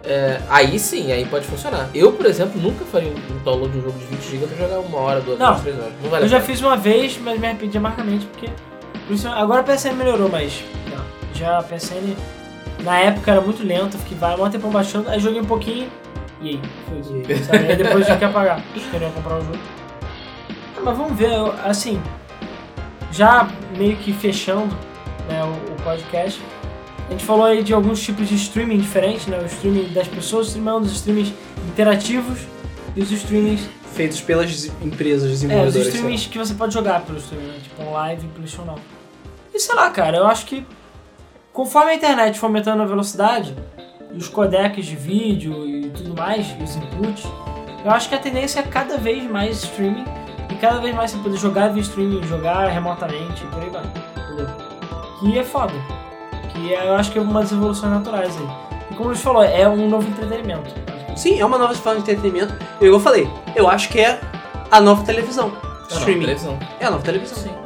É, 0.05 0.41
aí 0.49 0.79
sim, 0.79 1.13
aí 1.13 1.25
pode 1.25 1.47
funcionar. 1.47 1.89
Eu, 1.95 2.13
por 2.13 2.27
exemplo, 2.27 2.61
nunca 2.61 2.85
faria 2.85 3.11
um 3.11 3.39
download 3.45 3.73
de 3.73 3.79
um 3.79 3.83
jogo 3.83 3.99
de 3.99 4.05
20 4.07 4.23
GB 4.31 4.47
pra 4.47 4.57
jogar 4.57 4.81
uma 4.81 4.99
hora, 4.99 5.21
duas 5.21 5.39
Não. 5.39 5.47
horas, 5.47 5.61
três 5.61 5.79
horas. 5.79 5.93
Não 6.03 6.11
vale 6.11 6.25
Eu 6.25 6.29
já 6.29 6.41
fiz 6.41 6.61
uma 6.61 6.77
vez, 6.77 7.19
mas 7.19 7.39
me 7.39 7.47
arrependi 7.47 7.79
amargamente 7.79 8.27
porque. 8.27 8.49
Agora 9.35 9.61
a 9.61 9.65
PSN 9.65 9.93
melhorou, 9.95 10.29
mas. 10.29 10.65
não, 10.91 11.05
já 11.35 11.59
a 11.59 11.63
PSN 11.63 12.17
na 12.83 12.99
época 12.99 13.31
era 13.31 13.41
muito 13.41 13.63
lento, 13.65 13.97
fiquei 13.99 14.17
vai 14.19 14.35
um 14.35 14.51
tempão 14.51 14.71
baixando, 14.71 15.09
aí 15.09 15.21
joguei 15.21 15.41
um 15.41 15.45
pouquinho 15.45 15.89
e 16.43 16.49
aí, 16.51 16.61
foi 16.89 16.99
isso. 16.99 17.53
Aí 17.53 17.77
depois 17.77 18.09
eu 18.09 18.19
que 18.19 18.25
apagar. 18.25 18.61
Queria 18.91 19.11
comprar 19.11 19.39
o 19.39 19.43
jogo. 19.43 19.59
Ah, 20.77 20.81
Mas 20.83 20.97
vamos 20.97 21.17
ver, 21.17 21.31
assim. 21.65 22.03
Já 23.13 23.49
meio 23.77 23.97
que 23.97 24.13
fechando 24.13 24.75
né, 25.29 25.43
o 25.45 25.83
podcast. 25.83 26.41
A 27.13 27.15
gente 27.15 27.27
falou 27.27 27.45
aí 27.45 27.63
de 27.63 27.75
alguns 27.75 28.03
tipos 28.03 28.27
de 28.27 28.35
streaming 28.37 28.79
diferentes, 28.79 29.27
né? 29.27 29.39
O 29.39 29.45
streaming 29.45 29.93
das 29.93 30.09
pessoas, 30.09 30.47
o 30.47 30.49
streaming 30.49 30.71
é 30.71 30.73
um 30.73 30.81
dos 30.81 30.93
streamings 30.93 31.35
interativos 31.69 32.39
e 32.97 33.03
os 33.03 33.11
streamings 33.11 33.69
Feitos 33.93 34.23
pelas 34.23 34.65
empresas 34.81 35.25
é, 35.25 35.35
os 35.35 35.41
desenvolvedoras. 35.41 35.89
streamings 35.89 36.27
que 36.27 36.39
você 36.39 36.55
pode 36.55 36.73
jogar 36.73 37.03
pelo 37.03 37.19
streaming, 37.19 37.49
né? 37.49 37.59
tipo 37.63 37.91
live 37.93 38.25
e 38.25 38.29
PlayStation. 38.31 38.79
E 39.53 39.61
sei 39.61 39.75
lá, 39.75 39.91
cara, 39.91 40.17
eu 40.17 40.27
acho 40.27 40.47
que 40.47 40.67
conforme 41.53 41.91
a 41.91 41.95
internet 41.95 42.39
for 42.39 42.47
aumentando 42.47 42.83
a 42.83 42.87
velocidade, 42.87 43.55
e 44.11 44.17
os 44.17 44.29
codecs 44.29 44.87
de 44.87 44.97
vídeo 44.97 45.69
e 45.69 45.91
tudo 45.91 46.17
mais, 46.17 46.47
e 46.59 46.63
os 46.63 46.77
inputs, 46.77 47.27
eu 47.85 47.91
acho 47.91 48.09
que 48.09 48.15
a 48.15 48.19
tendência 48.19 48.61
é 48.61 48.63
cada 48.63 48.97
vez 48.97 49.31
mais 49.31 49.63
streaming 49.65 50.07
e 50.51 50.55
cada 50.55 50.81
vez 50.81 50.95
mais 50.95 51.11
você 51.11 51.19
poder 51.19 51.37
jogar 51.37 51.69
via 51.69 51.83
streaming, 51.83 52.23
jogar 52.23 52.69
remotamente 52.69 53.45
e 53.45 53.47
por 53.49 53.63
aí 53.63 53.69
vai. 53.69 53.85
Entendeu? 54.17 54.49
Que 55.21 55.39
é 55.39 55.45
foda. 55.45 55.75
Que 56.53 56.75
é, 56.75 56.89
eu 56.89 56.95
acho 56.95 57.11
que 57.11 57.19
é 57.19 57.23
uma 57.23 57.41
das 57.41 57.53
evoluções 57.53 57.93
naturais 57.93 58.37
aí. 58.37 58.49
E 58.91 58.95
como 58.95 59.05
o 59.05 59.09
Luiz 59.09 59.23
falou, 59.23 59.43
é 59.43 59.69
um 59.69 59.89
novo 59.89 60.09
entretenimento. 60.09 60.71
Sim, 61.17 61.39
é 61.41 61.45
uma 61.45 61.59
nova 61.59 61.75
forma 61.75 62.01
de 62.01 62.11
entretenimento. 62.11 62.55
E 62.81 62.85
igual 62.85 62.99
eu 62.99 63.01
falei, 63.01 63.31
eu 63.55 63.69
acho 63.69 63.89
que 63.89 64.01
é 64.01 64.21
a 64.71 64.81
nova 64.81 65.05
televisão. 65.05 65.53
Ah, 65.63 65.67
não, 65.91 65.99
Streaming. 65.99 66.21
televisão. 66.21 66.59
É 66.81 66.87
a 66.87 66.91
nova 66.91 67.03
televisão. 67.03 67.39
Sim. 67.39 67.62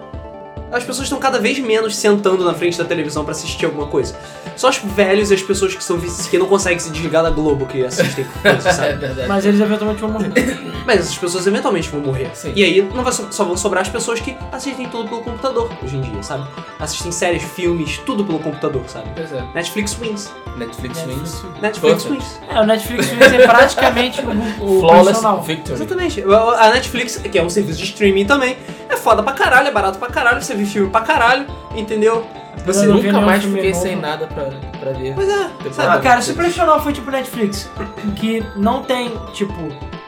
As 0.72 0.82
pessoas 0.82 1.06
estão 1.06 1.18
cada 1.18 1.38
vez 1.38 1.58
menos 1.58 1.96
sentando 1.96 2.44
na 2.44 2.52
frente 2.52 2.76
da 2.76 2.84
televisão 2.84 3.24
pra 3.24 3.32
assistir 3.32 3.64
alguma 3.66 3.86
coisa. 3.86 4.16
Só 4.56 4.68
os 4.68 4.78
velhos 4.78 5.30
e 5.30 5.34
as 5.34 5.42
pessoas 5.42 5.74
que 5.74 5.82
são 5.84 5.98
que 5.98 6.38
não 6.38 6.46
conseguem 6.46 6.78
se 6.78 6.90
desligar 6.90 7.22
da 7.22 7.30
Globo 7.30 7.66
que 7.66 7.84
assistem 7.84 8.24
coisas, 8.42 8.66
É 8.66 8.72
sabe? 8.72 8.94
verdade. 8.94 9.28
Mas 9.28 9.46
eles 9.46 9.60
eventualmente 9.60 10.00
vão 10.00 10.10
morrer. 10.10 10.32
Mas 10.86 11.00
essas 11.00 11.18
pessoas 11.18 11.46
eventualmente 11.46 11.88
vão 11.88 12.00
morrer. 12.00 12.30
Sim. 12.34 12.52
E 12.54 12.62
aí 12.64 12.80
não 12.94 13.02
vai 13.02 13.12
so- 13.12 13.26
só 13.30 13.44
vão 13.44 13.56
sobrar 13.56 13.82
as 13.82 13.88
pessoas 13.88 14.20
que 14.20 14.36
assistem 14.52 14.88
tudo 14.88 15.08
pelo 15.08 15.20
computador 15.22 15.70
hoje 15.82 15.96
em 15.96 16.00
dia, 16.00 16.22
sabe? 16.22 16.44
Assistem 16.78 17.10
séries, 17.12 17.42
filmes, 17.42 17.98
tudo 18.06 18.24
pelo 18.24 18.38
computador, 18.38 18.82
sabe? 18.86 19.08
Pois 19.14 19.32
é. 19.32 19.42
Netflix 19.54 19.94
wins. 19.94 20.30
Netflix 20.56 20.98
wins. 21.02 21.44
Netflix 21.60 22.04
Perfect. 22.04 22.08
wins. 22.12 22.40
É, 22.48 22.60
o 22.60 22.64
Netflix 22.64 23.08
vai 23.10 23.28
ser 23.30 23.42
praticamente 23.46 24.20
o, 24.20 24.64
o 24.64 24.80
Flawless. 24.86 25.20
Victory. 25.46 25.74
Exatamente. 25.74 26.24
A 26.58 26.70
Netflix, 26.70 27.16
que 27.18 27.38
é 27.38 27.42
um 27.42 27.50
serviço 27.50 27.78
de 27.78 27.84
streaming 27.84 28.24
também, 28.24 28.56
é 28.88 28.96
foda 28.96 29.22
pra 29.22 29.32
caralho, 29.32 29.68
é 29.68 29.72
barato 29.72 29.98
pra 29.98 30.08
caralho, 30.08 30.40
você 30.40 30.54
vê 30.56 30.64
filme 30.64 30.90
pra 30.90 31.00
caralho, 31.02 31.46
entendeu? 31.74 32.26
Você 32.64 32.86
vi 32.86 32.92
Nunca 32.92 33.20
mais 33.20 33.44
fiquei 33.44 33.70
novo. 33.70 33.82
sem 33.82 33.96
nada 33.96 34.26
pra, 34.26 34.44
pra 34.80 34.92
ver. 34.92 35.14
Pois 35.14 35.28
é, 35.28 35.50
sabe? 35.72 35.96
Ah, 35.96 36.00
cara, 36.00 36.20
se 36.22 36.32
o 36.32 36.34
profissional 36.34 36.82
foi 36.82 36.92
tipo 36.92 37.10
Netflix, 37.10 37.70
que 38.16 38.44
não 38.56 38.82
tem, 38.82 39.12
tipo, 39.32 39.52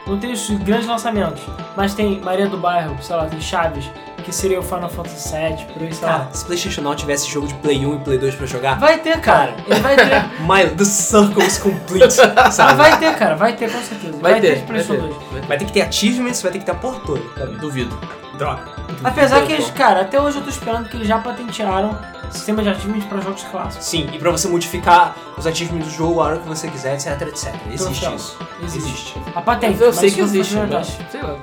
não 0.09 0.19
tem 0.19 0.31
os 0.31 0.49
grandes 0.49 0.87
lançamentos, 0.87 1.41
mas 1.75 1.93
tem 1.93 2.19
Maria 2.19 2.47
do 2.47 2.57
Bairro, 2.57 2.97
sei 3.01 3.15
lá, 3.15 3.25
tem 3.25 3.39
Chaves, 3.39 3.89
que 4.23 4.33
seria 4.33 4.59
o 4.59 4.63
Final 4.63 4.89
Fantasy 4.89 5.35
VII, 5.35 5.65
por 5.73 5.81
aí, 5.83 5.93
sei 5.93 6.07
lá. 6.07 6.19
Cara, 6.19 6.29
se 6.33 6.45
PlayStation 6.45 6.81
Now 6.81 6.95
tivesse 6.95 7.29
jogo 7.29 7.47
de 7.47 7.53
Play 7.55 7.85
1 7.85 7.95
e 7.95 7.99
Play 7.99 8.17
2 8.17 8.35
pra 8.35 8.45
jogar, 8.45 8.79
Vai 8.79 8.97
ter, 8.99 9.19
cara. 9.21 9.55
Ele 9.67 9.79
vai 9.79 9.95
ter. 9.95 10.25
my, 10.41 10.75
the 10.75 10.83
circle 10.85 11.43
is 11.43 11.57
complete, 11.57 12.19
Ah, 12.35 12.51
sabe? 12.51 12.73
vai 12.75 12.97
ter, 12.99 13.15
cara. 13.15 13.35
Vai 13.35 13.53
ter, 13.55 13.71
com 13.71 13.79
certeza. 13.81 14.17
Vai, 14.17 14.39
ter, 14.41 14.41
de 14.41 14.47
vai 14.47 14.55
ter. 14.59 14.65
PlayStation 14.65 15.01
2. 15.07 15.15
Vai 15.15 15.41
ter. 15.41 15.47
Vai 15.47 15.57
ter 15.57 15.65
que 15.65 15.71
ter 15.73 15.81
achievements, 15.83 16.41
vai 16.41 16.51
ter 16.51 16.59
que 16.59 16.65
ter 16.65 16.71
a 16.71 16.75
porra 16.75 16.99
toda. 17.05 17.21
Duvido. 17.59 17.97
Droga. 18.37 18.61
Apesar 19.03 19.35
que 19.37 19.41
Duvido, 19.47 19.61
eles, 19.61 19.71
cara, 19.71 20.01
até 20.01 20.19
hoje 20.21 20.37
eu 20.37 20.43
tô 20.43 20.49
esperando 20.49 20.89
que 20.89 20.97
eles 20.97 21.07
já 21.07 21.17
patentearam 21.19 21.97
sistema 22.31 22.61
de 22.63 22.69
achievements 22.69 23.05
pra 23.07 23.19
jogos 23.21 23.43
clássicos. 23.43 23.85
Sim, 23.85 24.07
e 24.13 24.17
pra 24.19 24.31
você 24.31 24.47
modificar 24.47 25.15
os 25.37 25.45
achievements 25.47 25.87
do 25.87 25.93
jogo 25.93 26.21
a 26.21 26.25
hora 26.25 26.37
que 26.39 26.47
você 26.47 26.67
quiser, 26.69 26.93
etc, 26.95 27.21
etc. 27.21 27.53
Existe 27.71 27.99
Troféu. 28.01 28.15
isso. 28.15 28.37
Existe. 28.63 29.15
A 29.35 29.41
patente. 29.41 29.81
Eu 29.81 29.91
sei 29.93 30.09
mas 30.09 30.15
que 30.15 30.21
existe, 30.21 30.55
mas 30.55 30.69
verdade. 30.69 30.97
sei 31.11 31.21
lá. 31.21 31.35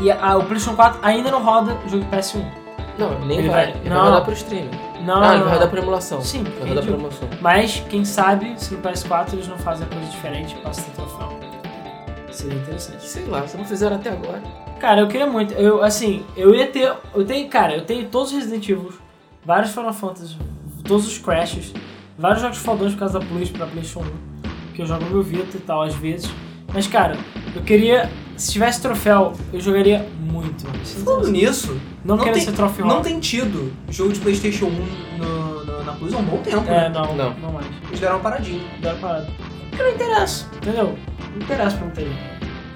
E 0.00 0.10
a- 0.10 0.36
o 0.36 0.44
PlayStation 0.44 0.76
4 0.76 0.98
ainda 1.02 1.30
não 1.30 1.42
roda 1.42 1.76
jogo 1.88 2.04
de 2.04 2.10
PS1. 2.10 2.44
Não, 2.98 3.18
nem 3.20 3.38
Ele 3.38 3.48
vai. 3.48 3.66
vai- 3.72 3.80
Ele 3.80 3.88
não. 3.90 3.96
vai 3.96 4.04
rodar 4.06 4.24
pro 4.24 4.32
streaming. 4.34 4.70
Não, 5.04 5.22
ah, 5.22 5.28
ele 5.28 5.36
não, 5.38 5.44
vai 5.44 5.52
rodar 5.54 5.68
por 5.70 5.78
emulação. 5.78 6.20
Sim, 6.22 6.42
vai 6.42 6.52
rodar 6.52 6.66
por 6.68 6.72
entendi. 6.76 6.92
emulação. 6.94 7.28
Mas, 7.40 7.82
quem 7.88 8.04
sabe, 8.04 8.54
se 8.58 8.74
no 8.74 8.80
PS4 8.82 9.34
eles 9.34 9.46
não 9.48 9.58
fazem 9.58 9.86
a 9.86 9.90
coisa 9.94 10.06
diferente 10.10 10.54
e 10.54 10.62
passam 10.62 10.84
troféu. 10.94 11.36
Seria 12.30 12.58
interessante. 12.58 13.06
Sei 13.06 13.24
lá, 13.26 13.46
se 13.46 13.56
não 13.56 13.64
fizeram 13.64 13.96
até 13.96 14.10
agora. 14.10 14.42
Cara, 14.78 15.00
eu 15.00 15.08
queria 15.08 15.26
muito. 15.26 15.54
Eu, 15.54 15.82
assim, 15.82 16.24
eu 16.36 16.54
ia 16.54 16.66
ter. 16.66 16.92
Eu 17.14 17.24
tenho, 17.24 17.48
cara, 17.48 17.74
eu 17.76 17.84
tenho 17.84 18.06
todos 18.08 18.30
os 18.32 18.36
Resident 18.38 18.68
Evil, 18.68 18.92
vários 19.46 19.72
Final 19.72 19.92
Fantasy, 19.92 20.36
todos 20.84 21.06
os 21.06 21.18
Crashes, 21.18 21.72
vários 22.18 22.42
jogos 22.42 22.58
fodões 22.58 22.92
por 22.92 22.98
causa 23.00 23.18
da 23.20 23.24
Plus 23.26 23.50
pra 23.50 23.66
PlayStation 23.66 24.00
1, 24.00 24.72
que 24.74 24.82
eu 24.82 24.86
jogo 24.86 25.04
no 25.04 25.10
meu 25.10 25.22
Vita 25.22 25.56
e 25.56 25.60
tal, 25.60 25.82
às 25.82 25.94
vezes. 25.94 26.30
Mas, 26.74 26.86
cara, 26.86 27.16
eu 27.54 27.62
queria. 27.62 28.10
Se 28.36 28.52
tivesse 28.52 28.82
troféu, 28.82 29.32
eu 29.50 29.60
jogaria 29.60 30.06
muito. 30.20 30.66
Falando 31.02 31.28
nisso, 31.30 31.74
Não, 32.04 32.18
quero 32.18 32.32
tem, 32.34 32.42
ser 32.42 32.52
troféu. 32.52 32.84
não 32.84 33.00
tem 33.00 33.18
tido 33.18 33.72
jogo 33.88 34.12
de 34.12 34.20
Playstation 34.20 34.66
1 34.66 35.16
no- 35.16 35.64
no- 35.64 35.84
na 35.84 35.92
Plus 35.92 36.12
há 36.12 36.18
um 36.18 36.22
bom 36.24 36.36
tempo, 36.42 36.68
É, 36.68 36.82
né? 36.82 36.88
não, 36.90 37.16
não, 37.16 37.32
Não. 37.34 37.52
mais. 37.52 37.66
Eles 37.88 38.00
deram 38.00 38.16
uma 38.16 38.22
paradinha. 38.22 38.60
Deram 38.82 38.98
parada. 38.98 39.26
Porque 39.70 39.82
não 39.82 39.90
interessa, 39.90 40.46
entendeu? 40.56 40.98
Não 41.34 41.42
interessa 41.42 41.76
pra 41.78 41.86
não 41.86 41.94
ter. 41.94 42.10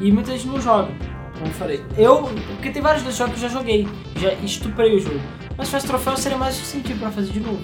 E 0.01 0.11
muita 0.11 0.31
gente 0.33 0.47
não 0.47 0.59
joga, 0.61 0.89
como 1.35 1.47
eu 1.47 1.53
falei. 1.53 1.85
Eu, 1.99 2.23
porque 2.57 2.71
tem 2.71 2.81
vários 2.81 3.03
desses 3.03 3.18
jogos 3.18 3.35
que 3.39 3.45
eu 3.45 3.49
já 3.51 3.55
joguei, 3.59 3.87
já 4.16 4.33
estuprei 4.35 4.97
o 4.97 5.01
jogo. 5.01 5.21
Mas 5.61 5.66
se 5.68 5.72
tivesse 5.72 5.86
troféu 5.88 6.16
seria 6.16 6.38
mais 6.38 6.54
sentido 6.54 6.98
pra 7.00 7.11
fazer 7.11 7.32
de 7.32 7.40
novo. 7.40 7.61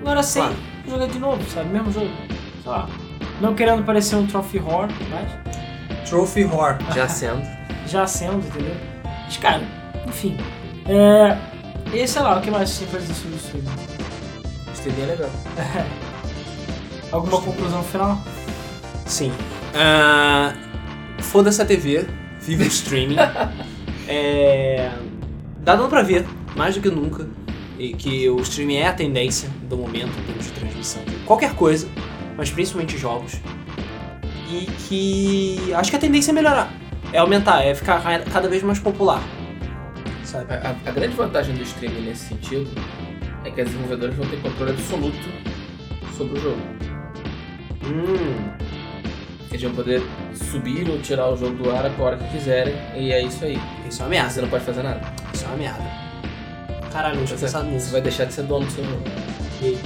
Agora 0.00 0.20
sem 0.20 0.42
Claro. 0.42 0.56
jogar 0.88 1.06
de 1.06 1.18
novo, 1.20 1.50
sabe? 1.50 1.68
Mesmo 1.68 1.92
jogo. 1.92 2.10
Sei 2.62 2.72
lá. 2.72 2.88
Não 3.40 3.54
querendo 3.54 3.84
parecer 3.84 4.16
um 4.16 4.26
trophy 4.26 4.58
horror, 4.58 4.88
mas 5.10 6.08
Trophy 6.10 6.44
Whore. 6.44 6.78
Já 6.92 7.08
sendo. 7.08 7.42
já 7.86 8.04
sendo, 8.04 8.38
entendeu? 8.44 8.74
Mas 9.24 9.36
cara, 9.36 9.62
enfim. 10.08 10.36
É. 10.88 11.38
E 11.96 12.06
sei 12.08 12.20
lá, 12.20 12.36
o 12.36 12.40
que 12.42 12.50
mais 12.50 12.68
você 12.70 12.80
tem 12.80 12.88
pra 12.88 12.98
dizer 12.98 13.14
sobre 13.14 13.36
isso? 13.36 13.52
Streaming 14.74 15.02
é 15.02 15.06
legal. 15.06 15.30
Alguma 17.12 17.40
conclusão 17.40 17.82
final? 17.84 18.18
Sim. 19.04 19.32
Ah, 19.72 20.52
Foda-se 21.20 21.62
a 21.62 21.64
TV, 21.64 22.08
vive 22.40 22.64
o 22.64 22.66
streaming. 22.66 23.16
é, 24.08 24.90
dá 25.60 25.76
dando 25.76 25.88
pra 25.88 26.02
ver, 26.02 26.26
mais 26.56 26.74
do 26.74 26.80
que 26.80 26.88
nunca, 26.90 27.28
e 27.78 27.92
que 27.94 28.28
o 28.30 28.40
streaming 28.40 28.76
é 28.76 28.86
a 28.88 28.92
tendência 28.92 29.48
do 29.68 29.76
momento 29.76 30.10
em 30.18 30.22
termos 30.24 30.46
de 30.46 30.52
transmissão 30.52 31.02
de 31.04 31.14
qualquer 31.26 31.54
coisa, 31.54 31.88
mas 32.36 32.50
principalmente 32.50 32.96
jogos. 32.96 33.34
E 34.50 34.66
que 34.88 35.74
acho 35.74 35.90
que 35.90 35.96
a 35.96 35.98
tendência 36.00 36.30
é 36.30 36.34
melhorar, 36.34 36.72
é 37.12 37.18
aumentar, 37.18 37.62
é 37.64 37.74
ficar 37.74 38.00
ca- 38.02 38.20
cada 38.32 38.48
vez 38.48 38.62
mais 38.62 38.78
popular. 38.78 39.20
Sabe? 40.24 40.52
A, 40.54 40.70
a- 40.70 40.88
a 40.88 40.92
grande 40.92 41.14
vantagem 41.16 41.54
do 41.54 41.62
streaming 41.62 42.02
nesse 42.02 42.28
sentido 42.28 42.68
é 43.44 43.50
que 43.50 43.60
as 43.60 43.66
desenvolvedoras 43.68 44.14
vão 44.16 44.26
ter 44.26 44.40
controle 44.40 44.70
absoluto 44.72 45.18
sobre 46.16 46.38
o 46.38 46.42
jogo. 46.42 46.60
Hum, 47.84 48.50
Eles 49.50 49.62
vão 49.62 49.72
poder 49.74 50.02
subir 50.34 50.88
ou 50.90 50.98
tirar 51.00 51.28
o 51.30 51.36
jogo 51.36 51.62
do 51.62 51.70
ar 51.70 51.86
a 51.86 52.02
hora 52.02 52.16
que 52.16 52.28
quiserem, 52.30 52.74
e 52.96 53.12
é 53.12 53.22
isso 53.22 53.44
aí. 53.44 53.58
isso 53.88 54.02
é 54.02 54.04
uma 54.04 54.10
merda. 54.10 54.30
Você 54.30 54.40
não 54.42 54.48
pode 54.48 54.64
fazer 54.64 54.82
nada. 54.82 55.00
Isso 55.32 55.44
é 55.44 55.48
uma 55.48 55.56
merda. 55.56 56.05
Caralho, 56.96 57.16
não 57.18 57.26
tinha 57.26 57.36
Você, 57.36 57.44
pensado 57.44 57.66
você 57.66 57.74
nisso. 57.74 57.92
vai 57.92 58.00
deixar 58.00 58.24
de 58.24 58.32
ser 58.32 58.42
dono 58.44 58.64
do 58.64 58.72
seu 58.72 58.82
jogo. 58.82 59.02
E 59.60 59.66
aí? 59.66 59.80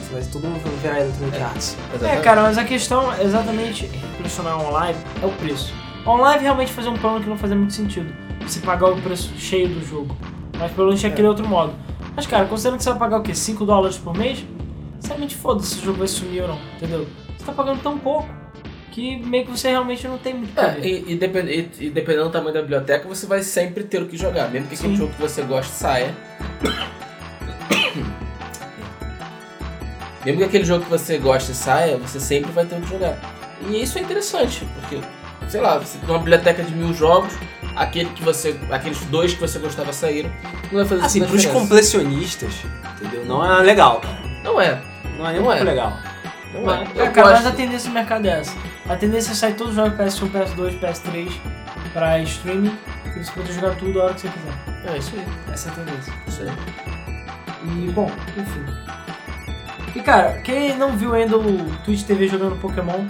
Isso 0.00 0.12
vai 0.12 0.42
mundo 0.44 0.80
virar 0.80 1.00
Electronic 1.00 1.42
Arts. 1.42 1.76
É, 2.00 2.20
cara, 2.20 2.42
mas 2.42 2.56
a 2.56 2.62
questão 2.64 3.12
é 3.12 3.24
exatamente 3.24 3.86
impressionar 4.16 4.60
online 4.64 4.96
é 5.20 5.26
o 5.26 5.30
preço. 5.30 5.74
Online 6.06 6.40
realmente 6.40 6.72
fazer 6.72 6.88
um 6.88 6.96
plano 6.96 7.20
que 7.20 7.28
não 7.28 7.36
fazia 7.36 7.56
muito 7.56 7.72
sentido. 7.72 8.14
Você 8.42 8.60
pagar 8.60 8.92
o 8.92 9.02
preço 9.02 9.32
cheio 9.36 9.68
do 9.68 9.84
jogo. 9.84 10.16
Mas 10.56 10.70
pelo 10.70 10.86
menos 10.86 11.00
tinha 11.00 11.10
aquele 11.10 11.26
outro 11.26 11.48
modo. 11.48 11.74
Mas 12.14 12.28
cara, 12.28 12.46
considerando 12.46 12.78
que 12.78 12.84
você 12.84 12.90
vai 12.90 12.98
pagar 13.00 13.18
o 13.18 13.22
quê? 13.22 13.34
5 13.34 13.64
dólares 13.64 13.98
por 13.98 14.16
mês? 14.16 14.44
Sinceramente 15.00 15.34
foda-se 15.34 15.74
se 15.74 15.80
o 15.80 15.84
jogo 15.84 15.98
vai 15.98 16.06
sumir 16.06 16.42
ou 16.42 16.48
não, 16.48 16.58
entendeu? 16.76 17.08
Você 17.36 17.44
tá 17.44 17.50
pagando 17.50 17.82
tão 17.82 17.98
pouco 17.98 18.28
que 18.98 19.16
meio 19.26 19.44
que 19.44 19.50
você 19.52 19.68
realmente 19.70 20.06
não 20.08 20.18
tem 20.18 20.34
muito 20.34 20.58
É, 20.60 20.76
e, 20.80 21.12
e, 21.12 21.14
depend- 21.16 21.48
e- 21.48 21.70
e 21.86 21.90
dependendo 21.90 22.24
do 22.24 22.30
tamanho 22.32 22.52
da 22.54 22.60
biblioteca, 22.62 23.06
você 23.08 23.26
vai 23.26 23.42
sempre 23.42 23.84
ter 23.84 24.02
o 24.02 24.06
que 24.06 24.16
jogar. 24.16 24.50
Mesmo 24.50 24.66
que 24.68 24.74
aquele 24.74 24.96
jogo 24.96 25.12
que 25.12 25.20
você 25.20 25.42
gosta 25.42 25.72
saia. 25.72 26.14
Mesmo 30.24 30.38
que 30.40 30.44
aquele 30.44 30.64
jogo 30.64 30.84
que 30.84 30.90
você 30.90 31.16
gosta 31.18 31.54
saia, 31.54 31.96
você 31.96 32.18
sempre 32.18 32.50
vai 32.50 32.64
ter 32.64 32.76
o 32.76 32.80
que 32.80 32.88
jogar. 32.90 33.16
E 33.68 33.82
isso 33.82 33.98
é 33.98 34.02
interessante, 34.02 34.66
porque, 34.80 35.00
sei 35.48 35.60
lá, 35.60 35.78
você 35.78 35.98
tem 35.98 36.08
uma 36.08 36.18
biblioteca 36.18 36.62
de 36.62 36.74
mil 36.74 36.92
jogos, 36.92 37.32
aquele 37.76 38.10
que 38.10 38.22
você. 38.22 38.56
aqueles 38.70 38.98
dois 39.06 39.32
que 39.34 39.40
você 39.40 39.58
gostava 39.58 39.92
saíram, 39.92 40.30
não 40.72 40.78
vai 40.80 40.84
fazer 40.84 41.04
Assim, 41.04 41.24
pros 41.24 41.46
completionistas, 41.46 42.52
entendeu? 43.00 43.24
Não 43.26 43.44
é 43.44 43.62
legal, 43.62 44.00
cara. 44.00 44.18
Não 44.42 44.60
é. 44.60 44.80
Não 45.16 45.28
é 45.28 45.38
Não 45.38 45.52
é. 45.52 45.62
legal. 45.62 45.96
Não 46.52 46.74
é. 46.74 46.84
É, 46.96 47.08
Eu 47.08 47.12
cara, 47.12 47.30
mas 47.32 47.46
a 47.46 47.52
tendência 47.52 47.88
do 47.90 47.94
mercado 47.94 48.26
é 48.26 48.40
essa. 48.40 48.52
A 48.88 48.96
tendência 48.96 49.32
é 49.32 49.34
sair 49.34 49.54
todos 49.54 49.72
os 49.72 49.76
jogos 49.76 49.98
PS1, 49.98 50.30
PS2, 50.30 50.80
PS3 50.80 51.30
pra 51.92 52.20
streaming 52.20 52.74
e 53.04 53.22
você 53.22 53.30
poder 53.32 53.52
jogar 53.52 53.74
tudo 53.76 54.00
a 54.00 54.04
hora 54.04 54.14
que 54.14 54.22
você 54.22 54.28
quiser. 54.28 54.92
É 54.94 54.96
isso 54.96 55.12
aí. 55.14 55.52
Essa 55.52 55.68
é 55.68 55.72
a 55.72 55.74
tendência. 55.74 56.12
Isso 56.26 56.42
aí. 56.42 56.48
E, 57.64 57.90
bom, 57.90 58.10
enfim. 58.36 58.64
E, 59.94 60.00
cara, 60.00 60.40
quem 60.40 60.74
não 60.76 60.96
viu 60.96 61.14
ainda 61.14 61.36
o 61.36 61.76
Twitch 61.84 62.04
TV 62.04 62.28
jogando 62.28 62.58
Pokémon, 62.60 63.06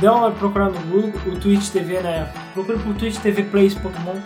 dê 0.00 0.08
uma 0.08 0.32
procurada 0.32 0.72
no 0.72 0.86
Google, 0.86 1.12
o 1.26 1.38
Twitch 1.38 1.68
TV, 1.68 2.00
né? 2.00 2.32
Procure 2.52 2.78
por 2.80 2.94
Twitch 2.94 3.18
TV 3.18 3.44
Plays 3.44 3.74
Pokémon, 3.74 4.16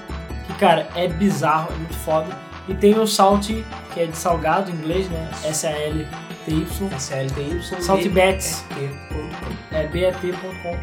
que, 0.47 0.55
cara, 0.55 0.89
é 0.95 1.07
bizarro, 1.07 1.71
é 1.71 1.77
muito 1.77 1.97
foda. 1.97 2.29
E 2.67 2.75
tem 2.75 2.99
o 2.99 3.07
Salt, 3.07 3.49
que 3.93 4.01
é 4.01 4.07
de 4.07 4.17
salgado 4.17 4.71
em 4.71 4.75
inglês, 4.75 5.09
né? 5.11 5.31
S-A-L-T-Y. 6.49 7.61
SLTY. 7.61 7.83
Saltbats. 7.83 8.65
é 9.73 9.87
bet.com, 9.87 10.77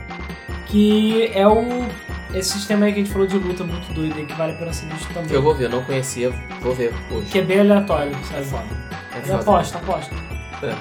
que 0.68 1.32
é 1.34 1.48
o 1.48 1.86
esse 2.34 2.52
sistema 2.52 2.86
aí 2.86 2.92
que 2.94 3.00
a 3.00 3.04
gente 3.04 3.14
falou 3.14 3.28
de 3.28 3.38
luta 3.38 3.64
muito 3.64 3.94
doido 3.94 4.14
aí, 4.18 4.26
que 4.26 4.34
vale 4.34 4.54
a 4.54 4.56
pena 4.58 4.74
ser 4.74 4.88
visto 4.88 5.08
também. 5.14 5.30
Que 5.30 5.36
eu 5.36 5.42
vou 5.42 5.56
ver, 5.56 5.66
eu 5.66 5.70
não 5.70 5.84
conhecia, 5.84 6.32
vou 6.62 6.76
ver 6.76 6.94
hoje. 7.10 7.30
Que 7.32 7.40
é 7.40 7.42
bem 7.42 7.62
aleatório, 7.62 8.12
sabe? 8.26 8.42
É 8.42 8.44
foda. 8.44 8.64
É 9.14 9.20
E 9.20 9.22
foda. 9.22 9.36
aposta, 9.40 9.78
aposta. 9.78 10.16
É. 10.62 10.76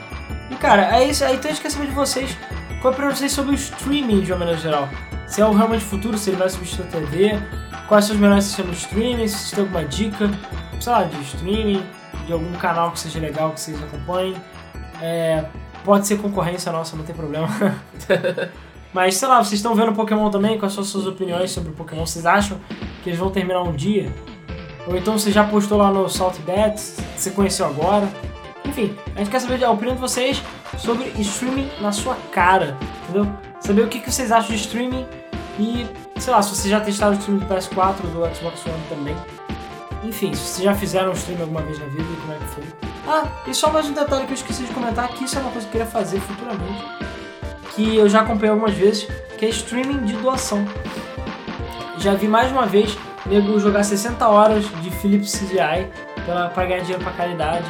E 0.51 0.57
cara, 0.57 0.97
é 0.99 1.09
isso 1.09 1.25
aí. 1.25 1.37
Então 1.37 1.55
quer 1.55 1.71
saber 1.71 1.87
de 1.87 1.93
vocês. 1.93 2.37
Qual 2.81 2.93
é 2.93 2.95
a 2.95 2.99
opinião 2.99 3.15
vocês 3.15 3.31
sobre 3.33 3.53
o 3.53 3.55
streaming 3.55 4.21
de 4.23 4.33
uma 4.33 4.41
maneira 4.41 4.61
geral? 4.61 4.89
Se 5.27 5.41
é 5.41 5.47
o 5.47 5.53
realmente 5.55 5.85
futuro, 5.85 6.19
se 6.19 6.31
ele 6.31 6.37
vai 6.37 6.49
substituir 6.51 6.87
a 6.87 6.91
TV, 6.91 7.39
quais 7.89 8.05
são 8.07 8.15
os 8.17 8.21
melhores 8.21 8.45
sistemas 8.45 8.73
de 8.77 8.83
streaming, 8.83 9.29
se 9.29 9.37
vocês 9.37 9.51
têm 9.53 9.61
alguma 9.61 9.85
dica, 9.85 10.31
sei 10.81 10.93
lá, 10.93 11.05
de 11.05 11.23
streaming, 11.23 11.83
de 12.27 12.33
algum 12.33 12.53
canal 12.55 12.91
que 12.91 12.99
seja 12.99 13.21
legal, 13.21 13.53
que 13.53 13.61
vocês 13.61 13.81
acompanhem. 13.83 14.35
É, 15.05 15.45
pode 15.85 16.07
ser 16.07 16.17
concorrência 16.17 16.73
nossa, 16.73 16.97
não 16.97 17.05
tem 17.05 17.15
problema. 17.15 17.47
Mas 18.91 19.17
sei 19.17 19.29
lá, 19.29 19.45
vocês 19.45 19.59
estão 19.59 19.75
vendo 19.75 19.93
Pokémon 19.93 20.31
também? 20.31 20.59
Quais 20.59 20.73
são 20.73 20.83
as 20.83 20.89
suas 20.89 21.07
opiniões 21.07 21.51
sobre 21.51 21.73
Pokémon? 21.73 22.07
Vocês 22.07 22.25
acham 22.25 22.59
que 23.03 23.11
eles 23.11 23.19
vão 23.19 23.31
terminar 23.31 23.63
um 23.63 23.73
dia? 23.73 24.11
Ou 24.87 24.97
então 24.97 25.19
você 25.19 25.31
já 25.31 25.45
postou 25.45 25.77
lá 25.77 25.91
no 25.91 26.09
Salt 26.09 26.39
Bets, 26.39 26.97
você 27.15 27.31
conheceu 27.31 27.67
agora? 27.67 28.09
Enfim, 28.65 28.97
a 29.15 29.19
gente 29.19 29.31
quer 29.31 29.41
saber 29.41 29.63
a 29.63 29.71
opinião 29.71 29.95
de 29.95 30.01
vocês 30.01 30.43
sobre 30.79 31.13
streaming 31.19 31.69
na 31.83 31.93
sua 31.93 32.17
cara, 32.33 32.75
entendeu? 33.03 33.31
Saber 33.61 33.83
o 33.83 33.89
que, 33.89 34.11
vocês 34.11 34.33
acham 34.33 34.57
de 34.57 34.63
streaming 34.63 35.07
e, 35.59 35.87
sei 36.19 36.33
lá, 36.33 36.41
se 36.41 36.49
vocês 36.49 36.71
já 36.71 36.81
testaram 36.81 37.13
o 37.13 37.19
streaming 37.19 37.41
do 37.41 37.55
PS4 37.55 37.97
ou 38.05 38.11
do 38.11 38.35
Xbox 38.35 38.65
One 38.65 38.83
também. 38.89 39.17
Enfim, 40.03 40.33
se 40.33 40.41
vocês 40.41 40.65
já 40.65 40.75
fizeram 40.75 41.11
um 41.11 41.15
stream 41.15 41.43
alguma 41.43 41.61
vez 41.61 41.79
na 41.79 41.87
vida 41.87 42.03
e 42.11 42.17
como 42.23 42.33
é 42.33 42.37
que 42.39 42.47
foi. 42.47 42.94
Ah, 43.07 43.27
e 43.47 43.55
só 43.55 43.71
mais 43.71 43.87
um 43.87 43.93
detalhe 43.93 44.25
que 44.27 44.33
eu 44.33 44.37
esqueci 44.37 44.63
de 44.65 44.73
comentar, 44.73 45.09
que 45.09 45.25
isso 45.25 45.37
é 45.37 45.41
uma 45.41 45.51
coisa 45.51 45.67
que 45.67 45.77
eu 45.77 45.81
queria 45.81 45.87
fazer 45.87 46.21
futuramente, 46.21 46.85
que 47.75 47.97
eu 47.97 48.09
já 48.09 48.21
acompanhei 48.23 48.51
algumas 48.51 48.75
vezes, 48.75 49.07
que 49.37 49.45
é 49.45 49.49
streaming 49.51 49.99
de 50.05 50.15
doação. 50.15 50.65
Já 51.99 52.15
vi 52.15 52.27
mais 52.29 52.51
uma 52.51 52.67
vez 52.67 52.97
nego 53.27 53.59
jogar 53.61 53.83
60 53.85 54.27
horas 54.27 54.65
de 54.83 54.91
Philips 54.91 55.33
CGI 55.39 55.89
pra, 56.25 56.49
pra 56.49 56.65
ganhar 56.67 56.81
dinheiro 56.81 57.03
pra 57.03 57.13
caridade, 57.13 57.65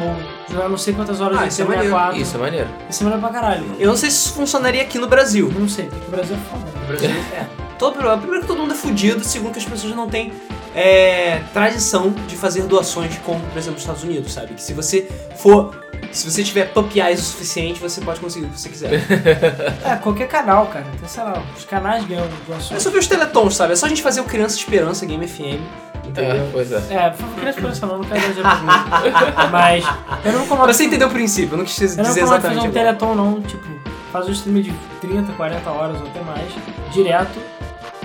ou 0.00 0.54
jogar 0.54 0.68
não 0.68 0.78
sei 0.78 0.94
quantas 0.94 1.20
horas 1.20 1.38
Ah, 1.38 1.42
de 1.42 1.48
isso 1.48 1.62
é 1.62 1.64
maneiro. 1.64 1.84
64. 1.90 2.20
Isso 2.22 2.36
é 2.36 2.40
maneiro. 2.40 2.68
Isso 2.88 3.02
é 3.02 3.04
maneiro 3.04 3.26
pra 3.28 3.40
caralho. 3.40 3.76
Eu 3.78 3.88
não 3.88 3.96
sei 3.96 4.10
se 4.10 4.16
isso 4.16 4.34
funcionaria 4.34 4.82
aqui 4.82 4.98
no 4.98 5.08
Brasil. 5.08 5.52
Não 5.58 5.68
sei, 5.68 5.86
porque 5.86 6.06
o 6.06 6.10
Brasil 6.10 6.36
é 6.36 6.50
foda. 6.50 6.64
né? 6.64 6.72
No 6.80 6.86
Brasil, 6.86 7.10
é. 7.34 7.46
Todo, 7.78 7.94
primeiro 8.18 8.40
que 8.42 8.46
todo 8.46 8.58
mundo 8.58 8.72
é 8.72 8.76
fudido, 8.76 9.22
segundo 9.24 9.52
que 9.52 9.58
as 9.58 9.64
pessoas 9.64 9.94
não 9.94 10.08
têm 10.08 10.32
é, 10.76 11.40
tradição 11.54 12.10
de 12.28 12.36
fazer 12.36 12.62
doações 12.64 13.16
como, 13.24 13.40
por 13.40 13.56
exemplo, 13.56 13.72
nos 13.72 13.80
Estados 13.82 14.04
Unidos, 14.04 14.32
sabe? 14.32 14.54
Que 14.54 14.62
se 14.62 14.74
você 14.74 15.08
for. 15.36 15.74
Se 16.12 16.30
você 16.30 16.44
tiver 16.44 16.72
pup 16.72 16.94
eyes 17.00 17.20
o 17.20 17.24
suficiente, 17.24 17.80
você 17.80 18.00
pode 18.02 18.20
conseguir 18.20 18.46
o 18.46 18.50
que 18.50 18.60
você 18.60 18.68
quiser. 18.68 18.90
É, 19.84 19.96
qualquer 19.96 20.28
canal, 20.28 20.66
cara. 20.66 20.84
Então, 20.94 21.08
sei 21.08 21.22
lá, 21.22 21.42
os 21.56 21.64
canais 21.64 22.04
ganham 22.04 22.24
É 22.24 22.28
doações. 22.46 22.82
sobre 22.82 22.98
os 22.98 23.06
teletons, 23.06 23.56
sabe? 23.56 23.72
É 23.72 23.76
só 23.76 23.86
a 23.86 23.88
gente 23.88 24.02
fazer 24.02 24.20
o 24.20 24.24
Criança 24.24 24.56
Esperança 24.56 25.06
Game 25.06 25.26
FM, 25.26 25.60
entendeu? 26.04 26.36
É, 26.36 26.48
pois 26.52 26.70
é. 26.72 26.76
É, 26.90 27.10
por 27.10 27.18
favor, 27.18 27.44
não 27.44 27.52
criança 27.52 27.80
por 27.80 27.86
não, 27.88 27.98
não 27.98 28.04
quero 28.04 28.20
muito. 28.20 29.50
Mas 29.50 29.84
eu 30.24 30.32
não. 30.32 30.46
Você 30.66 30.84
entendeu 30.84 31.08
o 31.08 31.10
princípio, 31.10 31.54
eu 31.54 31.58
não 31.58 31.64
quis 31.64 31.80
Eu 31.80 31.88
não 31.88 31.96
me 31.96 32.02
dizer 32.08 32.20
incomodo 32.20 32.36
de 32.38 32.42
fazer 32.42 32.58
exatamente. 32.58 32.58
um 32.58 32.80
agora. 32.80 32.96
teleton, 32.96 33.14
não. 33.14 33.40
Tipo, 33.42 33.66
faz 34.12 34.28
um 34.28 34.32
stream 34.32 34.60
de 34.62 34.74
30, 35.00 35.32
40 35.32 35.70
horas 35.70 36.00
ou 36.00 36.06
até 36.06 36.20
mais, 36.20 36.52
direto. 36.92 37.38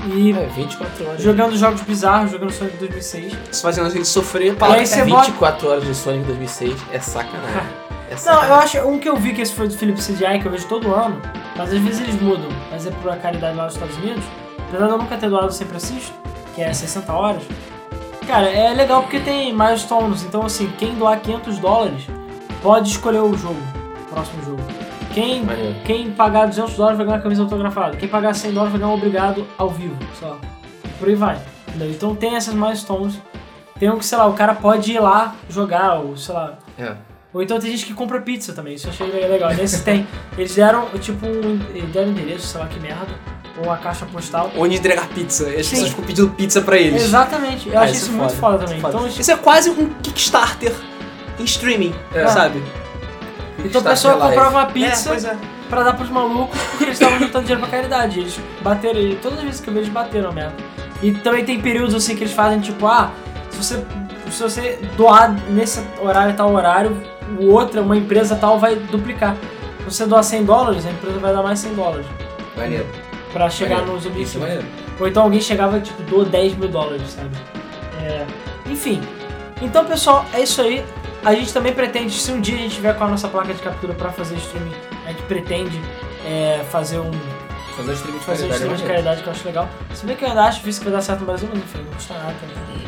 E 0.07 0.31
É, 0.31 0.45
24 0.55 1.07
horas. 1.07 1.21
jogando 1.21 1.55
jogos 1.57 1.81
bizarros, 1.81 2.31
jogando 2.31 2.51
Sonic 2.51 2.77
2006. 2.77 3.33
Você 3.51 3.61
fazendo 3.61 3.87
a 3.87 3.89
gente 3.89 4.07
sofrer 4.07 4.55
para. 4.55 4.73
aí 4.73 4.85
você 4.87 5.03
bota 5.05 5.25
24 5.27 5.67
horas 5.69 5.83
de 5.85 5.93
Sonic 5.95 6.25
2006 6.25 6.73
é 6.91 6.99
sacanagem. 6.99 7.61
É 8.09 8.11
Não, 8.13 8.17
sacanagem. 8.17 8.49
eu 8.49 8.55
acho. 8.55 8.87
Um 8.89 8.99
que 8.99 9.07
eu 9.09 9.15
vi 9.15 9.33
que 9.33 9.41
esse 9.41 9.53
foi 9.53 9.67
do 9.67 9.73
Philip 9.75 9.99
CGI, 10.01 10.39
que 10.41 10.45
eu 10.47 10.51
vejo 10.51 10.67
todo 10.67 10.93
ano, 10.93 11.21
mas 11.55 11.71
às 11.73 11.79
vezes 11.79 12.01
eles 12.01 12.19
mudam. 12.21 12.49
Mas 12.71 12.85
é 12.87 12.91
por 12.91 13.15
caridade 13.17 13.55
lá 13.55 13.65
nos 13.65 13.73
Estados 13.73 13.95
Unidos. 13.97 14.23
Apesar 14.69 14.85
de 14.87 14.91
eu 14.91 14.97
nunca 14.97 15.17
ter 15.17 15.29
doado, 15.29 15.47
eu 15.47 15.51
sempre 15.51 15.77
assisto, 15.77 16.11
que 16.55 16.61
é 16.61 16.73
60 16.73 17.11
horas. 17.13 17.43
Cara, 18.25 18.49
é 18.49 18.73
legal 18.73 19.01
porque 19.03 19.19
tem 19.19 19.51
milestones. 19.53 20.23
Então, 20.23 20.45
assim, 20.45 20.71
quem 20.77 20.95
doar 20.95 21.19
500 21.19 21.57
dólares 21.59 22.03
pode 22.61 22.89
escolher 22.89 23.19
o 23.19 23.35
jogo, 23.37 23.59
o 24.01 24.13
próximo 24.13 24.43
jogo. 24.45 24.61
Quem, 25.13 25.43
Maneiro. 25.43 25.75
quem 25.85 26.11
pagar 26.11 26.45
200 26.47 26.73
dólares 26.75 26.97
vai 26.97 27.05
ganhar 27.05 27.17
uma 27.17 27.23
camisa 27.23 27.41
autografada. 27.43 27.97
Quem 27.97 28.07
pagar 28.07 28.33
100 28.33 28.51
dólares 28.53 28.71
vai 28.71 28.79
ganhar 28.81 28.91
um 28.93 28.95
obrigado 28.97 29.45
ao 29.57 29.69
vivo, 29.69 29.97
só. 30.19 30.37
Por 30.99 31.07
aí 31.09 31.15
vai. 31.15 31.37
entendeu? 31.67 31.89
Então 31.89 32.15
tem 32.15 32.35
essas 32.35 32.53
milestones. 32.53 33.15
Tem 33.79 33.89
um 33.89 33.97
que, 33.97 34.05
sei 34.05 34.17
lá, 34.17 34.27
o 34.27 34.33
cara 34.33 34.53
pode 34.53 34.91
ir 34.91 34.99
lá 34.99 35.35
jogar, 35.49 35.95
ou 35.95 36.15
sei 36.15 36.35
lá, 36.35 36.57
É. 36.77 36.93
ou 37.33 37.41
então 37.41 37.59
tem 37.59 37.71
gente 37.71 37.85
que 37.85 37.93
compra 37.93 38.21
pizza 38.21 38.53
também, 38.53 38.75
isso 38.75 38.87
eu 38.87 38.91
achei 38.91 39.07
legal. 39.27 39.53
Nesse 39.55 39.83
tem. 39.83 40.05
Eles 40.37 40.53
deram, 40.53 40.85
tipo, 40.99 41.25
um, 41.25 41.57
deram 41.91 42.09
endereço, 42.11 42.45
sei 42.47 42.61
lá 42.61 42.67
que 42.67 42.79
merda, 42.79 43.07
ou 43.57 43.65
uma 43.65 43.77
caixa 43.77 44.05
postal. 44.05 44.51
Onde 44.55 44.75
entregar 44.75 45.07
pizza. 45.09 45.47
As 45.49 45.65
Sim. 45.65 45.71
pessoas 45.71 45.89
ficam 45.89 46.05
pedindo 46.05 46.29
pizza 46.31 46.61
pra 46.61 46.77
eles. 46.77 47.01
Exatamente, 47.03 47.69
eu 47.69 47.77
Ah, 47.77 47.81
achei 47.81 47.95
isso 47.95 48.05
isso 48.05 48.13
é 48.13 48.17
muito 48.17 48.33
foda, 48.35 48.53
foda 48.57 48.65
também. 48.65 48.81
Foda. 48.81 48.93
Então, 48.93 49.05
eles- 49.07 49.19
Isso 49.19 49.31
é 49.31 49.35
quase 49.37 49.69
um 49.71 49.89
Kickstarter 50.03 50.73
em 51.39 51.43
streaming, 51.43 51.95
É. 52.13 52.27
sabe? 52.27 52.61
Então 53.65 53.81
a 53.81 53.83
pessoa 53.83 54.15
Live. 54.15 54.35
comprava 54.35 54.57
uma 54.57 54.63
É, 54.69 54.71
pizza 54.71 55.09
pois 55.09 55.25
é. 55.25 55.37
pra 55.69 55.83
dar 55.83 55.93
pros 55.93 56.09
malucos 56.09 56.59
porque 56.69 56.83
eles 56.85 56.99
estavam 56.99 57.19
juntando 57.19 57.45
dinheiro 57.45 57.61
pra 57.61 57.69
caridade. 57.77 58.19
Eles 58.19 58.39
bateram, 58.61 58.99
e 58.99 59.15
todas 59.15 59.39
as 59.39 59.43
vezes 59.45 59.61
que 59.61 59.67
eu 59.69 59.73
vi 59.73 59.79
eles 59.79 59.89
bateram 59.89 60.31
mesmo. 60.31 60.53
E 61.01 61.11
também 61.13 61.43
tem 61.45 61.59
períodos 61.59 61.95
assim 61.95 62.15
que 62.15 62.23
eles 62.23 62.33
fazem 62.33 62.59
tipo, 62.59 62.85
ah, 62.87 63.11
se 63.49 63.57
você, 63.57 63.83
se 64.29 64.41
você 64.43 64.79
doar 64.97 65.31
nesse 65.49 65.83
horário 66.01 66.35
tal 66.35 66.51
horário, 66.53 66.95
o 67.39 67.47
outro, 67.51 67.81
uma 67.81 67.97
empresa 67.97 68.35
tal, 68.35 68.59
vai 68.59 68.75
duplicar. 68.75 69.35
Se 69.79 69.85
você 69.97 70.05
doar 70.05 70.23
100 70.23 70.45
dólares, 70.45 70.85
a 70.85 70.91
empresa 70.91 71.17
vai 71.19 71.33
dar 71.33 71.41
mais 71.41 71.57
100 71.59 71.73
dólares 71.73 72.05
Maneiro. 72.55 72.85
pra 73.33 73.49
chegar 73.49 73.77
Maneiro. 73.79 73.93
nos 73.93 74.03
Isso 74.05 74.07
é 74.07 74.11
objetivos. 74.11 74.41
maneiro. 74.47 74.65
Ou 74.99 75.07
então 75.07 75.23
alguém 75.23 75.41
chegava 75.41 75.79
tipo, 75.79 76.01
doa 76.03 76.23
10 76.25 76.55
mil 76.57 76.69
dólares, 76.69 77.01
sabe? 77.09 77.29
É, 78.03 78.25
enfim. 78.69 79.01
Então, 79.61 79.83
pessoal, 79.85 80.25
é 80.33 80.41
isso 80.41 80.61
aí. 80.61 80.83
A 81.23 81.33
gente 81.35 81.53
também 81.53 81.73
pretende, 81.73 82.11
se 82.13 82.31
um 82.31 82.41
dia 82.41 82.55
a 82.55 82.59
gente 82.59 82.75
tiver 82.75 82.95
com 82.97 83.03
a 83.03 83.07
nossa 83.07 83.27
placa 83.27 83.53
de 83.53 83.61
captura 83.61 83.93
pra 83.93 84.09
fazer 84.11 84.35
streaming, 84.35 84.73
a 85.05 85.09
gente 85.09 85.21
pretende 85.23 85.79
é, 86.25 86.63
fazer 86.71 86.99
um 86.99 87.11
Fazer 87.75 87.91
um 87.91 87.93
stream 87.93 88.17
de 88.17 88.23
fazer 88.25 88.45
um 88.45 88.47
qualidade. 88.49 88.53
stream 88.53 88.73
é 88.73 88.75
de 88.75 88.81
maneiro. 88.83 88.87
caridade 88.87 89.21
que 89.23 89.27
eu 89.27 89.31
acho 89.33 89.45
legal. 89.45 89.69
Se 89.93 90.05
bem 90.05 90.15
que 90.15 90.23
eu 90.25 90.29
ainda 90.29 90.43
acho 90.43 90.59
difícil 90.59 90.81
que 90.83 90.89
vai 90.89 90.97
dar 90.97 91.01
certo 91.03 91.19
no 91.21 91.25
Brasil, 91.27 91.47
mas 91.53 91.63
enfim, 91.63 91.77
não 91.85 91.93
custa 91.93 92.13
nada 92.15 92.33
também. 92.41 92.87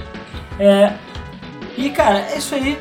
É, 0.60 0.94
e 1.78 1.90
cara, 1.90 2.20
é 2.20 2.38
isso 2.38 2.54
aí. 2.54 2.78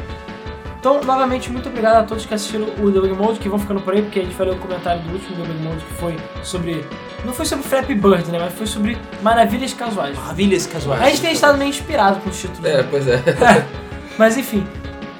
Então, 0.80 1.00
novamente, 1.04 1.48
muito 1.48 1.68
obrigado 1.68 1.96
a 1.98 2.02
todos 2.02 2.26
que 2.26 2.34
assistiram 2.34 2.66
o 2.80 2.90
Debug 2.90 3.12
Mode, 3.14 3.38
que 3.38 3.48
vão 3.48 3.56
ficando 3.56 3.80
por 3.80 3.94
aí, 3.94 4.02
porque 4.02 4.18
a 4.18 4.22
gente 4.24 4.34
falou 4.34 4.54
o 4.54 4.58
comentário 4.58 5.00
do 5.02 5.12
último 5.12 5.36
Debug 5.36 5.62
Mode 5.62 5.84
que 5.84 5.94
foi 5.94 6.16
sobre. 6.42 6.84
Não 7.24 7.32
foi 7.32 7.46
sobre 7.46 7.64
Flappy 7.64 7.94
Bird, 7.94 8.32
né? 8.32 8.38
Mas 8.40 8.52
foi 8.52 8.66
sobre 8.66 8.98
maravilhas 9.22 9.72
casuais. 9.72 10.18
Maravilhas 10.18 10.66
casuais. 10.66 11.00
A 11.00 11.08
gente 11.08 11.20
tem 11.20 11.32
estado 11.32 11.56
meio 11.56 11.68
inspirado 11.68 12.18
com 12.20 12.30
os 12.30 12.40
títulos. 12.40 12.64
É, 12.64 12.82
pois 12.82 13.06
é. 13.06 13.22
Mas 14.18 14.36
enfim. 14.36 14.66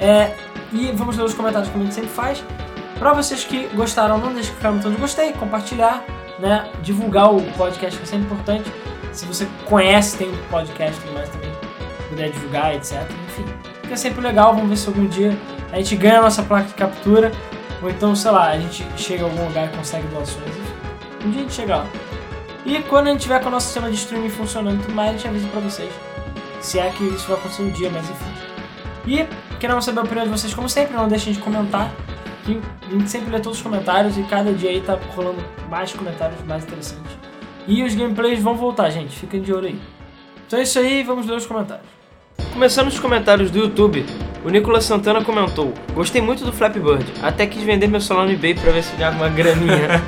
É, 0.03 0.35
e 0.73 0.91
vamos 0.91 1.17
ler 1.17 1.23
os 1.23 1.33
comentários 1.33 1.71
como 1.71 1.85
a 1.85 1.87
gente 1.87 1.95
sempre 1.95 2.11
faz. 2.11 2.45
Pra 2.99 3.13
vocês 3.13 3.45
que 3.45 3.69
gostaram, 3.69 4.19
não 4.19 4.35
deixe 4.35 4.49
de 4.49 4.55
clicar 4.57 4.73
no 4.73 4.79
botão 4.79 4.93
de 4.93 4.99
gostei, 4.99 5.33
compartilhar, 5.33 6.05
né? 6.41 6.69
Divulgar 6.83 7.33
o 7.33 7.41
podcast, 7.53 7.97
que 7.97 8.03
é 8.03 8.07
sempre 8.07 8.27
importante. 8.27 8.71
Se 9.13 9.25
você 9.27 9.47
conhece, 9.67 10.17
tem 10.17 10.29
um 10.29 10.37
podcast 10.51 11.01
e 11.07 11.11
mais 11.13 11.29
também, 11.29 11.51
puder 12.09 12.31
divulgar, 12.31 12.75
etc. 12.75 13.03
Enfim, 13.29 13.45
fica 13.83 13.97
sempre 13.97 14.21
legal. 14.21 14.55
Vamos 14.55 14.71
ver 14.71 14.77
se 14.77 14.89
algum 14.89 15.07
dia 15.07 15.39
a 15.71 15.77
gente 15.77 15.95
ganha 15.97 16.19
a 16.19 16.23
nossa 16.23 16.43
placa 16.43 16.69
de 16.69 16.75
captura. 16.75 17.31
Ou 17.81 17.91
então, 17.91 18.15
sei 18.15 18.31
lá, 18.31 18.49
a 18.49 18.59
gente 18.59 18.87
chega 18.97 19.25
a 19.25 19.27
algum 19.27 19.47
lugar 19.47 19.67
e 19.73 19.77
consegue 19.77 20.07
doações. 20.09 20.55
Um 21.25 21.31
dia 21.31 21.41
a 21.41 21.43
gente 21.45 21.55
chega 21.55 21.77
lá. 21.77 21.87
E 22.65 22.81
quando 22.83 23.09
a 23.09 23.11
gente 23.11 23.23
tiver 23.23 23.41
com 23.41 23.49
o 23.49 23.51
nosso 23.51 23.67
sistema 23.67 23.89
de 23.91 23.97
streaming 23.97 24.31
funcionando 24.31 24.79
e 24.81 24.83
tudo 24.83 24.95
mais, 24.95 25.11
a 25.11 25.13
gente 25.13 25.29
avisa 25.29 25.49
pra 25.49 25.61
vocês. 25.61 25.93
Se 26.61 26.79
é 26.79 26.89
que 26.91 27.05
isso 27.05 27.27
vai 27.29 27.37
acontecer 27.37 27.63
um 27.63 27.71
dia, 27.71 27.91
mas 27.91 28.09
enfim. 28.09 28.33
E 29.05 29.27
queremos 29.63 29.85
saber 29.85 30.01
a 30.01 30.03
opinião 30.03 30.25
de 30.25 30.31
vocês, 30.33 30.53
como 30.53 30.69
sempre, 30.69 30.97
não 30.97 31.07
deixem 31.07 31.33
de 31.33 31.39
comentar. 31.39 31.89
Que 32.45 32.61
a 32.89 32.91
gente 32.91 33.09
sempre 33.09 33.31
lê 33.31 33.39
todos 33.39 33.59
os 33.59 33.63
comentários 33.63 34.19
e 34.19 34.25
cada 34.25 34.53
dia 34.53 34.71
aí 34.71 34.81
tá 34.81 34.99
rolando 35.15 35.39
mais 35.71 35.93
comentários 35.93 36.45
mais 36.45 36.65
interessantes. 36.65 37.17
E 37.69 37.85
os 37.85 37.95
gameplays 37.95 38.43
vão 38.43 38.57
voltar, 38.57 38.91
gente. 38.91 39.17
Fiquem 39.17 39.41
de 39.41 39.53
olho 39.53 39.69
aí. 39.69 39.79
Então 40.45 40.59
é 40.59 40.63
isso 40.65 40.81
aí, 40.81 41.05
vamos 41.05 41.29
ler 41.29 41.37
os 41.37 41.47
comentários. 41.47 41.87
Começando 42.53 42.89
os 42.89 42.99
comentários 42.99 43.53
do 43.53 43.59
YouTube, 43.59 44.05
o 44.45 44.51
Nicolas 44.51 44.85
Santana 44.85 45.23
comentou: 45.23 45.73
Gostei 45.95 46.21
muito 46.21 46.45
do 46.45 46.53
Flappy 46.53 46.81
Bird, 46.81 47.07
até 47.23 47.47
quis 47.47 47.63
vender 47.63 47.87
meu 47.87 48.01
celular 48.01 48.27
no 48.27 48.33
eBay 48.33 48.57
pra 48.57 48.73
ver 48.73 48.83
se 48.83 48.97
ganhava 48.97 49.17
uma 49.17 49.29
graninha. 49.29 50.03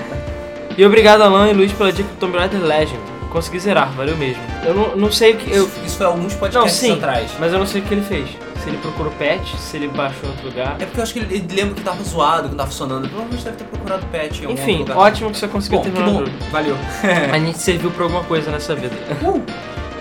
e 0.78 0.86
obrigado, 0.86 1.20
Alan 1.20 1.50
e 1.50 1.52
Luiz, 1.52 1.70
pela 1.70 1.92
dica 1.92 2.08
do 2.08 2.18
Tomb 2.18 2.38
Raider 2.38 2.62
Legend. 2.62 2.98
Consegui 3.30 3.60
zerar, 3.60 3.92
valeu 3.92 4.16
mesmo. 4.16 4.42
Eu 4.64 4.72
não, 4.72 4.96
não 4.96 5.12
sei 5.12 5.34
o 5.34 5.36
que. 5.36 5.50
Eu, 5.50 5.66
Isso, 5.66 5.80
isso 5.84 5.96
foi 5.98 6.06
alguns 6.06 6.32
não, 6.32 6.40
podcasts 6.40 6.80
sim, 6.80 6.94
atrás. 6.94 7.30
mas 7.38 7.52
eu 7.52 7.58
não 7.58 7.66
sei 7.66 7.82
o 7.82 7.84
que 7.84 7.92
ele 7.92 8.02
fez. 8.02 8.45
Se 8.66 8.70
ele 8.70 8.78
procurou 8.78 9.12
patch, 9.12 9.54
se 9.54 9.76
ele 9.76 9.86
baixou 9.86 10.24
em 10.24 10.32
outro 10.32 10.46
lugar. 10.46 10.76
É 10.80 10.86
porque 10.86 10.98
eu 10.98 11.02
acho 11.04 11.12
que 11.12 11.20
ele, 11.20 11.36
ele 11.36 11.54
lembra 11.54 11.76
que 11.76 11.82
tava 11.82 12.02
zoado, 12.02 12.42
que 12.42 12.48
não 12.48 12.56
tava 12.56 12.68
funcionando. 12.68 13.08
Provavelmente 13.08 13.44
deve 13.44 13.56
ter 13.58 13.64
procurado 13.64 14.06
patch 14.06 14.40
em 14.40 14.46
algum 14.46 14.60
Enfim, 14.60 14.78
lugar. 14.78 14.96
ótimo 14.96 15.30
que 15.30 15.38
você 15.38 15.46
conseguiu 15.46 15.78
Bom, 15.78 15.84
terminar 15.84 16.08
o 16.08 16.12
bom. 16.12 16.18
jogo. 16.18 16.32
Valeu. 16.50 16.76
A 17.32 17.38
gente 17.38 17.58
serviu 17.58 17.92
pra 17.92 18.02
alguma 18.02 18.24
coisa 18.24 18.50
nessa 18.50 18.74
vida. 18.74 18.90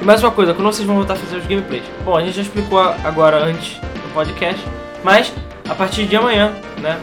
E 0.01 0.03
mais 0.03 0.21
uma 0.21 0.31
coisa, 0.31 0.53
quando 0.53 0.65
vocês 0.65 0.85
vão 0.85 0.97
voltar 0.97 1.13
a 1.13 1.15
fazer 1.15 1.37
os 1.37 1.45
gameplays? 1.45 1.83
Bom, 2.03 2.17
a 2.17 2.21
gente 2.21 2.35
já 2.35 2.41
explicou 2.41 2.79
agora 2.79 3.45
antes 3.45 3.77
do 3.79 4.13
podcast, 4.13 4.61
mas 5.05 5.31
a 5.69 5.73
partir 5.73 6.05
de 6.05 6.17
amanhã, 6.17 6.51
né? 6.81 6.99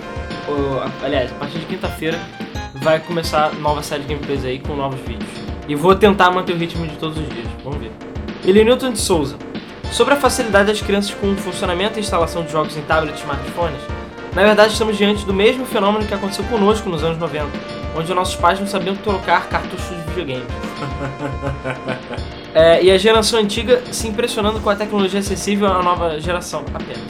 ou, 0.46 0.82
aliás, 1.02 1.30
a 1.30 1.34
partir 1.36 1.58
de 1.60 1.64
quinta-feira, 1.64 2.18
vai 2.74 3.00
começar 3.00 3.54
nova 3.54 3.82
série 3.82 4.02
de 4.02 4.08
gameplays 4.12 4.44
aí 4.44 4.58
com 4.58 4.76
novos 4.76 5.00
vídeos. 5.00 5.30
E 5.66 5.74
vou 5.74 5.94
tentar 5.94 6.30
manter 6.32 6.52
o 6.52 6.56
ritmo 6.58 6.86
de 6.86 6.96
todos 6.96 7.16
os 7.16 7.26
dias, 7.30 7.46
vamos 7.64 7.78
ver. 7.78 7.92
Elenilton 8.44 8.92
de 8.92 8.98
Souza. 8.98 9.36
Sobre 9.92 10.14
a 10.14 10.16
facilidade 10.16 10.68
das 10.68 10.80
crianças 10.80 11.12
com 11.12 11.30
o 11.30 11.36
funcionamento 11.36 11.98
e 11.98 12.00
instalação 12.00 12.42
de 12.42 12.50
jogos 12.50 12.74
em 12.78 12.80
tablets 12.80 13.20
e 13.20 13.22
smartphones, 13.22 13.80
na 14.34 14.42
verdade 14.42 14.72
estamos 14.72 14.96
diante 14.96 15.26
do 15.26 15.34
mesmo 15.34 15.66
fenômeno 15.66 16.06
que 16.06 16.14
aconteceu 16.14 16.44
conosco 16.44 16.88
nos 16.88 17.04
anos 17.04 17.18
90, 17.18 17.46
onde 17.94 18.14
nossos 18.14 18.34
pais 18.34 18.58
não 18.58 18.66
sabiam 18.66 18.96
trocar 18.96 19.48
cartuchos 19.48 19.90
de 19.90 20.02
videogame. 20.10 20.46
É, 22.54 22.84
e 22.84 22.90
a 22.90 22.98
geração 22.98 23.40
antiga 23.40 23.82
se 23.92 24.06
impressionando 24.06 24.60
com 24.60 24.68
a 24.68 24.76
tecnologia 24.76 25.20
acessível 25.20 25.68
à 25.68 25.82
nova 25.82 26.20
geração 26.20 26.62
apenas. 26.74 27.00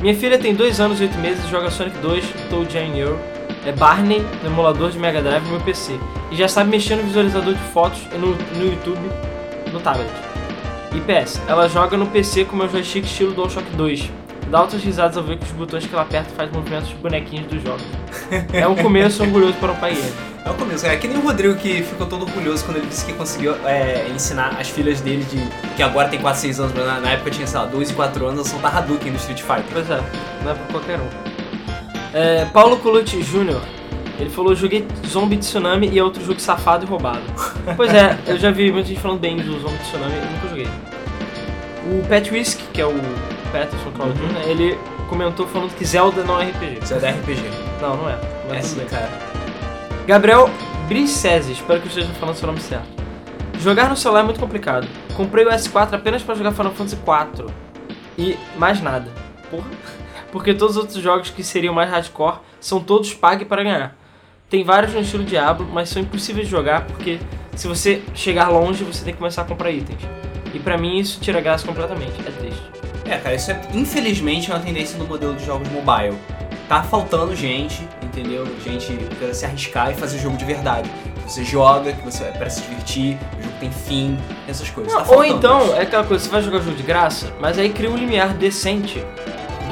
Minha 0.00 0.14
filha 0.14 0.38
tem 0.38 0.54
2 0.54 0.78
anos 0.78 1.00
e 1.00 1.02
8 1.02 1.18
meses 1.18 1.44
e 1.44 1.48
joga 1.48 1.72
Sonic 1.72 1.98
2, 1.98 2.24
Toad 2.48 2.78
and 2.78 2.96
Earl, 2.96 3.16
é 3.64 3.72
Barney 3.72 4.24
no 4.44 4.48
emulador 4.48 4.92
de 4.92 4.98
Mega 5.00 5.20
Drive 5.20 5.42
no 5.42 5.50
meu 5.50 5.60
PC 5.60 5.98
e 6.30 6.36
já 6.36 6.46
sabe 6.46 6.70
mexer 6.70 6.94
no 6.94 7.02
visualizador 7.02 7.54
de 7.54 7.62
fotos 7.72 8.00
e 8.14 8.16
no, 8.16 8.28
no 8.28 8.64
YouTube 8.64 9.10
no 9.72 9.80
tablet. 9.80 10.35
E 10.94 11.00
PS, 11.00 11.40
ela 11.46 11.68
joga 11.68 11.96
no 11.96 12.06
PC 12.06 12.44
com 12.44 12.56
meu 12.56 12.68
joystick 12.68 13.04
estilo 13.04 13.32
DualShock 13.32 13.68
2. 13.76 14.10
Dá 14.50 14.58
altas 14.58 14.82
risadas 14.82 15.16
ao 15.16 15.24
ver 15.24 15.38
que 15.38 15.44
os 15.44 15.52
botões 15.52 15.86
que 15.86 15.92
ela 15.92 16.02
aperta 16.02 16.30
faz 16.36 16.50
movimentos 16.52 16.88
de 16.88 16.94
bonequinhos 16.96 17.46
dos 17.46 17.62
jogos. 17.62 17.82
É 18.52 18.66
um 18.66 18.76
começo 18.76 19.22
orgulhoso 19.22 19.54
para 19.54 19.72
um 19.72 19.76
pai. 19.76 19.96
É 20.44 20.50
o 20.50 20.54
começo. 20.54 20.86
É 20.86 20.96
que 20.96 21.08
nem 21.08 21.18
o 21.18 21.20
Rodrigo 21.20 21.56
que 21.56 21.82
ficou 21.82 22.06
todo 22.06 22.22
orgulhoso 22.22 22.64
quando 22.64 22.78
ele 22.78 22.86
disse 22.86 23.04
que 23.04 23.12
conseguiu 23.12 23.54
é, 23.66 24.08
ensinar 24.14 24.56
as 24.60 24.68
filhas 24.68 25.00
dele 25.00 25.24
de. 25.24 25.38
que 25.74 25.82
agora 25.82 26.08
tem 26.08 26.20
4, 26.20 26.40
6 26.40 26.60
anos, 26.60 26.72
mas 26.74 26.86
na, 26.86 27.00
na 27.00 27.10
época 27.10 27.30
tinha, 27.30 27.46
sei 27.46 27.58
lá, 27.58 27.66
2 27.66 27.90
e 27.90 27.94
4 27.94 28.26
anos, 28.26 28.46
a 28.46 28.50
soltar 28.50 28.76
Hadouken 28.76 29.10
no 29.10 29.16
Street 29.16 29.40
Fighter. 29.40 29.64
Pois 29.72 29.90
é, 29.90 30.00
não 30.44 30.50
é 30.52 30.54
pra 30.54 30.66
qualquer 30.72 31.00
um. 31.00 31.08
É, 32.14 32.44
Paulo 32.46 32.76
Colucci 32.78 33.22
Jr. 33.22 33.60
Ele 34.18 34.30
falou: 34.30 34.54
joguei 34.54 34.86
Zombie 35.06 35.36
Tsunami 35.36 35.88
e 35.88 35.98
é 35.98 36.02
outro 36.02 36.24
jogo 36.24 36.40
safado 36.40 36.84
e 36.84 36.88
roubado. 36.88 37.22
pois 37.76 37.92
é, 37.92 38.18
eu 38.26 38.38
já 38.38 38.50
vi 38.50 38.72
muita 38.72 38.88
gente 38.88 39.00
falando 39.00 39.20
bem 39.20 39.36
do 39.36 39.60
Zombie 39.60 39.78
Tsunami 39.78 40.14
e 40.14 40.32
nunca 40.32 40.48
joguei. 40.48 40.68
O 41.86 42.08
Pat 42.08 42.30
Whisk, 42.30 42.60
que 42.72 42.80
é 42.80 42.86
o 42.86 42.94
Patterson 43.52 43.90
Cloud 43.92 44.18
Jr., 44.18 44.48
ele 44.48 44.78
comentou 45.08 45.46
falando 45.46 45.74
que 45.74 45.84
Zelda 45.84 46.24
não 46.24 46.40
é 46.40 46.46
RPG. 46.46 46.78
Isso 46.82 46.94
é 46.94 47.10
RPG. 47.10 47.42
Não, 47.80 47.96
não 47.96 48.08
é. 48.10 48.18
Mas 48.48 48.58
É 48.58 48.60
tudo 48.68 48.80
sim, 48.80 48.96
cara. 48.96 49.10
Gabriel 50.06 50.50
Bricese, 50.88 51.52
espero 51.52 51.80
que 51.80 51.86
eu 51.86 51.88
esteja 51.88 52.08
falando 52.14 52.36
seu 52.36 52.46
nome 52.46 52.60
certo. 52.60 52.86
Jogar 53.58 53.88
no 53.88 53.96
celular 53.96 54.20
é 54.20 54.24
muito 54.24 54.40
complicado. 54.40 54.86
Comprei 55.16 55.44
o 55.44 55.50
S4 55.50 55.94
apenas 55.94 56.22
para 56.22 56.34
jogar 56.34 56.52
Final 56.52 56.72
Fantasy 56.72 56.96
IV. 56.96 57.46
E 58.18 58.38
mais 58.56 58.80
nada. 58.80 59.10
Porra. 59.50 59.66
Porque 60.30 60.52
todos 60.54 60.76
os 60.76 60.82
outros 60.82 61.02
jogos 61.02 61.30
que 61.30 61.42
seriam 61.42 61.72
mais 61.72 61.90
hardcore 61.90 62.38
são 62.60 62.80
todos 62.80 63.14
pague 63.14 63.44
para 63.44 63.62
ganhar. 63.62 63.96
Tem 64.48 64.62
vários 64.62 64.94
no 64.94 65.00
estilo 65.00 65.24
Diablo, 65.24 65.68
mas 65.72 65.88
são 65.88 66.00
impossíveis 66.00 66.46
de 66.46 66.50
jogar 66.50 66.86
porque 66.86 67.18
se 67.56 67.66
você 67.66 68.02
chegar 68.14 68.48
longe, 68.48 68.84
você 68.84 69.04
tem 69.04 69.12
que 69.12 69.18
começar 69.18 69.42
a 69.42 69.44
comprar 69.44 69.70
itens. 69.70 70.00
E 70.54 70.58
pra 70.58 70.78
mim 70.78 70.98
isso 70.98 71.18
tira 71.20 71.40
graça 71.40 71.66
completamente. 71.66 72.12
É 72.20 72.30
triste. 72.30 72.62
É, 73.04 73.18
cara, 73.18 73.34
isso 73.34 73.50
é 73.50 73.60
infelizmente 73.74 74.50
é 74.50 74.54
uma 74.54 74.60
tendência 74.62 74.98
no 74.98 75.06
modelo 75.06 75.34
de 75.34 75.44
jogos 75.44 75.68
mobile. 75.68 76.16
Tá 76.68 76.82
faltando 76.82 77.34
gente, 77.34 77.86
entendeu? 78.02 78.46
Gente 78.64 78.92
pra 79.18 79.32
se 79.32 79.44
arriscar 79.44 79.90
e 79.90 79.94
fazer 79.94 80.18
jogo 80.18 80.36
de 80.36 80.44
verdade. 80.44 80.90
Que 81.14 81.32
você 81.32 81.44
joga, 81.44 81.92
que 81.92 82.04
você 82.04 82.24
vai 82.24 82.32
pra 82.32 82.50
se 82.50 82.62
divertir, 82.62 83.18
o 83.38 83.42
jogo 83.42 83.54
tem 83.60 83.70
fim, 83.70 84.16
essas 84.48 84.68
coisas. 84.70 84.92
Tá 84.92 85.04
Ou 85.12 85.24
então, 85.24 85.64
isso. 85.64 85.74
é 85.74 85.82
aquela 85.82 86.04
coisa, 86.04 86.24
você 86.24 86.30
vai 86.30 86.42
jogar 86.42 86.60
jogo 86.60 86.76
de 86.76 86.82
graça, 86.82 87.32
mas 87.40 87.58
aí 87.58 87.70
cria 87.70 87.90
um 87.90 87.96
limiar 87.96 88.34
decente 88.34 89.04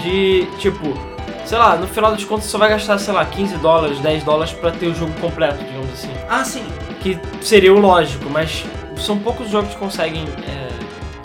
de, 0.03 0.47
tipo, 0.59 1.14
sei 1.45 1.59
lá, 1.59 1.77
no 1.77 1.87
final 1.87 2.11
das 2.13 2.25
contas 2.25 2.45
você 2.45 2.51
só 2.51 2.59
vai 2.59 2.69
gastar, 2.71 2.99
sei 2.99 3.13
lá, 3.15 3.25
15 3.25 3.57
dólares, 3.59 3.99
10 4.01 4.23
dólares 4.25 4.53
pra 4.53 4.71
ter 4.71 4.87
o 4.87 4.95
jogo 4.95 5.13
completo, 5.21 5.63
digamos 5.65 5.93
assim. 5.93 6.11
Ah, 6.29 6.45
sim. 6.45 6.65
Que 7.01 7.19
seria 7.43 7.73
o 7.73 7.79
lógico, 7.79 8.29
mas 8.31 8.65
são 8.97 9.19
poucos 9.19 9.51
jogos 9.51 9.71
que 9.71 9.77
conseguem, 9.77 10.25
é, 10.47 10.69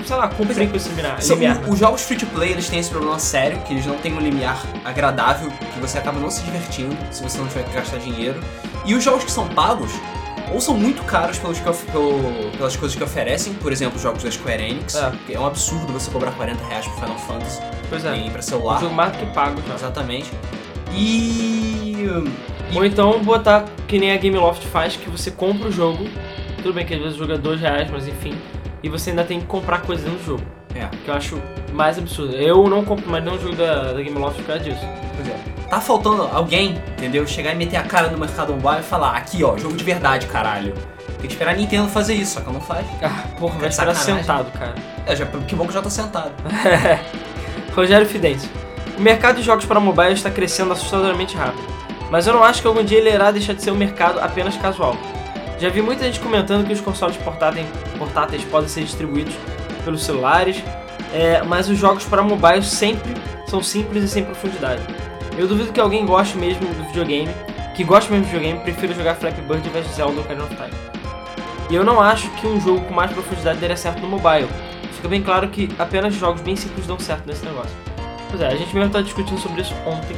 sei 0.05 0.15
lá, 0.17 0.27
cumprir 0.27 0.69
com 0.69 0.75
esse 0.75 0.89
limiar. 0.89 1.21
São- 1.21 1.37
né? 1.37 1.61
Os 1.67 1.79
jogos 1.79 2.01
free 2.01 2.17
to 2.17 2.25
play 2.27 2.51
eles 2.51 2.67
têm 2.67 2.79
esse 2.79 2.89
problema 2.89 3.17
sério, 3.19 3.59
que 3.61 3.73
eles 3.73 3.85
não 3.85 3.95
têm 3.97 4.13
um 4.13 4.19
limiar 4.19 4.61
agradável, 4.83 5.49
que 5.73 5.79
você 5.79 5.97
acaba 5.99 6.19
não 6.19 6.29
se 6.29 6.41
divertindo 6.43 6.95
se 7.11 7.23
você 7.23 7.37
não 7.37 7.47
tiver 7.47 7.63
que 7.63 7.71
gastar 7.73 7.97
dinheiro. 7.97 8.41
E 8.85 8.93
os 8.95 9.03
jogos 9.03 9.23
que 9.23 9.31
são 9.31 9.47
pagos, 9.49 9.91
ou 10.53 10.59
são 10.61 10.75
muito 10.75 11.03
caros 11.03 11.37
pelos 11.37 11.59
que 11.59 11.91
pelo- 11.91 12.51
pelas 12.57 12.75
coisas 12.75 12.97
que 12.97 13.03
oferecem, 13.03 13.53
por 13.53 13.71
exemplo, 13.71 13.95
os 13.97 14.01
jogos 14.01 14.23
da 14.23 14.31
Square 14.31 14.61
Enix, 14.63 14.95
É. 14.95 15.11
que 15.25 15.33
é 15.33 15.39
um 15.39 15.45
absurdo 15.45 15.91
você 15.93 16.09
cobrar 16.11 16.31
40 16.31 16.63
reais 16.65 16.85
pro 16.87 16.95
Final 16.95 17.17
Fantasy 17.19 17.61
Pois 17.89 18.05
é, 18.05 18.29
pra 18.29 18.39
um 18.39 18.41
celular. 18.41 18.79
jogo 18.79 18.93
mais 18.95 19.11
do 19.11 19.17
que 19.19 19.25
pago 19.33 19.61
já. 19.67 19.73
Exatamente. 19.75 20.31
E. 20.93 22.05
Ou 22.75 22.85
então 22.85 23.19
botar 23.23 23.65
que 23.87 23.97
nem 23.97 24.11
a 24.11 24.17
Gameloft 24.17 24.63
faz, 24.67 24.95
que 24.95 25.09
você 25.09 25.31
compra 25.31 25.67
o 25.69 25.71
jogo, 25.71 26.05
tudo 26.57 26.73
bem 26.73 26.85
que 26.85 26.93
às 26.93 26.99
vezes 26.99 27.15
o 27.15 27.19
jogo 27.19 27.33
é 27.33 27.37
2 27.37 27.59
reais, 27.59 27.89
mas 27.89 28.07
enfim, 28.07 28.35
e 28.83 28.89
você 28.89 29.09
ainda 29.09 29.23
tem 29.23 29.39
que 29.39 29.47
comprar 29.47 29.81
coisas 29.81 30.05
dentro 30.05 30.19
do 30.19 30.25
jogo. 30.25 30.43
É, 30.75 30.85
Que 31.03 31.09
eu 31.09 31.13
acho 31.15 31.41
mais 31.73 31.97
absurdo. 31.97 32.35
Eu 32.35 32.67
não 32.69 32.85
compro 32.85 33.09
mais 33.09 33.23
nenhum 33.23 33.39
jogo 33.39 33.55
da, 33.55 33.91
da 33.93 34.01
Gameloft 34.03 34.37
por 34.37 34.45
causa 34.45 34.63
disso. 34.63 34.81
pois 35.15 35.27
é. 35.27 35.58
Tá 35.69 35.79
faltando 35.79 36.23
alguém, 36.23 36.81
entendeu? 36.97 37.27
Chegar 37.27 37.53
e 37.53 37.55
meter 37.55 37.77
a 37.77 37.83
cara 37.83 38.09
no 38.09 38.17
mercado 38.17 38.53
mobile 38.53 38.79
e 38.79 38.83
falar: 38.83 39.15
aqui 39.15 39.43
ó, 39.43 39.55
jogo 39.57 39.77
de 39.77 39.83
verdade, 39.83 40.25
caralho. 40.25 40.73
Tem 41.19 41.27
que 41.27 41.33
esperar 41.33 41.51
a 41.51 41.57
Nintendo 41.57 41.87
fazer 41.89 42.15
isso, 42.15 42.35
só 42.35 42.39
que 42.39 42.47
ela 42.47 42.53
não 42.53 42.61
faz. 42.61 42.87
Ah, 43.03 43.25
porra, 43.37 43.59
vai 43.59 43.71
sacanagem. 43.71 44.15
sentado, 44.15 44.51
cara. 44.57 44.73
É, 45.05 45.15
já, 45.15 45.25
que 45.25 45.55
bom 45.55 45.67
que 45.67 45.73
já 45.73 45.81
tá 45.81 45.89
sentado. 45.89 46.31
Rogério 47.75 48.07
Fidense. 48.07 48.49
O 48.97 49.01
mercado 49.01 49.37
de 49.37 49.43
jogos 49.43 49.65
para 49.65 49.79
mobile 49.79 50.13
está 50.13 50.31
crescendo 50.31 50.73
assustadoramente 50.73 51.35
rápido, 51.35 51.63
mas 52.09 52.25
eu 52.25 52.33
não 52.33 52.43
acho 52.43 52.61
que 52.61 52.67
algum 52.67 52.83
dia 52.83 52.97
ele 52.97 53.09
irá 53.09 53.31
deixar 53.31 53.53
de 53.53 53.61
ser 53.61 53.71
um 53.71 53.75
mercado 53.75 54.19
apenas 54.19 54.57
casual. 54.57 54.95
Já 55.59 55.69
vi 55.69 55.81
muita 55.81 56.05
gente 56.05 56.19
comentando 56.19 56.65
que 56.65 56.73
os 56.73 56.81
consoles 56.81 57.17
portáteis, 57.17 57.67
portáteis 57.97 58.43
podem 58.45 58.69
ser 58.69 58.83
distribuídos 58.83 59.33
pelos 59.83 60.03
celulares, 60.03 60.63
é, 61.13 61.43
mas 61.43 61.69
os 61.69 61.77
jogos 61.77 62.05
para 62.05 62.21
mobile 62.21 62.63
sempre 62.63 63.13
são 63.47 63.61
simples 63.61 64.03
e 64.03 64.07
sem 64.07 64.23
profundidade. 64.23 64.81
Eu 65.39 65.47
duvido 65.47 65.71
que 65.71 65.79
alguém 65.79 66.05
goste 66.05 66.37
mesmo 66.37 66.67
do 66.67 66.83
videogame, 66.87 67.29
que 67.73 67.81
goste 67.85 68.11
mesmo 68.11 68.25
do 68.25 68.29
videogame, 68.29 68.59
prefira 68.59 68.93
jogar 68.93 69.15
Flappy 69.15 69.39
Bird 69.39 69.69
de 69.69 69.93
Zelda 69.93 70.19
Ocarina 70.19 70.43
of 70.43 70.53
Time. 70.53 70.73
E 71.69 71.75
eu 71.75 71.81
não 71.81 72.01
acho 72.01 72.29
que 72.31 72.45
um 72.45 72.59
jogo 72.59 72.81
com 72.81 72.93
mais 72.93 73.09
profundidade 73.09 73.57
daria 73.57 73.77
certo 73.77 74.01
no 74.01 74.09
mobile. 74.09 74.49
Fica 74.91 75.07
bem 75.07 75.23
claro 75.23 75.47
que 75.47 75.69
apenas 75.79 76.13
jogos 76.13 76.41
bem 76.41 76.57
simples 76.57 76.85
dão 76.85 76.99
certo 76.99 77.25
nesse 77.25 77.45
negócio. 77.45 77.71
Pois 78.29 78.41
é, 78.41 78.47
a 78.47 78.55
gente 78.57 78.73
mesmo 78.73 78.87
estava 78.87 79.01
discutindo 79.01 79.39
sobre 79.39 79.61
isso 79.61 79.73
ontem. 79.85 80.17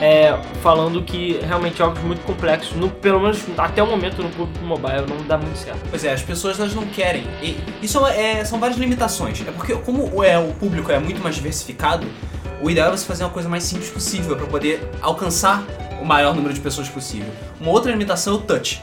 É, 0.00 0.36
falando 0.62 1.00
que 1.02 1.38
realmente 1.46 1.78
jogos 1.78 2.02
muito 2.02 2.24
complexos, 2.24 2.76
no, 2.76 2.88
pelo 2.88 3.20
menos 3.20 3.44
até 3.56 3.80
o 3.84 3.86
momento 3.86 4.20
no 4.20 4.30
público 4.30 4.64
mobile, 4.64 5.06
não 5.08 5.24
dá 5.28 5.38
muito 5.38 5.58
certo. 5.58 5.80
Pois 5.90 6.04
é, 6.04 6.12
as 6.12 6.22
pessoas 6.22 6.58
elas 6.58 6.74
não 6.74 6.86
querem. 6.86 7.22
E 7.40 7.56
isso 7.80 8.04
é, 8.04 8.44
são 8.44 8.58
várias 8.58 8.78
limitações. 8.78 9.40
É 9.46 9.52
porque, 9.52 9.74
como 9.74 10.24
é, 10.24 10.36
o 10.36 10.52
público 10.54 10.90
é 10.90 10.98
muito 10.98 11.22
mais 11.22 11.36
diversificado, 11.36 12.04
o 12.62 12.70
ideal 12.70 12.88
é 12.88 12.96
você 12.96 13.04
fazer 13.04 13.24
uma 13.24 13.30
coisa 13.30 13.48
mais 13.48 13.64
simples 13.64 13.90
possível 13.90 14.36
para 14.36 14.46
poder 14.46 14.88
alcançar 15.00 15.64
o 16.00 16.04
maior 16.04 16.34
número 16.34 16.52
de 16.52 16.60
pessoas 16.60 16.88
possível. 16.88 17.28
Uma 17.60 17.70
outra 17.70 17.90
limitação 17.90 18.34
é 18.34 18.36
o 18.36 18.40
touch. 18.40 18.82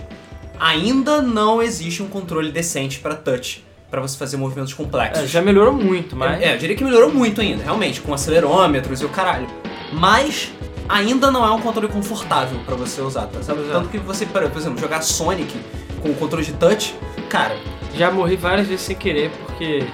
Ainda 0.60 1.22
não 1.22 1.62
existe 1.62 2.02
um 2.02 2.08
controle 2.08 2.52
decente 2.52 3.00
para 3.00 3.16
touch, 3.16 3.66
para 3.92 4.02
você 4.02 4.18
fazer 4.18 4.38
movimentos 4.38 4.74
complexos. 4.74 5.24
É, 5.24 5.28
já 5.28 5.42
melhorou 5.42 5.74
muito, 5.74 6.16
mas. 6.16 6.42
É, 6.42 6.54
eu 6.54 6.58
diria 6.58 6.76
que 6.76 6.84
melhorou 6.84 7.14
muito 7.14 7.42
ainda, 7.42 7.64
realmente, 7.64 8.02
com 8.02 8.14
acelerômetros 8.14 9.02
e 9.02 9.06
o 9.06 9.10
caralho. 9.10 9.48
Mas 9.92 10.52
ainda 10.88 11.30
não 11.30 11.46
é 11.46 11.52
um 11.52 11.62
controle 11.62 11.88
confortável 11.88 12.60
pra 12.66 12.76
você 12.76 13.02
usar, 13.02 13.28
tá? 13.28 13.42
Sabe? 13.42 13.62
É. 13.70 13.72
Tanto 13.74 13.90
que 13.90 13.98
você, 13.98 14.26
por 14.26 14.44
exemplo, 14.44 14.80
jogar 14.80 15.02
Sonic 15.02 15.54
com 16.02 16.10
o 16.10 16.16
controle 16.16 16.46
de 16.46 16.54
touch, 16.54 16.96
cara, 17.30 17.58
Já 17.96 18.12
morri 18.12 18.36
várias 18.36 18.68
vezes 18.68 18.86
sem 18.86 18.96
querer 18.96 19.32
porque 19.46 19.86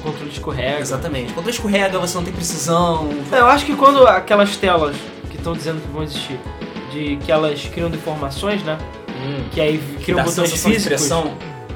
o 0.00 0.02
controle 0.02 0.30
escorrega. 0.30 0.80
exatamente. 0.80 1.32
O 1.32 1.34
controle 1.34 1.54
escorrega, 1.54 1.98
você 1.98 2.16
não 2.16 2.24
tem 2.24 2.32
precisão. 2.32 3.08
É, 3.30 3.38
eu 3.38 3.46
acho 3.46 3.64
que 3.64 3.76
quando 3.76 4.06
aquelas 4.06 4.56
telas 4.56 4.96
que 5.30 5.36
estão 5.36 5.52
dizendo 5.52 5.80
que 5.80 5.88
vão 5.88 6.02
existir, 6.02 6.40
de 6.90 7.16
que 7.16 7.30
elas 7.30 7.64
criam 7.66 7.88
deformações, 7.90 8.62
né? 8.62 8.78
Que 9.52 9.60
aí 9.60 9.78
criam 10.02 10.16
dá 10.16 10.24
botões 10.24 10.50
físicos. 10.52 11.10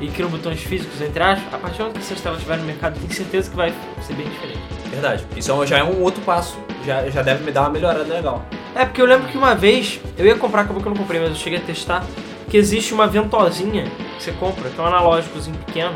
e 0.01 0.09
criam 0.09 0.30
botões 0.30 0.60
físicos, 0.60 1.01
entre 1.01 1.22
aspas, 1.22 1.55
a 1.55 1.59
partir 1.59 1.76
do 1.76 1.84
momento 1.84 1.98
que 1.98 2.05
essas 2.05 2.20
telas 2.20 2.38
estiverem 2.38 2.62
no 2.62 2.66
mercado, 2.66 2.98
tenho 2.98 3.12
certeza 3.12 3.51
que 3.51 3.56
vai 3.56 3.72
ser 4.02 4.14
bem 4.14 4.28
diferente. 4.28 4.60
Verdade. 4.90 5.24
Isso 5.36 5.62
é 5.62 5.66
já 5.66 5.78
é 5.78 5.84
um 5.84 6.02
outro 6.02 6.22
passo. 6.22 6.56
Já, 6.84 7.09
já 7.10 7.22
deve 7.22 7.44
me 7.44 7.52
dar 7.52 7.62
uma 7.62 7.70
melhorada 7.70 8.12
legal. 8.12 8.44
É, 8.74 8.84
porque 8.84 9.01
eu 9.01 9.06
lembro 9.06 9.28
que 9.28 9.36
uma 9.36 9.55
vez, 9.55 10.01
eu 10.18 10.26
ia 10.26 10.36
comprar, 10.36 10.62
acabou 10.62 10.82
que 10.82 10.88
eu 10.88 10.92
não 10.92 10.98
comprei, 10.98 11.20
mas 11.20 11.30
eu 11.30 11.36
cheguei 11.36 11.59
a 11.59 11.62
testar, 11.62 12.05
que 12.48 12.56
existe 12.56 12.92
uma 12.92 13.06
ventosinha 13.06 13.84
que 14.18 14.24
você 14.24 14.32
compra, 14.32 14.68
que 14.68 14.78
é 14.78 14.82
um 14.82 14.86
analógicozinho 14.86 15.56
pequeno, 15.59 15.94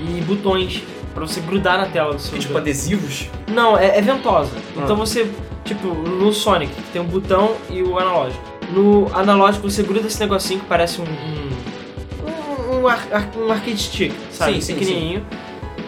e 0.00 0.20
botões 0.22 0.82
pra 1.14 1.26
você 1.26 1.40
grudar 1.40 1.78
na 1.78 1.86
tela 1.86 2.14
do 2.14 2.20
seu 2.20 2.32
Que, 2.32 2.38
tipo, 2.40 2.48
jogo. 2.52 2.58
adesivos. 2.60 3.26
Não, 3.48 3.76
é, 3.78 3.98
é 3.98 4.00
ventosa. 4.02 4.50
Ah. 4.76 4.80
Então 4.84 4.96
você, 4.96 5.30
tipo, 5.64 5.88
no 5.88 6.32
Sonic, 6.32 6.72
tem 6.92 7.00
um 7.02 7.06
botão 7.06 7.54
e 7.70 7.82
o 7.82 7.98
analógico. 7.98 8.42
No 8.72 9.10
analógico 9.14 9.68
você 9.70 9.82
gruda 9.82 10.06
esse 10.06 10.20
negocinho 10.20 10.60
que 10.60 10.66
parece 10.66 11.00
um. 11.00 11.04
um, 11.04 12.80
um, 12.80 12.86
ar- 12.88 13.08
ar- 13.12 13.30
um 13.36 13.50
arcade 13.50 13.78
stick, 13.82 14.12
sabe? 14.30 14.54
Sim, 14.54 14.60
sim, 14.60 14.74
Pequenininho. 14.74 15.26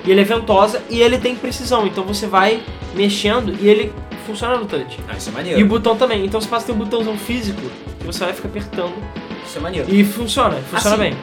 E 0.04 0.10
ele 0.10 0.20
é 0.20 0.24
ventosa 0.24 0.82
e 0.88 1.00
ele 1.02 1.18
tem 1.18 1.36
precisão. 1.36 1.86
Então 1.86 2.04
você 2.04 2.26
vai 2.26 2.62
mexendo 2.94 3.54
e 3.60 3.68
ele 3.68 3.92
funciona 4.26 4.56
no 4.56 4.64
touch. 4.64 4.98
Ah, 5.08 5.16
isso 5.16 5.28
é 5.28 5.30
E 5.30 5.32
o 5.32 5.36
maneiro. 5.36 5.66
botão 5.66 5.96
também. 5.96 6.24
Então 6.24 6.40
você 6.40 6.48
passa 6.48 6.64
a 6.64 6.66
ter 6.68 6.72
um 6.72 6.76
botãozão 6.78 7.16
físico 7.18 7.60
que 7.98 8.06
você 8.06 8.24
vai 8.24 8.32
ficar 8.32 8.48
apertando. 8.48 8.94
Isso 9.46 9.58
é 9.58 9.60
maneiro. 9.60 9.92
E 9.94 10.02
funciona, 10.04 10.56
funciona 10.70 10.96
Assim, 10.96 11.04
bem. 11.10 11.16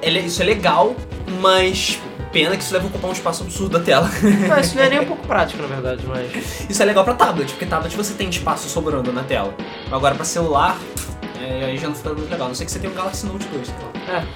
Ele- 0.00 0.20
isso 0.20 0.40
é 0.40 0.44
legal, 0.46 0.96
mas 1.40 1.98
pena 2.32 2.56
que 2.56 2.62
isso 2.62 2.72
leva 2.72 2.86
a 2.86 2.88
ocupar 2.88 3.10
um 3.10 3.12
espaço 3.12 3.42
absurdo 3.42 3.78
da 3.78 3.84
tela. 3.84 4.08
Não, 4.48 4.58
isso 4.58 4.74
não 4.76 4.82
é 4.82 4.88
nem 4.88 5.00
um 5.00 5.04
pouco 5.04 5.26
prático, 5.26 5.60
na 5.62 5.68
verdade, 5.68 6.04
mas. 6.06 6.66
Isso 6.68 6.82
é 6.82 6.84
legal 6.86 7.04
pra 7.04 7.14
tablet, 7.14 7.50
porque 7.50 7.66
tablet 7.66 7.94
você 7.96 8.14
tem 8.14 8.28
espaço 8.28 8.68
sobrando 8.68 9.12
na 9.12 9.22
tela. 9.22 9.54
Agora 9.90 10.14
pra 10.14 10.24
celular, 10.24 10.76
é, 11.40 11.66
aí 11.66 11.76
já 11.78 11.88
não 11.88 11.94
fica 11.94 12.08
muito 12.14 12.30
legal. 12.30 12.46
A 12.46 12.48
não 12.48 12.54
sei 12.54 12.64
que 12.66 12.72
você 12.72 12.78
tem 12.78 12.90
um 12.90 12.94
Galaxy 12.94 13.26
Note 13.26 13.46
2, 13.46 13.68
claro. 14.06 14.26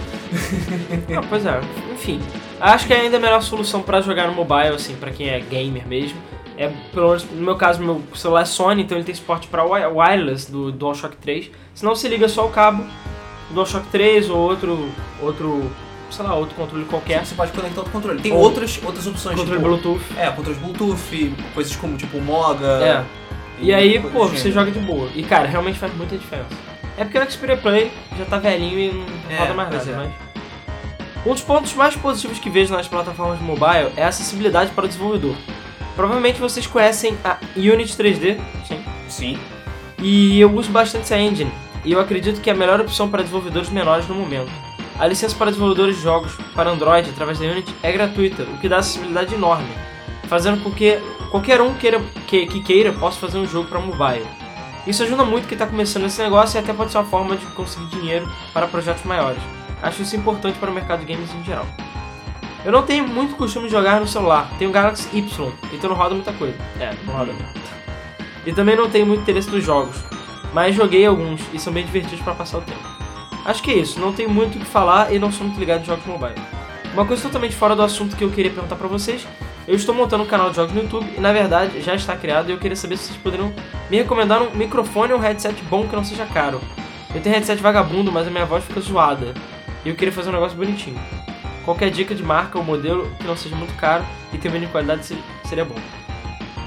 Não, 1.08 1.22
pois 1.22 1.44
é, 1.46 1.60
enfim. 1.92 2.20
Acho 2.60 2.86
que 2.86 2.92
ainda 2.94 3.16
a 3.16 3.20
melhor 3.20 3.42
solução 3.42 3.82
pra 3.82 4.00
jogar 4.00 4.26
no 4.28 4.34
mobile, 4.34 4.74
assim, 4.74 4.94
pra 4.96 5.10
quem 5.10 5.28
é 5.28 5.38
gamer 5.40 5.86
mesmo, 5.86 6.18
é, 6.58 6.70
pelo 6.92 7.08
menos 7.08 7.24
no 7.30 7.42
meu 7.42 7.56
caso, 7.56 7.82
meu 7.82 8.02
celular 8.14 8.42
é 8.42 8.44
Sony, 8.46 8.82
então 8.82 8.96
ele 8.96 9.04
tem 9.04 9.14
suporte 9.14 9.46
pra 9.48 9.62
wi- 9.64 9.86
wireless 9.86 10.50
do 10.50 10.72
DualShock 10.72 11.16
3. 11.18 11.50
Senão 11.74 11.94
você 11.94 12.08
liga 12.08 12.28
só 12.28 12.46
o 12.46 12.50
cabo 12.50 12.82
do 13.48 13.54
DualShock 13.54 13.86
3 13.88 14.30
ou 14.30 14.38
outro, 14.38 14.88
outro, 15.20 15.70
sei 16.10 16.24
lá, 16.24 16.34
outro 16.34 16.54
controle 16.54 16.84
qualquer. 16.84 17.24
Você 17.24 17.34
pode 17.34 17.52
conectar 17.52 17.80
outro 17.80 17.92
controle. 17.92 18.20
Tem 18.20 18.32
Ou- 18.32 18.38
outras, 18.38 18.80
outras 18.84 19.06
opções, 19.06 19.36
Controle 19.36 19.58
tipo... 19.60 19.68
Bluetooth. 19.68 20.04
É, 20.18 20.30
controles 20.30 20.60
Bluetooth, 20.60 21.34
coisas 21.54 21.76
como 21.76 21.96
tipo 21.96 22.20
Moga. 22.20 22.66
É. 22.66 23.04
E 23.60 23.72
aí, 23.72 24.00
coisas 24.00 24.12
pô, 24.12 24.26
você 24.28 24.52
joga 24.52 24.70
de 24.70 24.78
boa. 24.78 25.08
E 25.14 25.22
cara, 25.22 25.46
realmente 25.48 25.78
faz 25.78 25.94
muita 25.96 26.16
diferença. 26.16 26.48
É 26.98 27.04
porque 27.04 27.18
o 27.18 27.30
Xperia 27.30 27.56
Play 27.56 27.90
já 28.18 28.24
tá 28.24 28.38
velhinho 28.38 28.78
e 28.78 28.92
não 28.92 29.04
É, 29.30 29.38
roda 29.38 29.54
mais 29.54 29.70
nada, 29.70 29.90
é. 29.90 29.94
mas. 29.94 30.26
Um 31.26 31.32
dos 31.32 31.42
pontos 31.42 31.74
mais 31.74 31.96
positivos 31.96 32.38
que 32.38 32.48
vejo 32.48 32.72
nas 32.72 32.86
plataformas 32.86 33.40
mobile 33.40 33.90
é 33.96 34.04
a 34.04 34.08
acessibilidade 34.08 34.70
para 34.70 34.84
o 34.84 34.88
desenvolvedor. 34.88 35.34
Provavelmente 35.96 36.38
vocês 36.38 36.66
conhecem 36.66 37.16
a 37.24 37.38
Unity 37.56 37.96
3D, 37.96 38.38
sim. 38.66 38.84
Sim. 39.08 39.38
E 40.00 40.38
eu 40.40 40.54
uso 40.54 40.70
bastante 40.70 41.02
essa 41.02 41.18
engine, 41.18 41.50
e 41.84 41.92
eu 41.92 41.98
acredito 42.00 42.40
que 42.40 42.48
é 42.48 42.52
a 42.52 42.56
melhor 42.56 42.80
opção 42.80 43.08
para 43.08 43.22
desenvolvedores 43.22 43.70
menores 43.70 44.06
no 44.06 44.14
momento. 44.14 44.50
A 44.98 45.06
licença 45.06 45.36
para 45.36 45.50
desenvolvedores 45.50 45.96
de 45.96 46.02
jogos 46.02 46.32
para 46.54 46.70
Android 46.70 47.10
através 47.10 47.38
da 47.38 47.44
Unity 47.44 47.74
é 47.82 47.92
gratuita, 47.92 48.44
o 48.44 48.58
que 48.58 48.66
dá 48.66 48.78
acessibilidade 48.78 49.34
enorme, 49.34 49.68
fazendo 50.24 50.62
com 50.62 50.70
que 50.70 50.98
qualquer 51.30 51.60
um 51.60 51.74
queira, 51.74 52.00
que, 52.26 52.46
que 52.46 52.62
queira 52.62 52.92
possa 52.92 53.20
fazer 53.20 53.36
um 53.36 53.46
jogo 53.46 53.68
para 53.68 53.78
mobile. 53.78 54.26
Isso 54.86 55.02
ajuda 55.02 55.22
muito 55.22 55.46
quem 55.46 55.54
está 55.54 55.66
começando 55.66 56.06
esse 56.06 56.22
negócio 56.22 56.56
e 56.56 56.60
até 56.60 56.72
pode 56.72 56.92
ser 56.92 56.98
uma 56.98 57.04
forma 57.04 57.36
de 57.36 57.44
conseguir 57.46 57.86
dinheiro 57.88 58.26
para 58.54 58.66
projetos 58.66 59.04
maiores. 59.04 59.42
Acho 59.82 60.00
isso 60.00 60.16
importante 60.16 60.58
para 60.58 60.70
o 60.70 60.74
mercado 60.74 61.04
de 61.04 61.12
games 61.12 61.28
em 61.34 61.44
geral. 61.44 61.66
Eu 62.64 62.72
não 62.72 62.82
tenho 62.82 63.06
muito 63.06 63.36
costume 63.36 63.66
de 63.66 63.72
jogar 63.72 64.00
no 64.00 64.08
celular, 64.08 64.50
tenho 64.58 64.70
o 64.70 64.72
Galaxy 64.72 65.08
Y, 65.12 65.52
então 65.74 65.90
não 65.90 65.96
roda 65.96 66.14
muita 66.14 66.32
coisa. 66.32 66.56
É, 66.80 66.94
não 67.04 67.12
roda 67.12 67.34
muito. 67.34 67.60
E 68.46 68.52
também 68.52 68.74
não 68.74 68.88
tenho 68.88 69.04
muito 69.04 69.20
interesse 69.20 69.50
nos 69.50 69.62
jogos, 69.62 69.96
mas 70.54 70.74
joguei 70.74 71.04
alguns 71.04 71.42
e 71.52 71.58
são 71.58 71.70
bem 71.70 71.84
divertidos 71.84 72.24
para 72.24 72.34
passar 72.34 72.58
o 72.58 72.62
tempo. 72.62 72.95
Acho 73.46 73.62
que 73.62 73.70
é 73.70 73.74
isso, 73.74 74.00
não 74.00 74.12
tenho 74.12 74.28
muito 74.28 74.56
o 74.56 74.58
que 74.60 74.64
falar 74.66 75.12
e 75.14 75.18
não 75.18 75.30
sou 75.30 75.46
muito 75.46 75.58
ligado 75.58 75.82
em 75.82 75.84
jogos 75.84 76.04
mobile. 76.04 76.34
Uma 76.92 77.04
coisa 77.06 77.22
totalmente 77.22 77.54
fora 77.54 77.76
do 77.76 77.82
assunto 77.82 78.16
que 78.16 78.24
eu 78.24 78.30
queria 78.30 78.50
perguntar 78.50 78.74
pra 78.76 78.88
vocês. 78.88 79.26
Eu 79.68 79.74
estou 79.76 79.94
montando 79.94 80.24
um 80.24 80.26
canal 80.26 80.50
de 80.50 80.56
jogos 80.56 80.72
no 80.74 80.82
YouTube 80.82 81.06
e 81.16 81.20
na 81.20 81.32
verdade 81.32 81.80
já 81.80 81.94
está 81.94 82.16
criado 82.16 82.48
e 82.48 82.52
eu 82.52 82.58
queria 82.58 82.76
saber 82.76 82.96
se 82.96 83.04
vocês 83.06 83.18
poderiam 83.18 83.52
me 83.90 83.96
recomendar 83.98 84.42
um 84.42 84.50
microfone 84.54 85.12
ou 85.12 85.18
um 85.18 85.22
headset 85.22 85.54
bom 85.64 85.86
que 85.86 85.94
não 85.94 86.04
seja 86.04 86.24
caro. 86.26 86.60
Eu 87.14 87.20
tenho 87.20 87.34
headset 87.34 87.60
vagabundo, 87.62 88.10
mas 88.12 88.26
a 88.26 88.30
minha 88.30 88.44
voz 88.44 88.64
fica 88.64 88.80
zoada. 88.80 89.32
E 89.84 89.88
eu 89.88 89.94
queria 89.94 90.12
fazer 90.12 90.30
um 90.30 90.32
negócio 90.32 90.56
bonitinho. 90.56 90.98
Qualquer 91.64 91.90
dica 91.90 92.14
de 92.14 92.22
marca 92.22 92.58
ou 92.58 92.64
modelo 92.64 93.10
que 93.18 93.26
não 93.26 93.36
seja 93.36 93.54
muito 93.56 93.74
caro 93.76 94.04
e 94.32 94.38
tenha 94.38 94.52
mínimo 94.52 94.70
qualidade 94.72 95.04
se- 95.06 95.18
seria 95.44 95.64
bom. 95.64 95.74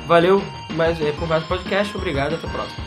Valeu 0.07 0.41
mais, 0.75 0.99
é, 1.01 1.11
por 1.11 1.27
mais 1.27 1.43
podcast, 1.43 1.95
obrigado, 1.95 2.35
até 2.35 2.47
a 2.47 2.49
próxima. 2.49 2.83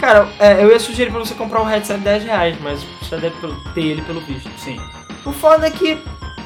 Cara, 0.00 0.28
é, 0.38 0.62
eu 0.62 0.70
ia 0.70 0.78
sugerir 0.80 1.10
pra 1.10 1.18
você 1.20 1.34
comprar 1.34 1.60
um 1.60 1.64
headset 1.64 1.98
de 1.98 2.04
10 2.04 2.24
reais, 2.24 2.56
mas 2.60 2.84
já 3.10 3.16
deve 3.16 3.36
ter 3.74 3.80
ele 3.82 4.02
pelo 4.02 4.20
visto. 4.20 4.50
Sim. 4.58 4.78
O 5.24 5.32
foda 5.32 5.66
é 5.66 5.70
que, 5.70 5.98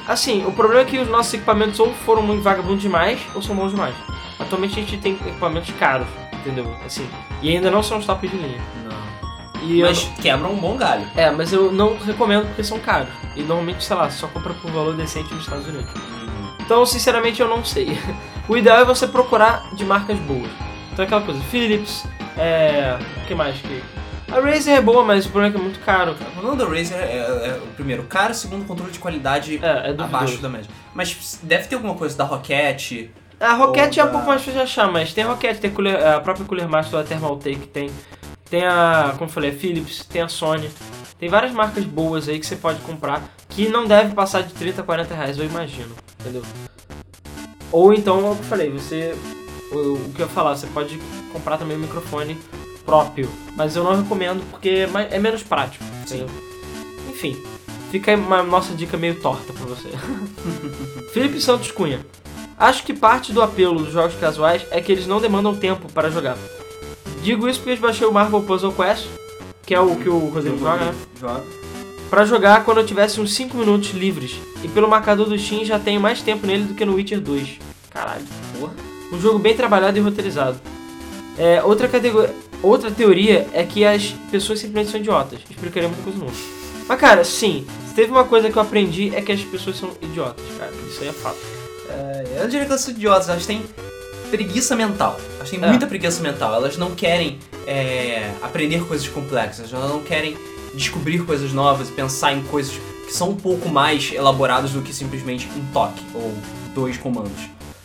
assim, 0.09 0.45
o 0.47 0.53
problema 0.53 0.83
é 0.83 0.85
que 0.85 0.99
os 0.99 1.09
nossos 1.09 1.35
equipamentos 1.35 1.79
ou 1.81 1.93
foram 1.93 2.23
muito 2.23 2.43
vagabundos 2.43 2.83
demais 2.83 3.21
ou 3.35 3.43
são 3.43 3.55
bons 3.55 3.71
demais. 3.71 3.95
Atualmente 4.39 4.73
a 4.79 4.83
gente 4.83 4.97
tem 4.99 5.13
equipamentos 5.13 5.71
caros, 5.79 6.07
entendeu? 6.35 6.75
Assim, 6.85 7.09
e 7.43 7.51
ainda 7.55 7.71
não 7.71 7.83
são 7.83 7.99
os 7.99 8.07
top 8.07 8.27
de 8.27 8.37
linha. 8.37 8.61
Não. 8.85 9.63
E 9.69 9.81
eu- 9.81 9.87
Mas 9.87 10.03
quebra 10.21 10.49
um 10.49 10.57
bom 10.57 10.77
galho. 10.77 11.07
é, 11.15 11.31
mas 11.31 11.53
eu 11.53 11.71
não 11.71 11.97
recomendo 11.99 12.47
porque 12.49 12.65
são 12.65 12.81
caros. 12.81 13.09
E 13.37 13.43
normalmente, 13.43 13.85
sei 13.85 13.95
lá, 13.95 14.11
só 14.11 14.27
compra 14.27 14.53
por 14.55 14.71
valor 14.73 14.95
decente 14.95 15.33
nos 15.33 15.45
Estados 15.45 15.67
Unidos. 15.69 15.91
Então, 16.61 16.85
sinceramente, 16.87 17.41
eu 17.41 17.49
não 17.49 17.65
sei. 17.65 17.97
O 18.49 18.57
ideal 18.57 18.79
é 18.79 18.85
você 18.85 19.07
procurar 19.07 19.73
de 19.77 19.85
marcas 19.85 20.19
boas. 20.19 20.51
Então, 20.93 21.05
aquela 21.05 21.21
coisa, 21.23 21.41
Philips, 21.43 22.05
é. 22.37 22.99
O 23.23 23.27
que 23.27 23.37
mais? 23.37 23.57
Que... 23.61 23.81
A 24.35 24.41
Razer 24.41 24.75
é 24.77 24.81
boa, 24.81 25.05
mas 25.05 25.27
o 25.27 25.31
problema 25.31 25.49
é 25.55 25.57
que 25.57 25.61
é 25.61 25.65
muito 25.65 25.81
caro, 25.85 26.15
cara. 26.15 26.31
O 26.31 26.33
problema 26.33 26.57
do 26.57 26.67
Razer 26.69 26.97
é, 26.99 27.17
é, 27.19 27.61
o 27.63 27.67
primeiro, 27.75 28.03
caro, 28.05 28.33
segundo, 28.35 28.65
controle 28.67 28.91
de 28.91 28.99
qualidade 28.99 29.61
É, 29.63 29.91
é 29.91 29.91
abaixo 29.91 30.39
da 30.39 30.49
média. 30.49 30.71
Mas 30.95 31.39
deve 31.43 31.69
ter 31.69 31.75
alguma 31.75 31.95
coisa 31.95 32.17
da 32.17 32.25
Rocket. 32.25 33.09
A 33.39 33.53
Rocket 33.55 33.97
é 33.99 34.03
um 34.03 34.07
da- 34.07 34.13
pouco 34.13 34.27
mais 34.29 34.41
difícil 34.41 34.61
de 34.61 34.65
achar, 34.65 34.91
mas 34.91 35.13
tem 35.13 35.25
a 35.25 35.27
Rocket, 35.29 35.59
tem 35.59 35.71
a, 35.71 35.75
Cooler- 35.75 36.07
a 36.07 36.21
própria 36.21 36.47
Cooler 36.47 36.69
Master 36.69 37.01
da 37.01 37.05
Thermaltake, 37.05 37.67
tem. 37.67 37.91
Tem 38.49 38.65
a, 38.67 39.13
como 39.19 39.25
eu 39.25 39.33
falei, 39.33 39.51
a 39.51 39.55
Philips, 39.55 40.05
tem 40.07 40.23
a 40.23 40.29
Sony. 40.29 40.71
Tem 41.19 41.29
várias 41.29 41.53
marcas 41.53 41.85
boas 41.85 42.29
aí 42.29 42.39
que 42.39 42.47
você 42.47 42.57
pode 42.57 42.81
comprar 42.81 43.23
que 43.49 43.69
não 43.69 43.87
deve 43.87 44.15
passar 44.15 44.43
de 44.43 44.53
30 44.55 44.81
a 44.81 44.85
40 44.85 45.15
reais, 45.15 45.39
eu 45.39 45.45
imagino, 45.45 45.95
entendeu? 46.21 46.43
Ou 47.71 47.93
então, 47.93 48.17
como 48.21 48.29
eu 48.35 48.37
falei, 48.45 48.71
você. 48.71 49.15
O, 49.71 49.95
o 49.95 50.13
que 50.15 50.21
eu 50.23 50.27
ia 50.27 50.33
falar, 50.33 50.55
você 50.55 50.67
pode 50.69 50.99
comprar 51.33 51.57
também 51.57 51.77
um 51.77 51.81
microfone 51.81 52.39
próprio, 52.85 53.29
mas 53.57 53.77
eu 53.77 53.85
não 53.85 54.01
recomendo 54.01 54.43
porque 54.51 54.69
é, 54.69 55.17
é 55.17 55.19
menos 55.19 55.43
prático, 55.43 55.85
entendeu? 56.03 56.29
Enfim, 57.09 57.37
fica 57.91 58.11
aí 58.11 58.17
uma 58.17 58.43
nossa 58.43 58.75
dica 58.75 58.97
meio 58.97 59.21
torta 59.21 59.53
pra 59.53 59.67
você. 59.67 59.89
Felipe 61.13 61.41
Santos 61.41 61.71
Cunha. 61.71 62.01
Acho 62.59 62.85
que 62.85 62.95
parte 62.95 63.33
do 63.33 63.43
apelo 63.43 63.83
dos 63.83 63.93
jogos 63.93 64.15
casuais 64.17 64.65
é 64.71 64.81
que 64.81 64.93
eles 64.93 65.07
não 65.07 65.21
demandam 65.21 65.55
tempo 65.55 65.91
para 65.93 66.11
jogar. 66.11 66.37
Digo 67.23 67.49
isso 67.49 67.61
porque 67.61 67.73
eu 67.73 67.77
baixei 67.79 68.07
o 68.07 68.13
Marvel 68.13 68.43
Puzzle 68.43 68.73
Quest, 68.73 69.07
que 69.65 69.75
é 69.75 69.81
o 69.81 69.97
que 69.97 70.09
o 70.09 70.29
Rodrigo 70.29 70.59
joga, 70.59 70.85
né? 70.85 70.95
Joga. 71.21 71.43
Pra 72.11 72.25
jogar 72.25 72.65
quando 72.65 72.79
eu 72.79 72.87
tivesse 72.87 73.21
uns 73.21 73.35
5 73.35 73.57
minutos 73.57 73.91
livres. 73.91 74.37
E 74.63 74.69
pelo 74.69 74.89
marcador 74.89 75.29
do 75.29 75.39
Steam 75.39 75.65
já 75.65 75.79
tenho 75.79 76.01
mais 76.01 76.21
tempo 76.21 76.47
nele 76.47 76.65
do 76.65 76.75
que 76.75 76.85
no 76.85 76.95
Witcher 76.95 77.21
2. 77.21 77.59
Caralho. 77.91 78.25
Porra. 78.59 78.75
Um 79.13 79.21
jogo 79.21 79.39
bem 79.39 79.57
trabalhado 79.57 79.97
e 79.97 80.01
roteirizado. 80.01 80.61
É, 81.39 81.63
outra, 81.63 81.89
categoria, 81.89 82.35
outra 82.63 82.91
teoria 82.91 83.47
é 83.53 83.65
que 83.65 83.85
as 83.85 84.15
pessoas 84.31 84.59
simplesmente 84.61 84.91
são 84.93 85.01
idiotas. 85.01 85.41
Explicarei 85.51 85.89
muita 85.89 86.03
coisa 86.03 86.19
nova. 86.19 86.33
Mas 86.89 87.01
cara, 87.01 87.25
sim, 87.25 87.67
se 87.89 87.95
teve 87.95 88.11
uma 88.11 88.25
coisa 88.25 88.51
que 88.51 88.57
eu 88.57 88.63
aprendi 88.63 89.15
é 89.15 89.21
que 89.21 89.33
as 89.33 89.41
pessoas 89.43 89.77
são 89.79 89.91
idiotas, 90.01 90.45
cara. 90.59 90.73
Isso 90.89 91.01
aí 91.03 91.09
é 91.09 91.13
fato. 91.13 91.39
É, 91.89 92.25
eu 92.37 92.41
não 92.43 92.49
diria 92.49 92.65
que 92.65 92.71
elas 92.73 92.81
são 92.81 92.93
idiotas, 92.95 93.29
elas 93.29 93.47
têm 93.47 93.63
preguiça 94.31 94.75
mental. 94.75 95.19
Elas 95.37 95.51
têm 95.51 95.63
É. 95.63 95.67
muita 95.69 95.87
preguiça 95.87 96.23
mental. 96.23 96.55
Elas 96.55 96.77
não 96.77 96.93
querem 96.93 97.39
é, 97.67 98.31
aprender 98.43 98.85
coisas 98.87 99.07
complexas, 99.09 99.73
elas 99.73 99.91
não 99.91 100.03
querem 100.03 100.37
descobrir 100.75 101.25
coisas 101.25 101.53
novas 101.53 101.89
e 101.89 101.93
pensar 101.93 102.33
em 102.33 102.43
coisas 102.45 102.73
que 103.07 103.13
são 103.13 103.31
um 103.31 103.37
pouco 103.37 103.69
mais 103.69 104.11
elaboradas 104.13 104.71
do 104.71 104.81
que 104.81 104.93
simplesmente 104.95 105.47
um 105.57 105.73
toque 105.73 106.03
ou 106.15 106.33
dois 106.75 106.97
comandos. 106.97 107.43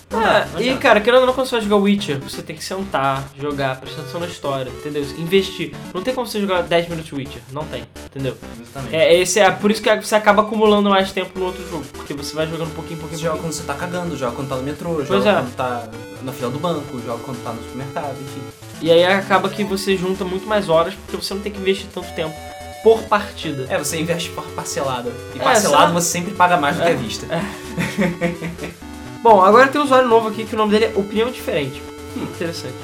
É, 0.09 0.15
não 0.15 0.59
e 0.59 0.63
adianta. 0.63 0.79
cara, 0.81 1.01
querendo 1.01 1.19
ou 1.21 1.25
não, 1.27 1.33
quando 1.33 1.47
você 1.47 1.55
vai 1.57 1.63
jogar 1.65 1.75
Witcher, 1.77 2.17
você 2.19 2.41
tem 2.41 2.55
que 2.55 2.63
sentar, 2.63 3.27
jogar, 3.39 3.75
prestar 3.79 4.01
atenção 4.01 4.21
na 4.21 4.27
história, 4.27 4.69
entendeu? 4.69 5.03
Investir. 5.17 5.73
Não 5.93 6.01
tem 6.01 6.13
como 6.15 6.25
você 6.25 6.39
jogar 6.39 6.61
10 6.63 6.87
minutos 6.87 7.11
Witcher, 7.11 7.41
não 7.51 7.65
tem, 7.65 7.83
entendeu? 8.05 8.37
Exatamente. 8.61 8.95
É, 8.95 9.13
esse 9.19 9.39
é 9.39 9.51
por 9.51 9.69
isso 9.69 9.81
que 9.81 9.93
você 9.97 10.15
acaba 10.15 10.43
acumulando 10.43 10.89
mais 10.89 11.11
tempo 11.11 11.37
no 11.37 11.45
outro 11.47 11.61
jogo, 11.69 11.83
porque 11.93 12.13
você 12.13 12.33
vai 12.33 12.47
jogando 12.47 12.67
um 12.69 12.73
pouquinho, 12.73 12.99
pouquinho, 12.99 13.19
Você 13.19 13.25
joga 13.25 13.39
quando 13.39 13.51
você 13.51 13.63
tá 13.63 13.73
cagando, 13.73 14.15
joga 14.15 14.33
quando 14.35 14.47
tá 14.47 14.55
no 14.55 14.63
metrô, 14.63 14.93
Pois 14.95 15.07
joga 15.09 15.29
é. 15.29 15.33
quando 15.33 15.55
tá 15.55 15.87
na 16.23 16.31
fila 16.31 16.51
do 16.51 16.59
banco, 16.59 16.99
joga 17.05 17.21
quando 17.23 17.43
tá 17.43 17.51
no 17.51 17.61
supermercado, 17.63 18.15
enfim. 18.21 18.41
E 18.81 18.89
aí 18.91 19.03
acaba 19.05 19.49
que 19.49 19.63
você 19.65 19.97
junta 19.97 20.23
muito 20.23 20.47
mais 20.47 20.69
horas, 20.69 20.93
porque 20.93 21.17
você 21.17 21.33
não 21.33 21.41
tem 21.41 21.51
que 21.51 21.59
investir 21.59 21.87
tanto 21.93 22.07
tempo 22.13 22.33
por 22.81 23.01
partida. 23.03 23.65
É, 23.69 23.77
você 23.77 23.99
investe 23.99 24.29
por 24.29 24.45
parcelado. 24.51 25.11
E 25.35 25.39
É, 25.39 25.43
parcelado 25.43 25.91
só- 25.93 25.99
você 25.99 26.07
sempre 26.11 26.33
paga 26.33 26.55
mais 26.55 26.77
do 26.77 26.83
que 26.83 26.87
É. 26.87 26.91
à 26.93 26.95
vista. 26.95 27.27
Bom, 29.27 29.41
agora 29.43 29.67
tem 29.67 29.81
um 29.81 29.83
usuário 29.83 30.07
novo 30.07 30.29
aqui 30.29 30.45
que 30.45 30.55
o 30.55 30.57
nome 30.57 30.71
dele 30.71 30.85
é 30.85 30.97
Opinião 30.97 31.29
Diferente. 31.29 31.83
Hum, 32.15 32.23
interessante. 32.23 32.75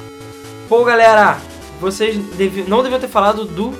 Pô, 0.68 0.84
galera, 0.84 1.38
vocês 1.80 2.16
não 2.68 2.82
deviam 2.82 3.00
ter 3.00 3.08
falado 3.08 3.46
do 3.46 3.72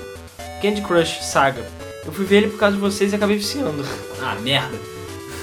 Candy 0.63 0.81
Crush 0.81 1.23
Saga. 1.25 1.63
Eu 2.07 2.11
fui 2.11 2.25
ver 2.25 2.37
ele 2.39 2.47
por 2.49 2.59
causa 2.59 2.75
de 2.75 2.81
vocês 2.81 3.13
e 3.13 3.17
acabei 3.17 3.37
viciando. 3.37 3.85
Ah, 4.19 4.37
merda. 4.41 4.79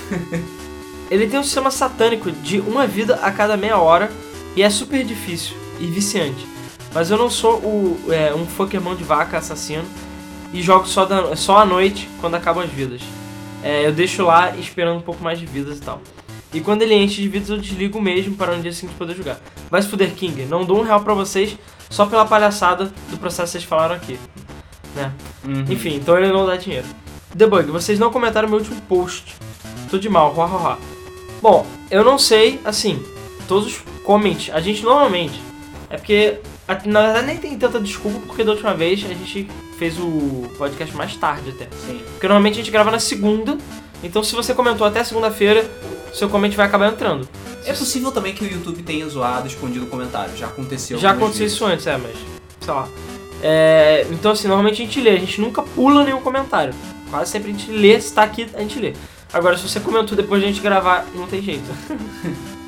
Ele 1.12 1.28
tem 1.28 1.40
um 1.40 1.44
sistema 1.44 1.70
satânico 1.70 2.32
de 2.32 2.60
uma 2.60 2.88
vida 2.88 3.20
a 3.22 3.32
cada 3.32 3.56
meia 3.56 3.78
hora 3.78 4.12
e 4.56 4.64
é 4.64 4.70
super 4.72 5.04
difícil 5.04 5.56
e 5.80 5.86
viciante. 5.86 6.48
Mas 6.92 7.12
eu 7.12 7.18
não 7.20 7.30
sou 7.30 7.58
o, 7.58 8.00
é, 8.10 8.34
um 8.34 8.48
fucker 8.48 8.82
mão 8.82 8.96
de 8.96 9.04
vaca 9.04 9.38
assassino 9.38 9.86
e 10.52 10.60
jogo 10.64 10.88
só, 10.88 11.06
da- 11.06 11.36
só 11.36 11.60
à 11.60 11.66
noite 11.66 12.10
quando 12.20 12.34
acabam 12.34 12.64
as 12.64 12.72
vidas. 12.72 13.02
É, 13.64 13.86
eu 13.86 13.92
deixo 13.92 14.24
lá 14.24 14.56
esperando 14.58 14.98
um 14.98 15.02
pouco 15.02 15.24
mais 15.24 15.38
de 15.38 15.46
vidas 15.46 15.78
e 15.78 15.82
tal. 15.82 16.02
E 16.54 16.60
quando 16.60 16.82
ele 16.82 16.94
enche 16.96 17.22
de 17.22 17.30
vidas 17.30 17.50
eu 17.50 17.58
desligo 17.58 18.02
mesmo 18.02 18.36
para 18.36 18.56
no 18.56 18.62
dia 18.62 18.74
seguinte 18.74 18.98
poder 18.98 19.16
jogar. 19.16 19.40
Vai 19.70 19.82
se 19.82 19.88
fuder, 19.88 20.14
King. 20.14 20.46
Não 20.46 20.66
dou 20.66 20.80
um 20.80 20.84
real 20.84 21.02
pra 21.02 21.14
vocês 21.14 21.58
só 21.90 22.06
pela 22.06 22.26
palhaçada 22.26 22.92
do 23.10 23.18
processo 23.18 23.54
que 23.54 23.60
vocês 23.60 23.64
falaram 23.64 23.96
aqui. 23.96 24.20
Né? 24.96 25.12
Enfim, 25.70 25.96
então 25.96 26.18
ele 26.18 26.32
não 26.32 26.46
dá 26.46 26.58
dinheiro. 26.58 26.86
Debug, 27.34 27.72
vocês 27.72 27.98
não 27.98 28.12
comentaram 28.12 28.50
meu 28.50 28.58
último 28.58 28.82
post. 28.82 29.36
Tô 29.90 29.98
de 29.98 30.10
mal, 30.10 30.34
hoa, 30.36 30.48
hoa, 30.48 30.62
hoa. 30.62 30.80
Bom, 31.42 31.66
eu 31.90 32.04
não 32.04 32.20
sei, 32.20 32.60
assim, 32.66 33.02
todos 33.48 33.68
os 33.68 33.84
comments, 34.04 34.54
a 34.54 34.60
gente 34.60 34.84
normalmente, 34.84 35.42
é 35.90 35.98
porque, 35.98 36.38
na 36.86 37.02
verdade 37.02 37.26
nem 37.26 37.38
tem 37.38 37.58
tanta 37.58 37.80
desculpa, 37.80 38.20
porque 38.28 38.44
da 38.44 38.52
última 38.52 38.74
vez 38.74 39.04
a 39.04 39.14
gente 39.14 39.48
fez 39.78 39.98
o 39.98 40.50
podcast 40.58 40.96
mais 40.96 41.16
tarde 41.16 41.50
até. 41.50 41.66
Sim. 41.86 42.02
Porque 42.12 42.28
normalmente 42.28 42.56
a 42.56 42.58
gente 42.58 42.72
grava 42.72 42.92
na 42.92 43.00
segunda, 43.00 43.58
então 44.04 44.24
se 44.24 44.36
você 44.36 44.54
comentou 44.54 44.86
até 44.86 45.04
segunda-feira, 45.04 45.70
seu 46.14 46.30
comment 46.30 46.52
vai 46.52 46.66
acabar 46.66 46.92
entrando. 46.92 47.28
É 47.66 47.74
possível 47.74 48.12
também 48.12 48.34
que 48.34 48.44
o 48.44 48.52
YouTube 48.52 48.82
tenha 48.84 49.08
zoado, 49.08 49.48
escondido 49.48 49.86
o 49.86 49.88
comentário. 49.88 50.36
Já 50.36 50.48
aconteceu 50.48 50.98
Já 50.98 51.12
aconteceu 51.12 51.42
vezes. 51.42 51.54
isso 51.54 51.66
antes, 51.66 51.88
é, 51.88 51.98
mas, 51.98 52.16
sei 52.60 52.74
lá. 52.74 52.88
É, 53.44 54.06
então 54.12 54.32
assim, 54.32 54.48
normalmente 54.48 54.82
a 54.82 54.86
gente 54.86 55.02
lê, 55.02 55.12
a 55.12 55.20
gente 55.20 55.42
nunca 55.42 55.62
pula 55.62 56.04
nenhum 56.04 56.22
comentário. 56.22 56.74
Quase 57.10 57.32
sempre 57.32 57.52
a 57.52 57.54
gente 57.54 57.72
lê, 57.72 58.00
se 58.00 58.14
tá 58.14 58.24
aqui, 58.24 58.48
a 58.54 58.60
gente 58.60 58.80
lê. 58.80 58.94
Agora, 59.34 59.58
se 59.58 59.68
você 59.68 59.80
comentou 59.80 60.16
depois 60.16 60.42
de 60.42 60.48
a 60.48 60.52
gente 60.52 60.62
gravar, 60.62 61.06
não 61.16 61.28
tem 61.28 61.42
jeito. 61.42 61.70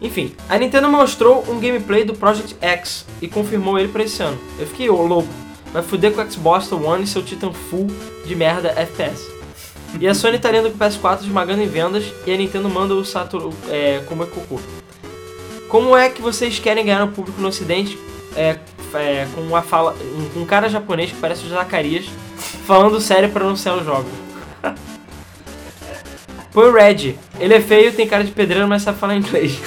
Enfim, 0.00 0.32
a 0.48 0.56
Nintendo 0.56 0.88
mostrou 0.88 1.44
um 1.48 1.58
gameplay 1.58 2.04
do 2.04 2.14
Project 2.14 2.56
X 2.60 3.04
e 3.20 3.26
confirmou 3.26 3.78
ele 3.78 3.88
pra 3.88 4.04
esse 4.04 4.22
ano. 4.22 4.38
Eu 4.58 4.66
fiquei 4.66 4.88
ô, 4.88 5.02
louco. 5.02 5.28
Vai 5.72 5.82
fuder 5.82 6.12
com 6.12 6.22
o 6.22 6.30
Xbox 6.30 6.70
One 6.70 7.04
e 7.04 7.06
seu 7.06 7.22
Titanfall 7.22 7.88
de 8.24 8.34
merda 8.36 8.72
FPS. 8.76 9.37
E 10.00 10.06
a 10.06 10.14
Sony 10.14 10.38
tá 10.38 10.50
lendo 10.50 10.68
o 10.68 10.72
PS4 10.72 11.22
esmagando 11.22 11.62
em 11.62 11.66
vendas 11.66 12.04
e 12.26 12.32
a 12.32 12.36
Nintendo 12.36 12.68
manda 12.68 12.94
o 12.94 13.04
Saturn 13.04 13.52
é, 13.68 14.02
como 14.06 14.22
é 14.22 14.26
cocô. 14.26 14.60
Como 15.68 15.96
é 15.96 16.08
que 16.08 16.22
vocês 16.22 16.58
querem 16.58 16.84
ganhar 16.84 17.04
o 17.04 17.08
público 17.08 17.40
no 17.40 17.48
ocidente 17.48 17.98
é, 18.36 18.58
é, 18.94 19.26
com 19.34 19.40
uma 19.40 19.62
fala, 19.62 19.94
um, 20.36 20.42
um 20.42 20.46
cara 20.46 20.68
japonês 20.68 21.10
que 21.10 21.16
parece 21.16 21.44
o 21.44 21.48
Zacarias 21.48 22.06
falando 22.66 23.00
sério 23.00 23.28
pra 23.30 23.44
anunciar 23.44 23.76
o 23.76 23.84
jogo? 23.84 24.08
Põe 26.52 26.68
o 26.68 26.72
Red. 26.72 27.14
Ele 27.38 27.54
é 27.54 27.60
feio, 27.60 27.92
tem 27.92 28.06
cara 28.06 28.24
de 28.24 28.30
pedreiro, 28.30 28.66
mas 28.66 28.82
sabe 28.82 28.98
falar 28.98 29.16
inglês. 29.16 29.60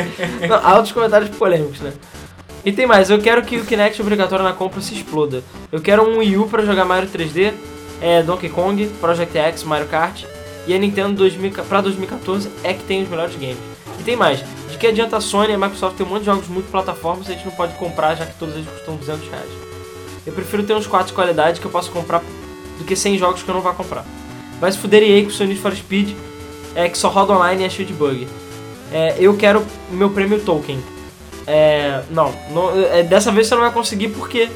Não, 0.48 0.64
altos 0.64 0.92
comentários 0.92 1.30
polêmicos, 1.36 1.80
né? 1.80 1.92
E 2.64 2.72
tem 2.72 2.86
mais, 2.86 3.10
eu 3.10 3.20
quero 3.20 3.42
que 3.42 3.56
o 3.58 3.64
Kinect 3.64 4.02
obrigatório 4.02 4.44
na 4.44 4.52
compra 4.52 4.80
se 4.80 4.92
exploda. 4.92 5.42
Eu 5.70 5.80
quero 5.80 6.02
um 6.02 6.18
Wii 6.18 6.36
U 6.36 6.48
pra 6.48 6.64
jogar 6.64 6.84
Mario 6.84 7.08
3D, 7.08 7.54
é, 8.00 8.22
Donkey 8.22 8.48
Kong, 8.48 8.86
Project 9.00 9.36
X, 9.36 9.64
Mario 9.64 9.88
Kart. 9.88 10.24
E 10.66 10.74
a 10.74 10.78
Nintendo 10.78 11.14
2000, 11.14 11.52
pra 11.68 11.80
2014 11.80 12.50
é 12.64 12.74
que 12.74 12.82
tem 12.82 13.02
os 13.02 13.08
melhores 13.08 13.36
games. 13.36 13.58
E 14.00 14.02
tem 14.02 14.16
mais, 14.16 14.42
de 14.68 14.76
que 14.76 14.86
adianta 14.86 15.16
a 15.16 15.20
Sony 15.20 15.52
e 15.52 15.54
a 15.54 15.58
Microsoft 15.58 15.96
ter 15.96 16.02
um 16.02 16.06
monte 16.06 16.20
de 16.20 16.26
jogos 16.26 16.48
multiplataformas 16.48 17.28
e 17.28 17.32
a 17.32 17.34
gente 17.34 17.44
não 17.44 17.52
pode 17.52 17.74
comprar 17.74 18.16
já 18.16 18.26
que 18.26 18.34
todos 18.34 18.54
eles 18.54 18.68
custam 18.68 18.96
200 18.96 19.28
reais. 19.28 19.48
Eu 20.26 20.32
prefiro 20.32 20.64
ter 20.64 20.74
uns 20.74 20.88
4 20.88 21.08
de 21.08 21.12
qualidade 21.12 21.60
que 21.60 21.66
eu 21.66 21.70
posso 21.70 21.90
comprar 21.92 22.20
do 22.78 22.84
que 22.84 22.96
100 22.96 23.16
jogos 23.16 23.42
que 23.44 23.48
eu 23.48 23.54
não 23.54 23.62
vou 23.62 23.72
comprar. 23.74 24.04
Vai 24.60 24.72
se 24.72 24.78
fuder 24.78 25.02
EA 25.02 25.24
com 25.24 25.30
o 25.30 25.46
Need 25.46 25.60
for 25.60 25.74
Speed, 25.74 26.16
é, 26.74 26.88
que 26.88 26.98
só 26.98 27.08
roda 27.08 27.32
online 27.32 27.62
e 27.62 27.66
é 27.66 27.70
cheio 27.70 27.86
de 27.86 27.94
bug. 27.94 28.26
É, 28.92 29.16
eu 29.18 29.36
quero 29.36 29.64
meu 29.90 30.10
prêmio 30.10 30.40
Token. 30.40 30.82
É, 31.46 32.02
não, 32.10 32.34
não 32.50 32.70
é, 32.86 33.04
dessa 33.04 33.30
vez 33.30 33.46
você 33.46 33.54
não 33.54 33.62
vai 33.62 33.72
conseguir 33.72 34.08
porque 34.08 34.48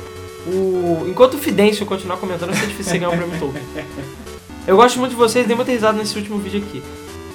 o, 0.47 1.07
enquanto 1.09 1.35
o 1.35 1.39
Fidêncio 1.39 1.85
continuar 1.87 2.17
comentando, 2.17 2.51
vai 2.51 2.61
ser 2.61 2.67
difícil 2.69 2.95
ganhar 2.99 3.09
o 3.11 3.17
prêmio 3.17 3.39
Token. 3.39 3.63
Eu 4.67 4.77
gosto 4.77 4.99
muito 4.99 5.11
de 5.13 5.17
vocês, 5.17 5.47
dei 5.47 5.57
muita 5.57 5.71
risada 5.73 5.99
nesse 5.99 6.17
último 6.17 6.39
vídeo 6.39 6.63
aqui. 6.67 6.83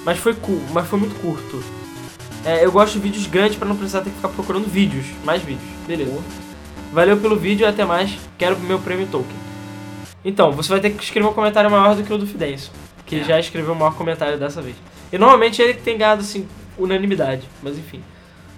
Mas 0.04 0.18
foi, 0.18 0.34
cu- 0.34 0.60
mas 0.72 0.86
foi 0.86 0.98
muito 0.98 1.14
curto. 1.20 1.62
É, 2.44 2.64
eu 2.64 2.70
gosto 2.70 2.92
de 2.94 3.00
vídeos 3.00 3.26
grandes 3.26 3.56
pra 3.58 3.66
não 3.68 3.76
precisar 3.76 4.00
ter 4.02 4.10
que 4.10 4.16
ficar 4.16 4.28
procurando 4.28 4.66
vídeos. 4.68 5.04
Mais 5.24 5.42
vídeos. 5.42 5.68
Beleza. 5.86 6.18
Valeu 6.92 7.16
pelo 7.16 7.36
vídeo 7.36 7.64
e 7.64 7.66
até 7.66 7.84
mais. 7.84 8.12
Quero 8.38 8.58
meu 8.60 8.78
prêmio 8.78 9.06
token. 9.08 9.36
Então, 10.24 10.52
você 10.52 10.68
vai 10.68 10.80
ter 10.80 10.90
que 10.90 11.02
escrever 11.02 11.28
um 11.28 11.32
comentário 11.32 11.70
maior 11.70 11.94
do 11.96 12.02
que 12.04 12.12
o 12.12 12.18
do 12.18 12.26
Fidêncio. 12.26 12.70
Que 13.04 13.16
ele 13.16 13.24
já 13.24 13.38
escreveu 13.38 13.72
o 13.72 13.76
maior 13.76 13.94
comentário 13.94 14.38
dessa 14.38 14.62
vez. 14.62 14.76
E 15.12 15.18
normalmente 15.18 15.60
ele 15.60 15.74
tem 15.74 15.98
ganhado, 15.98 16.20
assim, 16.22 16.46
unanimidade. 16.78 17.42
Mas 17.62 17.76
enfim. 17.76 18.00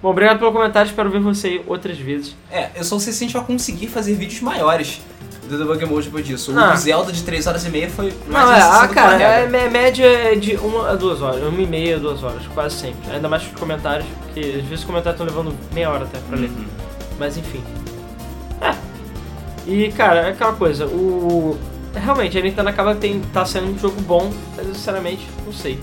Bom, 0.01 0.11
obrigado 0.11 0.39
pelo 0.39 0.53
comentário. 0.53 0.89
Espero 0.89 1.11
ver 1.11 1.21
você 1.21 1.61
outras 1.67 1.99
vezes. 1.99 2.37
É, 2.51 2.71
eu 2.77 2.85
só 2.85 2.99
sei 2.99 3.13
se 3.13 3.25
a 3.25 3.27
gente 3.27 3.37
vai 3.37 3.45
conseguir 3.45 3.89
fazer 3.89 4.15
vídeos 4.15 4.41
maiores 4.41 5.01
do 5.49 5.59
Debug 5.59 5.85
Mode 5.87 6.07
depois 6.07 6.25
disso. 6.25 6.53
Ah. 6.57 6.75
O 6.75 6.77
Zelda 6.77 7.11
de 7.11 7.23
3 7.23 7.47
horas 7.47 7.65
e 7.65 7.71
meia 7.71 7.91
foi 7.91 8.13
mais 8.29 8.47
Não, 8.47 8.53
é, 8.53 8.61
ah, 8.61 8.89
cara, 8.89 9.23
é, 9.23 9.45
é 9.45 9.69
média 9.69 10.07
é 10.07 10.35
de 10.35 10.57
uma 10.57 10.91
a 10.91 10.95
duas 10.95 11.23
horas, 11.23 11.43
uma 11.43 11.61
e 11.61 11.67
meia, 11.67 11.99
duas 11.99 12.23
horas, 12.23 12.47
quase 12.55 12.77
sempre. 12.77 13.11
Ainda 13.11 13.29
mais 13.29 13.43
com 13.45 13.55
os 13.55 13.61
comentários, 13.61 14.07
porque 14.25 14.41
às 14.41 14.63
vezes 14.63 14.81
os 14.81 14.85
comentários 14.85 15.21
estão 15.21 15.27
levando 15.27 15.57
meia 15.73 15.91
hora 15.91 16.05
até 16.05 16.19
pra 16.19 16.39
ler. 16.39 16.51
Uhum. 16.51 16.67
Mas 17.19 17.37
enfim. 17.37 17.63
É. 18.61 18.75
E 19.67 19.91
cara, 19.93 20.21
é 20.21 20.31
aquela 20.31 20.53
coisa, 20.53 20.87
o. 20.87 21.59
Realmente, 21.95 22.39
a 22.39 22.43
Nintendo 22.43 22.69
acaba 22.69 22.95
tem, 22.95 23.21
tá 23.33 23.45
sendo 23.45 23.69
um 23.69 23.79
jogo 23.79 24.01
bom, 24.03 24.31
mas 24.57 24.67
sinceramente 24.69 25.27
não 25.45 25.53
sei. 25.53 25.81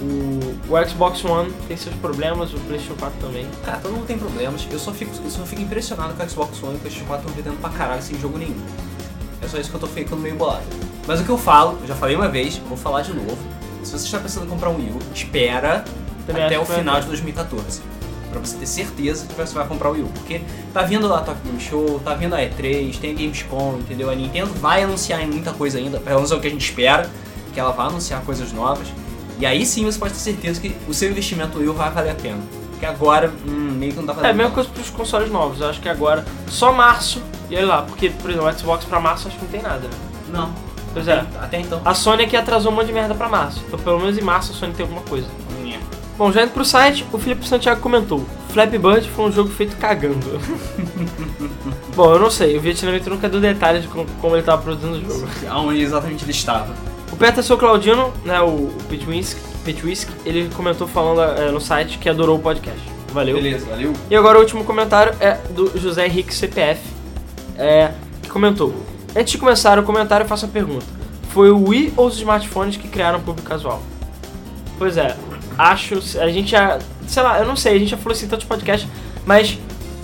O, 0.00 0.72
o 0.72 0.88
Xbox 0.88 1.24
One 1.24 1.52
tem 1.66 1.76
seus 1.76 1.94
problemas, 1.96 2.52
o 2.54 2.58
PlayStation 2.60 2.94
4 2.94 3.18
também. 3.20 3.46
Cara, 3.64 3.78
todo 3.78 3.92
mundo 3.92 4.06
tem 4.06 4.18
problemas. 4.18 4.66
Eu 4.70 4.78
só 4.78 4.92
fico, 4.92 5.12
eu 5.24 5.30
só 5.30 5.44
fico 5.44 5.62
impressionado 5.62 6.14
com 6.14 6.22
o 6.22 6.28
Xbox 6.28 6.62
One 6.62 6.74
e 6.74 6.76
o 6.76 6.80
PlayStation 6.80 7.06
4 7.06 7.28
estão 7.28 7.42
vendendo 7.42 7.60
pra 7.60 7.70
caralho 7.70 8.02
sem 8.02 8.18
jogo 8.18 8.38
nenhum. 8.38 8.56
É 9.42 9.48
só 9.48 9.58
isso 9.58 9.70
que 9.70 9.76
eu 9.76 9.80
tô 9.80 9.86
ficando 9.86 10.20
meio 10.20 10.36
bolado. 10.36 10.64
Mas 11.06 11.20
o 11.20 11.24
que 11.24 11.30
eu 11.30 11.38
falo, 11.38 11.78
eu 11.80 11.86
já 11.86 11.94
falei 11.94 12.14
uma 12.14 12.28
vez, 12.28 12.58
vou 12.58 12.76
falar 12.76 13.02
de 13.02 13.12
novo. 13.12 13.38
Se 13.82 13.92
você 13.92 14.04
está 14.04 14.18
pensando 14.18 14.46
em 14.46 14.48
comprar 14.48 14.68
um 14.68 14.76
Wii 14.76 14.90
U, 14.90 14.98
espera 15.14 15.84
Também 16.26 16.44
até 16.44 16.58
o 16.58 16.66
que 16.66 16.72
final 16.72 17.00
de 17.00 17.06
2014. 17.06 17.80
Pra 18.30 18.40
você 18.40 18.58
ter 18.58 18.66
certeza 18.66 19.26
que 19.26 19.34
você 19.34 19.54
vai 19.54 19.66
comprar 19.66 19.88
o 19.88 19.92
Wii 19.92 20.02
U. 20.02 20.08
Porque 20.08 20.42
tá 20.74 20.82
vindo 20.82 21.12
a 21.12 21.20
Tokyo 21.22 21.42
Game 21.44 21.60
Show, 21.60 22.00
tá 22.04 22.14
vindo 22.14 22.34
a 22.34 22.38
E3, 22.38 22.98
tem 22.98 23.12
a 23.12 23.14
Gamescom, 23.14 23.78
entendeu? 23.78 24.10
A 24.10 24.14
Nintendo 24.14 24.52
vai 24.54 24.82
anunciar 24.82 25.22
em 25.22 25.26
muita 25.26 25.52
coisa 25.52 25.78
ainda, 25.78 25.98
pelo 25.98 26.16
menos 26.16 26.30
é 26.30 26.34
o 26.34 26.40
que 26.40 26.46
a 26.46 26.50
gente 26.50 26.68
espera, 26.68 27.10
que 27.54 27.58
ela 27.58 27.70
vai 27.72 27.86
anunciar 27.86 28.20
coisas 28.22 28.52
novas. 28.52 28.86
E 29.38 29.46
aí 29.46 29.64
sim 29.64 29.84
você 29.84 29.98
pode 29.98 30.14
ter 30.14 30.20
certeza 30.20 30.60
que 30.60 30.74
o 30.88 30.94
seu 30.94 31.10
investimento 31.10 31.58
Wii 31.58 31.68
vai 31.68 31.90
valer 31.90 32.10
a 32.10 32.14
pena. 32.14 32.38
Porque 32.70 32.86
agora, 32.86 33.32
hum, 33.46 33.72
meio 33.76 33.92
que 33.92 33.98
não 33.98 34.06
tá 34.06 34.12
É 34.12 34.16
valendo. 34.16 34.30
a 34.30 34.34
mesma 34.34 34.50
coisa 34.52 34.68
pros 34.70 34.90
consoles 34.90 35.30
novos, 35.30 35.60
eu 35.60 35.68
acho 35.68 35.80
que 35.80 35.88
agora 35.88 36.24
só 36.48 36.72
março, 36.72 37.22
e 37.50 37.56
olha 37.56 37.66
lá, 37.66 37.82
porque, 37.82 38.10
por 38.10 38.30
exemplo, 38.30 38.48
o 38.48 38.52
Xbox 38.58 38.84
pra 38.84 39.00
março 39.00 39.28
acho 39.28 39.36
que 39.36 39.44
não 39.44 39.50
tem 39.50 39.62
nada, 39.62 39.80
né? 39.88 39.94
Não. 40.32 40.52
Pois 40.92 41.06
é. 41.06 41.24
Até 41.40 41.60
então. 41.60 41.80
A 41.84 41.94
Sony 41.94 42.24
aqui 42.24 42.36
atrasou 42.36 42.72
um 42.72 42.74
monte 42.74 42.86
de 42.86 42.92
merda 42.92 43.14
pra 43.14 43.28
março, 43.28 43.62
então 43.66 43.78
pelo 43.78 43.98
menos 44.00 44.16
em 44.18 44.22
março 44.22 44.52
a 44.52 44.54
Sony 44.54 44.72
tem 44.74 44.84
alguma 44.84 45.02
coisa. 45.02 45.26
Bom, 46.16 46.32
já 46.32 46.42
indo 46.42 46.50
pro 46.50 46.64
site, 46.64 47.06
o 47.12 47.18
Felipe 47.18 47.46
Santiago 47.46 47.80
comentou: 47.80 48.26
Flappy 48.52 48.76
Bird 48.76 49.08
foi 49.10 49.26
um 49.26 49.30
jogo 49.30 49.50
feito 49.50 49.76
cagando. 49.76 50.18
Bom, 51.94 52.12
eu 52.12 52.18
não 52.18 52.30
sei, 52.30 52.56
o 52.56 52.60
Vietnamita 52.60 53.08
nunca 53.10 53.28
deu 53.28 53.40
detalhes 53.40 53.82
de 53.82 53.88
como, 53.88 54.04
como 54.20 54.34
ele 54.34 54.42
tava 54.42 54.60
produzindo 54.62 54.94
o 54.98 55.00
jogo. 55.00 55.28
Aonde 55.48 55.80
exatamente 55.80 56.24
ele 56.24 56.32
estava. 56.32 56.74
O 57.18 57.20
Peterson 57.20 57.56
Claudino, 57.56 58.14
né, 58.24 58.40
o, 58.40 58.70
Petwisk, 59.64 60.08
ele 60.24 60.48
comentou 60.54 60.86
falando 60.86 61.20
é, 61.20 61.50
no 61.50 61.60
site 61.60 61.98
que 61.98 62.08
adorou 62.08 62.38
o 62.38 62.40
podcast. 62.40 62.80
Valeu. 63.12 63.34
Beleza, 63.34 63.66
valeu. 63.66 63.92
E 64.08 64.14
agora 64.14 64.38
o 64.38 64.40
último 64.40 64.62
comentário 64.62 65.12
é 65.18 65.32
do 65.50 65.76
José 65.76 66.06
Henrique 66.06 66.32
CPF, 66.32 66.80
é, 67.56 67.90
que 68.22 68.30
comentou: 68.30 68.72
Antes 69.16 69.32
de 69.32 69.38
começar 69.38 69.80
o 69.80 69.82
comentário, 69.82 70.22
eu 70.22 70.28
faço 70.28 70.44
a 70.44 70.48
pergunta: 70.48 70.86
Foi 71.30 71.50
o 71.50 71.68
Wii 71.68 71.94
ou 71.96 72.06
os 72.06 72.16
smartphones 72.18 72.76
que 72.76 72.86
criaram 72.86 73.18
o 73.18 73.22
público 73.22 73.48
casual? 73.48 73.82
Pois 74.78 74.96
é, 74.96 75.16
acho. 75.58 75.94
A 76.20 76.28
gente 76.28 76.52
já. 76.52 76.78
Sei 77.08 77.20
lá, 77.20 77.40
eu 77.40 77.46
não 77.46 77.56
sei, 77.56 77.74
a 77.74 77.78
gente 77.80 77.90
já 77.90 77.96
falou 77.96 78.12
isso 78.12 78.26
em 78.26 78.28
tantos 78.28 78.46
podcasts, 78.46 78.88
mas 79.26 79.58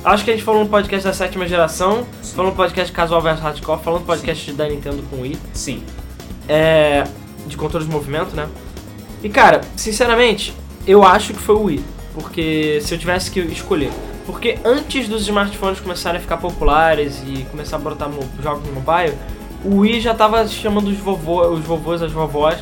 acho 0.04 0.24
que 0.24 0.32
a 0.32 0.34
gente 0.34 0.44
falou 0.44 0.64
no 0.64 0.68
podcast 0.68 1.06
da 1.06 1.14
sétima 1.14 1.46
geração, 1.46 2.04
falou 2.34 2.50
no 2.50 2.56
podcast 2.56 2.92
casual 2.92 3.22
versus 3.22 3.40
hardcore, 3.40 3.78
falou 3.84 4.00
no 4.00 4.04
podcast 4.04 4.52
da 4.54 4.68
Nintendo 4.68 5.00
com 5.08 5.18
o 5.18 5.20
Wii 5.20 5.38
Sim. 5.52 5.80
É, 6.48 7.04
de 7.46 7.56
controle 7.56 7.84
de 7.84 7.90
movimento, 7.90 8.34
né? 8.34 8.48
E 9.22 9.28
cara, 9.28 9.62
sinceramente, 9.76 10.54
eu 10.86 11.02
acho 11.02 11.32
que 11.32 11.38
foi 11.40 11.54
o 11.54 11.62
Wii, 11.64 11.84
porque 12.14 12.80
se 12.82 12.94
eu 12.94 12.98
tivesse 12.98 13.30
que 13.30 13.40
escolher, 13.40 13.90
porque 14.26 14.58
antes 14.64 15.08
dos 15.08 15.22
smartphones 15.22 15.80
começarem 15.80 16.18
a 16.18 16.20
ficar 16.20 16.36
populares 16.36 17.22
e 17.26 17.44
começar 17.50 17.76
a 17.76 17.78
botar 17.78 18.10
jogos 18.42 18.66
no 18.66 18.74
mobile, 18.74 19.14
o 19.64 19.78
Wii 19.78 20.00
já 20.00 20.14
tava 20.14 20.46
chamando 20.46 20.88
os, 20.88 20.98
vovô, 20.98 21.46
os 21.48 21.64
vovôs, 21.64 22.02
as 22.02 22.12
vovós 22.12 22.58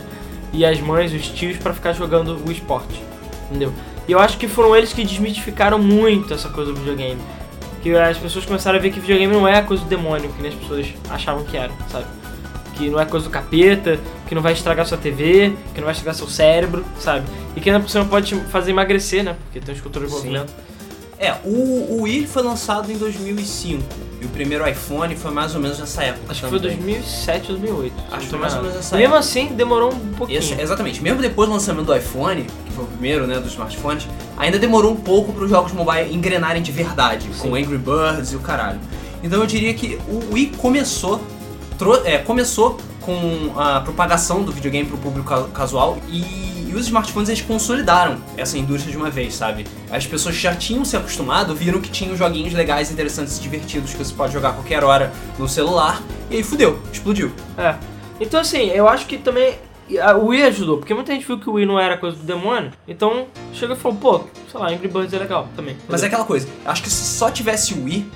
e 0.53 0.65
as 0.65 0.81
mães, 0.81 1.13
os 1.13 1.27
tios 1.29 1.57
pra 1.57 1.73
ficar 1.73 1.93
jogando 1.93 2.41
o 2.47 2.53
esporte, 2.53 3.03
entendeu? 3.49 3.73
E 4.07 4.13
eu 4.13 4.19
acho 4.19 4.37
que 4.39 4.49
foram 4.49 4.75
eles 4.77 4.93
que 4.93 5.05
desmitificaram 5.05 5.79
muito 5.79 6.35
essa 6.35 6.49
coisa 6.49 6.73
do 6.73 6.79
videogame. 6.79 7.21
Que 7.83 7.97
as 7.97 8.19
pessoas 8.19 8.45
começaram 8.45 8.79
a 8.79 8.83
ver 8.83 8.93
que 8.93 9.01
videogame 9.01 9.33
não 9.33 9.47
é 9.47 9.63
coisa 9.63 9.83
do 9.83 9.89
demônio, 9.89 10.31
que 10.31 10.43
nem 10.43 10.53
as 10.53 10.57
pessoas 10.57 10.87
achavam 11.11 11.45
que 11.45 11.57
era, 11.57 11.73
sabe? 11.89 12.07
Que 12.85 12.91
não 12.91 13.01
é 13.01 13.05
coisa 13.05 13.27
do 13.27 13.31
capeta, 13.31 13.99
que 14.27 14.35
não 14.35 14.43
vai 14.43 14.53
estragar 14.53 14.87
sua 14.87 14.99
TV, 14.99 15.53
que 15.75 15.81
não 15.81 15.85
vai 15.87 15.93
estragar 15.93 16.15
seu 16.15 16.29
cérebro, 16.29 16.85
sabe? 16.99 17.25
E 17.57 17.61
que 17.61 17.69
ainda 17.71 17.81
por 17.83 17.89
cima 17.91 18.05
pode 18.05 18.27
te 18.27 18.35
fazer 18.51 18.71
emagrecer, 18.71 19.23
né? 19.23 19.37
Porque 19.45 19.61
tem 19.61 19.75
os 19.75 19.81
controles 19.81 20.11
de 20.11 20.17
Sim. 20.17 20.23
movimento. 20.27 20.53
É, 21.19 21.35
o, 21.45 21.99
o 21.99 22.03
Wii 22.03 22.27
foi 22.27 22.43
lançado 22.43 22.91
em 22.91 22.97
2005. 22.97 23.83
E 24.21 24.25
o 24.25 24.29
primeiro 24.29 24.69
iPhone 24.69 25.15
foi 25.17 25.31
mais 25.31 25.55
ou 25.55 25.61
menos 25.61 25.79
nessa 25.79 26.03
época. 26.03 26.25
Acho 26.31 26.43
que 26.43 26.49
foi 26.49 26.59
também. 26.59 26.77
2007 26.79 27.53
ou 27.53 27.59
2008. 27.59 27.93
se 27.95 28.03
Acho 28.15 28.21
que 28.25 28.27
foi 28.31 28.39
mais 28.41 28.55
ou 28.55 28.63
menos 28.63 28.77
essa 28.77 28.97
Mesmo 28.97 29.15
época. 29.15 29.19
assim, 29.21 29.47
demorou 29.55 29.93
um 29.93 30.13
pouquinho. 30.15 30.39
Esse- 30.39 30.61
exatamente. 30.61 31.01
Mesmo 31.03 31.21
depois 31.21 31.49
do 31.49 31.53
lançamento 31.55 31.87
do 31.87 31.97
iPhone, 31.97 32.45
que 32.67 32.73
foi 32.73 32.85
o 32.85 32.87
primeiro, 32.89 33.27
né, 33.29 33.39
dos 33.39 33.53
smartphones, 33.53 34.09
ainda 34.37 34.59
demorou 34.59 34.93
um 34.93 34.97
pouco 34.97 35.33
para 35.33 35.45
os 35.45 35.51
jogos 35.51 35.73
mobile 35.73 36.13
engrenarem 36.13 36.61
de 36.63 36.73
verdade, 36.73 37.29
com 37.39 37.55
Angry 37.55 37.79
Birds 37.79 38.33
e 38.33 38.37
o 38.37 38.41
caralho. 38.41 38.81
Então 39.23 39.41
eu 39.41 39.47
diria 39.47 39.73
que 39.75 40.01
o 40.09 40.35
Wii 40.35 40.55
começou, 40.59 41.21
é, 42.05 42.19
começou 42.19 42.79
com 43.01 43.53
a 43.57 43.81
propagação 43.81 44.43
do 44.43 44.53
videogame 44.53 44.87
para 44.87 44.97
o 44.97 44.99
público 44.99 45.29
ca- 45.29 45.49
casual 45.53 45.99
e, 46.09 46.21
e 46.69 46.73
os 46.75 46.87
smartphones 46.87 47.29
eles 47.29 47.43
consolidaram 47.43 48.19
essa 48.37 48.57
indústria 48.57 48.93
de 48.93 48.97
uma 48.97 49.11
vez, 49.11 49.35
sabe? 49.35 49.67
As 49.91 50.07
pessoas 50.07 50.37
já 50.37 50.55
tinham 50.55 50.85
se 50.85 50.97
acostumado, 50.97 51.55
viram 51.55 51.81
que 51.81 51.91
tinham 51.91 52.17
joguinhos 52.17 52.53
legais, 52.55 52.91
interessantes 52.93 53.39
e 53.39 53.41
divertidos 53.41 53.93
que 53.93 53.99
você 53.99 54.15
pode 54.15 54.33
jogar 54.33 54.51
a 54.51 54.53
qualquer 54.53 54.85
hora 54.85 55.13
no 55.39 55.49
celular 55.49 56.01
e 56.31 56.37
aí 56.37 56.43
fudeu, 56.43 56.79
explodiu. 56.93 57.33
É. 57.59 57.75
Então 58.21 58.41
assim, 58.41 58.69
eu 58.71 58.89
acho 58.89 59.07
que 59.07 59.19
também 59.19 59.55
o 60.21 60.27
Wii 60.29 60.45
ajudou, 60.45 60.79
porque 60.79 60.95
muita 60.95 61.13
gente 61.13 61.27
viu 61.27 61.39
que 61.39 61.51
o 61.51 61.55
Wii 61.55 61.67
não 61.67 61.79
era 61.79 61.99
coisa 61.99 62.17
do 62.17 62.23
demônio, 62.23 62.71
então 62.87 63.27
chegou 63.53 63.77
e 63.77 63.79
falou, 63.79 63.99
pô, 63.99 64.21
sei 64.51 64.61
lá, 64.61 64.69
Angry 64.71 64.89
Birds 64.89 65.13
é 65.13 65.19
legal 65.19 65.49
também. 65.57 65.77
Mas 65.89 66.03
é 66.03 66.07
aquela 66.07 66.25
coisa, 66.25 66.47
acho 66.65 66.83
que 66.83 66.89
se 66.89 67.19
só 67.19 67.31
tivesse 67.31 67.75
o 67.75 67.85
Wii, 67.85 68.11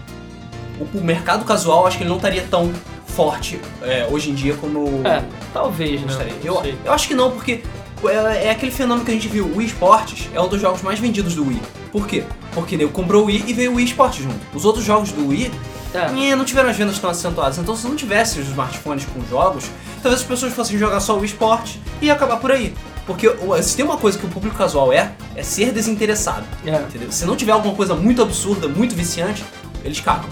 o, 0.94 0.98
o 0.98 1.04
mercado 1.04 1.44
casual 1.44 1.86
acho 1.86 1.98
que 1.98 2.04
ele 2.04 2.08
não 2.10 2.16
estaria 2.16 2.46
tão 2.48 2.72
forte 3.16 3.58
é, 3.82 4.06
hoje 4.10 4.30
em 4.30 4.34
dia 4.34 4.54
como 4.54 5.00
É, 5.06 5.22
talvez, 5.52 6.00
né? 6.02 6.06
gostaria. 6.06 6.34
Eu, 6.44 6.62
eu 6.84 6.92
acho 6.92 7.08
que 7.08 7.14
não, 7.14 7.30
porque 7.30 7.62
é, 8.04 8.46
é 8.48 8.50
aquele 8.50 8.70
fenômeno 8.70 9.04
que 9.06 9.10
a 9.10 9.14
gente 9.14 9.26
viu, 9.26 9.46
o 9.46 9.56
Wii 9.56 9.68
Sports 9.68 10.28
é 10.34 10.40
um 10.40 10.46
dos 10.48 10.60
jogos 10.60 10.82
mais 10.82 10.98
vendidos 10.98 11.34
do 11.34 11.46
Wii. 11.48 11.62
Por 11.90 12.06
quê? 12.06 12.24
Porque 12.52 12.76
nego 12.76 12.90
comprou 12.92 13.22
o 13.22 13.26
Wii 13.26 13.44
e 13.46 13.52
veio 13.54 13.72
o 13.72 13.76
Wii 13.76 13.86
Sports 13.86 14.22
junto. 14.22 14.36
Os 14.54 14.64
outros 14.66 14.84
jogos 14.84 15.10
do 15.12 15.28
Wii 15.28 15.50
É. 15.94 16.30
eh, 16.30 16.36
não 16.36 16.44
tiveram 16.44 16.68
as 16.68 16.76
vendas 16.76 16.98
tão 16.98 17.08
acentuadas. 17.08 17.56
Então 17.56 17.74
se 17.74 17.86
não 17.88 17.96
tivesse 17.96 18.38
os 18.38 18.48
smartphones 18.48 19.06
com 19.06 19.24
jogos, 19.30 19.64
talvez 20.02 20.20
as 20.20 20.26
pessoas 20.26 20.52
fossem 20.52 20.76
jogar 20.78 21.00
só 21.00 21.14
o 21.14 21.20
Wii 21.20 21.26
Sports 21.30 21.78
e 22.02 22.06
ia 22.06 22.12
acabar 22.12 22.36
por 22.36 22.52
aí. 22.52 22.74
Porque 23.06 23.30
se 23.62 23.76
tem 23.76 23.84
uma 23.84 23.96
coisa 23.96 24.18
que 24.18 24.26
o 24.26 24.28
público 24.28 24.56
casual 24.58 24.92
é, 24.92 25.12
é 25.34 25.42
ser 25.42 25.72
desinteressado. 25.72 26.44
É. 26.66 26.74
Entendeu? 26.74 27.10
Se 27.10 27.24
não 27.24 27.34
tiver 27.36 27.52
alguma 27.52 27.74
coisa 27.74 27.94
muito 27.94 28.20
absurda, 28.20 28.68
muito 28.68 28.94
viciante, 28.94 29.42
eles 29.84 30.00
cagam. 30.00 30.28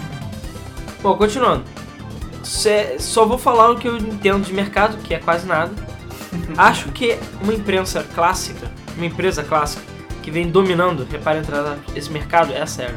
Bom, 1.01 1.15
continuando. 1.15 1.63
Cê- 2.45 2.97
só 2.99 3.25
vou 3.25 3.37
falar 3.37 3.71
o 3.71 3.75
que 3.77 3.87
eu 3.87 3.97
entendo 3.97 4.45
de 4.45 4.53
mercado, 4.53 4.97
que 5.03 5.13
é 5.13 5.19
quase 5.19 5.47
nada. 5.47 5.71
Acho 6.57 6.89
que 6.91 7.17
uma 7.41 7.53
imprensa 7.53 8.05
clássica, 8.13 8.71
uma 8.95 9.05
empresa 9.05 9.43
clássica, 9.43 9.83
que 10.21 10.29
vem 10.31 10.49
dominando, 10.49 11.07
repare 11.11 11.39
entrar 11.39 11.77
esse 11.95 12.09
mercado, 12.11 12.53
é 12.53 12.61
a 12.61 12.67
SEGA. 12.67 12.95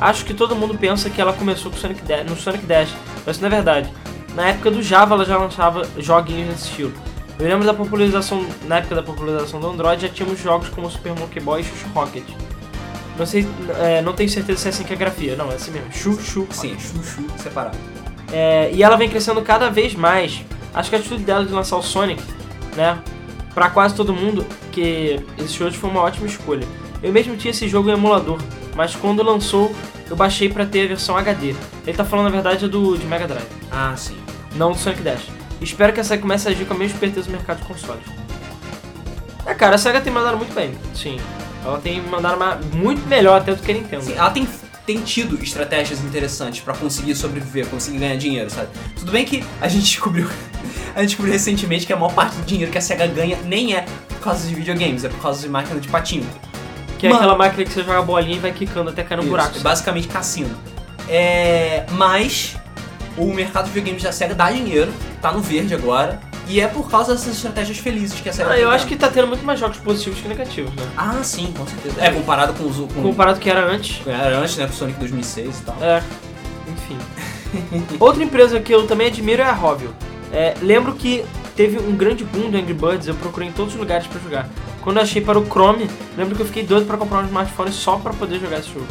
Acho 0.00 0.24
que 0.24 0.34
todo 0.34 0.54
mundo 0.56 0.76
pensa 0.76 1.08
que 1.08 1.20
ela 1.20 1.32
começou 1.32 1.70
com 1.70 1.76
Sonic 1.78 2.02
Dash, 2.02 2.28
no 2.28 2.36
Sonic 2.36 2.66
Dash, 2.66 2.90
mas 3.24 3.38
não 3.40 3.46
é 3.46 3.50
verdade. 3.50 3.92
Na 4.34 4.48
época 4.48 4.70
do 4.70 4.82
Java 4.82 5.14
ela 5.14 5.24
já 5.24 5.38
lançava 5.38 5.86
joguinhos 5.98 6.48
nesse 6.48 6.68
estilo. 6.68 6.92
Eu 7.38 7.48
lembro 7.48 7.64
da 7.64 7.74
popularização, 7.74 8.44
na 8.64 8.78
época 8.78 8.96
da 8.96 9.02
popularização 9.02 9.60
do 9.60 9.68
Android 9.68 10.02
já 10.02 10.08
tínhamos 10.08 10.40
jogos 10.40 10.68
como 10.68 10.90
Super 10.90 11.14
Monkey 11.18 11.40
Boy 11.40 11.60
e 11.60 11.64
Chuchu 11.64 11.88
Rocket. 11.94 12.24
Não 13.18 13.26
sei, 13.26 13.46
é, 13.80 14.02
não 14.02 14.12
tenho 14.12 14.28
certeza 14.28 14.58
se 14.60 14.66
é 14.66 14.70
assim 14.70 14.84
que 14.84 14.92
é 14.92 14.96
a 14.96 14.98
grafia, 14.98 15.36
não, 15.36 15.50
é 15.50 15.54
assim 15.54 15.70
mesmo, 15.70 15.92
Chuchu 15.92 16.46
Sim, 16.50 16.76
chuchu 16.78 17.24
separado. 17.36 17.78
É, 18.34 18.70
e 18.72 18.82
ela 18.82 18.96
vem 18.96 19.08
crescendo 19.08 19.40
cada 19.42 19.70
vez 19.70 19.94
mais. 19.94 20.42
acho 20.74 20.90
que 20.90 20.96
a 20.96 20.98
atitude 20.98 21.22
dela 21.22 21.44
de 21.44 21.52
lançar 21.52 21.76
o 21.76 21.82
Sonic, 21.82 22.20
né, 22.74 22.98
pra 23.54 23.70
quase 23.70 23.94
todo 23.94 24.12
mundo, 24.12 24.44
que 24.72 25.20
esse 25.38 25.54
jogo 25.56 25.70
foi 25.72 25.88
uma 25.88 26.00
ótima 26.00 26.26
escolha. 26.26 26.66
Eu 27.02 27.12
mesmo 27.12 27.36
tinha 27.36 27.50
esse 27.52 27.68
jogo 27.68 27.88
em 27.88 27.92
emulador, 27.92 28.38
mas 28.74 28.96
quando 28.96 29.22
lançou, 29.22 29.72
eu 30.10 30.16
baixei 30.16 30.48
pra 30.48 30.66
ter 30.66 30.84
a 30.86 30.88
versão 30.88 31.16
HD. 31.16 31.54
Ele 31.86 31.96
tá 31.96 32.04
falando, 32.04 32.24
na 32.24 32.30
verdade, 32.32 32.66
do 32.66 32.96
de 32.98 33.06
Mega 33.06 33.26
Drive, 33.28 33.46
Ah, 33.70 33.94
sim. 33.96 34.16
não 34.56 34.72
do 34.72 34.78
Sonic 34.78 35.02
Dash. 35.02 35.28
Espero 35.60 35.92
que 35.92 36.00
a 36.00 36.04
SEGA 36.04 36.20
comece 36.22 36.48
a 36.48 36.50
agir 36.50 36.64
com 36.64 36.74
a 36.74 36.76
mesma 36.76 36.94
esperteza 36.94 37.26
no 37.30 37.36
mercado 37.36 37.58
de 37.60 37.64
consoles. 37.66 38.02
É, 39.46 39.54
cara, 39.54 39.76
a 39.76 39.78
SEGA 39.78 40.00
tem 40.00 40.12
mandado 40.12 40.36
muito 40.36 40.54
bem, 40.54 40.72
sim. 40.94 41.18
Ela 41.64 41.78
tem 41.78 42.00
mandado 42.02 42.38
ma- 42.38 42.58
muito 42.74 43.06
melhor 43.06 43.40
até 43.40 43.54
do 43.54 43.62
que 43.62 43.70
a 43.70 43.74
Nintendo. 43.74 44.02
Sim, 44.04 44.14
ela 44.16 44.30
tem, 44.30 44.48
tem 44.86 45.00
tido 45.00 45.42
estratégias 45.42 46.00
interessantes 46.00 46.60
pra 46.60 46.74
conseguir 46.74 47.14
sobreviver, 47.14 47.66
conseguir 47.66 47.98
ganhar 47.98 48.16
dinheiro, 48.16 48.50
sabe? 48.50 48.68
Tudo 48.96 49.10
bem 49.12 49.24
que 49.24 49.44
a 49.60 49.68
gente 49.68 49.84
descobriu. 49.86 50.28
A 50.94 51.00
gente 51.00 51.08
descobriu 51.08 51.32
recentemente 51.32 51.86
que 51.86 51.92
a 51.92 51.96
maior 51.96 52.12
parte 52.12 52.36
do 52.36 52.44
dinheiro 52.44 52.70
que 52.70 52.78
a 52.78 52.80
SEGA 52.80 53.06
ganha 53.06 53.38
nem 53.44 53.74
é 53.74 53.84
por 54.08 54.20
causa 54.20 54.46
de 54.46 54.54
videogames, 54.54 55.04
é 55.04 55.08
por 55.08 55.20
causa 55.20 55.40
de 55.42 55.48
máquina 55.48 55.80
de 55.80 55.88
patinho. 55.88 56.26
Que 56.98 57.06
é 57.06 57.10
Mano. 57.10 57.22
aquela 57.22 57.36
máquina 57.36 57.64
que 57.64 57.72
você 57.72 57.82
joga 57.82 57.98
a 57.98 58.02
bolinha 58.02 58.36
e 58.36 58.38
vai 58.38 58.52
quicando 58.52 58.90
até 58.90 59.02
cair 59.02 59.16
no 59.16 59.22
Isso, 59.22 59.30
buraco. 59.30 59.58
é 59.58 59.60
basicamente 59.60 60.08
cassino. 60.08 60.54
É, 61.08 61.84
mas 61.92 62.56
o 63.16 63.26
mercado 63.32 63.66
de 63.66 63.70
videogames 63.72 64.02
da 64.02 64.12
SEGA 64.12 64.34
dá 64.34 64.50
dinheiro, 64.50 64.92
tá 65.20 65.32
no 65.32 65.40
verde 65.40 65.74
agora, 65.74 66.20
e 66.48 66.60
é 66.60 66.68
por 66.68 66.90
causa 66.90 67.12
dessas 67.14 67.34
estratégias 67.36 67.78
felizes 67.78 68.20
que 68.20 68.28
a 68.28 68.32
SEGA 68.32 68.50
Ah, 68.50 68.54
tem 68.54 68.62
eu 68.62 68.70
acho 68.70 68.84
dado. 68.84 68.88
que 68.88 68.96
tá 68.96 69.08
tendo 69.08 69.26
muito 69.28 69.44
mais 69.44 69.58
jogos 69.58 69.78
positivos 69.78 70.20
que 70.20 70.28
negativos, 70.28 70.72
né? 70.74 70.82
Ah, 70.96 71.22
sim, 71.22 71.52
com 71.56 71.66
certeza. 71.66 72.00
É, 72.04 72.10
comparado 72.10 72.52
com 72.54 72.64
os... 72.68 72.76
Com, 72.92 73.02
Comparado 73.02 73.40
que 73.40 73.48
era 73.48 73.64
antes. 73.66 74.06
Era 74.06 74.38
antes, 74.38 74.56
né, 74.56 74.66
com 74.66 74.72
o 74.72 74.76
Sonic 74.76 74.98
2006 74.98 75.58
e 75.58 75.62
tal. 75.62 75.76
É, 75.80 76.02
enfim. 76.68 76.98
Outra 78.00 78.22
empresa 78.22 78.60
que 78.60 78.74
eu 78.74 78.86
também 78.86 79.06
admiro 79.08 79.42
é 79.42 79.44
a 79.46 79.52
Rovio. 79.52 79.94
É, 80.32 80.54
lembro 80.60 80.94
que 80.94 81.24
teve 81.56 81.78
um 81.78 81.92
grande 81.96 82.24
boom 82.24 82.50
do 82.50 82.56
Angry 82.58 82.74
Birds, 82.74 83.06
eu 83.06 83.14
procurei 83.14 83.48
em 83.48 83.52
todos 83.52 83.74
os 83.74 83.78
lugares 83.80 84.06
pra 84.06 84.20
jogar. 84.20 84.48
Quando 84.82 84.96
eu 84.96 85.02
achei 85.02 85.22
para 85.22 85.38
o 85.38 85.46
Chrome, 85.46 85.88
lembro 86.16 86.34
que 86.34 86.42
eu 86.42 86.46
fiquei 86.46 86.62
doido 86.64 86.84
pra 86.86 86.96
comprar 86.96 87.20
um 87.20 87.26
smartphone 87.26 87.72
só 87.72 87.96
pra 87.96 88.12
poder 88.12 88.38
jogar 88.40 88.58
esse 88.58 88.68
jogo. 88.72 88.86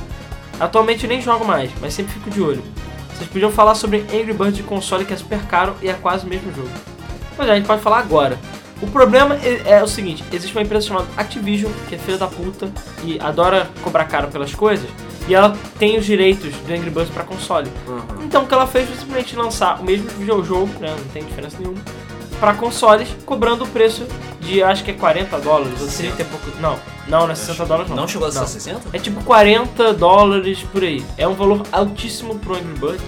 Atualmente 0.60 1.04
eu 1.04 1.10
nem 1.10 1.22
jogo 1.22 1.46
mais, 1.46 1.70
mas 1.82 1.94
sempre 1.94 2.14
fico 2.14 2.30
de 2.30 2.42
olho. 2.42 2.64
Vocês 3.14 3.30
podiam 3.30 3.52
falar 3.52 3.76
sobre 3.76 4.00
Angry 4.12 4.34
Birds 4.34 4.56
de 4.56 4.64
console 4.64 5.06
que 5.06 5.14
é 5.14 5.18
super 5.18 5.40
caro 5.46 5.76
e 5.82 5.90
é 5.90 5.94
quase 5.94 6.26
o 6.26 6.30
mesmo 6.30 6.52
jogo. 6.56 6.70
É, 7.40 7.52
a 7.52 7.56
gente 7.56 7.66
pode 7.66 7.82
falar 7.82 8.00
agora. 8.00 8.38
O 8.82 8.88
problema 8.88 9.36
é, 9.36 9.78
é 9.78 9.84
o 9.84 9.88
seguinte, 9.88 10.24
existe 10.32 10.54
uma 10.56 10.62
empresa 10.62 10.88
chamada 10.88 11.08
Activision, 11.16 11.72
que 11.88 11.96
é 11.96 11.98
filha 11.98 12.18
da 12.18 12.28
puta 12.28 12.70
e 13.04 13.18
adora 13.20 13.70
cobrar 13.82 14.04
caro 14.06 14.28
pelas 14.28 14.54
coisas, 14.54 14.90
e 15.26 15.34
ela 15.34 15.56
tem 15.80 15.98
os 15.98 16.06
direitos 16.06 16.54
do 16.54 16.74
Angry 16.74 16.90
Birds 16.90 17.10
pra 17.10 17.24
console. 17.24 17.72
Então 18.22 18.44
o 18.44 18.48
que 18.48 18.54
ela 18.54 18.68
fez 18.68 18.88
foi 18.88 18.98
simplesmente 18.98 19.36
lançar 19.38 19.80
o 19.80 19.86
mesmo 19.86 20.10
videojogo, 20.10 20.68
né, 20.80 20.94
não 20.98 21.08
tem 21.14 21.24
diferença 21.24 21.58
nenhuma, 21.58 21.80
pra 22.42 22.54
consoles, 22.54 23.08
cobrando 23.26 23.64
o 23.64 23.68
preço 23.68 24.06
de 24.42 24.62
acho 24.62 24.84
que 24.84 24.92
é 24.92 24.94
40 24.94 25.40
dólares 25.40 25.82
ou 25.82 25.88
30 25.88 26.22
e 26.22 26.26
pouco. 26.26 26.46
Não, 26.60 26.78
não, 27.08 27.22
não 27.22 27.32
é 27.32 27.36
60 27.36 27.66
dólares 27.66 27.90
não. 27.90 27.96
Não 27.96 28.08
chegou 28.08 28.28
a 28.28 28.32
ser 28.32 28.40
Não. 28.40 28.48
60? 28.48 28.82
É 28.92 29.00
tipo 29.00 29.24
40 29.24 29.94
dólares 29.94 30.60
por 30.72 30.84
aí. 30.84 31.02
É 31.18 31.26
um 31.26 31.34
valor 31.36 31.64
altíssimo 31.72 32.38
pro 32.40 32.56
Angry 32.56 32.78
Birds. 32.78 33.06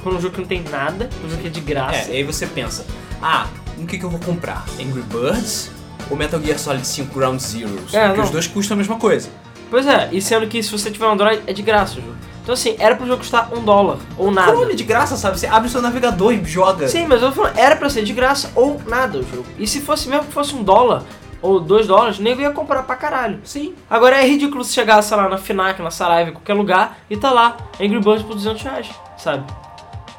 Por 0.00 0.14
um 0.14 0.20
jogo 0.20 0.36
que 0.36 0.40
não 0.40 0.46
tem 0.46 0.62
nada, 0.70 1.10
um 1.24 1.28
jogo 1.28 1.42
que 1.42 1.48
é 1.48 1.50
de 1.50 1.60
graça. 1.60 2.08
É, 2.08 2.14
e 2.14 2.16
aí 2.18 2.22
você 2.22 2.46
pensa, 2.46 2.86
ah, 3.20 3.48
o 3.82 3.86
que, 3.86 3.98
que 3.98 4.04
eu 4.04 4.10
vou 4.10 4.20
comprar? 4.20 4.64
Angry 4.80 5.02
Birds 5.02 5.70
ou 6.10 6.16
Metal 6.16 6.40
Gear 6.40 6.58
Solid 6.58 6.86
5 6.86 7.14
Ground 7.14 7.40
Zeroes? 7.40 7.94
É, 7.94 8.06
Porque 8.06 8.18
não. 8.18 8.24
os 8.24 8.30
dois 8.30 8.46
custam 8.46 8.74
a 8.74 8.78
mesma 8.78 8.96
coisa. 8.96 9.28
Pois 9.70 9.86
é, 9.86 10.08
e 10.12 10.20
sendo 10.20 10.46
que 10.46 10.62
se 10.62 10.70
você 10.70 10.90
tiver 10.90 11.06
um 11.06 11.12
Android 11.12 11.42
é 11.46 11.52
de 11.52 11.62
graça 11.62 11.98
o 11.98 12.02
jogo. 12.02 12.16
Então 12.42 12.54
assim, 12.54 12.76
era 12.78 12.96
pro 12.96 13.06
jogo 13.06 13.18
custar 13.18 13.52
um 13.52 13.62
dólar 13.62 13.98
ou 14.16 14.30
nada. 14.30 14.52
Chrome 14.52 14.72
é 14.72 14.76
de 14.76 14.84
graça, 14.84 15.16
sabe? 15.16 15.38
Você 15.38 15.46
abre 15.46 15.68
o 15.68 15.70
seu 15.70 15.82
navegador 15.82 16.32
e 16.32 16.42
joga. 16.44 16.88
Sim, 16.88 17.06
mas 17.06 17.20
eu 17.20 17.28
tô 17.28 17.34
falando, 17.34 17.58
era 17.58 17.76
pra 17.76 17.90
ser 17.90 18.02
de 18.04 18.12
graça 18.14 18.50
ou 18.54 18.80
nada 18.86 19.18
o 19.18 19.22
jogo. 19.22 19.44
E 19.58 19.66
se 19.66 19.82
fosse 19.82 20.08
mesmo 20.08 20.24
que 20.24 20.32
fosse 20.32 20.54
um 20.54 20.62
dólar 20.62 21.02
ou 21.42 21.60
dois 21.60 21.86
dólares, 21.86 22.18
nego 22.18 22.40
ia 22.40 22.50
comprar 22.50 22.82
pra 22.84 22.96
caralho. 22.96 23.38
Sim. 23.44 23.74
Agora 23.88 24.16
é 24.16 24.26
ridículo 24.26 24.64
se 24.64 24.72
chegar, 24.72 25.00
sei 25.02 25.16
lá, 25.16 25.28
na 25.28 25.36
FNAC, 25.36 25.82
na 25.82 25.90
Saraiva, 25.90 26.30
em 26.30 26.32
qualquer 26.32 26.54
lugar, 26.54 26.98
e 27.10 27.16
tá 27.16 27.30
lá, 27.30 27.56
Angry 27.80 28.00
Birds 28.00 28.22
por 28.22 28.34
200 28.34 28.62
reais, 28.62 28.88
sabe? 29.18 29.44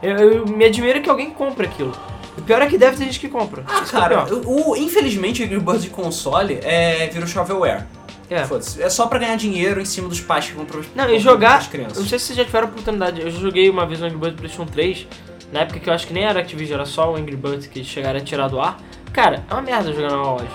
Eu, 0.01 0.15
eu 0.17 0.45
me 0.45 0.63
admiro 0.65 1.01
que 1.01 1.09
alguém 1.09 1.31
compre 1.31 1.65
aquilo. 1.65 1.93
O 2.39 2.41
pior 2.41 2.61
é 2.61 2.67
que 2.67 2.77
deve 2.77 2.97
ter 2.97 3.05
gente 3.05 3.19
que 3.19 3.27
compra. 3.29 3.63
Ah, 3.67 3.81
Isso 3.83 3.95
é 3.95 3.99
o 3.99 4.01
cara, 4.01 4.21
pior. 4.23 4.41
o, 4.45 4.71
o- 4.71 4.75
infelizmente 4.77 5.41
o 5.43 5.45
Angry 5.45 5.59
Birds 5.59 5.83
de 5.83 5.89
console 5.89 6.59
é, 6.63 7.07
virou 7.07 7.27
shovelware. 7.27 7.85
É. 8.29 8.45
Foda-se. 8.45 8.81
É 8.81 8.89
só 8.89 9.07
pra 9.07 9.17
ganhar 9.19 9.35
dinheiro 9.37 9.81
em 9.81 9.85
cima 9.85 10.07
dos 10.07 10.21
pais 10.21 10.45
que 10.47 10.53
compram 10.53 10.81
os 10.81 10.87
Não, 10.95 11.09
e 11.09 11.19
jogar. 11.19 11.57
as 11.57 11.65
Eu 11.65 11.71
crianças. 11.71 11.97
não 11.97 12.05
sei 12.05 12.19
se 12.19 12.25
vocês 12.25 12.37
já 12.37 12.45
tiveram 12.45 12.67
oportunidade. 12.67 13.21
Eu 13.21 13.31
já 13.31 13.39
joguei 13.39 13.69
uma 13.69 13.85
vez 13.87 13.99
no 13.99 14.05
Angry 14.05 14.17
Birds 14.19 14.35
PlayStation 14.39 14.65
3, 14.71 15.07
na 15.51 15.61
época 15.61 15.79
que 15.79 15.89
eu 15.89 15.93
acho 15.93 16.05
que 16.07 16.13
nem 16.13 16.23
era 16.25 16.39
Activision, 16.39 16.75
era 16.79 16.85
só 16.85 17.11
o 17.11 17.15
Angry 17.15 17.35
Birds 17.35 17.65
que 17.67 17.83
chegaram 17.83 18.19
a 18.19 18.21
tirar 18.23 18.47
do 18.47 18.59
ar. 18.59 18.77
Cara, 19.11 19.43
é 19.49 19.53
uma 19.53 19.63
merda 19.63 19.91
jogar 19.91 20.11
na 20.11 20.21
loja. 20.21 20.45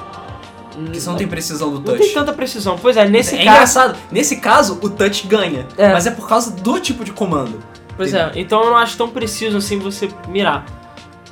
Que 0.92 1.00
não 1.06 1.16
tem 1.16 1.26
precisão 1.28 1.68
do 1.70 1.76
Não 1.76 1.82
touch. 1.84 1.98
tem 1.98 2.12
tanta 2.14 2.32
precisão. 2.32 2.76
Pois 2.80 2.96
é, 2.96 3.08
nesse 3.08 3.34
é 3.34 3.38
caso. 3.38 3.48
engraçado. 3.50 3.96
Nesse 4.10 4.36
caso, 4.36 4.78
o 4.82 4.90
touch 4.90 5.26
ganha. 5.26 5.66
É. 5.76 5.92
Mas 5.92 6.06
é 6.06 6.10
por 6.12 6.28
causa 6.28 6.50
do 6.52 6.80
tipo 6.80 7.04
de 7.04 7.12
comando. 7.12 7.58
Pois 7.96 8.12
é, 8.14 8.32
então 8.34 8.60
eu 8.62 8.70
não 8.70 8.76
acho 8.76 8.96
tão 8.96 9.08
preciso 9.08 9.56
assim 9.56 9.78
você 9.78 10.08
mirar. 10.28 10.64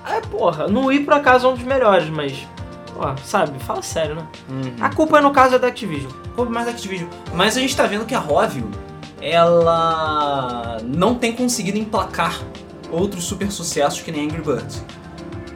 É, 0.07 0.21
porra, 0.21 0.67
no 0.67 0.87
Wii 0.87 1.05
por 1.05 1.15
acaso 1.15 1.47
é 1.47 1.51
um 1.51 1.55
dos 1.55 1.65
melhores, 1.65 2.09
mas. 2.09 2.47
Pô, 2.93 3.01
sabe, 3.25 3.59
fala 3.61 3.83
sério, 3.83 4.17
né? 4.17 4.27
A 4.81 4.95
culpa 4.95 5.21
no 5.21 5.31
caso 5.31 5.55
é 5.55 5.59
da 5.59 5.69
Activision. 5.69 6.11
Pô, 6.37 6.45
mais 6.45 6.69
Activision. 6.69 7.09
Mas 7.35 7.57
a 7.57 7.61
gente 7.61 7.75
tá 7.77 7.87
vendo 7.87 8.05
que 8.05 8.15
a 8.15 8.19
Rovio, 8.19 8.71
ela 9.21 10.79
não 10.85 11.15
tem 11.15 11.33
conseguido 11.33 11.79
emplacar 11.79 12.41
outros 12.91 13.25
super 13.25 13.51
sucessos 13.51 14.01
que 14.03 14.13
nem 14.13 14.27
Angry 14.27 14.43
Birds. 14.43 14.85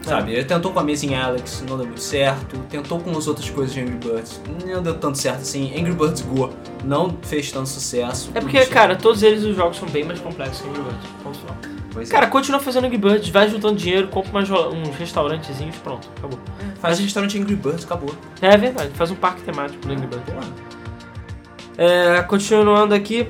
Sabe, 0.02 0.34
ele 0.34 0.44
tentou 0.44 0.72
com 0.72 0.78
a 0.78 0.82
Amazing 0.82 1.16
Alex, 1.16 1.64
não 1.68 1.76
deu 1.76 1.84
muito 1.84 2.00
certo. 2.00 2.56
Tentou 2.70 3.00
com 3.00 3.10
as 3.18 3.26
outras 3.26 3.50
coisas 3.50 3.74
de 3.74 3.80
Angry 3.80 3.96
Birds, 3.96 4.40
não 4.64 4.80
deu 4.80 4.94
tanto 4.94 5.18
certo 5.18 5.40
assim. 5.40 5.76
Angry 5.76 5.92
Birds 5.92 6.22
Go 6.22 6.50
não 6.84 7.18
fez 7.22 7.50
tanto 7.50 7.68
sucesso. 7.68 8.30
É 8.32 8.40
porque, 8.40 8.64
cara, 8.66 8.94
todos 8.94 9.24
eles 9.24 9.42
os 9.42 9.56
jogos 9.56 9.78
são 9.78 9.88
bem 9.88 10.04
mais 10.04 10.20
complexos 10.20 10.60
que 10.60 10.68
Angry 10.68 10.82
Birds. 10.82 11.08
Ponto 11.24 11.38
final. 11.38 11.56
Pois 11.96 12.10
é. 12.10 12.12
Cara, 12.12 12.26
continua 12.26 12.60
fazendo 12.60 12.84
Angry 12.84 12.98
Birds, 12.98 13.30
vai 13.30 13.48
juntando 13.48 13.74
dinheiro, 13.74 14.08
compra 14.08 14.44
ro- 14.44 14.68
uns 14.74 14.94
restaurantezinhos, 14.96 15.76
pronto, 15.76 16.06
acabou. 16.18 16.38
faz 16.78 16.98
restaurante 16.98 17.38
Angry 17.40 17.56
Birds, 17.56 17.84
acabou. 17.86 18.14
É 18.42 18.54
verdade, 18.54 18.90
faz 18.94 19.10
um 19.10 19.14
parque 19.14 19.40
temático 19.40 19.86
do 19.86 19.90
Angry 19.94 20.06
Birds. 20.06 20.34
É, 21.78 22.22
continuando 22.22 22.94
aqui. 22.94 23.26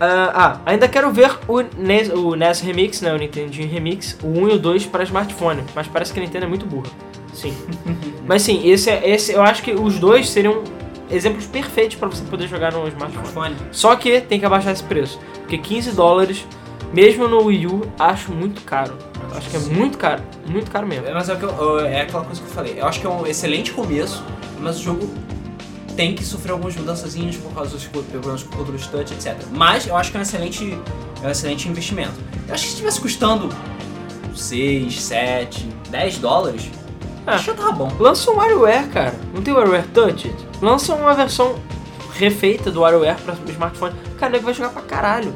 ah, 0.00 0.32
ah, 0.34 0.60
ainda 0.64 0.88
quero 0.88 1.12
ver 1.12 1.30
o 1.46 1.60
NES, 1.78 2.08
o 2.10 2.34
NES 2.34 2.60
Remix, 2.60 3.00
né? 3.02 3.12
O 3.12 3.18
Nintendo 3.18 3.52
Remix, 3.52 4.18
o 4.22 4.28
1 4.28 4.48
e 4.48 4.52
o 4.54 4.58
2 4.58 4.86
para 4.86 5.04
smartphone. 5.04 5.62
Mas 5.74 5.86
parece 5.86 6.12
que 6.12 6.18
a 6.18 6.22
Nintendo 6.22 6.46
é 6.46 6.48
muito 6.48 6.64
burra. 6.66 6.88
Sim. 7.34 7.54
mas 8.26 8.40
sim, 8.42 8.66
esse, 8.66 8.88
é- 8.90 9.08
esse 9.10 9.32
eu 9.32 9.42
acho 9.42 9.62
que 9.62 9.72
os 9.72 9.98
dois 9.98 10.28
seriam 10.30 10.62
exemplos 11.10 11.46
perfeitos 11.46 11.96
para 11.96 12.08
você 12.08 12.24
poder 12.24 12.48
jogar 12.48 12.72
no 12.72 12.86
smartphone. 12.88 13.26
Smartphone. 13.28 13.56
Só 13.72 13.94
que 13.96 14.20
tem 14.22 14.40
que 14.40 14.46
abaixar 14.46 14.72
esse 14.72 14.82
preço. 14.82 15.18
Porque 15.40 15.58
15 15.58 15.92
dólares, 15.92 16.46
mesmo 16.94 17.26
no 17.28 17.42
Wii 17.44 17.66
U, 17.66 17.82
acho 17.98 18.32
muito 18.32 18.62
caro. 18.62 18.94
Acho 19.34 19.50
que 19.50 19.56
é 19.56 19.60
muito 19.60 19.98
caro. 19.98 20.22
Muito 20.46 20.70
caro 20.70 20.86
mesmo. 20.86 21.06
É, 21.06 21.12
Mas 21.14 21.28
é, 21.28 21.34
o 21.34 21.38
eu- 21.38 21.80
é 21.80 22.02
aquela 22.02 22.24
coisa 22.24 22.40
que 22.40 22.46
eu 22.46 22.52
falei. 22.52 22.74
Eu 22.78 22.86
acho 22.86 23.00
que 23.00 23.06
é 23.06 23.10
um 23.10 23.26
excelente 23.26 23.72
começo, 23.72 24.22
mas 24.60 24.78
o 24.78 24.82
jogo 24.82 25.10
tem 25.96 26.14
que 26.14 26.24
sofrer 26.24 26.52
algumas 26.52 26.74
mudançazinhas 26.76 27.36
por 27.36 27.52
causa 27.52 27.70
dos 27.70 27.84
problemas 27.86 28.42
com 28.44 28.56
controles 28.56 28.86
touch, 28.86 29.12
etc. 29.12 29.36
Mas 29.52 29.86
eu 29.86 29.96
acho 29.96 30.10
que 30.10 30.16
é 30.16 30.20
um 30.20 30.22
excelente, 30.22 30.78
é 31.22 31.26
um 31.26 31.30
excelente 31.30 31.68
investimento. 31.68 32.12
Eu 32.48 32.54
acho 32.54 32.62
que 32.62 32.68
se 32.68 32.74
estivesse 32.74 33.00
custando 33.00 33.48
6, 34.34 35.00
7, 35.02 35.68
10 35.90 36.18
dólares, 36.18 36.68
Ah. 37.26 37.34
acho 37.34 37.50
que 37.52 37.56
tava 37.56 37.72
bom. 37.72 37.90
Lança 37.98 38.30
um 38.30 38.36
WarioWare, 38.36 38.88
cara. 38.88 39.14
Não 39.34 39.42
tem 39.42 39.54
WarioWare 39.54 39.86
Touch? 39.94 40.32
Lança 40.60 40.94
uma 40.94 41.14
versão 41.14 41.56
refeita 42.14 42.70
do 42.70 42.80
WarioWare 42.80 43.16
pra 43.22 43.34
smartphone. 43.48 43.94
Cara, 44.18 44.30
o 44.30 44.32
nego 44.32 44.44
vai 44.44 44.54
jogar 44.54 44.70
pra 44.70 44.82
caralho. 44.82 45.32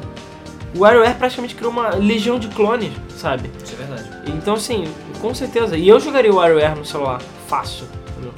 O 0.75 0.79
WarioWare 0.79 1.15
praticamente 1.15 1.55
criou 1.55 1.71
uma 1.71 1.89
legião 1.95 2.37
de 2.37 2.47
clones, 2.49 2.91
sabe? 3.15 3.49
Isso 3.63 3.73
é 3.73 3.85
verdade. 3.85 4.09
Então, 4.27 4.53
assim, 4.53 4.87
com 5.19 5.33
certeza. 5.33 5.75
E 5.77 5.87
eu 5.87 5.99
jogaria 5.99 6.31
o 6.31 6.35
WarioWare 6.35 6.77
no 6.77 6.85
celular. 6.85 7.21
Fácil. 7.47 7.87
entendeu? 8.11 8.33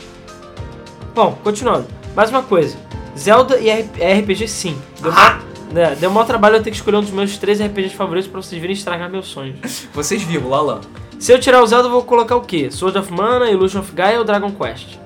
Bom, 1.14 1.38
continuando. 1.44 1.88
Mais 2.16 2.30
uma 2.30 2.41
coisa. 2.41 2.78
Zelda 3.18 3.60
e 3.60 3.70
RPG 3.70 4.48
sim. 4.48 4.78
Deu, 5.02 5.12
Ah! 5.16 5.40
mó, 5.68 5.74
né, 5.74 5.95
deu 5.99 6.10
maior 6.10 6.26
trabalho 6.26 6.56
eu 6.58 6.64
ter 6.64 6.72
que 6.72 6.78
escolher 6.78 6.98
um 6.98 7.02
dos 7.02 7.12
meus 7.12 7.38
três 7.38 7.60
RPGs 7.62 7.95
favoritos 7.95 8.30
pra 8.30 8.41
vocês 8.41 8.60
virem 8.60 8.74
estragar 8.76 9.10
meus 9.10 9.28
sonhos. 9.28 9.88
Vocês 9.94 10.22
viram, 10.22 10.49
Lalan. 10.49 10.82
Se 11.20 11.32
eu 11.32 11.40
tirar 11.40 11.62
o 11.62 11.68
Zelda, 11.68 11.88
eu 11.88 11.91
vou 11.91 12.03
colocar 12.03 12.36
o 12.36 12.41
quê? 12.41 12.72
Sword 12.72 12.98
of 12.98 13.12
Mana, 13.12 13.52
Illusion 13.52 13.82
of 13.82 13.91
Gaia 13.91 14.18
ou 14.20 14.24
Dragon 14.26 14.49
Quest? 14.52 14.98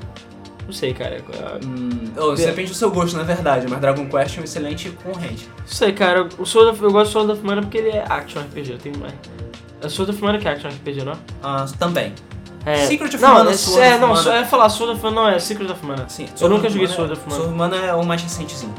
Não 0.66 0.74
sei, 0.74 0.94
cara. 0.94 1.22
Hum, 1.64 1.90
oh, 2.18 2.34
isso 2.34 2.46
depende 2.46 2.70
do 2.72 2.76
seu 2.76 2.90
gosto, 2.90 3.16
na 3.16 3.24
verdade, 3.24 3.68
mas 3.70 3.80
Dragon 3.80 4.08
Quest 4.10 4.38
é 4.38 4.42
um 4.42 4.44
excelente 4.44 4.90
concorrente. 5.04 5.48
Não 5.60 5.68
sei, 5.68 5.92
cara. 5.94 6.28
O 6.40 6.46
Sword 6.46 6.72
of, 6.72 6.84
eu 6.84 6.92
gosto 6.92 7.10
do 7.10 7.12
Sword 7.12 7.32
of 7.34 7.44
Mana 7.46 7.62
porque 7.62 7.78
ele 7.78 7.90
é 7.90 8.04
action 8.10 8.42
RPG. 8.42 8.72
Eu 8.72 8.78
tenho 8.80 8.98
mais. 8.98 9.14
É 9.82 9.90
Sword 9.90 10.12
of 10.12 10.24
Mana 10.24 10.40
que 10.40 10.48
é 10.48 10.52
action 10.52 10.70
RPG, 10.70 11.04
não 11.04 11.12
é? 11.14 11.16
Ah, 11.44 11.66
também. 11.78 12.14
É. 12.66 12.88
Secret 12.88 13.14
of 13.14 13.22
não, 13.22 13.34
Mana, 13.36 13.52
é, 13.52 13.54
Sword 13.54 13.82
é, 13.82 13.92
of 13.92 14.02
não, 14.02 14.08
Mana. 14.10 14.22
só 14.24 14.34
é 14.34 14.44
falar 14.46 14.70
Sword 14.70 14.94
of 14.96 15.04
Mana, 15.04 15.16
não, 15.22 15.30
é 15.30 15.38
Secret 15.40 15.72
of 15.72 15.86
Mana. 15.86 16.10
Sim, 16.10 16.28
Eu 16.42 16.50
nunca 16.50 16.68
joguei 16.68 16.88
Sword 16.88 17.14
of 17.14 17.22
Mana. 17.22 17.36
Sword 17.36 17.50
of 17.52 17.58
Mana 17.58 17.76
é 17.78 17.94
o 17.94 18.04
mais 18.04 18.24
recentezinho. 18.24 18.74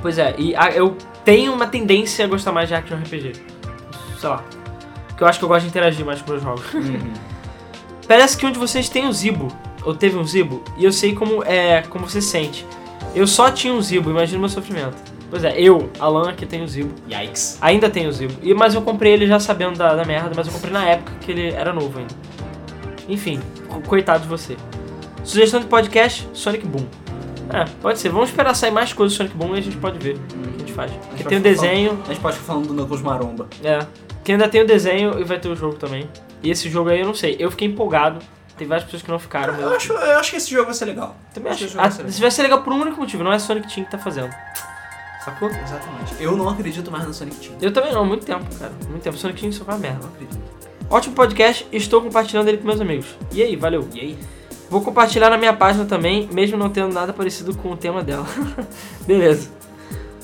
Pois 0.00 0.16
é, 0.18 0.34
e 0.38 0.56
a- 0.56 0.70
eu 0.70 0.96
tenho 1.26 1.52
uma 1.52 1.66
tendência 1.66 2.24
a 2.24 2.28
gostar 2.28 2.52
mais 2.52 2.68
de 2.68 2.74
action 2.74 2.96
RPG. 2.96 3.32
Sei 4.18 4.28
lá. 4.28 4.42
Porque 5.08 5.22
eu 5.22 5.28
acho 5.28 5.38
que 5.38 5.44
eu 5.44 5.48
gosto 5.48 5.64
de 5.64 5.68
interagir 5.68 6.06
mais 6.06 6.22
com 6.22 6.32
os 6.32 6.42
jogos. 6.42 6.72
Uhum. 6.72 7.12
Parece 8.08 8.36
que 8.38 8.46
um 8.46 8.50
de 8.50 8.58
vocês 8.58 8.88
tem 8.88 9.06
um 9.06 9.12
Zibo, 9.12 9.48
ou 9.88 9.94
teve 9.94 10.16
um 10.18 10.24
Zibo, 10.24 10.62
e 10.76 10.84
eu 10.84 10.92
sei 10.92 11.14
como 11.14 11.42
é, 11.44 11.82
como 11.88 12.08
você 12.08 12.20
sente. 12.20 12.66
Eu 13.14 13.26
só 13.26 13.50
tinha 13.50 13.72
um 13.72 13.80
Zibo, 13.80 14.10
imagina 14.10 14.36
o 14.38 14.40
meu 14.40 14.48
sofrimento. 14.48 14.96
Pois 15.30 15.44
é, 15.44 15.58
eu, 15.60 15.90
Alan, 15.98 16.32
que 16.34 16.46
tenho 16.46 16.64
o 16.64 16.68
Zibo, 16.68 16.94
Yikes. 17.10 17.58
ainda 17.60 17.90
tenho 17.90 18.08
o 18.08 18.12
Zibo. 18.12 18.32
E, 18.42 18.54
mas 18.54 18.74
eu 18.74 18.82
comprei 18.82 19.12
ele 19.12 19.26
já 19.26 19.38
sabendo 19.40 19.76
da, 19.76 19.94
da 19.94 20.04
merda, 20.04 20.30
mas 20.34 20.46
eu 20.46 20.52
comprei 20.52 20.72
na 20.72 20.84
época 20.86 21.12
que 21.20 21.30
ele 21.32 21.50
era 21.50 21.72
novo 21.72 21.98
ainda. 21.98 22.14
Enfim, 23.08 23.40
co- 23.68 23.80
coitado 23.80 24.22
de 24.22 24.28
você. 24.28 24.56
Sugestão 25.24 25.60
de 25.60 25.66
podcast, 25.66 26.28
Sonic 26.32 26.66
Boom. 26.66 26.84
É, 27.52 27.64
pode 27.80 27.98
ser. 27.98 28.10
Vamos 28.10 28.28
esperar 28.30 28.54
sair 28.54 28.70
mais 28.70 28.92
coisas 28.92 29.14
do 29.14 29.18
Sonic 29.18 29.36
Boom 29.36 29.54
e 29.54 29.58
a 29.58 29.62
gente 29.62 29.76
pode 29.78 29.98
ver 29.98 30.14
o 30.16 30.18
que 30.18 30.56
a 30.56 30.58
gente 30.58 30.72
faz. 30.72 30.92
Porque 31.08 31.24
tem 31.24 31.38
o 31.38 31.40
desenho, 31.42 31.98
A 32.04 32.08
gente 32.08 32.20
pode 32.20 32.36
ficar 32.36 32.46
falando 32.52 32.68
do 32.68 32.74
Knuckles 32.74 33.02
Maromba. 33.02 33.48
é. 33.64 33.80
Que 34.24 34.32
ainda 34.32 34.46
tem 34.48 34.60
o 34.60 34.66
desenho 34.66 35.18
e 35.18 35.24
vai 35.24 35.38
ter 35.38 35.48
o 35.48 35.56
jogo 35.56 35.76
também. 35.76 36.06
E 36.42 36.50
esse 36.50 36.68
jogo 36.68 36.90
aí 36.90 37.00
eu 37.00 37.06
não 37.06 37.14
sei. 37.14 37.36
Eu 37.38 37.50
fiquei 37.50 37.66
empolgado. 37.66 38.18
Tem 38.58 38.66
várias 38.68 38.84
pessoas 38.84 39.02
que 39.02 39.10
não 39.10 39.18
ficaram, 39.18 39.54
mas 39.54 39.62
Eu 39.62 39.70
acho, 39.70 39.92
eu 39.92 40.18
acho 40.18 40.30
que 40.30 40.36
esse 40.36 40.50
jogo 40.50 40.66
vai 40.66 40.74
ser 40.74 40.84
legal. 40.86 41.16
também 41.32 41.50
acho 41.52 41.64
acho. 41.64 41.64
que 41.64 41.64
esse 41.64 41.72
jogo 41.74 41.80
Ah, 41.80 41.88
vai 41.88 41.92
ser 41.92 41.98
legal. 42.02 42.12
se 42.14 42.20
vai 42.20 42.30
ser 42.30 42.42
legal 42.42 42.62
por 42.62 42.72
um 42.72 42.80
único 42.82 43.00
motivo, 43.00 43.24
não 43.24 43.32
é 43.32 43.38
Sonic 43.38 43.72
Team 43.74 43.84
que 43.84 43.90
tá 43.92 43.98
fazendo. 43.98 44.30
Sacou? 45.24 45.48
Exatamente. 45.48 46.14
Eu 46.20 46.36
não 46.36 46.48
acredito 46.48 46.90
mais 46.90 47.06
no 47.06 47.12
Sonic 47.14 47.36
Team. 47.36 47.54
Eu 47.60 47.72
também 47.72 47.92
não, 47.92 48.02
há 48.02 48.04
muito 48.04 48.24
tempo, 48.26 48.44
cara. 48.58 48.72
Muito 48.88 49.02
tempo. 49.02 49.16
Sonic 49.16 49.40
Team 49.40 49.52
só 49.52 49.64
foi 49.64 49.74
uma 49.74 49.80
merda. 49.80 50.00
Não 50.02 50.08
acredito. 50.08 50.38
Ótimo 50.90 51.14
podcast, 51.14 51.66
estou 51.70 52.00
compartilhando 52.00 52.48
ele 52.48 52.58
com 52.58 52.66
meus 52.66 52.80
amigos. 52.80 53.06
E 53.32 53.42
aí, 53.42 53.54
valeu. 53.56 53.86
E 53.94 54.00
aí? 54.00 54.18
Vou 54.70 54.80
compartilhar 54.80 55.28
na 55.30 55.36
minha 55.38 55.52
página 55.52 55.84
também, 55.84 56.28
mesmo 56.32 56.56
não 56.56 56.70
tendo 56.70 56.92
nada 56.94 57.12
parecido 57.12 57.54
com 57.56 57.70
o 57.72 57.76
tema 57.76 58.02
dela. 58.02 58.26
Beleza. 59.06 59.50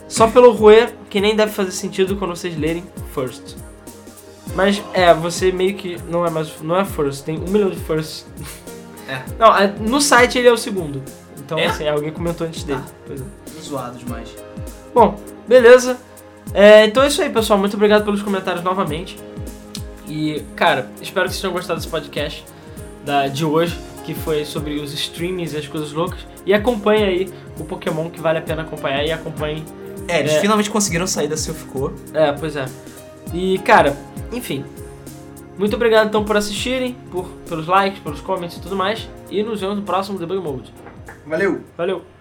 Só 0.09 0.27
pelo 0.28 0.52
Rue, 0.52 0.89
que 1.11 1.20
nem 1.20 1.35
deve 1.35 1.52
fazer 1.52 1.70
sentido 1.73 2.16
quando 2.16 2.35
vocês 2.36 2.56
lerem 2.59 2.85
First. 3.15 3.56
Mas 4.55 4.82
é, 4.93 5.12
você 5.12 5.51
meio 5.51 5.74
que 5.74 5.97
não 6.09 6.24
é 6.24 6.31
mais. 6.31 6.51
Não 6.62 6.76
é 6.78 6.85
First, 6.85 7.24
tem 7.24 7.36
um 7.39 7.48
milhão 7.51 7.70
de 7.70 7.76
First. 7.81 8.24
É. 9.06 9.20
Não, 9.39 9.55
é- 9.55 9.66
no 9.81 10.01
site 10.01 10.39
ele 10.39 10.48
é 10.48 10.51
o 10.51 10.56
segundo. 10.56 11.02
Então, 11.39 11.59
É? 11.59 11.66
assim, 11.66 11.86
alguém 11.86 12.10
comentou 12.10 12.47
antes 12.47 12.64
dele. 12.64 12.81
Pois 13.06 13.20
é. 13.20 13.24
Zoado 13.60 13.98
demais. 13.98 14.35
Bom, 14.94 15.20
beleza. 15.47 15.98
É, 16.55 16.86
então 16.86 17.02
é 17.02 17.09
isso 17.09 17.20
aí, 17.20 17.28
pessoal. 17.28 17.59
Muito 17.59 17.74
obrigado 17.76 18.02
pelos 18.02 18.22
comentários 18.22 18.64
novamente. 18.64 19.18
E, 20.09 20.43
cara, 20.56 20.89
espero 21.02 21.26
que 21.26 21.32
vocês 21.32 21.40
tenham 21.43 21.52
gostado 21.52 21.78
desse 21.81 21.89
podcast 21.90 22.47
da, 23.05 23.26
de 23.28 23.44
hoje, 23.44 23.78
que 24.06 24.14
foi 24.14 24.47
sobre 24.47 24.76
os 24.81 24.94
streamings 24.94 25.52
e 25.52 25.59
as 25.59 25.66
coisas 25.68 25.93
loucas. 25.93 26.20
E 26.47 26.55
acompanhe 26.55 27.05
aí 27.05 27.31
o 27.60 27.64
Pokémon 27.64 28.09
que 28.09 28.18
vale 28.22 28.39
a 28.39 28.43
pena 28.43 28.62
acompanhar 28.62 29.05
e 29.05 29.12
acompanhe. 29.12 29.62
É, 30.09 30.20
eles 30.20 30.32
É. 30.32 30.40
finalmente 30.40 30.70
conseguiram 30.70 31.06
sair 31.06 31.28
da 31.28 31.36
Silphcore. 31.36 31.93
É, 32.14 32.32
pois 32.32 32.56
é. 32.56 32.64
E, 33.35 33.59
cara, 33.59 33.97
enfim. 34.32 34.65
Muito 35.59 35.74
obrigado 35.74 36.06
então 36.06 36.24
por 36.24 36.36
assistirem, 36.36 36.97
por, 37.11 37.27
pelos 37.48 37.66
likes, 37.66 38.01
pelos 38.01 38.20
comments 38.20 38.56
e 38.56 38.61
tudo 38.61 38.77
mais. 38.77 39.09
E 39.28 39.43
nos 39.43 39.61
vemos 39.61 39.77
no 39.77 39.82
próximo 39.82 40.19
Debug 40.19 40.40
Mode. 40.40 40.73
Valeu! 41.27 41.61
Valeu! 41.77 42.14